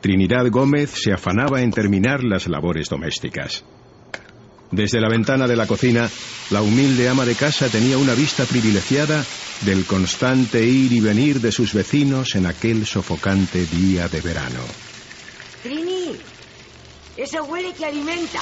Trinidad 0.00 0.48
Gómez 0.50 0.90
se 0.90 1.12
afanaba 1.12 1.62
en 1.62 1.72
terminar 1.72 2.22
las 2.22 2.46
labores 2.46 2.88
domésticas. 2.88 3.64
Desde 4.70 5.00
la 5.00 5.08
ventana 5.08 5.48
de 5.48 5.56
la 5.56 5.66
cocina, 5.66 6.08
la 6.50 6.62
humilde 6.62 7.08
ama 7.08 7.24
de 7.24 7.34
casa 7.34 7.68
tenía 7.68 7.98
una 7.98 8.14
vista 8.14 8.44
privilegiada 8.44 9.24
del 9.62 9.84
constante 9.84 10.64
ir 10.64 10.92
y 10.92 11.00
venir 11.00 11.40
de 11.40 11.50
sus 11.50 11.74
vecinos 11.74 12.36
en 12.36 12.46
aquel 12.46 12.86
sofocante 12.86 13.66
día 13.66 14.08
de 14.08 14.20
verano. 14.20 14.60
Trini, 15.62 16.16
eso 17.16 17.42
huele 17.44 17.72
que 17.72 17.84
alimenta. 17.84 18.40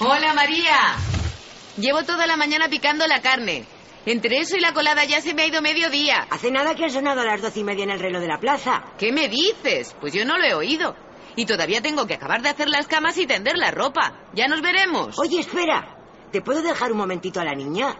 Hola 0.00 0.34
María. 0.34 1.31
Llevo 1.78 2.02
toda 2.02 2.26
la 2.26 2.36
mañana 2.36 2.68
picando 2.68 3.06
la 3.06 3.22
carne. 3.22 3.64
Entre 4.04 4.38
eso 4.38 4.56
y 4.56 4.60
la 4.60 4.74
colada 4.74 5.04
ya 5.04 5.20
se 5.20 5.32
me 5.32 5.42
ha 5.42 5.46
ido 5.46 5.62
medio 5.62 5.88
día. 5.88 6.26
Hace 6.28 6.50
nada 6.50 6.74
que 6.74 6.84
han 6.84 6.90
sonado 6.90 7.20
a 7.22 7.24
las 7.24 7.40
doce 7.40 7.60
y 7.60 7.64
media 7.64 7.84
en 7.84 7.90
el 7.90 8.00
reloj 8.00 8.20
de 8.20 8.28
la 8.28 8.38
plaza. 8.38 8.84
¿Qué 8.98 9.10
me 9.10 9.28
dices? 9.28 9.96
Pues 10.00 10.12
yo 10.12 10.24
no 10.26 10.36
lo 10.36 10.44
he 10.44 10.54
oído. 10.54 10.94
Y 11.34 11.46
todavía 11.46 11.80
tengo 11.80 12.06
que 12.06 12.14
acabar 12.14 12.42
de 12.42 12.50
hacer 12.50 12.68
las 12.68 12.88
camas 12.88 13.16
y 13.16 13.26
tender 13.26 13.56
la 13.56 13.70
ropa. 13.70 14.20
Ya 14.34 14.48
nos 14.48 14.60
veremos. 14.60 15.18
Oye, 15.18 15.40
espera. 15.40 15.96
¿Te 16.30 16.42
puedo 16.42 16.62
dejar 16.62 16.92
un 16.92 16.98
momentito 16.98 17.40
a 17.40 17.44
la 17.44 17.54
niña? 17.54 17.96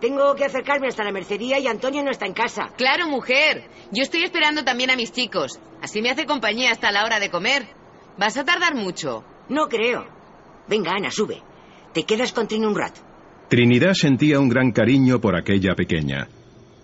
Tengo 0.00 0.34
que 0.36 0.44
acercarme 0.44 0.88
hasta 0.88 1.02
la 1.02 1.12
mercería 1.12 1.58
y 1.58 1.66
Antonio 1.66 2.04
no 2.04 2.10
está 2.10 2.26
en 2.26 2.34
casa. 2.34 2.70
Claro, 2.76 3.08
mujer. 3.08 3.68
Yo 3.90 4.02
estoy 4.02 4.22
esperando 4.22 4.64
también 4.64 4.90
a 4.90 4.96
mis 4.96 5.12
chicos. 5.12 5.58
Así 5.80 6.02
me 6.02 6.10
hace 6.10 6.26
compañía 6.26 6.70
hasta 6.70 6.92
la 6.92 7.04
hora 7.04 7.18
de 7.18 7.30
comer. 7.30 7.66
¿Vas 8.16 8.36
a 8.36 8.44
tardar 8.44 8.74
mucho? 8.74 9.24
No 9.48 9.68
creo. 9.68 10.06
Venga, 10.68 10.92
Ana, 10.92 11.10
sube. 11.10 11.42
Te 11.92 12.04
quedas 12.04 12.32
con 12.32 12.48
Trini 12.48 12.64
un 12.64 12.74
rato. 12.74 13.00
Trinidad 13.48 13.92
sentía 13.92 14.40
un 14.40 14.48
gran 14.48 14.72
cariño 14.72 15.20
por 15.20 15.36
aquella 15.36 15.74
pequeña. 15.74 16.26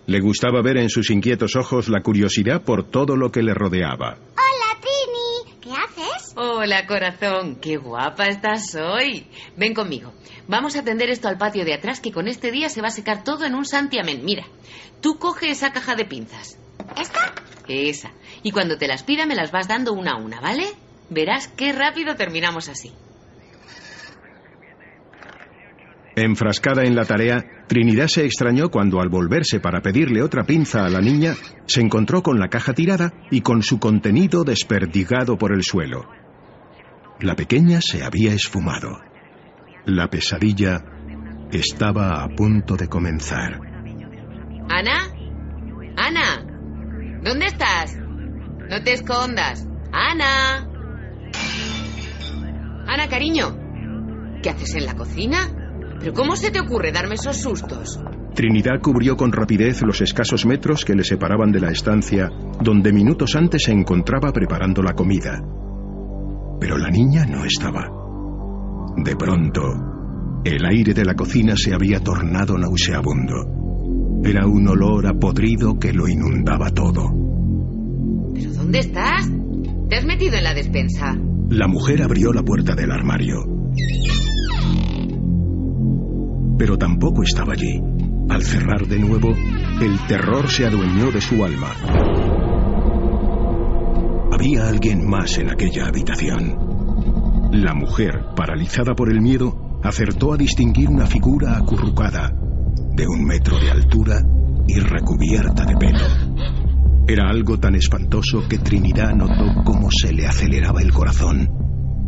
Le 0.07 0.21
gustaba 0.21 0.61
ver 0.61 0.77
en 0.77 0.91
sus 0.91 1.11
inquietos 1.11 1.57
ojos 1.57 1.89
la 1.89 2.03
curiosidad 2.03 2.63
por 2.63 2.85
todo 2.91 3.17
lo 3.17 3.31
que 3.31 3.43
le 3.43 3.55
rodeaba. 3.55 4.19
Hola, 4.19 4.81
Trini. 4.81 5.61
¿Qué 5.63 5.71
haces? 5.71 6.35
Hola, 6.37 6.87
corazón. 6.87 7.57
Qué 7.57 7.79
guapa 7.79 8.27
estás 8.27 8.75
hoy. 8.75 9.27
Ven 9.57 9.73
conmigo. 9.73 10.13
Vamos 10.47 10.77
a 10.77 10.85
tender 10.85 11.09
esto 11.09 11.29
al 11.29 11.39
patio 11.39 11.65
de 11.65 11.73
atrás 11.73 12.01
que 12.01 12.13
con 12.13 12.29
este 12.29 12.53
día 12.53 12.69
se 12.69 12.83
va 12.83 12.89
a 12.89 12.91
secar 12.91 13.25
todo 13.25 13.47
en 13.47 13.55
un 13.55 13.65
santiamén. 13.65 14.25
Mira, 14.27 14.45
tú 15.01 15.19
coge 15.19 15.51
esa 15.51 15.73
caja 15.73 15.95
de 15.95 16.05
pinzas. 16.05 16.59
¿Esta? 17.01 17.33
Esa. 17.67 18.11
Y 18.43 18.51
cuando 18.51 18.77
te 18.77 18.89
las 18.89 19.05
pida 19.05 19.25
me 19.25 19.35
las 19.35 19.53
vas 19.53 19.69
dando 19.69 19.95
una 19.95 20.13
a 20.13 20.17
una, 20.17 20.41
¿vale? 20.41 20.67
Verás 21.09 21.49
qué 21.49 21.73
rápido 21.73 22.15
terminamos 22.15 22.69
así. 22.69 22.93
Enfrascada 26.21 26.83
en 26.83 26.97
la 26.97 27.05
tarea, 27.05 27.45
Trinidad 27.69 28.09
se 28.09 28.25
extrañó 28.25 28.71
cuando 28.71 29.01
al 29.01 29.09
volverse 29.09 29.61
para 29.61 29.81
pedirle 29.81 30.21
otra 30.21 30.43
pinza 30.43 30.85
a 30.85 30.89
la 30.89 31.01
niña, 31.01 31.35
se 31.67 31.81
encontró 31.81 32.25
con 32.25 32.41
la 32.41 32.49
caja 32.49 32.75
tirada 32.75 33.13
y 33.31 33.43
con 33.43 33.63
su 33.63 33.79
contenido 33.79 34.43
desperdigado 34.43 35.39
por 35.39 35.53
el 35.53 35.63
suelo. 35.63 36.09
La 37.21 37.37
pequeña 37.37 37.81
se 37.81 38.03
había 38.03 38.33
esfumado. 38.33 39.01
La 39.87 40.09
pesadilla 40.09 40.85
estaba 41.53 42.25
a 42.25 42.29
punto 42.29 42.77
de 42.77 42.89
comenzar. 42.89 43.61
¿Ana? 44.69 45.13
¿Ana? 45.97 46.45
¿Dónde 47.23 47.47
estás? 47.47 47.97
No 47.97 48.83
te 48.83 48.93
escondas. 48.93 49.69
¡Ana! 49.93 50.69
Ana, 52.89 53.09
cariño. 53.09 53.57
¿Qué 54.43 54.51
haces 54.51 54.75
en 54.75 54.87
la 54.87 54.95
cocina? 54.95 55.58
¿Pero 56.01 56.13
cómo 56.13 56.37
se 56.37 56.51
te 56.51 56.61
ocurre 56.61 56.93
darme 56.93 57.17
esos 57.17 57.37
sustos? 57.37 58.01
Trinidad 58.35 58.81
cubrió 58.81 59.17
con 59.17 59.33
rapidez 59.33 59.83
los 59.83 60.01
escasos 60.01 60.47
metros 60.47 60.85
que 60.85 60.95
le 60.95 61.03
separaban 61.03 61.51
de 61.51 61.61
la 61.61 61.71
estancia 61.71 62.31
donde 62.63 62.93
minutos 62.93 63.35
antes 63.35 63.65
se 63.65 63.73
encontraba 63.73 64.33
preparando 64.33 64.83
la 64.83 64.95
comida. 64.95 65.43
Pero 66.61 66.79
la 66.79 66.91
niña 66.91 67.25
no 67.27 67.45
estaba. 67.45 67.89
De 68.97 69.17
pronto, 69.17 69.63
el 70.45 70.65
aire 70.65 70.95
de 70.95 71.05
la 71.05 71.15
cocina 71.15 71.55
se 71.57 71.75
había 71.75 72.01
tornado 72.01 72.57
nauseabundo. 72.57 74.23
Era 74.25 74.47
un 74.47 74.69
olor 74.69 75.07
a 75.07 75.15
podrido 75.15 75.79
que 75.79 75.93
lo 75.93 76.09
inundaba 76.09 76.71
todo. 76.71 77.11
¿Pero 78.35 78.53
dónde 78.53 78.81
estás? 78.81 79.29
¿Te 79.89 79.97
has 79.97 80.05
metido 80.05 80.37
en 80.37 80.45
la 80.45 80.55
despensa? 80.55 81.17
La 81.51 81.67
mujer 81.67 82.03
abrió 82.03 82.33
la 82.33 82.43
puerta 82.43 82.75
del 82.75 82.91
armario. 82.91 83.37
Pero 86.59 86.77
tampoco 86.77 87.23
estaba 87.23 87.53
allí. 87.53 87.81
Al 88.29 88.43
cerrar 88.43 88.87
de 88.87 88.99
nuevo, 88.99 89.35
el 89.81 89.99
terror 90.07 90.49
se 90.49 90.67
adueñó 90.67 91.11
de 91.11 91.21
su 91.21 91.43
alma. 91.45 91.73
Había 94.33 94.69
alguien 94.69 95.09
más 95.09 95.39
en 95.39 95.51
aquella 95.51 95.87
habitación. 95.87 97.49
La 97.53 97.75
mujer, 97.75 98.27
paralizada 98.37 98.95
por 98.95 99.11
el 99.11 99.21
miedo, 99.21 99.81
acertó 99.83 100.33
a 100.33 100.37
distinguir 100.37 100.91
una 100.91 101.07
figura 101.07 101.57
acurrucada, 101.57 102.33
de 102.95 103.07
un 103.07 103.25
metro 103.25 103.59
de 103.59 103.71
altura 103.71 104.21
y 104.67 104.79
recubierta 104.81 105.65
de 105.65 105.77
pelo. 105.77 106.05
Era 107.07 107.31
algo 107.31 107.59
tan 107.59 107.75
espantoso 107.75 108.47
que 108.49 108.59
Trinidad 108.59 109.15
notó 109.15 109.63
cómo 109.65 109.89
se 109.91 110.13
le 110.13 110.27
aceleraba 110.27 110.83
el 110.83 110.93
corazón, 110.93 111.49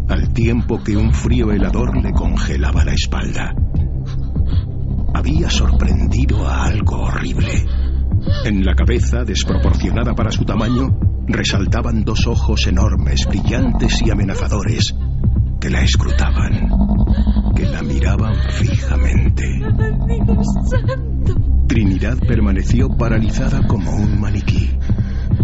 al 0.09 0.33
tiempo 0.35 0.83
que 0.85 0.97
un 0.97 1.15
frío 1.15 1.53
helador 1.53 1.97
le 2.03 2.13
congelaba 2.13 2.85
la 2.85 2.93
espalda. 2.93 3.55
Había 5.15 5.51
sorprendido 5.51 6.47
a 6.49 6.65
algo 6.65 7.03
horrible. 7.03 7.65
En 8.45 8.65
la 8.65 8.75
cabeza, 8.75 9.25
desproporcionada 9.25 10.15
para 10.15 10.31
su 10.31 10.45
tamaño, 10.45 10.99
resaltaban 11.27 12.05
dos 12.05 12.27
ojos 12.27 12.67
enormes, 12.67 13.27
brillantes 13.27 14.03
y 14.05 14.11
amenazadores, 14.11 14.95
que 15.61 15.71
la 15.71 15.83
escrutaban, 15.83 16.69
que 17.55 17.67
la 17.67 17.83
miraban 17.83 18.35
fijamente. 18.53 19.45
Trinidad 21.67 22.19
permaneció 22.27 22.89
paralizada 22.89 23.67
como 23.67 23.93
un 23.93 24.21
maniquí. 24.21 24.71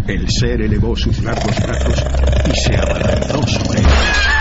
El 0.07 0.29
ser 0.29 0.61
elevó 0.61 0.95
sus 0.95 1.23
largos 1.23 1.55
brazos 1.61 2.03
y 2.51 2.59
se 2.59 2.77
abalanzó 2.77 3.47
sobre 3.47 3.79
ella. 3.79 4.36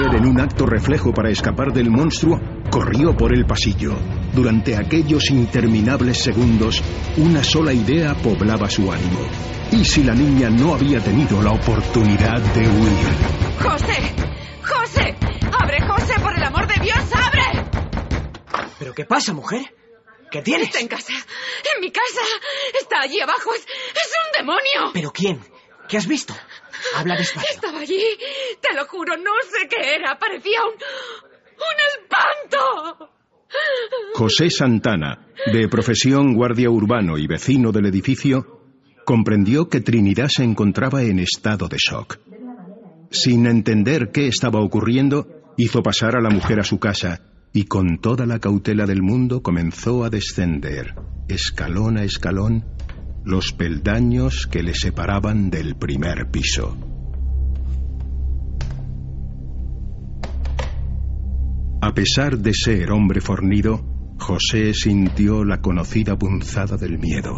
Mujer, 0.00 0.16
en 0.16 0.26
un 0.26 0.40
acto 0.40 0.66
reflejo 0.66 1.12
para 1.12 1.30
escapar 1.30 1.72
del 1.72 1.90
monstruo, 1.90 2.40
corrió 2.70 3.16
por 3.16 3.34
el 3.34 3.44
pasillo. 3.46 3.96
Durante 4.32 4.76
aquellos 4.76 5.30
interminables 5.30 6.22
segundos, 6.22 6.82
una 7.16 7.42
sola 7.42 7.72
idea 7.72 8.14
poblaba 8.14 8.68
su 8.70 8.90
ánimo. 8.90 9.20
¿Y 9.72 9.84
si 9.84 10.02
la 10.02 10.14
niña 10.14 10.50
no 10.50 10.74
había 10.74 11.00
tenido 11.00 11.42
la 11.42 11.52
oportunidad 11.52 12.40
de 12.40 12.60
huir? 12.60 13.06
¡José! 13.62 14.14
¡José! 14.62 15.16
¡Abre, 15.60 15.80
José, 15.86 16.20
por 16.20 16.34
el 16.34 16.42
amor 16.42 16.66
de 16.66 16.80
Dios, 16.82 16.98
abre! 17.14 17.64
¿Pero 18.78 18.94
qué 18.94 19.04
pasa, 19.04 19.32
mujer? 19.32 19.74
¿Qué 20.30 20.42
tienes? 20.42 20.68
Está 20.68 20.80
en 20.80 20.88
casa. 20.88 21.12
En 21.12 21.80
mi 21.80 21.90
casa. 21.90 22.22
Está 22.80 23.00
allí 23.02 23.20
abajo. 23.20 23.52
Es, 23.54 23.62
es 23.62 24.12
un 24.26 24.38
demonio. 24.38 24.92
¿Pero 24.94 25.10
quién? 25.12 25.40
¿Qué 25.88 25.96
has 25.96 26.06
visto? 26.06 26.34
Habla 26.96 27.16
despacio. 27.16 27.50
Estaba 27.54 27.80
allí. 27.80 28.02
Te 28.60 28.74
lo 28.74 28.86
juro, 28.86 29.16
no 29.16 29.32
sé 29.42 29.68
qué 29.68 29.94
era. 29.94 30.18
Parecía 30.18 30.60
un. 30.64 30.74
un 30.74 31.78
espanto. 32.00 33.10
José 34.14 34.50
Santana, 34.50 35.26
de 35.52 35.68
profesión 35.68 36.34
guardia 36.34 36.70
urbano 36.70 37.18
y 37.18 37.26
vecino 37.26 37.72
del 37.72 37.86
edificio, 37.86 38.60
comprendió 39.04 39.68
que 39.68 39.80
Trinidad 39.80 40.28
se 40.28 40.44
encontraba 40.44 41.02
en 41.02 41.18
estado 41.18 41.68
de 41.68 41.78
shock. 41.78 42.18
Sin 43.10 43.46
entender 43.46 44.10
qué 44.12 44.28
estaba 44.28 44.60
ocurriendo, 44.60 45.26
hizo 45.56 45.82
pasar 45.82 46.16
a 46.16 46.20
la 46.20 46.30
mujer 46.30 46.60
a 46.60 46.64
su 46.64 46.78
casa 46.78 47.22
y 47.52 47.64
con 47.64 47.98
toda 47.98 48.26
la 48.26 48.38
cautela 48.38 48.86
del 48.86 49.02
mundo 49.02 49.42
comenzó 49.42 50.04
a 50.04 50.10
descender, 50.10 50.94
escalón 51.28 51.98
a 51.98 52.04
escalón, 52.04 52.64
los 53.24 53.52
peldaños 53.52 54.46
que 54.46 54.62
le 54.62 54.74
separaban 54.74 55.50
del 55.50 55.76
primer 55.76 56.30
piso. 56.30 56.76
A 61.82 61.94
pesar 61.94 62.38
de 62.38 62.52
ser 62.54 62.92
hombre 62.92 63.20
fornido, 63.20 64.14
José 64.18 64.74
sintió 64.74 65.44
la 65.44 65.60
conocida 65.60 66.18
punzada 66.18 66.76
del 66.76 66.98
miedo, 66.98 67.34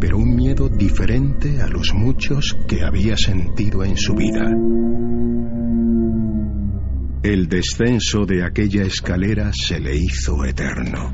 pero 0.00 0.18
un 0.18 0.36
miedo 0.36 0.68
diferente 0.68 1.60
a 1.60 1.66
los 1.66 1.92
muchos 1.94 2.56
que 2.68 2.84
había 2.84 3.16
sentido 3.16 3.84
en 3.84 3.96
su 3.96 4.14
vida. 4.14 4.50
El 7.24 7.48
descenso 7.48 8.24
de 8.24 8.44
aquella 8.44 8.84
escalera 8.84 9.50
se 9.52 9.80
le 9.80 9.96
hizo 9.96 10.44
eterno. 10.44 11.12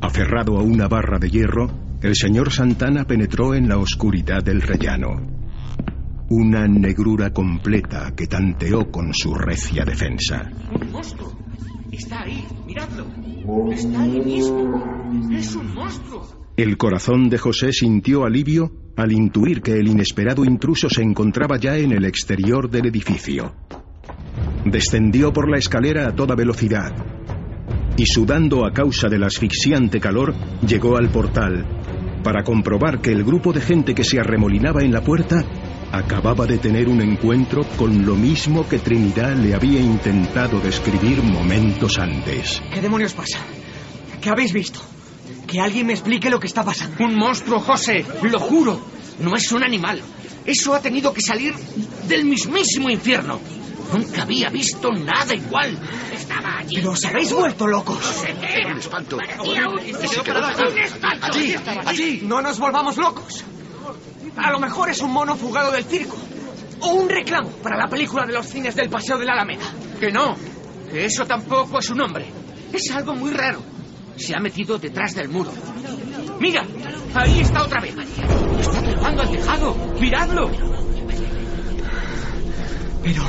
Aferrado 0.00 0.56
a 0.58 0.62
una 0.62 0.88
barra 0.88 1.18
de 1.18 1.28
hierro, 1.28 1.85
el 2.06 2.14
señor 2.14 2.52
Santana 2.52 3.04
penetró 3.04 3.52
en 3.52 3.68
la 3.68 3.78
oscuridad 3.78 4.40
del 4.40 4.62
rellano. 4.62 5.20
Una 6.30 6.68
negrura 6.68 7.32
completa 7.32 8.12
que 8.16 8.28
tanteó 8.28 8.92
con 8.92 9.12
su 9.12 9.34
recia 9.34 9.84
defensa. 9.84 10.48
Un 10.72 10.92
monstruo. 10.92 11.36
Está 11.90 12.22
ahí. 12.22 12.46
Miradlo. 12.64 13.06
Está 13.72 14.02
ahí 14.02 14.20
mismo. 14.20 15.32
Es 15.32 15.56
un 15.56 15.74
monstruo. 15.74 16.52
El 16.56 16.76
corazón 16.76 17.28
de 17.28 17.38
José 17.38 17.72
sintió 17.72 18.24
alivio 18.24 18.72
al 18.96 19.10
intuir 19.10 19.60
que 19.60 19.72
el 19.72 19.88
inesperado 19.88 20.44
intruso 20.44 20.88
se 20.88 21.02
encontraba 21.02 21.58
ya 21.58 21.76
en 21.76 21.90
el 21.90 22.04
exterior 22.04 22.70
del 22.70 22.86
edificio. 22.86 23.52
Descendió 24.64 25.32
por 25.32 25.50
la 25.50 25.58
escalera 25.58 26.06
a 26.06 26.14
toda 26.14 26.36
velocidad 26.36 26.94
y 27.96 28.06
sudando 28.06 28.64
a 28.64 28.72
causa 28.72 29.08
del 29.08 29.24
asfixiante 29.24 29.98
calor, 29.98 30.34
llegó 30.66 30.98
al 30.98 31.08
portal 31.08 31.64
para 32.26 32.42
comprobar 32.42 33.00
que 33.00 33.12
el 33.12 33.22
grupo 33.22 33.52
de 33.52 33.60
gente 33.60 33.94
que 33.94 34.02
se 34.02 34.18
arremolinaba 34.18 34.82
en 34.82 34.92
la 34.92 35.00
puerta 35.00 35.44
acababa 35.92 36.44
de 36.44 36.58
tener 36.58 36.88
un 36.88 37.00
encuentro 37.00 37.62
con 37.78 38.04
lo 38.04 38.16
mismo 38.16 38.68
que 38.68 38.80
Trinidad 38.80 39.36
le 39.36 39.54
había 39.54 39.78
intentado 39.78 40.58
describir 40.58 41.22
momentos 41.22 42.00
antes. 42.00 42.60
¿Qué 42.74 42.80
demonios 42.80 43.12
pasa? 43.12 43.38
¿Qué 44.20 44.28
habéis 44.28 44.52
visto? 44.52 44.80
Que 45.46 45.60
alguien 45.60 45.86
me 45.86 45.92
explique 45.92 46.28
lo 46.28 46.40
que 46.40 46.48
está 46.48 46.64
pasando. 46.64 46.96
Un 47.04 47.14
monstruo, 47.14 47.60
José, 47.60 48.04
lo 48.24 48.40
juro. 48.40 48.80
No 49.20 49.36
es 49.36 49.52
un 49.52 49.62
animal. 49.62 50.02
Eso 50.44 50.74
ha 50.74 50.80
tenido 50.80 51.14
que 51.14 51.20
salir 51.20 51.54
del 52.08 52.24
mismísimo 52.24 52.90
infierno. 52.90 53.38
Nunca 53.92 54.22
había 54.22 54.50
visto 54.50 54.90
nada 54.92 55.34
igual. 55.34 55.78
Estaba 56.12 56.58
allí. 56.58 56.76
Pero 56.76 56.90
os 56.90 57.04
habéis 57.04 57.32
vuelto 57.32 57.66
locos. 57.66 58.24
Era 58.42 58.72
un 58.72 58.78
espanto. 58.78 59.18
Allí, 61.22 61.54
allí. 61.84 62.20
No 62.24 62.42
nos 62.42 62.58
volvamos 62.58 62.96
locos. 62.96 63.44
A 64.36 64.50
lo 64.50 64.58
mejor 64.58 64.90
es 64.90 65.00
un 65.00 65.12
mono 65.12 65.36
fugado 65.36 65.70
del 65.70 65.84
circo. 65.84 66.16
O 66.80 66.88
un 66.94 67.08
reclamo 67.08 67.50
para 67.62 67.76
la 67.76 67.88
película 67.88 68.26
de 68.26 68.32
los 68.32 68.46
cines 68.46 68.74
del 68.74 68.90
Paseo 68.90 69.18
de 69.18 69.24
la 69.24 69.32
Alameda. 69.32 69.64
Que 69.98 70.10
no. 70.10 70.36
Que 70.90 71.06
eso 71.06 71.24
tampoco 71.26 71.78
es 71.78 71.88
un 71.90 72.00
hombre. 72.02 72.26
Es 72.72 72.90
algo 72.90 73.14
muy 73.14 73.30
raro. 73.30 73.62
Se 74.16 74.34
ha 74.34 74.40
metido 74.40 74.78
detrás 74.78 75.14
del 75.14 75.28
muro. 75.28 75.52
Mira, 76.40 76.66
ahí 77.14 77.40
está 77.40 77.62
otra 77.62 77.80
vez. 77.80 77.94
Está 78.60 78.82
trepando 78.82 79.22
al 79.22 79.30
tejado. 79.30 79.76
Miradlo. 79.98 80.50
Pero, 83.02 83.22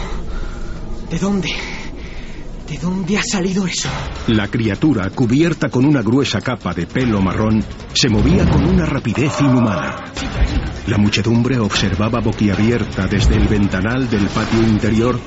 ¿de 1.09 1.19
dónde? 1.19 1.49
¿De 2.67 2.77
dónde 2.77 3.17
ha 3.17 3.23
salido 3.23 3.65
eso? 3.65 3.88
La 4.27 4.47
criatura, 4.49 5.09
cubierta 5.09 5.69
con 5.69 5.85
una 5.85 6.01
gruesa 6.01 6.41
capa 6.41 6.73
de 6.73 6.85
pelo 6.85 7.21
marrón, 7.21 7.63
se 7.93 8.09
movía 8.09 8.49
con 8.49 8.65
una 8.65 8.85
rapidez 8.85 9.39
inhumana. 9.39 10.03
La 10.88 10.97
muchedumbre 10.97 11.59
observaba 11.59 12.19
boquiabierta 12.19 13.07
desde 13.07 13.35
el 13.35 13.47
ventanal 13.47 14.09
del 14.09 14.27
patio 14.27 14.61
interior 14.63 15.19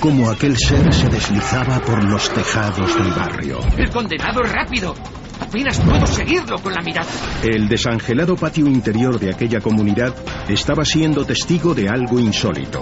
cómo 0.00 0.28
aquel 0.28 0.56
ser 0.56 0.92
se 0.92 1.08
deslizaba 1.08 1.80
por 1.80 2.02
los 2.04 2.32
tejados 2.32 2.94
del 2.96 3.12
barrio. 3.12 3.60
El 3.76 3.90
condenado 3.90 4.42
es 4.42 4.52
rápido. 4.52 4.94
Apenas 5.40 5.78
puedo 5.80 6.06
seguirlo 6.06 6.58
con 6.58 6.72
la 6.72 6.82
mirada. 6.82 7.08
El 7.44 7.68
desangelado 7.68 8.34
patio 8.34 8.66
interior 8.66 9.20
de 9.20 9.30
aquella 9.30 9.60
comunidad 9.60 10.14
estaba 10.48 10.84
siendo 10.84 11.24
testigo 11.24 11.74
de 11.74 11.88
algo 11.88 12.18
insólito. 12.18 12.80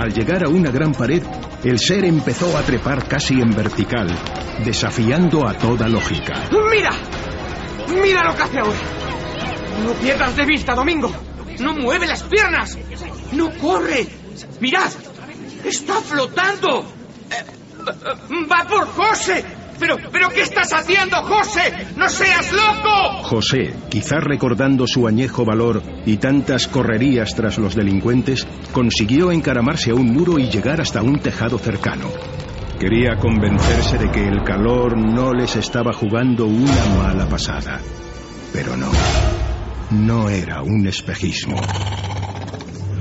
Al 0.00 0.14
llegar 0.14 0.42
a 0.42 0.48
una 0.48 0.70
gran 0.70 0.92
pared, 0.92 1.22
el 1.62 1.78
ser 1.78 2.06
empezó 2.06 2.56
a 2.56 2.62
trepar 2.62 3.06
casi 3.06 3.34
en 3.34 3.54
vertical, 3.54 4.08
desafiando 4.64 5.46
a 5.46 5.52
toda 5.52 5.90
lógica. 5.90 6.48
¡Mira! 6.72 6.90
¡Mira 8.02 8.24
lo 8.24 8.34
que 8.34 8.42
hace 8.42 8.60
ahora! 8.60 8.78
No 9.84 9.92
pierdas 9.92 10.34
de 10.36 10.46
vista, 10.46 10.74
Domingo. 10.74 11.12
No 11.58 11.74
mueve 11.74 12.06
las 12.06 12.22
piernas. 12.22 12.78
No 13.32 13.50
corre. 13.58 14.06
Mirad. 14.60 14.90
Está 15.66 16.00
flotando. 16.00 16.80
Eh, 17.30 18.46
Va 18.50 18.66
por 18.66 18.86
José. 18.86 19.44
Pero, 19.80 19.96
pero, 20.12 20.28
¿qué 20.28 20.42
estás 20.42 20.70
haciendo, 20.74 21.16
José? 21.22 21.72
¡No 21.96 22.06
seas 22.10 22.52
loco! 22.52 23.22
José, 23.22 23.74
quizá 23.88 24.20
recordando 24.20 24.86
su 24.86 25.08
añejo 25.08 25.46
valor 25.46 25.82
y 26.04 26.18
tantas 26.18 26.68
correrías 26.68 27.34
tras 27.34 27.56
los 27.56 27.74
delincuentes, 27.74 28.46
consiguió 28.72 29.32
encaramarse 29.32 29.90
a 29.90 29.94
un 29.94 30.12
muro 30.12 30.38
y 30.38 30.50
llegar 30.50 30.82
hasta 30.82 31.02
un 31.02 31.18
tejado 31.20 31.58
cercano. 31.58 32.10
Quería 32.78 33.16
convencerse 33.16 33.96
de 33.96 34.10
que 34.10 34.28
el 34.28 34.44
calor 34.44 34.98
no 34.98 35.32
les 35.32 35.56
estaba 35.56 35.94
jugando 35.94 36.46
una 36.46 36.84
mala 36.98 37.26
pasada. 37.26 37.80
Pero 38.52 38.76
no, 38.76 38.90
no 39.92 40.28
era 40.28 40.62
un 40.62 40.86
espejismo. 40.86 41.56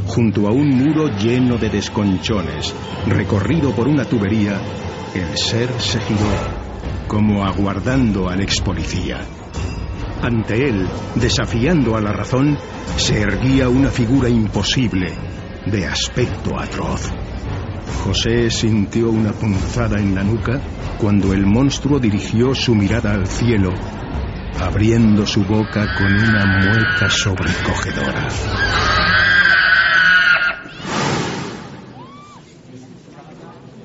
Junto 0.08 0.48
a 0.48 0.52
un 0.52 0.70
muro 0.70 1.10
lleno 1.18 1.58
de 1.58 1.70
desconchones, 1.70 2.74
recorrido 3.06 3.72
por 3.72 3.88
una 3.88 4.06
tubería, 4.06 4.60
el 5.14 5.38
ser 5.38 5.70
se 5.80 6.00
giró 6.02 6.59
como 7.10 7.44
aguardando 7.44 8.30
al 8.30 8.40
ex 8.40 8.62
policía. 8.62 9.20
Ante 10.22 10.70
él, 10.70 10.88
desafiando 11.16 11.98
a 11.98 12.02
la 12.02 12.14
razón, 12.14 12.56
se 12.98 13.20
erguía 13.20 13.68
una 13.68 13.90
figura 13.90 14.30
imposible, 14.30 15.12
de 15.66 15.88
aspecto 15.88 16.58
atroz. 16.58 17.12
José 18.04 18.52
sintió 18.52 19.10
una 19.10 19.32
punzada 19.32 20.00
en 20.00 20.14
la 20.14 20.24
nuca 20.24 20.62
cuando 21.00 21.34
el 21.34 21.48
monstruo 21.48 22.00
dirigió 22.00 22.54
su 22.54 22.76
mirada 22.76 23.16
al 23.16 23.26
cielo, 23.26 23.74
abriendo 24.62 25.26
su 25.26 25.44
boca 25.44 25.88
con 25.98 26.14
una 26.14 26.46
mueca 26.46 27.10
sobrecogedora. 27.10 28.28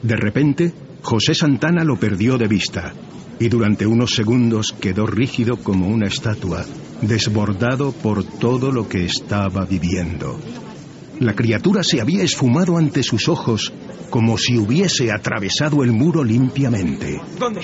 De 0.03 0.17
repente, 0.17 0.75
José 1.01 1.35
Santana 1.35 1.85
lo 1.85 1.97
perdió 1.97 2.37
de 2.37 2.49
vista 2.49 2.93
y 3.39 3.49
durante 3.49 3.87
unos 3.87 4.15
segundos 4.15 4.75
quedó 4.81 5.07
rígido 5.07 5.57
como 5.57 5.89
una 5.89 6.07
estatua, 6.07 6.65
desbordado 7.03 7.93
por 7.93 8.25
todo 8.25 8.73
lo 8.73 8.89
que 8.89 9.05
estaba 9.05 9.65
viviendo. 9.65 10.39
La 11.21 11.35
criatura 11.35 11.83
se 11.83 12.01
había 12.01 12.25
esfumado 12.25 12.77
ante 12.77 13.03
sus 13.03 13.29
ojos 13.29 13.73
como 14.11 14.39
si 14.39 14.57
hubiese 14.59 15.11
atravesado 15.11 15.83
el 15.83 15.93
muro 15.93 16.23
limpiamente. 16.23 17.21
¿Dónde? 17.39 17.63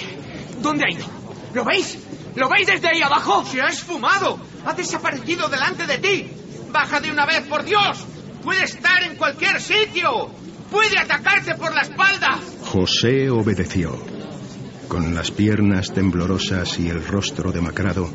¿Dónde 0.63 0.85
ha 0.85 0.93
ido? 0.93 1.07
¿Lo 1.55 1.65
veis? 1.65 1.99
¿Lo 2.35 2.49
veis 2.49 2.67
desde 2.67 2.89
ahí 2.89 3.03
abajo? 3.03 3.45
¡Se 3.45 3.61
ha 3.61 3.69
esfumado! 3.69 4.39
¡Ha 4.65 4.75
desaparecido 4.75 5.49
delante 5.49 5.87
de 5.87 5.99
ti! 5.99 6.27
¡Baja 6.73 7.01
de 7.01 7.11
una 7.11 7.27
vez, 7.27 7.43
por 7.43 7.65
Dios! 7.65 8.05
¡Puede 8.43 8.65
estar 8.65 9.03
en 9.03 9.17
cualquier 9.17 9.61
sitio! 9.61 10.31
¡Puede 10.71 10.99
atacarte 10.99 11.55
por 11.55 11.75
la 11.75 11.83
espalda! 11.83 12.39
José 12.65 13.31
obedeció. 13.31 14.10
Con 14.91 15.15
las 15.15 15.31
piernas 15.31 15.95
temblorosas 15.95 16.81
y 16.81 16.89
el 16.89 17.07
rostro 17.07 17.53
demacrado, 17.53 18.11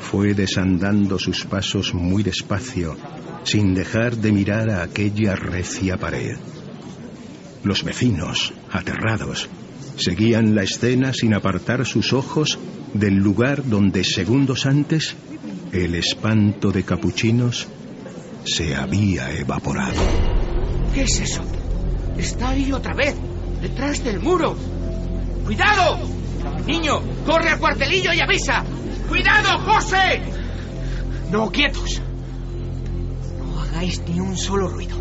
fue 0.00 0.32
desandando 0.32 1.18
sus 1.18 1.44
pasos 1.44 1.92
muy 1.92 2.22
despacio, 2.22 2.96
sin 3.44 3.74
dejar 3.74 4.16
de 4.16 4.32
mirar 4.32 4.70
a 4.70 4.82
aquella 4.82 5.36
recia 5.36 5.98
pared. 5.98 6.38
Los 7.64 7.84
vecinos, 7.84 8.54
aterrados, 8.72 9.50
seguían 9.98 10.54
la 10.54 10.62
escena 10.62 11.12
sin 11.12 11.34
apartar 11.34 11.84
sus 11.84 12.14
ojos 12.14 12.58
del 12.94 13.16
lugar 13.16 13.68
donde 13.68 14.02
segundos 14.02 14.64
antes 14.64 15.16
el 15.70 15.94
espanto 15.94 16.72
de 16.72 16.82
capuchinos 16.82 17.68
se 18.46 18.74
había 18.74 19.32
evaporado. 19.32 20.00
¿Qué 20.94 21.02
es 21.02 21.20
eso? 21.20 21.42
Está 22.16 22.48
ahí 22.50 22.72
otra 22.72 22.94
vez, 22.94 23.14
detrás 23.60 24.02
del 24.02 24.18
muro. 24.18 24.56
¡Cuidado! 25.46 25.98
Niño, 26.66 27.00
corre 27.24 27.50
al 27.50 27.60
cuartelillo 27.60 28.12
y 28.12 28.20
avisa. 28.20 28.64
¡Cuidado, 29.08 29.60
José! 29.60 30.20
No, 31.30 31.50
quietos. 31.50 32.02
No 33.38 33.60
hagáis 33.60 34.02
ni 34.08 34.18
un 34.18 34.36
solo 34.36 34.68
ruido. 34.68 34.96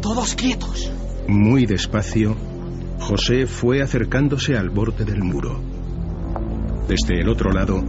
Todos 0.00 0.34
quietos. 0.34 0.90
Muy 1.28 1.66
despacio, 1.66 2.34
José 3.00 3.46
fue 3.46 3.82
acercándose 3.82 4.56
al 4.56 4.70
borde 4.70 5.04
del 5.04 5.22
muro. 5.22 5.60
Desde 6.88 7.20
el 7.20 7.28
otro 7.28 7.50
lado, 7.52 7.82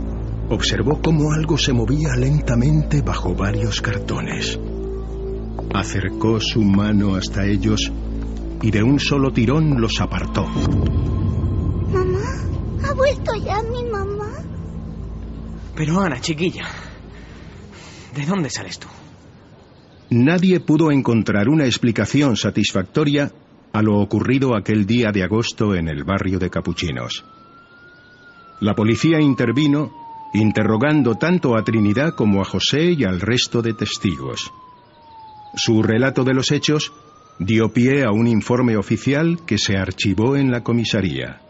observó 0.49 1.01
cómo 1.01 1.31
algo 1.31 1.57
se 1.57 1.71
movía 1.71 2.15
lentamente 2.17 3.01
bajo 3.01 3.33
varios 3.33 3.81
cartones. 3.81 4.59
Acercó 5.73 6.39
su 6.41 6.61
mano 6.61 7.15
hasta 7.15 7.45
ellos 7.45 7.91
y 8.61 8.71
de 8.71 8.83
un 8.83 8.99
solo 8.99 9.31
tirón 9.31 9.79
los 9.79 10.01
apartó. 10.01 10.45
¿Ha 12.83 12.93
vuelto 12.93 13.31
ya 13.35 13.61
mi 13.63 13.83
mamá? 13.83 14.31
Pero 15.75 15.99
Ana, 15.99 16.19
chiquilla, 16.19 16.67
¿de 18.15 18.25
dónde 18.25 18.49
sales 18.49 18.79
tú? 18.79 18.87
Nadie 20.09 20.59
pudo 20.59 20.91
encontrar 20.91 21.47
una 21.47 21.65
explicación 21.65 22.35
satisfactoria 22.35 23.31
a 23.73 23.81
lo 23.81 23.99
ocurrido 23.99 24.55
aquel 24.55 24.85
día 24.85 25.11
de 25.11 25.23
agosto 25.23 25.75
en 25.75 25.87
el 25.87 26.03
barrio 26.03 26.37
de 26.37 26.49
Capuchinos. 26.49 27.23
La 28.59 28.75
policía 28.75 29.21
intervino, 29.21 29.91
interrogando 30.33 31.15
tanto 31.15 31.55
a 31.55 31.63
Trinidad 31.63 32.13
como 32.15 32.41
a 32.41 32.45
José 32.45 32.91
y 32.91 33.05
al 33.05 33.21
resto 33.21 33.61
de 33.61 33.73
testigos. 33.73 34.51
Su 35.55 35.81
relato 35.81 36.23
de 36.23 36.33
los 36.33 36.51
hechos 36.51 36.91
dio 37.39 37.73
pie 37.73 38.03
a 38.03 38.11
un 38.11 38.27
informe 38.27 38.77
oficial 38.77 39.39
que 39.45 39.57
se 39.57 39.77
archivó 39.77 40.35
en 40.35 40.51
la 40.51 40.61
comisaría. 40.61 41.41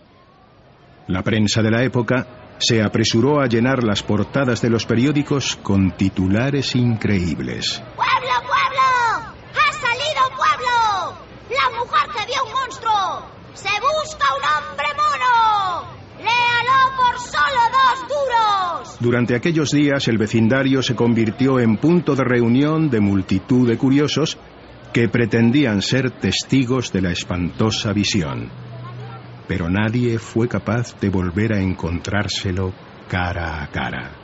La 1.12 1.24
prensa 1.24 1.62
de 1.62 1.70
la 1.70 1.84
época 1.84 2.56
se 2.58 2.82
apresuró 2.82 3.42
a 3.42 3.48
llenar 3.48 3.84
las 3.84 4.02
portadas 4.02 4.62
de 4.62 4.70
los 4.70 4.86
periódicos 4.86 5.58
con 5.58 5.92
titulares 5.98 6.74
increíbles. 6.74 7.84
¡Pueblo, 7.98 8.32
pueblo! 8.48 9.36
¡Ha 9.52 9.74
salido 9.74 10.22
pueblo! 10.38 11.18
¡La 11.50 11.78
mujer 11.78 12.10
que 12.16 12.26
vio 12.28 12.46
un 12.46 12.54
monstruo! 12.54 13.26
¡Se 13.54 13.68
busca 13.82 14.26
un 14.38 14.46
hombre 14.56 14.88
mono! 14.96 15.86
¡Léalo 16.20 16.96
por 16.96 17.20
solo 17.20 17.62
dos 17.74 18.08
duros! 18.08 18.98
Durante 19.02 19.36
aquellos 19.36 19.72
días 19.72 20.08
el 20.08 20.18
vecindario 20.18 20.82
se 20.82 20.96
convirtió 20.96 21.60
en 21.60 21.76
punto 21.76 22.16
de 22.16 22.24
reunión 22.24 22.90
de 22.90 23.02
multitud 23.02 23.68
de 23.68 23.78
curiosos 23.78 24.38
que 24.94 25.10
pretendían 25.10 25.82
ser 25.82 26.12
testigos 26.12 26.94
de 26.94 27.02
la 27.02 27.12
espantosa 27.12 27.92
visión. 27.92 28.61
Pero 29.52 29.70
nadie 29.70 30.18
fue 30.18 30.48
capaz 30.48 30.98
de 31.02 31.10
volver 31.10 31.52
a 31.52 31.60
encontrárselo 31.60 32.74
cara 33.10 33.62
a 33.62 33.68
cara. 33.68 34.16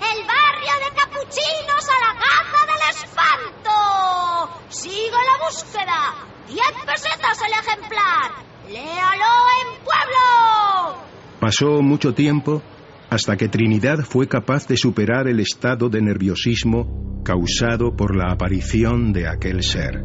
¡El 0.00 0.26
barrio 0.26 0.74
de 0.82 0.90
capuchinos 1.00 1.86
a 1.88 1.98
la 2.02 2.18
caza 2.18 2.66
del 2.66 2.82
espanto! 2.90 4.60
¡Sigue 4.70 5.22
la 5.30 5.46
búsqueda! 5.46 6.14
¡Diez 6.48 6.84
pesetas 6.84 7.38
el 7.46 7.52
ejemplar! 7.52 8.32
¡Léalo 8.66 9.34
en 9.60 9.84
pueblo! 9.84 11.04
Pasó 11.38 11.80
mucho 11.80 12.12
tiempo 12.12 12.60
hasta 13.08 13.36
que 13.36 13.48
Trinidad 13.48 14.00
fue 14.00 14.26
capaz 14.26 14.66
de 14.66 14.76
superar 14.76 15.28
el 15.28 15.38
estado 15.38 15.90
de 15.90 16.02
nerviosismo 16.02 17.22
causado 17.24 17.94
por 17.94 18.16
la 18.16 18.32
aparición 18.32 19.12
de 19.12 19.28
aquel 19.28 19.62
ser. 19.62 20.02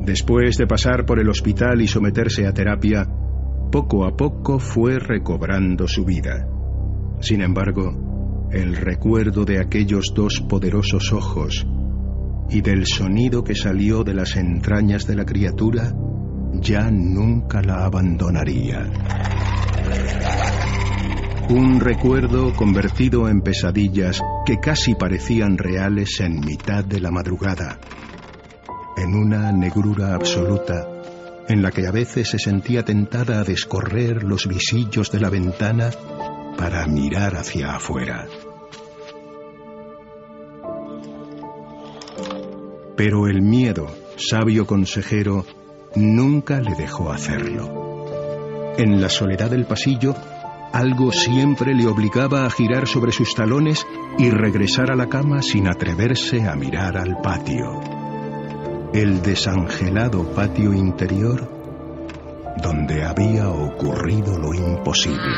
Después 0.00 0.56
de 0.56 0.66
pasar 0.66 1.04
por 1.04 1.20
el 1.20 1.28
hospital 1.28 1.82
y 1.82 1.86
someterse 1.86 2.46
a 2.46 2.54
terapia, 2.54 3.06
poco 3.70 4.06
a 4.06 4.16
poco 4.16 4.58
fue 4.58 4.98
recobrando 4.98 5.86
su 5.88 6.04
vida. 6.04 6.48
Sin 7.20 7.42
embargo, 7.42 8.48
el 8.52 8.76
recuerdo 8.76 9.44
de 9.44 9.60
aquellos 9.60 10.12
dos 10.14 10.40
poderosos 10.40 11.12
ojos 11.12 11.66
y 12.48 12.60
del 12.60 12.86
sonido 12.86 13.42
que 13.42 13.54
salió 13.54 14.04
de 14.04 14.14
las 14.14 14.36
entrañas 14.36 15.06
de 15.06 15.16
la 15.16 15.24
criatura 15.24 15.92
ya 16.54 16.90
nunca 16.90 17.60
la 17.60 17.84
abandonaría. 17.84 18.90
Un 21.50 21.80
recuerdo 21.80 22.52
convertido 22.54 23.28
en 23.28 23.40
pesadillas 23.40 24.20
que 24.44 24.58
casi 24.58 24.94
parecían 24.94 25.58
reales 25.58 26.20
en 26.20 26.40
mitad 26.40 26.84
de 26.84 27.00
la 27.00 27.10
madrugada, 27.10 27.78
en 28.96 29.14
una 29.14 29.52
negrura 29.52 30.14
absoluta 30.14 30.95
en 31.48 31.62
la 31.62 31.70
que 31.70 31.86
a 31.86 31.90
veces 31.90 32.28
se 32.28 32.38
sentía 32.38 32.84
tentada 32.84 33.40
a 33.40 33.44
descorrer 33.44 34.22
los 34.22 34.46
visillos 34.46 35.10
de 35.10 35.20
la 35.20 35.30
ventana 35.30 35.90
para 36.56 36.86
mirar 36.86 37.36
hacia 37.36 37.74
afuera. 37.74 38.26
Pero 42.96 43.26
el 43.26 43.42
miedo, 43.42 43.86
sabio 44.16 44.66
consejero, 44.66 45.44
nunca 45.94 46.60
le 46.60 46.74
dejó 46.74 47.12
hacerlo. 47.12 48.74
En 48.78 49.00
la 49.00 49.08
soledad 49.08 49.50
del 49.50 49.66
pasillo, 49.66 50.14
algo 50.72 51.12
siempre 51.12 51.74
le 51.74 51.86
obligaba 51.86 52.44
a 52.44 52.50
girar 52.50 52.88
sobre 52.88 53.12
sus 53.12 53.34
talones 53.34 53.86
y 54.18 54.30
regresar 54.30 54.90
a 54.90 54.96
la 54.96 55.08
cama 55.08 55.42
sin 55.42 55.68
atreverse 55.68 56.46
a 56.48 56.56
mirar 56.56 56.96
al 56.96 57.20
patio. 57.22 58.05
El 58.96 59.20
desangelado 59.20 60.24
patio 60.32 60.72
interior 60.72 61.46
donde 62.62 63.04
había 63.04 63.50
ocurrido 63.50 64.38
lo 64.38 64.54
imposible. 64.54 65.34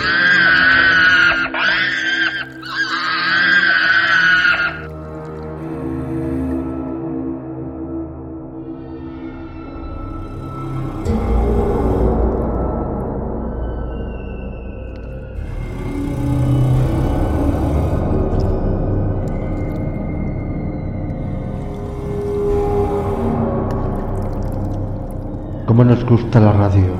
Gusta 26.09 26.40
la 26.40 26.52
radio, 26.52 26.94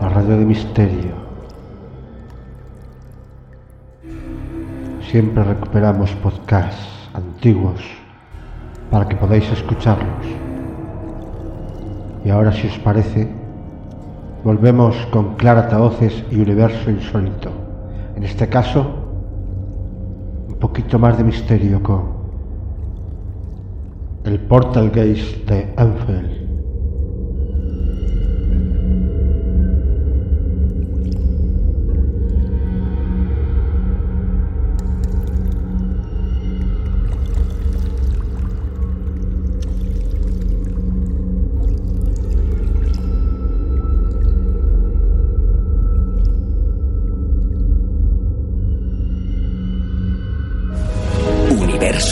la 0.00 0.08
radio 0.08 0.38
de 0.38 0.44
misterio. 0.44 1.12
Siempre 5.08 5.44
recuperamos 5.44 6.10
podcasts 6.16 7.08
antiguos 7.14 7.80
para 8.90 9.06
que 9.06 9.14
podáis 9.14 9.48
escucharlos. 9.52 10.26
Y 12.24 12.30
ahora, 12.30 12.50
si 12.50 12.66
os 12.66 12.76
parece, 12.80 13.28
volvemos 14.42 14.96
con 15.12 15.36
Clara 15.36 15.68
Taoces 15.68 16.24
y 16.32 16.40
Universo 16.40 16.90
Insólito. 16.90 17.52
En 18.16 18.24
este 18.24 18.48
caso, 18.48 18.84
un 20.48 20.56
poquito 20.56 20.98
más 20.98 21.16
de 21.18 21.22
misterio 21.22 21.80
con 21.84 22.02
el 24.24 24.40
Portal 24.40 24.90
Gaze 24.90 25.44
de 25.46 25.72
Anfield. 25.76 26.45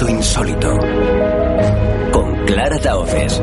Insólito. 0.09 0.79
Con 2.13 2.35
Clara 2.47 2.79
Taoces. 2.79 3.41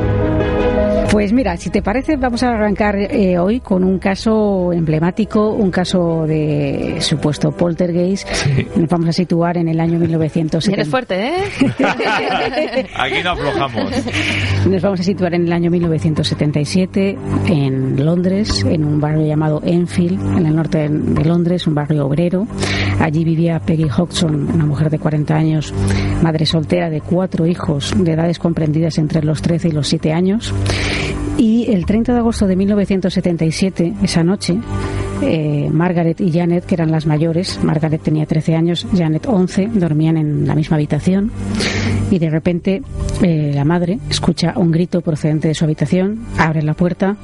Mira, 1.42 1.58
si 1.58 1.72
te 1.72 1.82
parece, 1.82 2.18
vamos 2.18 2.44
a 2.44 2.50
arrancar 2.50 2.96
eh, 2.96 3.40
hoy 3.40 3.62
con 3.62 3.84
un 3.84 3.98
caso 3.98 4.72
emblemático, 4.72 5.50
un 5.50 5.72
caso 5.72 6.28
de 6.28 6.98
supuesto 7.00 7.52
poltergeist. 7.52 8.30
Nos 8.76 8.88
vamos 8.88 9.10
a 9.10 9.12
situar 9.12 9.58
en 9.58 9.68
el 9.68 9.80
año 9.80 9.98
1970. 10.00 10.80
Eres 10.80 10.88
fuerte, 10.88 11.30
¿eh? 11.30 12.86
Aquí 12.96 13.24
no 13.24 13.32
aflojamos. 13.32 13.92
Nos 14.70 14.82
vamos 14.84 15.00
a 15.00 15.04
situar 15.04 15.34
en 15.34 15.48
el 15.48 15.52
año 15.52 15.72
1977 15.72 17.18
en 17.48 18.06
Londres, 18.06 18.64
en 18.64 18.86
un 18.86 19.02
barrio 19.02 19.26
llamado 19.26 19.64
Enfield, 19.66 20.38
en 20.38 20.46
el 20.46 20.56
norte 20.56 20.90
de 20.90 21.26
Londres, 21.26 21.66
un 21.66 21.74
barrio 21.74 22.06
obrero. 22.06 22.46
Allí 23.00 23.24
vivía 23.24 23.60
Peggy 23.60 23.90
Hodgson, 23.90 24.48
una 24.54 24.66
mujer 24.66 24.92
de 24.92 25.00
40 25.00 25.36
años, 25.36 25.74
madre 26.22 26.46
soltera 26.46 26.92
de 26.92 27.02
cuatro 27.02 27.48
hijos 27.48 27.96
de 27.98 28.12
edades 28.12 28.38
comprendidas 28.38 29.00
entre 29.00 29.24
los 29.24 29.42
13 29.42 29.70
y 29.70 29.72
los 29.72 29.88
7 29.88 30.14
años. 30.14 30.54
El 31.68 31.86
30 31.86 32.14
de 32.14 32.20
agosto 32.20 32.48
de 32.48 32.56
1977, 32.56 33.94
esa 34.04 34.24
noche, 34.24 34.58
eh, 35.22 35.70
Margaret 35.72 36.20
y 36.22 36.32
Janet, 36.32 36.66
que 36.66 36.76
eran 36.76 36.92
las 36.92 37.06
mayores, 37.06 37.60
Margaret 37.64 38.02
tenía 38.02 38.26
13 38.26 38.56
años, 38.56 38.88
Janet 38.96 39.26
11, 39.28 39.70
dormían 39.74 40.18
en 40.18 40.48
la 40.48 40.56
misma 40.56 40.78
habitación 40.78 41.32
y 42.10 42.20
de 42.20 42.30
repente 42.30 42.82
eh, 43.22 43.52
la 43.54 43.64
madre 43.64 44.00
escucha 44.10 44.54
un 44.56 44.72
grito 44.72 45.02
procedente 45.02 45.48
de 45.48 45.56
su 45.56 45.64
habitación, 45.64 46.26
abre 46.38 46.62
la 46.62 46.74
puerta, 46.74 47.16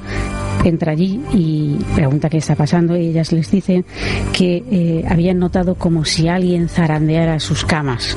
entra 0.64 0.92
allí 0.92 1.20
y 1.32 1.76
pregunta 1.94 2.28
qué 2.28 2.38
está 2.38 2.56
pasando 2.56 2.96
y 2.96 3.08
ellas 3.08 3.32
les 3.32 3.50
dicen 3.50 3.84
que 4.32 4.64
eh, 4.70 5.04
habían 5.08 5.38
notado 5.38 5.74
como 5.74 6.04
si 6.04 6.28
alguien 6.28 6.68
zarandeara 6.68 7.38
sus 7.40 7.64
camas. 7.64 8.16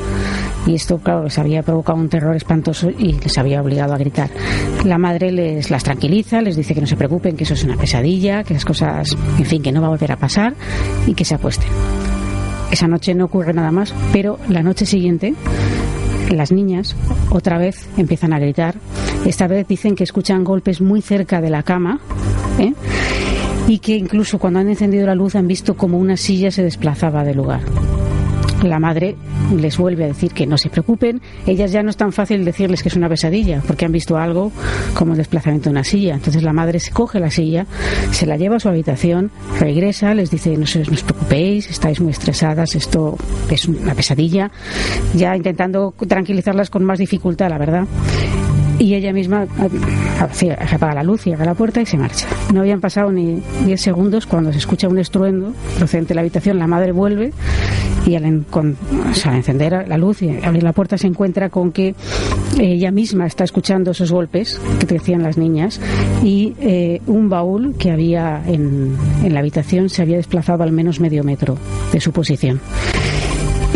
Y 0.67 0.75
esto 0.75 0.99
claro 0.99 1.23
les 1.23 1.39
había 1.39 1.63
provocado 1.63 1.97
un 1.97 2.09
terror 2.09 2.35
espantoso 2.35 2.91
y 2.91 3.13
les 3.13 3.37
había 3.37 3.61
obligado 3.61 3.93
a 3.93 3.97
gritar. 3.97 4.29
La 4.85 4.97
madre 4.97 5.31
les 5.31 5.71
las 5.71 5.83
tranquiliza 5.83 6.41
les 6.41 6.55
dice 6.55 6.75
que 6.75 6.81
no 6.81 6.87
se 6.87 6.95
preocupen 6.95 7.35
que 7.35 7.43
eso 7.43 7.55
es 7.55 7.63
una 7.63 7.77
pesadilla 7.77 8.43
que 8.43 8.53
esas 8.53 8.65
cosas 8.65 9.17
en 9.37 9.45
fin 9.45 9.61
que 9.63 9.70
no 9.71 9.81
va 9.81 9.87
a 9.87 9.91
volver 9.91 10.11
a 10.11 10.17
pasar 10.17 10.55
y 11.07 11.13
que 11.13 11.25
se 11.25 11.35
apuesten 11.35 11.69
esa 12.71 12.87
noche 12.87 13.13
no 13.13 13.25
ocurre 13.25 13.53
nada 13.53 13.71
más 13.71 13.93
pero 14.11 14.39
la 14.47 14.63
noche 14.63 14.85
siguiente 14.85 15.33
las 16.35 16.51
niñas 16.51 16.95
otra 17.29 17.57
vez 17.57 17.87
empiezan 17.97 18.33
a 18.33 18.39
gritar. 18.39 18.75
Esta 19.25 19.47
vez 19.47 19.67
dicen 19.67 19.95
que 19.95 20.03
escuchan 20.03 20.43
golpes 20.43 20.81
muy 20.81 21.01
cerca 21.01 21.41
de 21.41 21.49
la 21.49 21.63
cama 21.63 21.99
¿eh? 22.59 22.73
y 23.67 23.79
que 23.79 23.95
incluso 23.95 24.39
cuando 24.39 24.59
han 24.59 24.69
encendido 24.69 25.05
la 25.05 25.15
luz 25.15 25.35
han 25.35 25.47
visto 25.47 25.75
como 25.75 25.97
una 25.97 26.17
silla 26.17 26.51
se 26.51 26.63
desplazaba 26.63 27.23
del 27.23 27.37
lugar. 27.37 27.61
La 28.63 28.79
madre 28.79 29.15
les 29.55 29.77
vuelve 29.77 30.05
a 30.05 30.07
decir 30.07 30.31
que 30.31 30.45
no 30.45 30.57
se 30.57 30.69
preocupen. 30.69 31.21
Ellas 31.47 31.71
ya 31.71 31.81
no 31.83 31.89
es 31.89 31.97
tan 31.97 32.11
fácil 32.11 32.45
decirles 32.45 32.83
que 32.83 32.89
es 32.89 32.95
una 32.95 33.09
pesadilla, 33.09 33.61
porque 33.65 33.85
han 33.85 33.91
visto 33.91 34.17
algo 34.17 34.51
como 34.93 35.13
el 35.13 35.17
desplazamiento 35.17 35.69
de 35.69 35.71
una 35.71 35.83
silla. 35.83 36.15
Entonces 36.15 36.43
la 36.43 36.53
madre 36.53 36.79
se 36.79 36.91
coge 36.91 37.19
la 37.19 37.31
silla, 37.31 37.65
se 38.11 38.25
la 38.25 38.37
lleva 38.37 38.57
a 38.57 38.59
su 38.59 38.69
habitación, 38.69 39.31
regresa, 39.59 40.13
les 40.13 40.29
dice 40.29 40.51
no, 40.51 40.65
no 40.65 40.93
os 40.93 41.03
preocupéis, 41.03 41.69
estáis 41.69 41.99
muy 42.01 42.11
estresadas, 42.11 42.75
esto 42.75 43.17
es 43.49 43.67
una 43.67 43.95
pesadilla. 43.95 44.51
Ya 45.15 45.35
intentando 45.35 45.93
tranquilizarlas 46.07 46.69
con 46.69 46.83
más 46.83 46.99
dificultad, 46.99 47.49
la 47.49 47.57
verdad. 47.57 47.85
Y 48.79 48.95
ella 48.95 49.13
misma 49.13 49.45
sí, 50.31 50.49
apaga 50.49 50.95
la 50.95 51.03
luz, 51.03 51.21
cierra 51.21 51.45
la 51.45 51.53
puerta 51.53 51.81
y 51.81 51.85
se 51.85 51.97
marcha. 51.97 52.27
No 52.51 52.61
habían 52.61 52.81
pasado 52.81 53.11
ni 53.11 53.41
10 53.65 53.79
segundos 53.79 54.25
cuando 54.25 54.51
se 54.51 54.57
escucha 54.57 54.87
un 54.87 54.97
estruendo 54.97 55.53
procedente 55.77 56.09
de 56.09 56.15
la 56.15 56.21
habitación. 56.21 56.57
La 56.57 56.67
madre 56.67 56.91
vuelve 56.91 57.31
y 58.05 58.15
al, 58.15 58.25
encender 58.25 59.87
la 59.87 59.97
luz 59.97 60.21
y 60.21 60.29
abrir 60.43 60.63
la 60.63 60.73
puerta 60.73 60.97
se 60.97 61.07
encuentra 61.07 61.49
con 61.49 61.71
que 61.71 61.95
ella 62.59 62.91
misma 62.91 63.25
está 63.25 63.43
escuchando 63.43 63.91
esos 63.91 64.11
golpes 64.11 64.59
que 64.79 64.85
te 64.85 64.95
decían 64.95 65.23
las 65.23 65.37
niñas 65.37 65.79
y 66.23 66.53
eh, 66.59 67.01
un 67.07 67.29
baúl 67.29 67.75
que 67.77 67.91
había 67.91 68.43
en, 68.45 68.97
en 69.23 69.33
la 69.33 69.39
habitación 69.39 69.89
se 69.89 70.01
había 70.01 70.17
desplazado 70.17 70.63
al 70.63 70.71
menos 70.71 70.99
medio 70.99 71.23
metro 71.23 71.57
de 71.91 72.01
su 72.01 72.11
posición. 72.11 72.59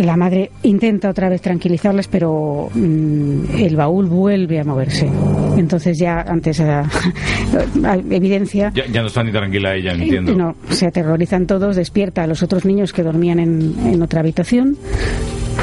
La 0.03 0.17
madre 0.17 0.51
intenta 0.63 1.09
otra 1.09 1.30
vez 1.30 1.41
tranquilizarles, 1.41 2.07
pero 2.09 2.69
mm, 2.73 3.55
el 3.57 3.76
baúl 3.77 4.07
vuelve 4.07 4.59
a 4.59 4.63
moverse. 4.65 5.09
Entonces 5.57 5.97
ya 5.97 6.19
ante 6.22 6.49
esa 6.49 6.84
evidencia 8.11 8.72
Ya, 8.76 8.85
ya 8.88 9.01
no 9.01 9.07
está 9.07 9.23
ni 9.23 9.31
tranquila 9.31 9.73
ella, 9.73 9.93
entiendo. 9.93 10.34
no, 10.35 10.55
se 10.69 10.88
aterrorizan 10.88 11.47
todos, 11.47 11.77
despierta 11.77 12.23
a 12.23 12.27
los 12.27 12.43
otros 12.43 12.65
niños 12.65 12.91
que 12.91 13.03
dormían 13.03 13.39
en, 13.39 13.73
en 13.85 14.01
otra 14.01 14.19
habitación, 14.19 14.77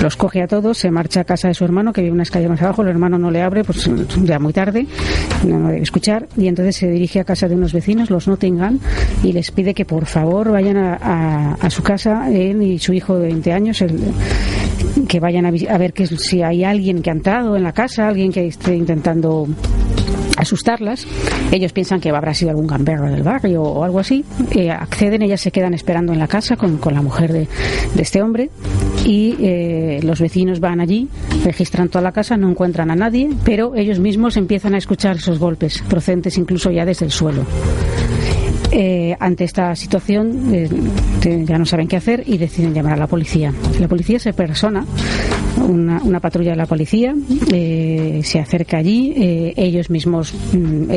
los 0.00 0.16
coge 0.16 0.42
a 0.42 0.46
todos, 0.48 0.78
se 0.78 0.90
marcha 0.90 1.20
a 1.20 1.24
casa 1.24 1.48
de 1.48 1.54
su 1.54 1.64
hermano 1.64 1.92
que 1.92 2.00
vive 2.02 2.12
unas 2.12 2.30
calles 2.30 2.48
más 2.48 2.60
abajo, 2.62 2.82
el 2.82 2.88
hermano 2.88 3.18
no 3.18 3.30
le 3.30 3.42
abre, 3.42 3.62
pues 3.64 3.88
ya 4.24 4.38
muy 4.38 4.52
tarde, 4.52 4.86
no 5.46 5.68
debe 5.68 5.82
escuchar, 5.82 6.26
y 6.36 6.48
entonces 6.48 6.76
se 6.76 6.90
dirige 6.90 7.20
a 7.20 7.24
casa 7.24 7.48
de 7.48 7.54
unos 7.54 7.72
vecinos, 7.72 8.10
los 8.10 8.26
Nottingham, 8.26 8.78
y 9.22 9.32
les 9.32 9.50
pide 9.50 9.74
que 9.74 9.84
por 9.84 10.06
favor 10.06 10.50
vayan 10.50 10.76
a, 10.76 11.54
a- 11.60 11.70
su 11.70 11.82
casa, 11.82 12.30
él 12.30 12.62
y 12.62 12.78
su 12.78 12.92
hijo 12.92 13.16
de 13.18 13.28
20 13.28 13.52
años, 13.52 13.84
que 15.08 15.20
vayan 15.20 15.46
a, 15.46 15.48
a 15.48 15.78
ver 15.78 15.92
que 15.92 16.06
si 16.06 16.42
hay 16.42 16.64
alguien 16.64 17.00
que 17.02 17.10
ha 17.10 17.14
entrado 17.14 17.56
en 17.56 17.62
la 17.62 17.72
casa, 17.72 18.08
alguien 18.08 18.32
que 18.32 18.46
esté 18.46 18.74
intentando 18.76 19.46
asustarlas. 20.36 21.06
Ellos 21.50 21.72
piensan 21.72 22.00
que 22.00 22.10
habrá 22.10 22.34
sido 22.34 22.50
algún 22.50 22.66
gamberro 22.66 23.10
del 23.10 23.22
barrio 23.22 23.62
o 23.62 23.84
algo 23.84 23.98
así. 23.98 24.24
Eh, 24.52 24.70
acceden, 24.70 25.22
ellas 25.22 25.40
se 25.40 25.50
quedan 25.50 25.74
esperando 25.74 26.12
en 26.12 26.18
la 26.18 26.28
casa 26.28 26.56
con, 26.56 26.78
con 26.78 26.94
la 26.94 27.02
mujer 27.02 27.32
de, 27.32 27.48
de 27.94 28.02
este 28.02 28.22
hombre 28.22 28.50
y 29.04 29.36
eh, 29.40 30.00
los 30.02 30.20
vecinos 30.20 30.60
van 30.60 30.80
allí, 30.80 31.08
registran 31.44 31.88
toda 31.88 32.02
la 32.02 32.12
casa, 32.12 32.36
no 32.36 32.48
encuentran 32.48 32.90
a 32.90 32.96
nadie, 32.96 33.30
pero 33.44 33.74
ellos 33.74 33.98
mismos 33.98 34.36
empiezan 34.36 34.74
a 34.74 34.78
escuchar 34.78 35.16
esos 35.16 35.38
golpes, 35.38 35.82
procedentes 35.88 36.38
incluso 36.38 36.70
ya 36.70 36.84
desde 36.84 37.06
el 37.06 37.12
suelo. 37.12 37.44
Eh, 38.74 39.14
ante 39.20 39.44
esta 39.44 39.76
situación 39.76 40.54
eh, 40.54 40.66
ya 41.44 41.58
no 41.58 41.66
saben 41.66 41.86
qué 41.86 41.96
hacer 41.96 42.22
y 42.24 42.38
deciden 42.38 42.72
llamar 42.72 42.94
a 42.94 42.96
la 42.96 43.06
policía. 43.06 43.52
La 43.78 43.86
policía 43.86 44.18
se 44.18 44.32
persona, 44.32 44.86
una, 45.68 46.20
patrulla 46.20 46.52
de 46.52 46.56
la 46.56 46.64
policía 46.64 47.14
eh, 47.52 48.22
se 48.24 48.40
acerca 48.40 48.78
allí, 48.78 49.12
ellos 49.56 49.90
mismos 49.90 50.32
mm, 50.54 50.90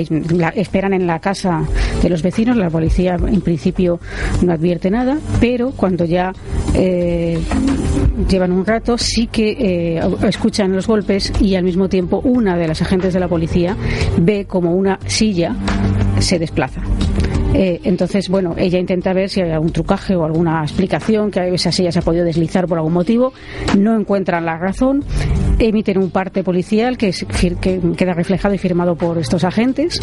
esperan 0.56 0.94
en 0.94 1.06
la 1.06 1.20
casa 1.20 1.66
de 2.02 2.10
los 2.10 2.22
vecinos, 2.22 2.56
la 2.56 2.70
policía 2.70 3.16
en 3.16 3.42
principio 3.42 4.00
no 4.42 4.54
advierte 4.54 4.90
nada, 4.90 5.18
pero 5.42 5.72
cuando 5.72 6.06
ya 6.06 6.32
llevan 6.74 8.52
un 8.54 8.66
rato 8.66 8.98
sí 8.98 9.28
que 9.28 10.00
escuchan 10.24 10.72
los 10.72 10.88
golpes 10.88 11.34
y 11.42 11.56
al 11.56 11.64
mismo 11.64 11.90
tiempo 11.90 12.22
una 12.24 12.56
de 12.58 12.68
las 12.68 12.82
agentes 12.82 13.14
de 13.14 13.20
la 13.20 13.28
policía 13.28 13.76
ve 14.18 14.46
como 14.46 14.74
una 14.74 14.98
silla 15.08 15.56
se 16.20 16.40
desplaza. 16.40 16.82
Eh, 17.58 17.80
entonces, 17.86 18.28
bueno, 18.28 18.54
ella 18.58 18.80
intenta 18.80 19.14
ver 19.14 19.30
si 19.30 19.40
hay 19.40 19.52
algún 19.52 19.72
trucaje 19.72 20.14
o 20.14 20.26
alguna 20.26 20.62
explicación, 20.62 21.32
que 21.32 21.54
esa 21.54 21.72
silla 21.72 21.90
se 21.90 22.00
ha 22.00 22.02
podido 22.02 22.26
deslizar 22.26 22.68
por 22.68 22.78
algún 22.78 22.92
motivo. 22.92 23.32
No 23.78 23.98
encuentran 23.98 24.46
la 24.46 24.58
razón. 24.58 25.06
Emiten 25.58 25.98
un 25.98 26.10
parte 26.10 26.44
policial 26.44 26.98
que, 26.98 27.10
es 27.10 27.26
que 27.62 27.80
queda 27.96 28.14
reflejado 28.14 28.54
y 28.54 28.58
firmado 28.58 28.96
por 28.96 29.18
estos 29.18 29.46
agentes. 29.46 30.02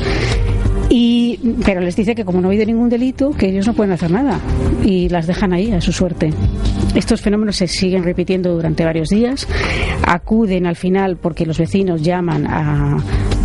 Y, 0.88 1.21
pero 1.64 1.80
les 1.80 1.96
dice 1.96 2.14
que 2.14 2.24
como 2.24 2.40
no 2.40 2.48
ha 2.48 2.50
habido 2.50 2.64
ningún 2.66 2.88
delito, 2.88 3.30
que 3.32 3.48
ellos 3.48 3.66
no 3.66 3.74
pueden 3.74 3.92
hacer 3.92 4.10
nada 4.10 4.38
y 4.84 5.08
las 5.08 5.26
dejan 5.26 5.52
ahí 5.52 5.72
a 5.72 5.80
su 5.80 5.92
suerte. 5.92 6.32
Estos 6.94 7.20
fenómenos 7.20 7.56
se 7.56 7.66
siguen 7.66 8.04
repitiendo 8.04 8.54
durante 8.54 8.84
varios 8.84 9.08
días. 9.08 9.46
Acuden 10.06 10.66
al 10.66 10.76
final 10.76 11.16
porque 11.16 11.46
los 11.46 11.58
vecinos 11.58 12.02
llaman 12.02 12.46
a, 12.46 12.96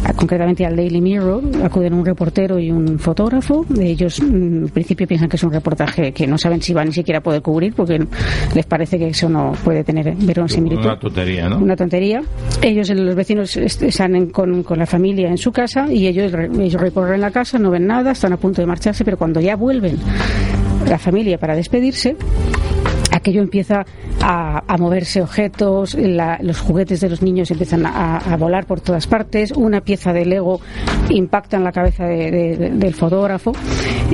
a- 0.03 0.13
concretamente 0.13 0.65
al 0.65 0.75
Daily 0.75 1.01
Mirror, 1.01 1.43
acuden 1.63 1.93
un 1.93 2.05
reportero 2.05 2.59
y 2.59 2.71
un 2.71 2.97
fotógrafo. 2.99 3.65
Ellos 3.79 4.21
mm, 4.21 4.63
al 4.65 4.69
principio 4.69 5.07
piensan 5.07 5.29
que 5.29 5.35
es 5.37 5.43
un 5.43 5.51
reportaje 5.51 6.11
que 6.11 6.25
no 6.27 6.37
saben 6.37 6.61
si 6.61 6.73
van 6.73 6.87
ni 6.87 6.93
siquiera 6.93 7.19
a 7.19 7.23
poder 7.23 7.41
cubrir 7.41 7.73
porque 7.73 8.05
les 8.55 8.65
parece 8.65 8.97
que 8.97 9.07
eso 9.09 9.29
no 9.29 9.53
puede 9.63 9.83
tener 9.83 10.15
verosimilitud 10.15 10.83
Una 10.85 10.99
tontería, 10.99 11.49
¿no? 11.49 11.57
una 11.59 11.75
tontería. 11.75 12.21
Ellos, 12.61 12.89
los 12.89 13.15
vecinos, 13.15 13.55
est- 13.57 13.83
están 13.83 14.15
en- 14.15 14.29
con, 14.29 14.63
con 14.63 14.77
la 14.79 14.85
familia 14.85 15.29
en 15.29 15.37
su 15.37 15.51
casa 15.51 15.91
y 15.91 16.07
ellos, 16.07 16.33
ellos 16.59 16.81
recorren 16.81 17.21
la 17.21 17.31
casa, 17.31 17.57
no 17.59 17.69
ven 17.71 17.86
nada, 17.87 18.11
están 18.11 18.33
a 18.33 18.37
punto 18.37 18.61
de 18.61 18.67
marcharse, 18.67 19.03
pero 19.03 19.17
cuando 19.17 19.39
ya 19.39 19.55
vuelven 19.55 19.97
la 20.87 20.99
familia 20.99 21.37
para 21.37 21.55
despedirse, 21.55 22.15
aquello 23.11 23.41
empieza 23.41 23.85
a, 24.21 24.63
a 24.67 24.77
moverse 24.77 25.21
objetos, 25.21 25.95
la- 25.95 26.37
los 26.41 26.59
juguetes 26.59 27.01
de 27.01 27.09
los 27.09 27.21
niños 27.21 27.49
empiezan 27.51 27.85
a, 27.85 28.17
a 28.17 28.37
volar 28.37 28.65
por 28.65 28.79
todas 28.81 29.07
partes, 29.07 29.51
una 29.51 29.81
pieza 29.81 30.13
de 30.13 30.25
Lego 30.25 30.61
impacta 31.09 31.57
en 31.57 31.63
la 31.63 31.71
cabeza 31.71 32.05
de- 32.05 32.31
de- 32.31 32.57
de- 32.57 32.69
del 32.71 32.93
fotógrafo 32.93 33.53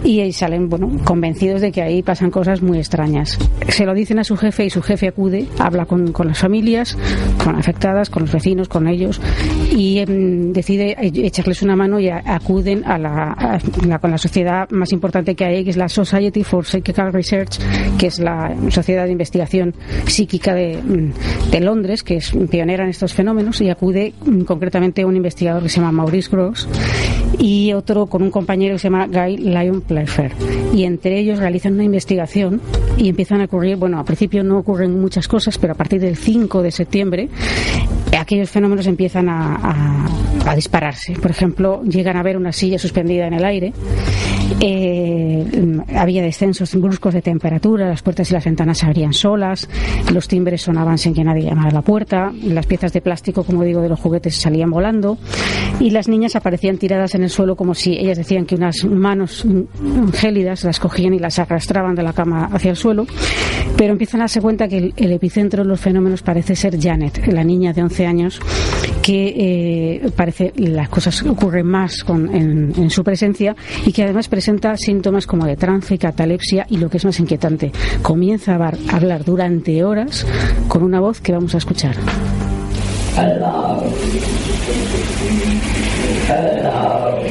y 0.04 0.20
ahí 0.22 0.32
salen 0.32 0.70
bueno, 0.70 0.90
convencidos 1.04 1.62
de 1.62 1.72
que 1.72 1.82
ahí 1.82 2.02
pasan 2.02 2.32
cosas 2.32 2.62
muy 2.62 2.78
extrañas. 2.80 3.38
Se 3.70 3.86
lo 3.86 3.94
dicen 3.94 4.20
a 4.20 4.24
su 4.24 4.36
jefe 4.38 4.66
y 4.66 4.70
su 4.70 4.82
jefe 4.82 5.08
acude, 5.10 5.48
habla 5.60 5.86
con, 5.86 6.12
con 6.12 6.28
las 6.28 6.40
familias, 6.40 6.98
con 7.44 7.56
afectadas, 7.56 8.10
con 8.10 8.24
los 8.24 8.32
vecinos, 8.32 8.68
con 8.70 8.88
ellos 8.88 9.20
y 9.76 10.00
em, 10.00 10.54
decide 10.54 10.96
echarles 11.02 11.62
una 11.62 11.76
mano 11.76 12.00
y 12.00 12.10
acuden 12.10 12.84
a 12.86 12.98
la, 12.98 13.32
a 13.34 13.60
la- 13.88 14.00
con 14.00 14.12
la 14.12 14.18
sociedad 14.18 14.70
más 14.70 14.92
importante 14.92 15.36
que 15.36 15.46
hay, 15.46 15.64
que 15.64 15.72
es 15.72 15.78
la 15.78 15.90
Society 15.90 16.44
for 16.44 16.66
Psychical 16.66 17.12
Research, 17.14 17.58
que 17.98 18.08
es 18.08 18.20
la 18.20 18.56
sociedad 18.70 19.06
de 19.06 19.12
investigación 19.12 19.74
psíquica 20.08 20.54
de, 20.54 20.78
mm, 20.82 21.52
de 21.52 21.60
Londres, 21.60 22.04
que 22.04 22.18
es 22.18 22.32
pionera 22.50 22.84
en 22.84 22.90
estos 22.90 23.14
fenómenos, 23.14 23.62
y 23.62 23.70
acude 23.70 24.14
mm, 24.26 24.42
concretamente 24.42 25.06
un 25.06 25.16
investigador 25.16 25.64
que 25.64 25.70
se 25.70 25.78
llama 25.80 25.92
Maurice 25.92 26.30
Gross 26.32 26.68
y 27.40 27.74
otro 27.74 28.06
con 28.08 28.22
un 28.22 28.32
compañero 28.32 28.76
que 28.76 28.80
se 28.80 28.90
llama 28.90 29.08
Guy 29.08 29.38
Lyon 29.38 29.82
Playfair. 29.82 30.32
Y 30.74 30.84
entre 30.84 31.20
ellos 31.20 31.40
realizan 31.40 31.74
una 31.74 31.84
investigación 31.84 32.62
y 32.98 33.10
empiezan 33.10 33.42
a 33.42 33.46
ocurrir, 33.46 33.76
bueno, 33.78 34.00
al 34.00 34.06
principio 34.06 34.44
no 34.44 34.60
ocurren 34.60 35.00
muchas 35.00 35.28
cosas, 35.28 35.58
pero 35.58 35.74
a 35.74 35.76
partir 35.76 36.00
del 36.00 36.16
5 36.16 36.62
de 36.62 36.72
septiembre 36.72 37.30
eh, 38.12 38.18
aquellos 38.18 38.50
fenómenos 38.50 38.88
empiezan 38.88 39.30
a, 39.30 39.56
a- 39.56 40.10
a 40.52 40.56
dispararse. 40.56 41.14
Por 41.14 41.32
ejemplo, 41.32 41.82
llegan 41.84 42.18
a 42.18 42.24
ver 42.24 42.36
una 42.38 42.52
silla 42.52 42.78
suspendida 42.78 43.28
en 43.28 43.34
el 43.34 43.46
aire, 43.46 43.72
eh, 44.60 45.46
había 45.96 46.22
descensos 46.22 46.76
bruscos 46.76 47.14
de 47.14 47.22
temperatura, 47.22 47.88
las 47.88 48.02
puertas 48.02 48.30
y 48.30 48.34
las 48.34 48.44
ventanas 48.46 48.78
se 48.80 48.86
abrían 48.86 49.14
solas, 49.14 49.70
los 50.14 50.28
timbres 50.28 50.62
sonaban 50.62 50.98
sin 50.98 51.14
que 51.14 51.24
nadie 51.24 51.44
llamara 51.44 51.70
a 51.70 51.74
la 51.74 51.82
puerta, 51.82 52.32
las 52.44 52.66
piezas 52.66 52.94
de 52.94 53.02
plástico, 53.02 53.44
como 53.44 53.64
digo, 53.64 53.82
de 53.82 53.90
los 53.90 54.00
juguetes 54.00 54.36
salían 54.36 54.70
volando 54.70 55.18
y 55.80 55.90
las 55.92 56.08
niñas 56.08 56.36
aparecían 56.36 56.78
tiradas 56.78 57.16
en 57.16 57.23
el 57.24 57.30
suelo 57.30 57.56
como 57.56 57.74
si 57.74 57.94
ellas 57.94 58.18
decían 58.18 58.46
que 58.46 58.56
unas 58.56 58.84
manos 58.86 59.46
gélidas 60.14 60.64
las 60.64 60.80
cogían 60.80 61.14
y 61.14 61.20
las 61.20 61.40
arrastraban 61.40 61.96
de 61.96 62.04
la 62.04 62.14
cama 62.14 62.50
hacia 62.52 62.72
el 62.72 62.78
suelo, 62.78 63.06
pero 63.78 63.94
empiezan 63.94 64.22
a 64.22 64.24
darse 64.24 64.42
cuenta 64.42 64.68
que 64.68 64.94
el, 64.96 65.12
epicentro 65.12 65.64
de 65.64 65.70
los 65.70 65.80
fenómenos 65.80 66.22
parece 66.22 66.56
ser 66.56 66.80
Janet, 66.80 67.26
la 67.28 67.44
niña 67.44 67.74
de 67.74 67.82
11 67.84 68.06
años 68.06 68.40
que 69.02 69.34
eh, 70.06 70.12
parece 70.16 70.54
las 70.56 70.90
cosas 70.90 71.22
ocurren 71.24 71.66
más 71.66 72.04
con- 72.04 72.34
en, 72.34 72.74
en 72.78 72.90
su 72.90 73.04
presencia 73.04 73.56
y 73.86 73.92
que 73.92 74.04
además 74.04 74.28
presenta 74.30 74.78
síntomas 74.78 75.28
como 75.28 75.46
de 75.46 75.56
trance, 75.58 75.98
catalepsia 75.98 76.66
y 76.70 76.78
lo 76.78 76.90
que 76.90 76.98
es 76.98 77.06
más 77.06 77.20
inquietante, 77.20 77.72
comienza 78.02 78.56
a 78.56 78.72
hablar 78.96 79.24
durante 79.26 79.84
horas 79.84 80.26
con 80.68 80.84
una 80.84 81.00
voz 81.00 81.20
que 81.22 81.34
vamos 81.34 81.54
a 81.56 81.58
escuchar. 81.58 81.96
Hello. 86.26 87.22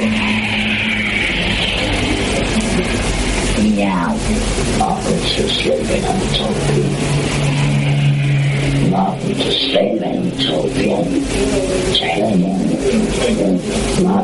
Meow. 3.63 4.17
Margaret's 4.79 5.53
sleeping 5.55 6.05
on 6.05 6.21
top 6.35 6.51
of 6.51 6.77
you. 6.77 7.22
Top 8.93 9.09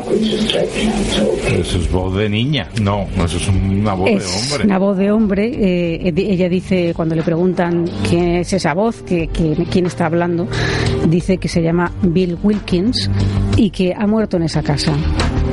of 0.06 0.20
you. 0.20 0.38
Eso 1.60 1.78
es 1.78 1.90
voz 1.90 2.14
de 2.16 2.28
niña. 2.28 2.68
No, 2.82 3.06
eso 3.24 3.36
es 3.38 3.48
una 3.48 3.94
voz 3.94 4.10
Es 4.10 4.24
de 4.24 4.26
hombre. 4.54 4.64
una 4.66 4.78
voz 4.78 4.96
de 4.98 5.10
hombre. 5.10 5.46
eh, 5.54 6.12
ella 6.16 6.48
dice, 6.48 6.92
cuando 6.94 7.14
le 7.14 7.22
preguntan 7.22 7.86
quién 8.08 8.36
es 8.36 8.52
esa 8.52 8.74
voz, 8.74 9.02
que, 9.02 9.28
que- 9.28 9.56
quién 9.70 9.86
está 9.86 10.06
hablando, 10.06 10.46
dice 11.08 11.38
que 11.38 11.48
se 11.48 11.62
llama 11.62 11.92
Bill 12.02 12.36
Wilkins 12.42 13.10
y 13.56 13.70
que 13.70 13.94
ha 13.96 14.06
muerto 14.06 14.36
en 14.36 14.42
esa 14.44 14.62
casa. 14.62 14.92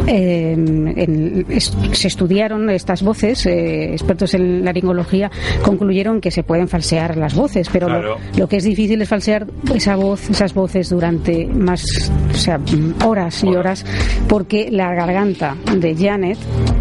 Eh, 0.08 0.52
en- 0.54 1.46
es- 1.50 1.76
se 1.94 2.08
estudiaron 2.08 2.70
estas 2.70 3.02
voces, 3.04 3.46
eh, 3.46 3.92
expertos 3.94 4.34
en 4.34 4.64
laringología 4.64 5.32
concluyeron 5.64 6.22
que 6.22 6.32
se 6.32 6.44
pueden 6.44 6.68
falsear 6.68 7.18
las 7.18 7.34
voces, 7.36 7.70
pero 7.72 7.88
lo- 7.90 8.00
Claro. 8.00 8.18
lo, 8.38 8.48
que 8.48 8.58
es 8.58 8.64
difícil 8.64 9.02
es 9.02 9.10
falsear 9.10 9.48
esa 9.74 9.96
voz, 9.96 10.30
esas 10.30 10.54
voces 10.54 10.90
durante 10.90 11.46
más, 11.48 12.12
o 12.32 12.38
sea, 12.38 12.60
horas 13.06 13.44
y 13.44 13.48
horas, 13.56 13.86
porque 14.28 14.70
la 14.72 14.94
garganta 14.94 15.56
de 15.78 15.96
Janet 15.96 16.38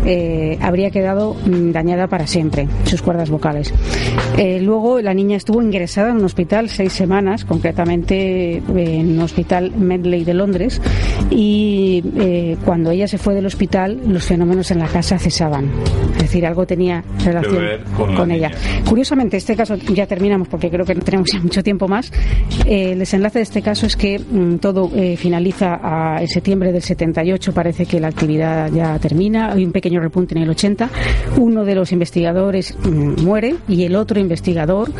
eh, 0.07 0.59
habría 0.61 0.91
quedado 0.91 1.35
mm, 1.47 1.71
dañada 1.73 2.09
para 2.09 2.27
siempre, 2.27 2.69
sus 2.85 3.01
cuerdas 3.01 3.31
vocales. 3.31 3.73
Eh, 4.37 4.61
luego 4.61 5.01
la 5.01 5.15
niña 5.15 5.37
estuvo 5.39 5.63
ingresada 5.63 6.11
en 6.11 6.17
un 6.19 6.25
hospital 6.27 6.69
seis 6.69 6.93
semanas, 6.93 7.47
concretamente 7.47 8.57
eh, 8.57 8.63
en 8.77 9.13
un 9.13 9.21
hospital 9.21 9.73
Medley 9.79 10.25
de 10.25 10.35
Londres, 10.35 10.83
y 11.31 12.03
eh, 12.19 12.57
cuando 12.67 12.91
ella 12.91 13.04
se 13.09 13.19
fue 13.19 13.35
del 13.35 13.47
hospital, 13.47 14.01
los 14.07 14.25
fenómenos 14.25 14.71
en 14.71 14.79
la 14.79 14.87
casa 14.87 15.19
cesaban. 15.19 15.71
Es 16.15 16.23
decir, 16.23 16.47
algo 16.47 16.67
tenía 16.67 17.03
relación 17.25 17.65
con 18.17 18.29
la 18.29 18.35
ella. 18.35 18.51
Curiosamente, 18.89 19.37
este 19.37 19.57
caso 19.57 19.77
ya 19.77 20.07
terminamos 20.07 20.49
porque 20.49 20.71
creo 20.71 20.85
que 20.85 20.95
no 20.95 21.03
tenemos 21.03 21.31
ya 21.33 21.41
mucho 21.41 21.63
tiempo 21.63 21.89
más. 21.89 22.13
Eh, 22.67 22.93
el 22.93 22.99
desenlace 22.99 23.39
de 23.39 23.43
este 23.43 23.63
caso 23.63 23.87
es 23.87 23.97
que 23.97 24.19
mm, 24.19 24.57
todo 24.57 24.91
eh, 24.95 25.17
finaliza 25.17 25.81
a, 25.83 26.21
en 26.21 26.29
septiembre 26.29 26.73
del 26.73 26.83
78. 26.83 27.53
Parece 27.53 27.87
que 27.87 28.01
la 28.01 28.09
actividad 28.09 28.71
ya 28.73 28.99
termina. 28.99 29.53
Hay 29.53 29.65
un 29.65 29.73
pequeño 29.73 30.01
repunte 30.01 30.35
en 30.35 30.43
el 30.43 30.51
80. 30.51 30.89
Uno 31.39 31.65
de 31.65 31.75
los 31.75 31.93
investigadores 31.93 32.77
mm, 32.77 33.23
muere 33.23 33.57
y 33.69 33.85
el 33.85 33.97
otro 33.97 34.21
investigador 34.21 34.91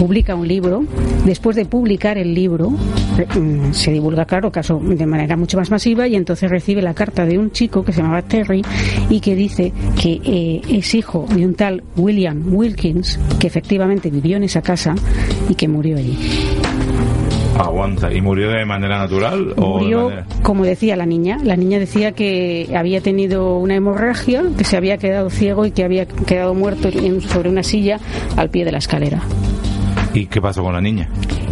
publica 0.00 0.34
un 0.34 0.48
libro. 0.48 0.82
Después 1.26 1.54
de 1.56 1.66
publicar 1.66 2.16
el 2.16 2.32
libro, 2.34 2.72
eh, 3.18 3.38
mm, 3.38 3.72
se 3.74 3.92
divulga, 3.92 4.24
claro, 4.24 4.50
caso 4.50 4.80
de 4.82 5.04
manera 5.04 5.36
mucho 5.36 5.58
más 5.58 5.70
masiva 5.70 6.08
y 6.08 6.16
entonces 6.16 6.48
recibe 6.50 6.80
la 6.80 6.94
carta 6.94 7.26
de 7.26 7.38
un 7.38 7.50
chico 7.50 7.84
que 7.84 7.92
se 7.92 8.00
llamaba 8.00 8.22
Terry 8.22 8.62
y 9.10 9.20
que 9.20 9.34
dice 9.36 9.72
que 10.00 10.18
eh, 10.24 10.62
es 10.70 10.94
hijo 10.94 11.26
de 11.34 11.44
un 11.44 11.54
tal 11.54 11.82
William 11.96 12.42
Wilkins 12.50 13.20
que 13.38 13.46
efectivamente 13.46 14.08
vivió 14.10 14.38
en 14.38 14.44
esa 14.44 14.62
casa 14.62 14.94
y 15.50 15.54
que 15.54 15.68
murió 15.68 15.98
allí. 15.98 16.16
Aguanta. 17.58 18.10
¿Y 18.10 18.22
murió 18.22 18.48
de 18.50 18.64
manera 18.64 18.96
natural? 18.98 19.52
o 19.56 19.76
de 19.80 19.82
Murió, 19.84 20.04
manera- 20.04 20.26
como 20.42 20.64
decía 20.64 20.96
la 20.96 21.04
niña. 21.04 21.36
La 21.44 21.56
niña 21.56 21.78
decía 21.78 22.12
que 22.12 22.70
había 22.74 23.02
tenido 23.02 23.58
una 23.58 23.74
hemorragia, 23.74 24.44
que 24.56 24.64
se 24.64 24.78
había 24.78 24.96
quedado 24.96 25.28
ciego 25.28 25.66
y 25.66 25.70
que 25.70 25.84
había 25.84 26.06
quedado 26.06 26.54
muerto 26.54 26.88
en- 26.88 27.20
sobre 27.20 27.50
una 27.50 27.62
silla 27.62 28.00
al 28.38 28.48
pie 28.48 28.64
de 28.64 28.72
la 28.72 28.78
escalera. 28.78 29.20
¿Y 30.14 30.26
qué 30.26 30.40
pasó 30.40 30.62
con 30.62 30.72
la 30.72 30.80
niña? 30.80 31.08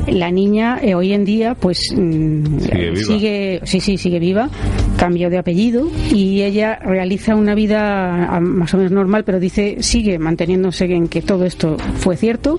La 0.09 0.31
niña 0.31 0.79
eh, 0.83 0.95
hoy 0.95 1.13
en 1.13 1.25
día, 1.25 1.55
pues 1.55 1.93
mm, 1.95 2.59
Sigue 2.61 2.91
viva. 2.91 3.07
sigue- 3.07 3.61
sí, 3.65 3.81
sí, 3.81 3.99
sigue 3.99 4.19
viva. 4.19 4.49
Cambió 4.97 5.31
de 5.31 5.39
apellido 5.39 5.89
y 6.13 6.43
ella 6.43 6.77
realiza 6.83 7.37
una 7.37 7.55
vida 7.55 8.25
ah, 8.35 8.41
más 8.41 8.73
o 8.75 8.79
menos 8.79 8.91
normal, 8.93 9.23
pero 9.25 9.39
dice 9.39 9.77
sigue 9.81 10.19
manteniéndose 10.19 10.87
en 10.87 11.07
que 11.09 11.23
todo 11.23 11.45
esto 11.45 11.77
fue 11.99 12.17
cierto 12.17 12.59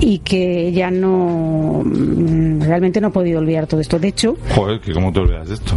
y 0.00 0.18
que 0.18 0.68
ella 0.68 0.90
no 0.90 1.82
mm, 1.84 2.60
realmente 2.62 3.00
no 3.00 3.08
ha 3.08 3.12
podido 3.12 3.38
olvidar 3.38 3.66
todo 3.66 3.80
esto. 3.80 3.98
De 3.98 4.08
hecho, 4.08 4.36
Joder, 4.54 4.80
que 4.80 4.92
¿cómo 4.92 5.10
te 5.12 5.20
olvidas 5.20 5.48
de 5.48 5.54
esto? 5.54 5.74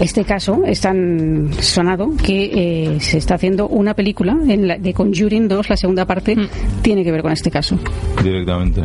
Este 0.00 0.24
caso 0.24 0.62
es 0.64 0.80
tan 0.80 1.50
sonado 1.60 2.10
que 2.24 2.50
eh, 2.94 3.00
se 3.00 3.18
está 3.18 3.34
haciendo 3.34 3.66
una 3.68 3.94
película 3.94 4.36
en 4.48 4.68
la, 4.68 4.78
de 4.78 4.94
Conjuring 4.94 5.48
2, 5.48 5.68
la 5.70 5.76
segunda 5.76 6.04
parte, 6.06 6.36
tiene 6.82 7.02
que 7.04 7.10
ver 7.12 7.22
con 7.22 7.32
este 7.32 7.50
caso. 7.50 7.78
Directamente. 8.22 8.82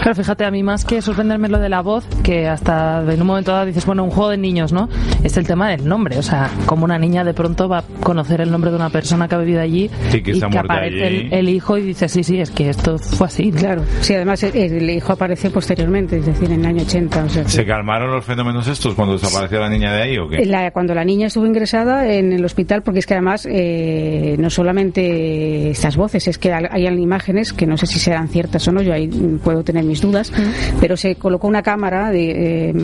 Claro, 0.00 0.14
fíjate, 0.14 0.44
a 0.44 0.50
mí 0.50 0.62
más 0.62 0.84
que 0.84 1.00
sorprenderme 1.02 1.48
lo 1.48 1.58
de 1.58 1.68
la 1.68 1.80
voz, 1.82 2.06
que 2.22 2.46
hasta 2.48 3.02
en 3.12 3.20
un 3.20 3.26
momento 3.26 3.52
dado 3.52 3.66
dices, 3.66 3.84
bueno, 3.86 4.04
un 4.04 4.10
juego 4.10 4.30
de 4.30 4.36
niños, 4.38 4.72
¿no? 4.72 4.88
Es 5.22 5.36
el 5.36 5.46
tema 5.46 5.68
del 5.70 5.86
nombre. 5.86 6.18
O 6.18 6.22
sea, 6.22 6.50
como 6.66 6.84
una 6.84 6.98
niña 6.98 7.24
de 7.24 7.34
pronto 7.34 7.68
va 7.68 7.78
a 7.78 7.82
conocer 8.02 8.40
el 8.40 8.50
nombre 8.50 8.70
de 8.70 8.76
una 8.76 8.90
persona 8.90 9.28
que 9.28 9.34
ha 9.34 9.38
vivido 9.38 9.60
allí 9.60 9.90
Sí, 10.10 10.22
que 10.22 10.32
está 10.32 10.48
muerta 10.48 10.72
aparece 10.74 11.04
allí. 11.04 11.16
el, 11.30 11.32
el 11.34 11.48
hijo 11.48 11.78
y 11.78 11.82
dice, 11.82 12.08
sí, 12.08 12.22
sí, 12.24 12.38
es 12.40 12.50
que 12.50 12.68
esto 12.70 12.98
fue 12.98 13.26
así. 13.26 13.50
¿no? 13.50 13.58
Claro, 13.58 13.82
sí, 14.00 14.14
además 14.14 14.42
el, 14.42 14.56
el 14.56 14.90
hijo 14.90 15.12
aparece 15.12 15.50
posteriormente, 15.50 16.18
es 16.18 16.26
decir, 16.26 16.50
en 16.50 16.60
el 16.60 16.66
año 16.66 16.82
80. 16.82 17.24
O 17.24 17.28
sea, 17.28 17.42
que- 17.44 17.48
¿Se 17.50 17.64
calmaron 17.64 18.10
los 18.10 18.24
fenómenos 18.24 18.66
estos 18.68 18.94
cuando 18.94 19.14
desapareció 19.18 19.60
la 19.60 19.68
niña 19.68 19.92
de 19.94 20.02
ahí 20.02 20.13
o 20.18 20.28
qué? 20.28 20.44
La- 20.46 20.70
cuando 20.70 20.94
la 20.94 21.04
niña 21.04 21.26
estuvo 21.28 21.46
ingresada 21.46 22.12
en 22.12 22.32
el 22.32 22.44
hospital, 22.44 22.82
porque 22.82 23.00
es 23.00 23.06
que 23.06 23.14
además 23.14 23.46
eh, 23.50 24.36
no 24.38 24.50
solamente 24.50 25.70
estas 25.70 25.96
voces, 25.96 26.28
es 26.28 26.38
que 26.38 26.52
hay 26.52 26.86
imágenes 26.86 27.52
que 27.52 27.66
no 27.66 27.76
sé 27.76 27.86
si 27.86 27.98
serán 27.98 28.28
ciertas 28.28 28.66
o 28.68 28.72
no, 28.72 28.82
yo 28.82 28.92
ahí 28.92 29.08
mm, 29.08 29.38
puedo 29.38 29.62
tener 29.64 29.84
mis 29.84 30.00
dudas, 30.00 30.32
pero 30.80 30.96
se 30.96 31.16
colocó 31.16 31.48
una 31.48 31.62
cámara 31.62 32.10
de, 32.10 32.70
eh, 32.70 32.74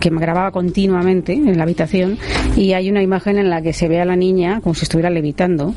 que 0.00 0.10
me 0.10 0.20
grababa 0.20 0.50
continuamente 0.50 1.32
en 1.32 1.56
la 1.56 1.62
habitación 1.64 2.18
y 2.56 2.72
hay 2.72 2.90
una 2.90 3.02
imagen 3.02 3.38
en 3.38 3.50
la 3.50 3.62
que 3.62 3.72
se 3.72 3.88
ve 3.88 4.00
a 4.00 4.04
la 4.04 4.16
niña 4.16 4.60
como 4.60 4.74
si 4.74 4.84
estuviera 4.84 5.10
levitando 5.10 5.74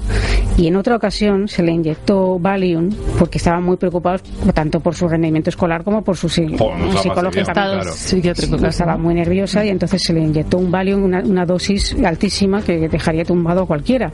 y 0.58 0.68
en 0.68 0.76
otra 0.76 0.96
ocasión 0.96 1.48
se 1.48 1.64
le 1.64 1.72
inyectó 1.72 2.38
Valium 2.40 2.90
porque 3.18 3.38
estaban 3.38 3.64
muy 3.64 3.78
preocupados 3.78 4.22
tanto 4.54 4.80
por 4.80 4.96
su 4.96 5.08
rendimiento 5.08 5.50
escolar 5.50 5.84
como 5.84 6.04
por 6.04 6.16
su 6.18 6.28
no 6.28 6.90
estaba 6.92 7.84
psicológico. 7.84 8.58
claro. 8.58 8.70
estaba 8.70 8.98
muy 8.98 9.14
nerviosa 9.16 9.66
y 9.66 9.70
entonces 9.70 10.02
se 10.04 10.14
le 10.14 10.22
inyectó 10.22 10.58
un 10.58 10.70
Valium, 10.70 10.83
una, 10.92 11.20
una 11.22 11.46
dosis 11.46 11.96
altísima 12.04 12.62
que 12.62 12.90
dejaría 12.90 13.24
tumbado 13.26 13.64
a 13.64 13.66
cualquiera. 13.68 14.12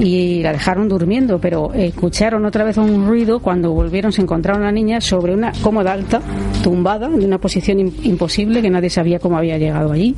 Y 0.00 0.42
la 0.42 0.52
dejaron 0.52 0.88
durmiendo, 0.88 1.38
pero 1.38 1.72
escucharon 1.74 2.44
otra 2.44 2.64
vez 2.64 2.76
un 2.76 3.06
ruido 3.06 3.40
cuando 3.40 3.72
volvieron, 3.72 4.12
se 4.12 4.22
encontraron 4.22 4.62
a 4.62 4.66
la 4.66 4.72
niña 4.72 5.00
sobre 5.00 5.34
una 5.34 5.52
cómoda 5.62 5.92
alta, 5.92 6.20
tumbada, 6.62 7.06
en 7.06 7.24
una 7.24 7.38
posición 7.38 7.78
im- 7.78 7.92
imposible 8.04 8.60
que 8.62 8.70
nadie 8.70 8.90
sabía 8.90 9.18
cómo 9.18 9.38
había 9.38 9.58
llegado 9.58 9.92
allí. 9.92 10.14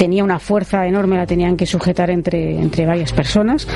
Tenía 0.00 0.24
una 0.24 0.38
fuerza 0.38 0.86
enorme, 0.86 1.18
la 1.18 1.26
tenían 1.26 1.58
que 1.58 1.66
sujetar 1.66 2.08
entre, 2.08 2.58
entre 2.58 2.86
varias 2.86 3.12
personas. 3.12 3.68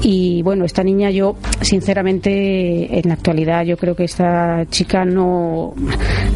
Y 0.00 0.40
bueno, 0.42 0.64
esta 0.64 0.84
niña 0.84 1.10
yo, 1.10 1.34
sinceramente, 1.60 3.00
en 3.00 3.08
la 3.08 3.14
actualidad 3.14 3.64
yo 3.64 3.76
creo 3.76 3.96
que 3.96 4.04
esta 4.04 4.64
chica 4.70 5.04
no, 5.04 5.74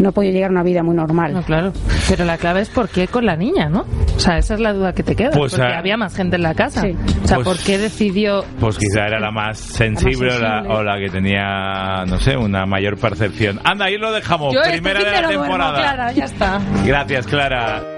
no 0.01 0.09
ha 0.09 0.10
podido 0.10 0.32
llegar 0.32 0.51
a 0.51 0.52
una 0.52 0.64
vida 0.64 0.82
muy 0.82 0.97
normal. 0.97 1.32
No, 1.32 1.43
claro. 1.44 1.73
Pero 2.09 2.24
la 2.24 2.39
clave 2.39 2.62
es 2.62 2.70
por 2.70 2.89
qué 2.89 3.06
con 3.06 3.24
la 3.24 3.36
niña, 3.36 3.68
¿no? 3.68 3.85
O 4.16 4.18
sea, 4.18 4.36
esa 4.36 4.55
es 4.55 4.60
la 4.60 4.73
duda 4.73 4.93
que 4.93 5.05
te 5.05 5.14
queda. 5.14 5.31
Pues, 5.31 5.55
porque 5.55 5.73
ah, 5.73 5.78
había 5.78 5.97
más 5.97 6.16
gente 6.16 6.35
en 6.35 6.43
la 6.43 6.55
casa. 6.55 6.81
Sí. 6.82 6.97
O 7.23 7.28
sea, 7.28 7.36
Pues- 7.36 7.47
¿por 7.47 7.59
qué 7.59 7.78
decidió 7.78 8.44
Pues 8.59 8.77
quizá 8.78 9.06
era 9.06 9.20
la 9.20 9.31
más 9.31 9.59
sensible, 9.60 10.35
o, 10.35 10.40
la, 10.40 10.55
sensible. 10.55 10.74
o 10.77 10.82
la 10.82 10.98
que 10.98 11.09
tenía, 11.09 12.05
no 12.05 12.18
sé, 12.18 12.36
una 12.36 12.66
mayor 12.66 12.98
percepción. 12.98 13.60
Anda, 13.62 13.85
ahí 13.85 13.97
lo 13.97 14.10
dejamos. 14.10 14.52
Yo 14.52 14.60
este 14.62 14.73
Primera 14.82 15.05
de 15.05 15.23
la 15.23 15.28
temporada. 15.28 15.78
Clara, 15.81 16.10
ya 16.10 16.24
está. 16.24 16.60
Gracias, 16.85 17.28
Clara. 17.28 17.95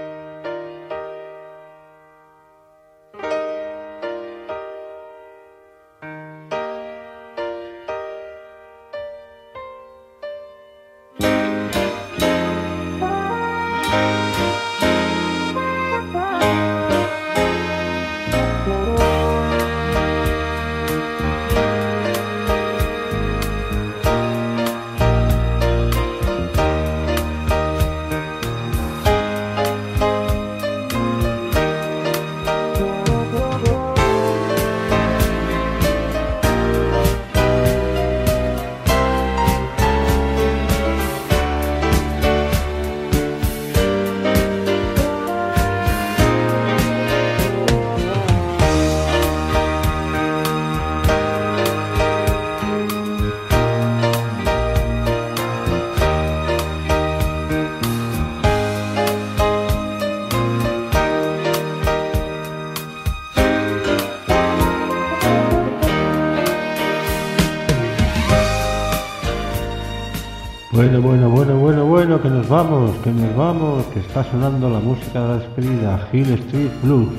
Nos 73.13 73.35
vamos, 73.35 73.85
que 73.87 73.99
está 73.99 74.23
sonando 74.23 74.69
la 74.69 74.79
música 74.79 75.21
de 75.21 75.27
la 75.27 75.37
despedida, 75.37 76.09
Hill 76.11 76.31
Street 76.33 76.71
Blues. 76.83 77.09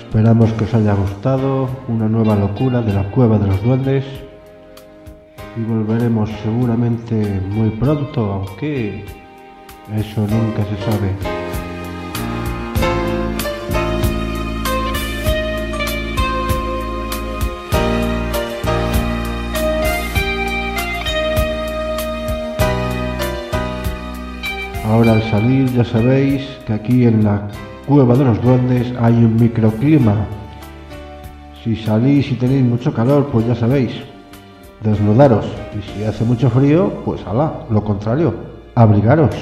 Esperamos 0.00 0.52
que 0.54 0.64
os 0.64 0.74
haya 0.74 0.94
gustado 0.94 1.68
una 1.88 2.08
nueva 2.08 2.34
locura 2.34 2.80
de 2.80 2.94
la 2.94 3.10
cueva 3.10 3.38
de 3.38 3.46
los 3.46 3.62
duendes 3.62 4.04
y 5.56 5.62
volveremos 5.62 6.30
seguramente 6.42 7.40
muy 7.50 7.70
pronto, 7.70 8.32
aunque 8.32 9.04
eso 9.94 10.20
nunca 10.22 10.64
se 10.64 10.90
sabe. 10.90 11.37
Al 25.08 25.22
salir 25.22 25.72
ya 25.72 25.84
sabéis 25.84 26.46
que 26.66 26.74
aquí 26.74 27.06
en 27.06 27.24
la 27.24 27.48
cueva 27.86 28.14
de 28.14 28.26
los 28.26 28.42
duendes 28.42 28.92
hay 29.00 29.14
un 29.14 29.36
microclima. 29.36 30.14
Si 31.64 31.76
salís 31.76 32.30
y 32.30 32.34
tenéis 32.34 32.62
mucho 32.62 32.92
calor, 32.92 33.30
pues 33.32 33.46
ya 33.46 33.54
sabéis, 33.54 33.90
desnudaros. 34.82 35.46
Y 35.74 35.80
si 35.80 36.04
hace 36.04 36.24
mucho 36.24 36.50
frío, 36.50 36.92
pues 37.06 37.26
alá, 37.26 37.64
lo 37.70 37.82
contrario, 37.82 38.34
abrigaros. 38.74 39.34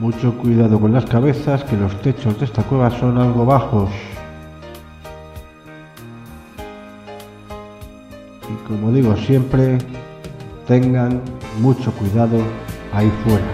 Mucho 0.00 0.36
cuidado 0.38 0.80
con 0.80 0.92
las 0.92 1.04
cabezas, 1.04 1.62
que 1.62 1.76
los 1.76 1.94
techos 2.02 2.36
de 2.40 2.46
esta 2.46 2.64
cueva 2.64 2.90
son 2.90 3.16
algo 3.16 3.46
bajos. 3.46 3.90
Y 8.42 8.68
como 8.68 8.90
digo 8.90 9.16
siempre, 9.16 9.78
tengan 10.66 11.22
mucho 11.60 11.92
cuidado 11.92 12.38
ahí 12.92 13.10
fuera. 13.24 13.44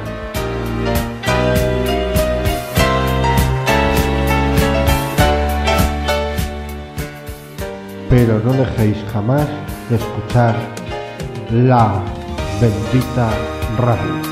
Pero 8.09 8.41
no 8.41 8.53
dejéis 8.53 8.97
jamás 9.13 9.47
de 9.89 9.97
escuchar 9.97 10.55
la 11.51 12.03
bendita 12.61 13.31
radio. 13.79 14.31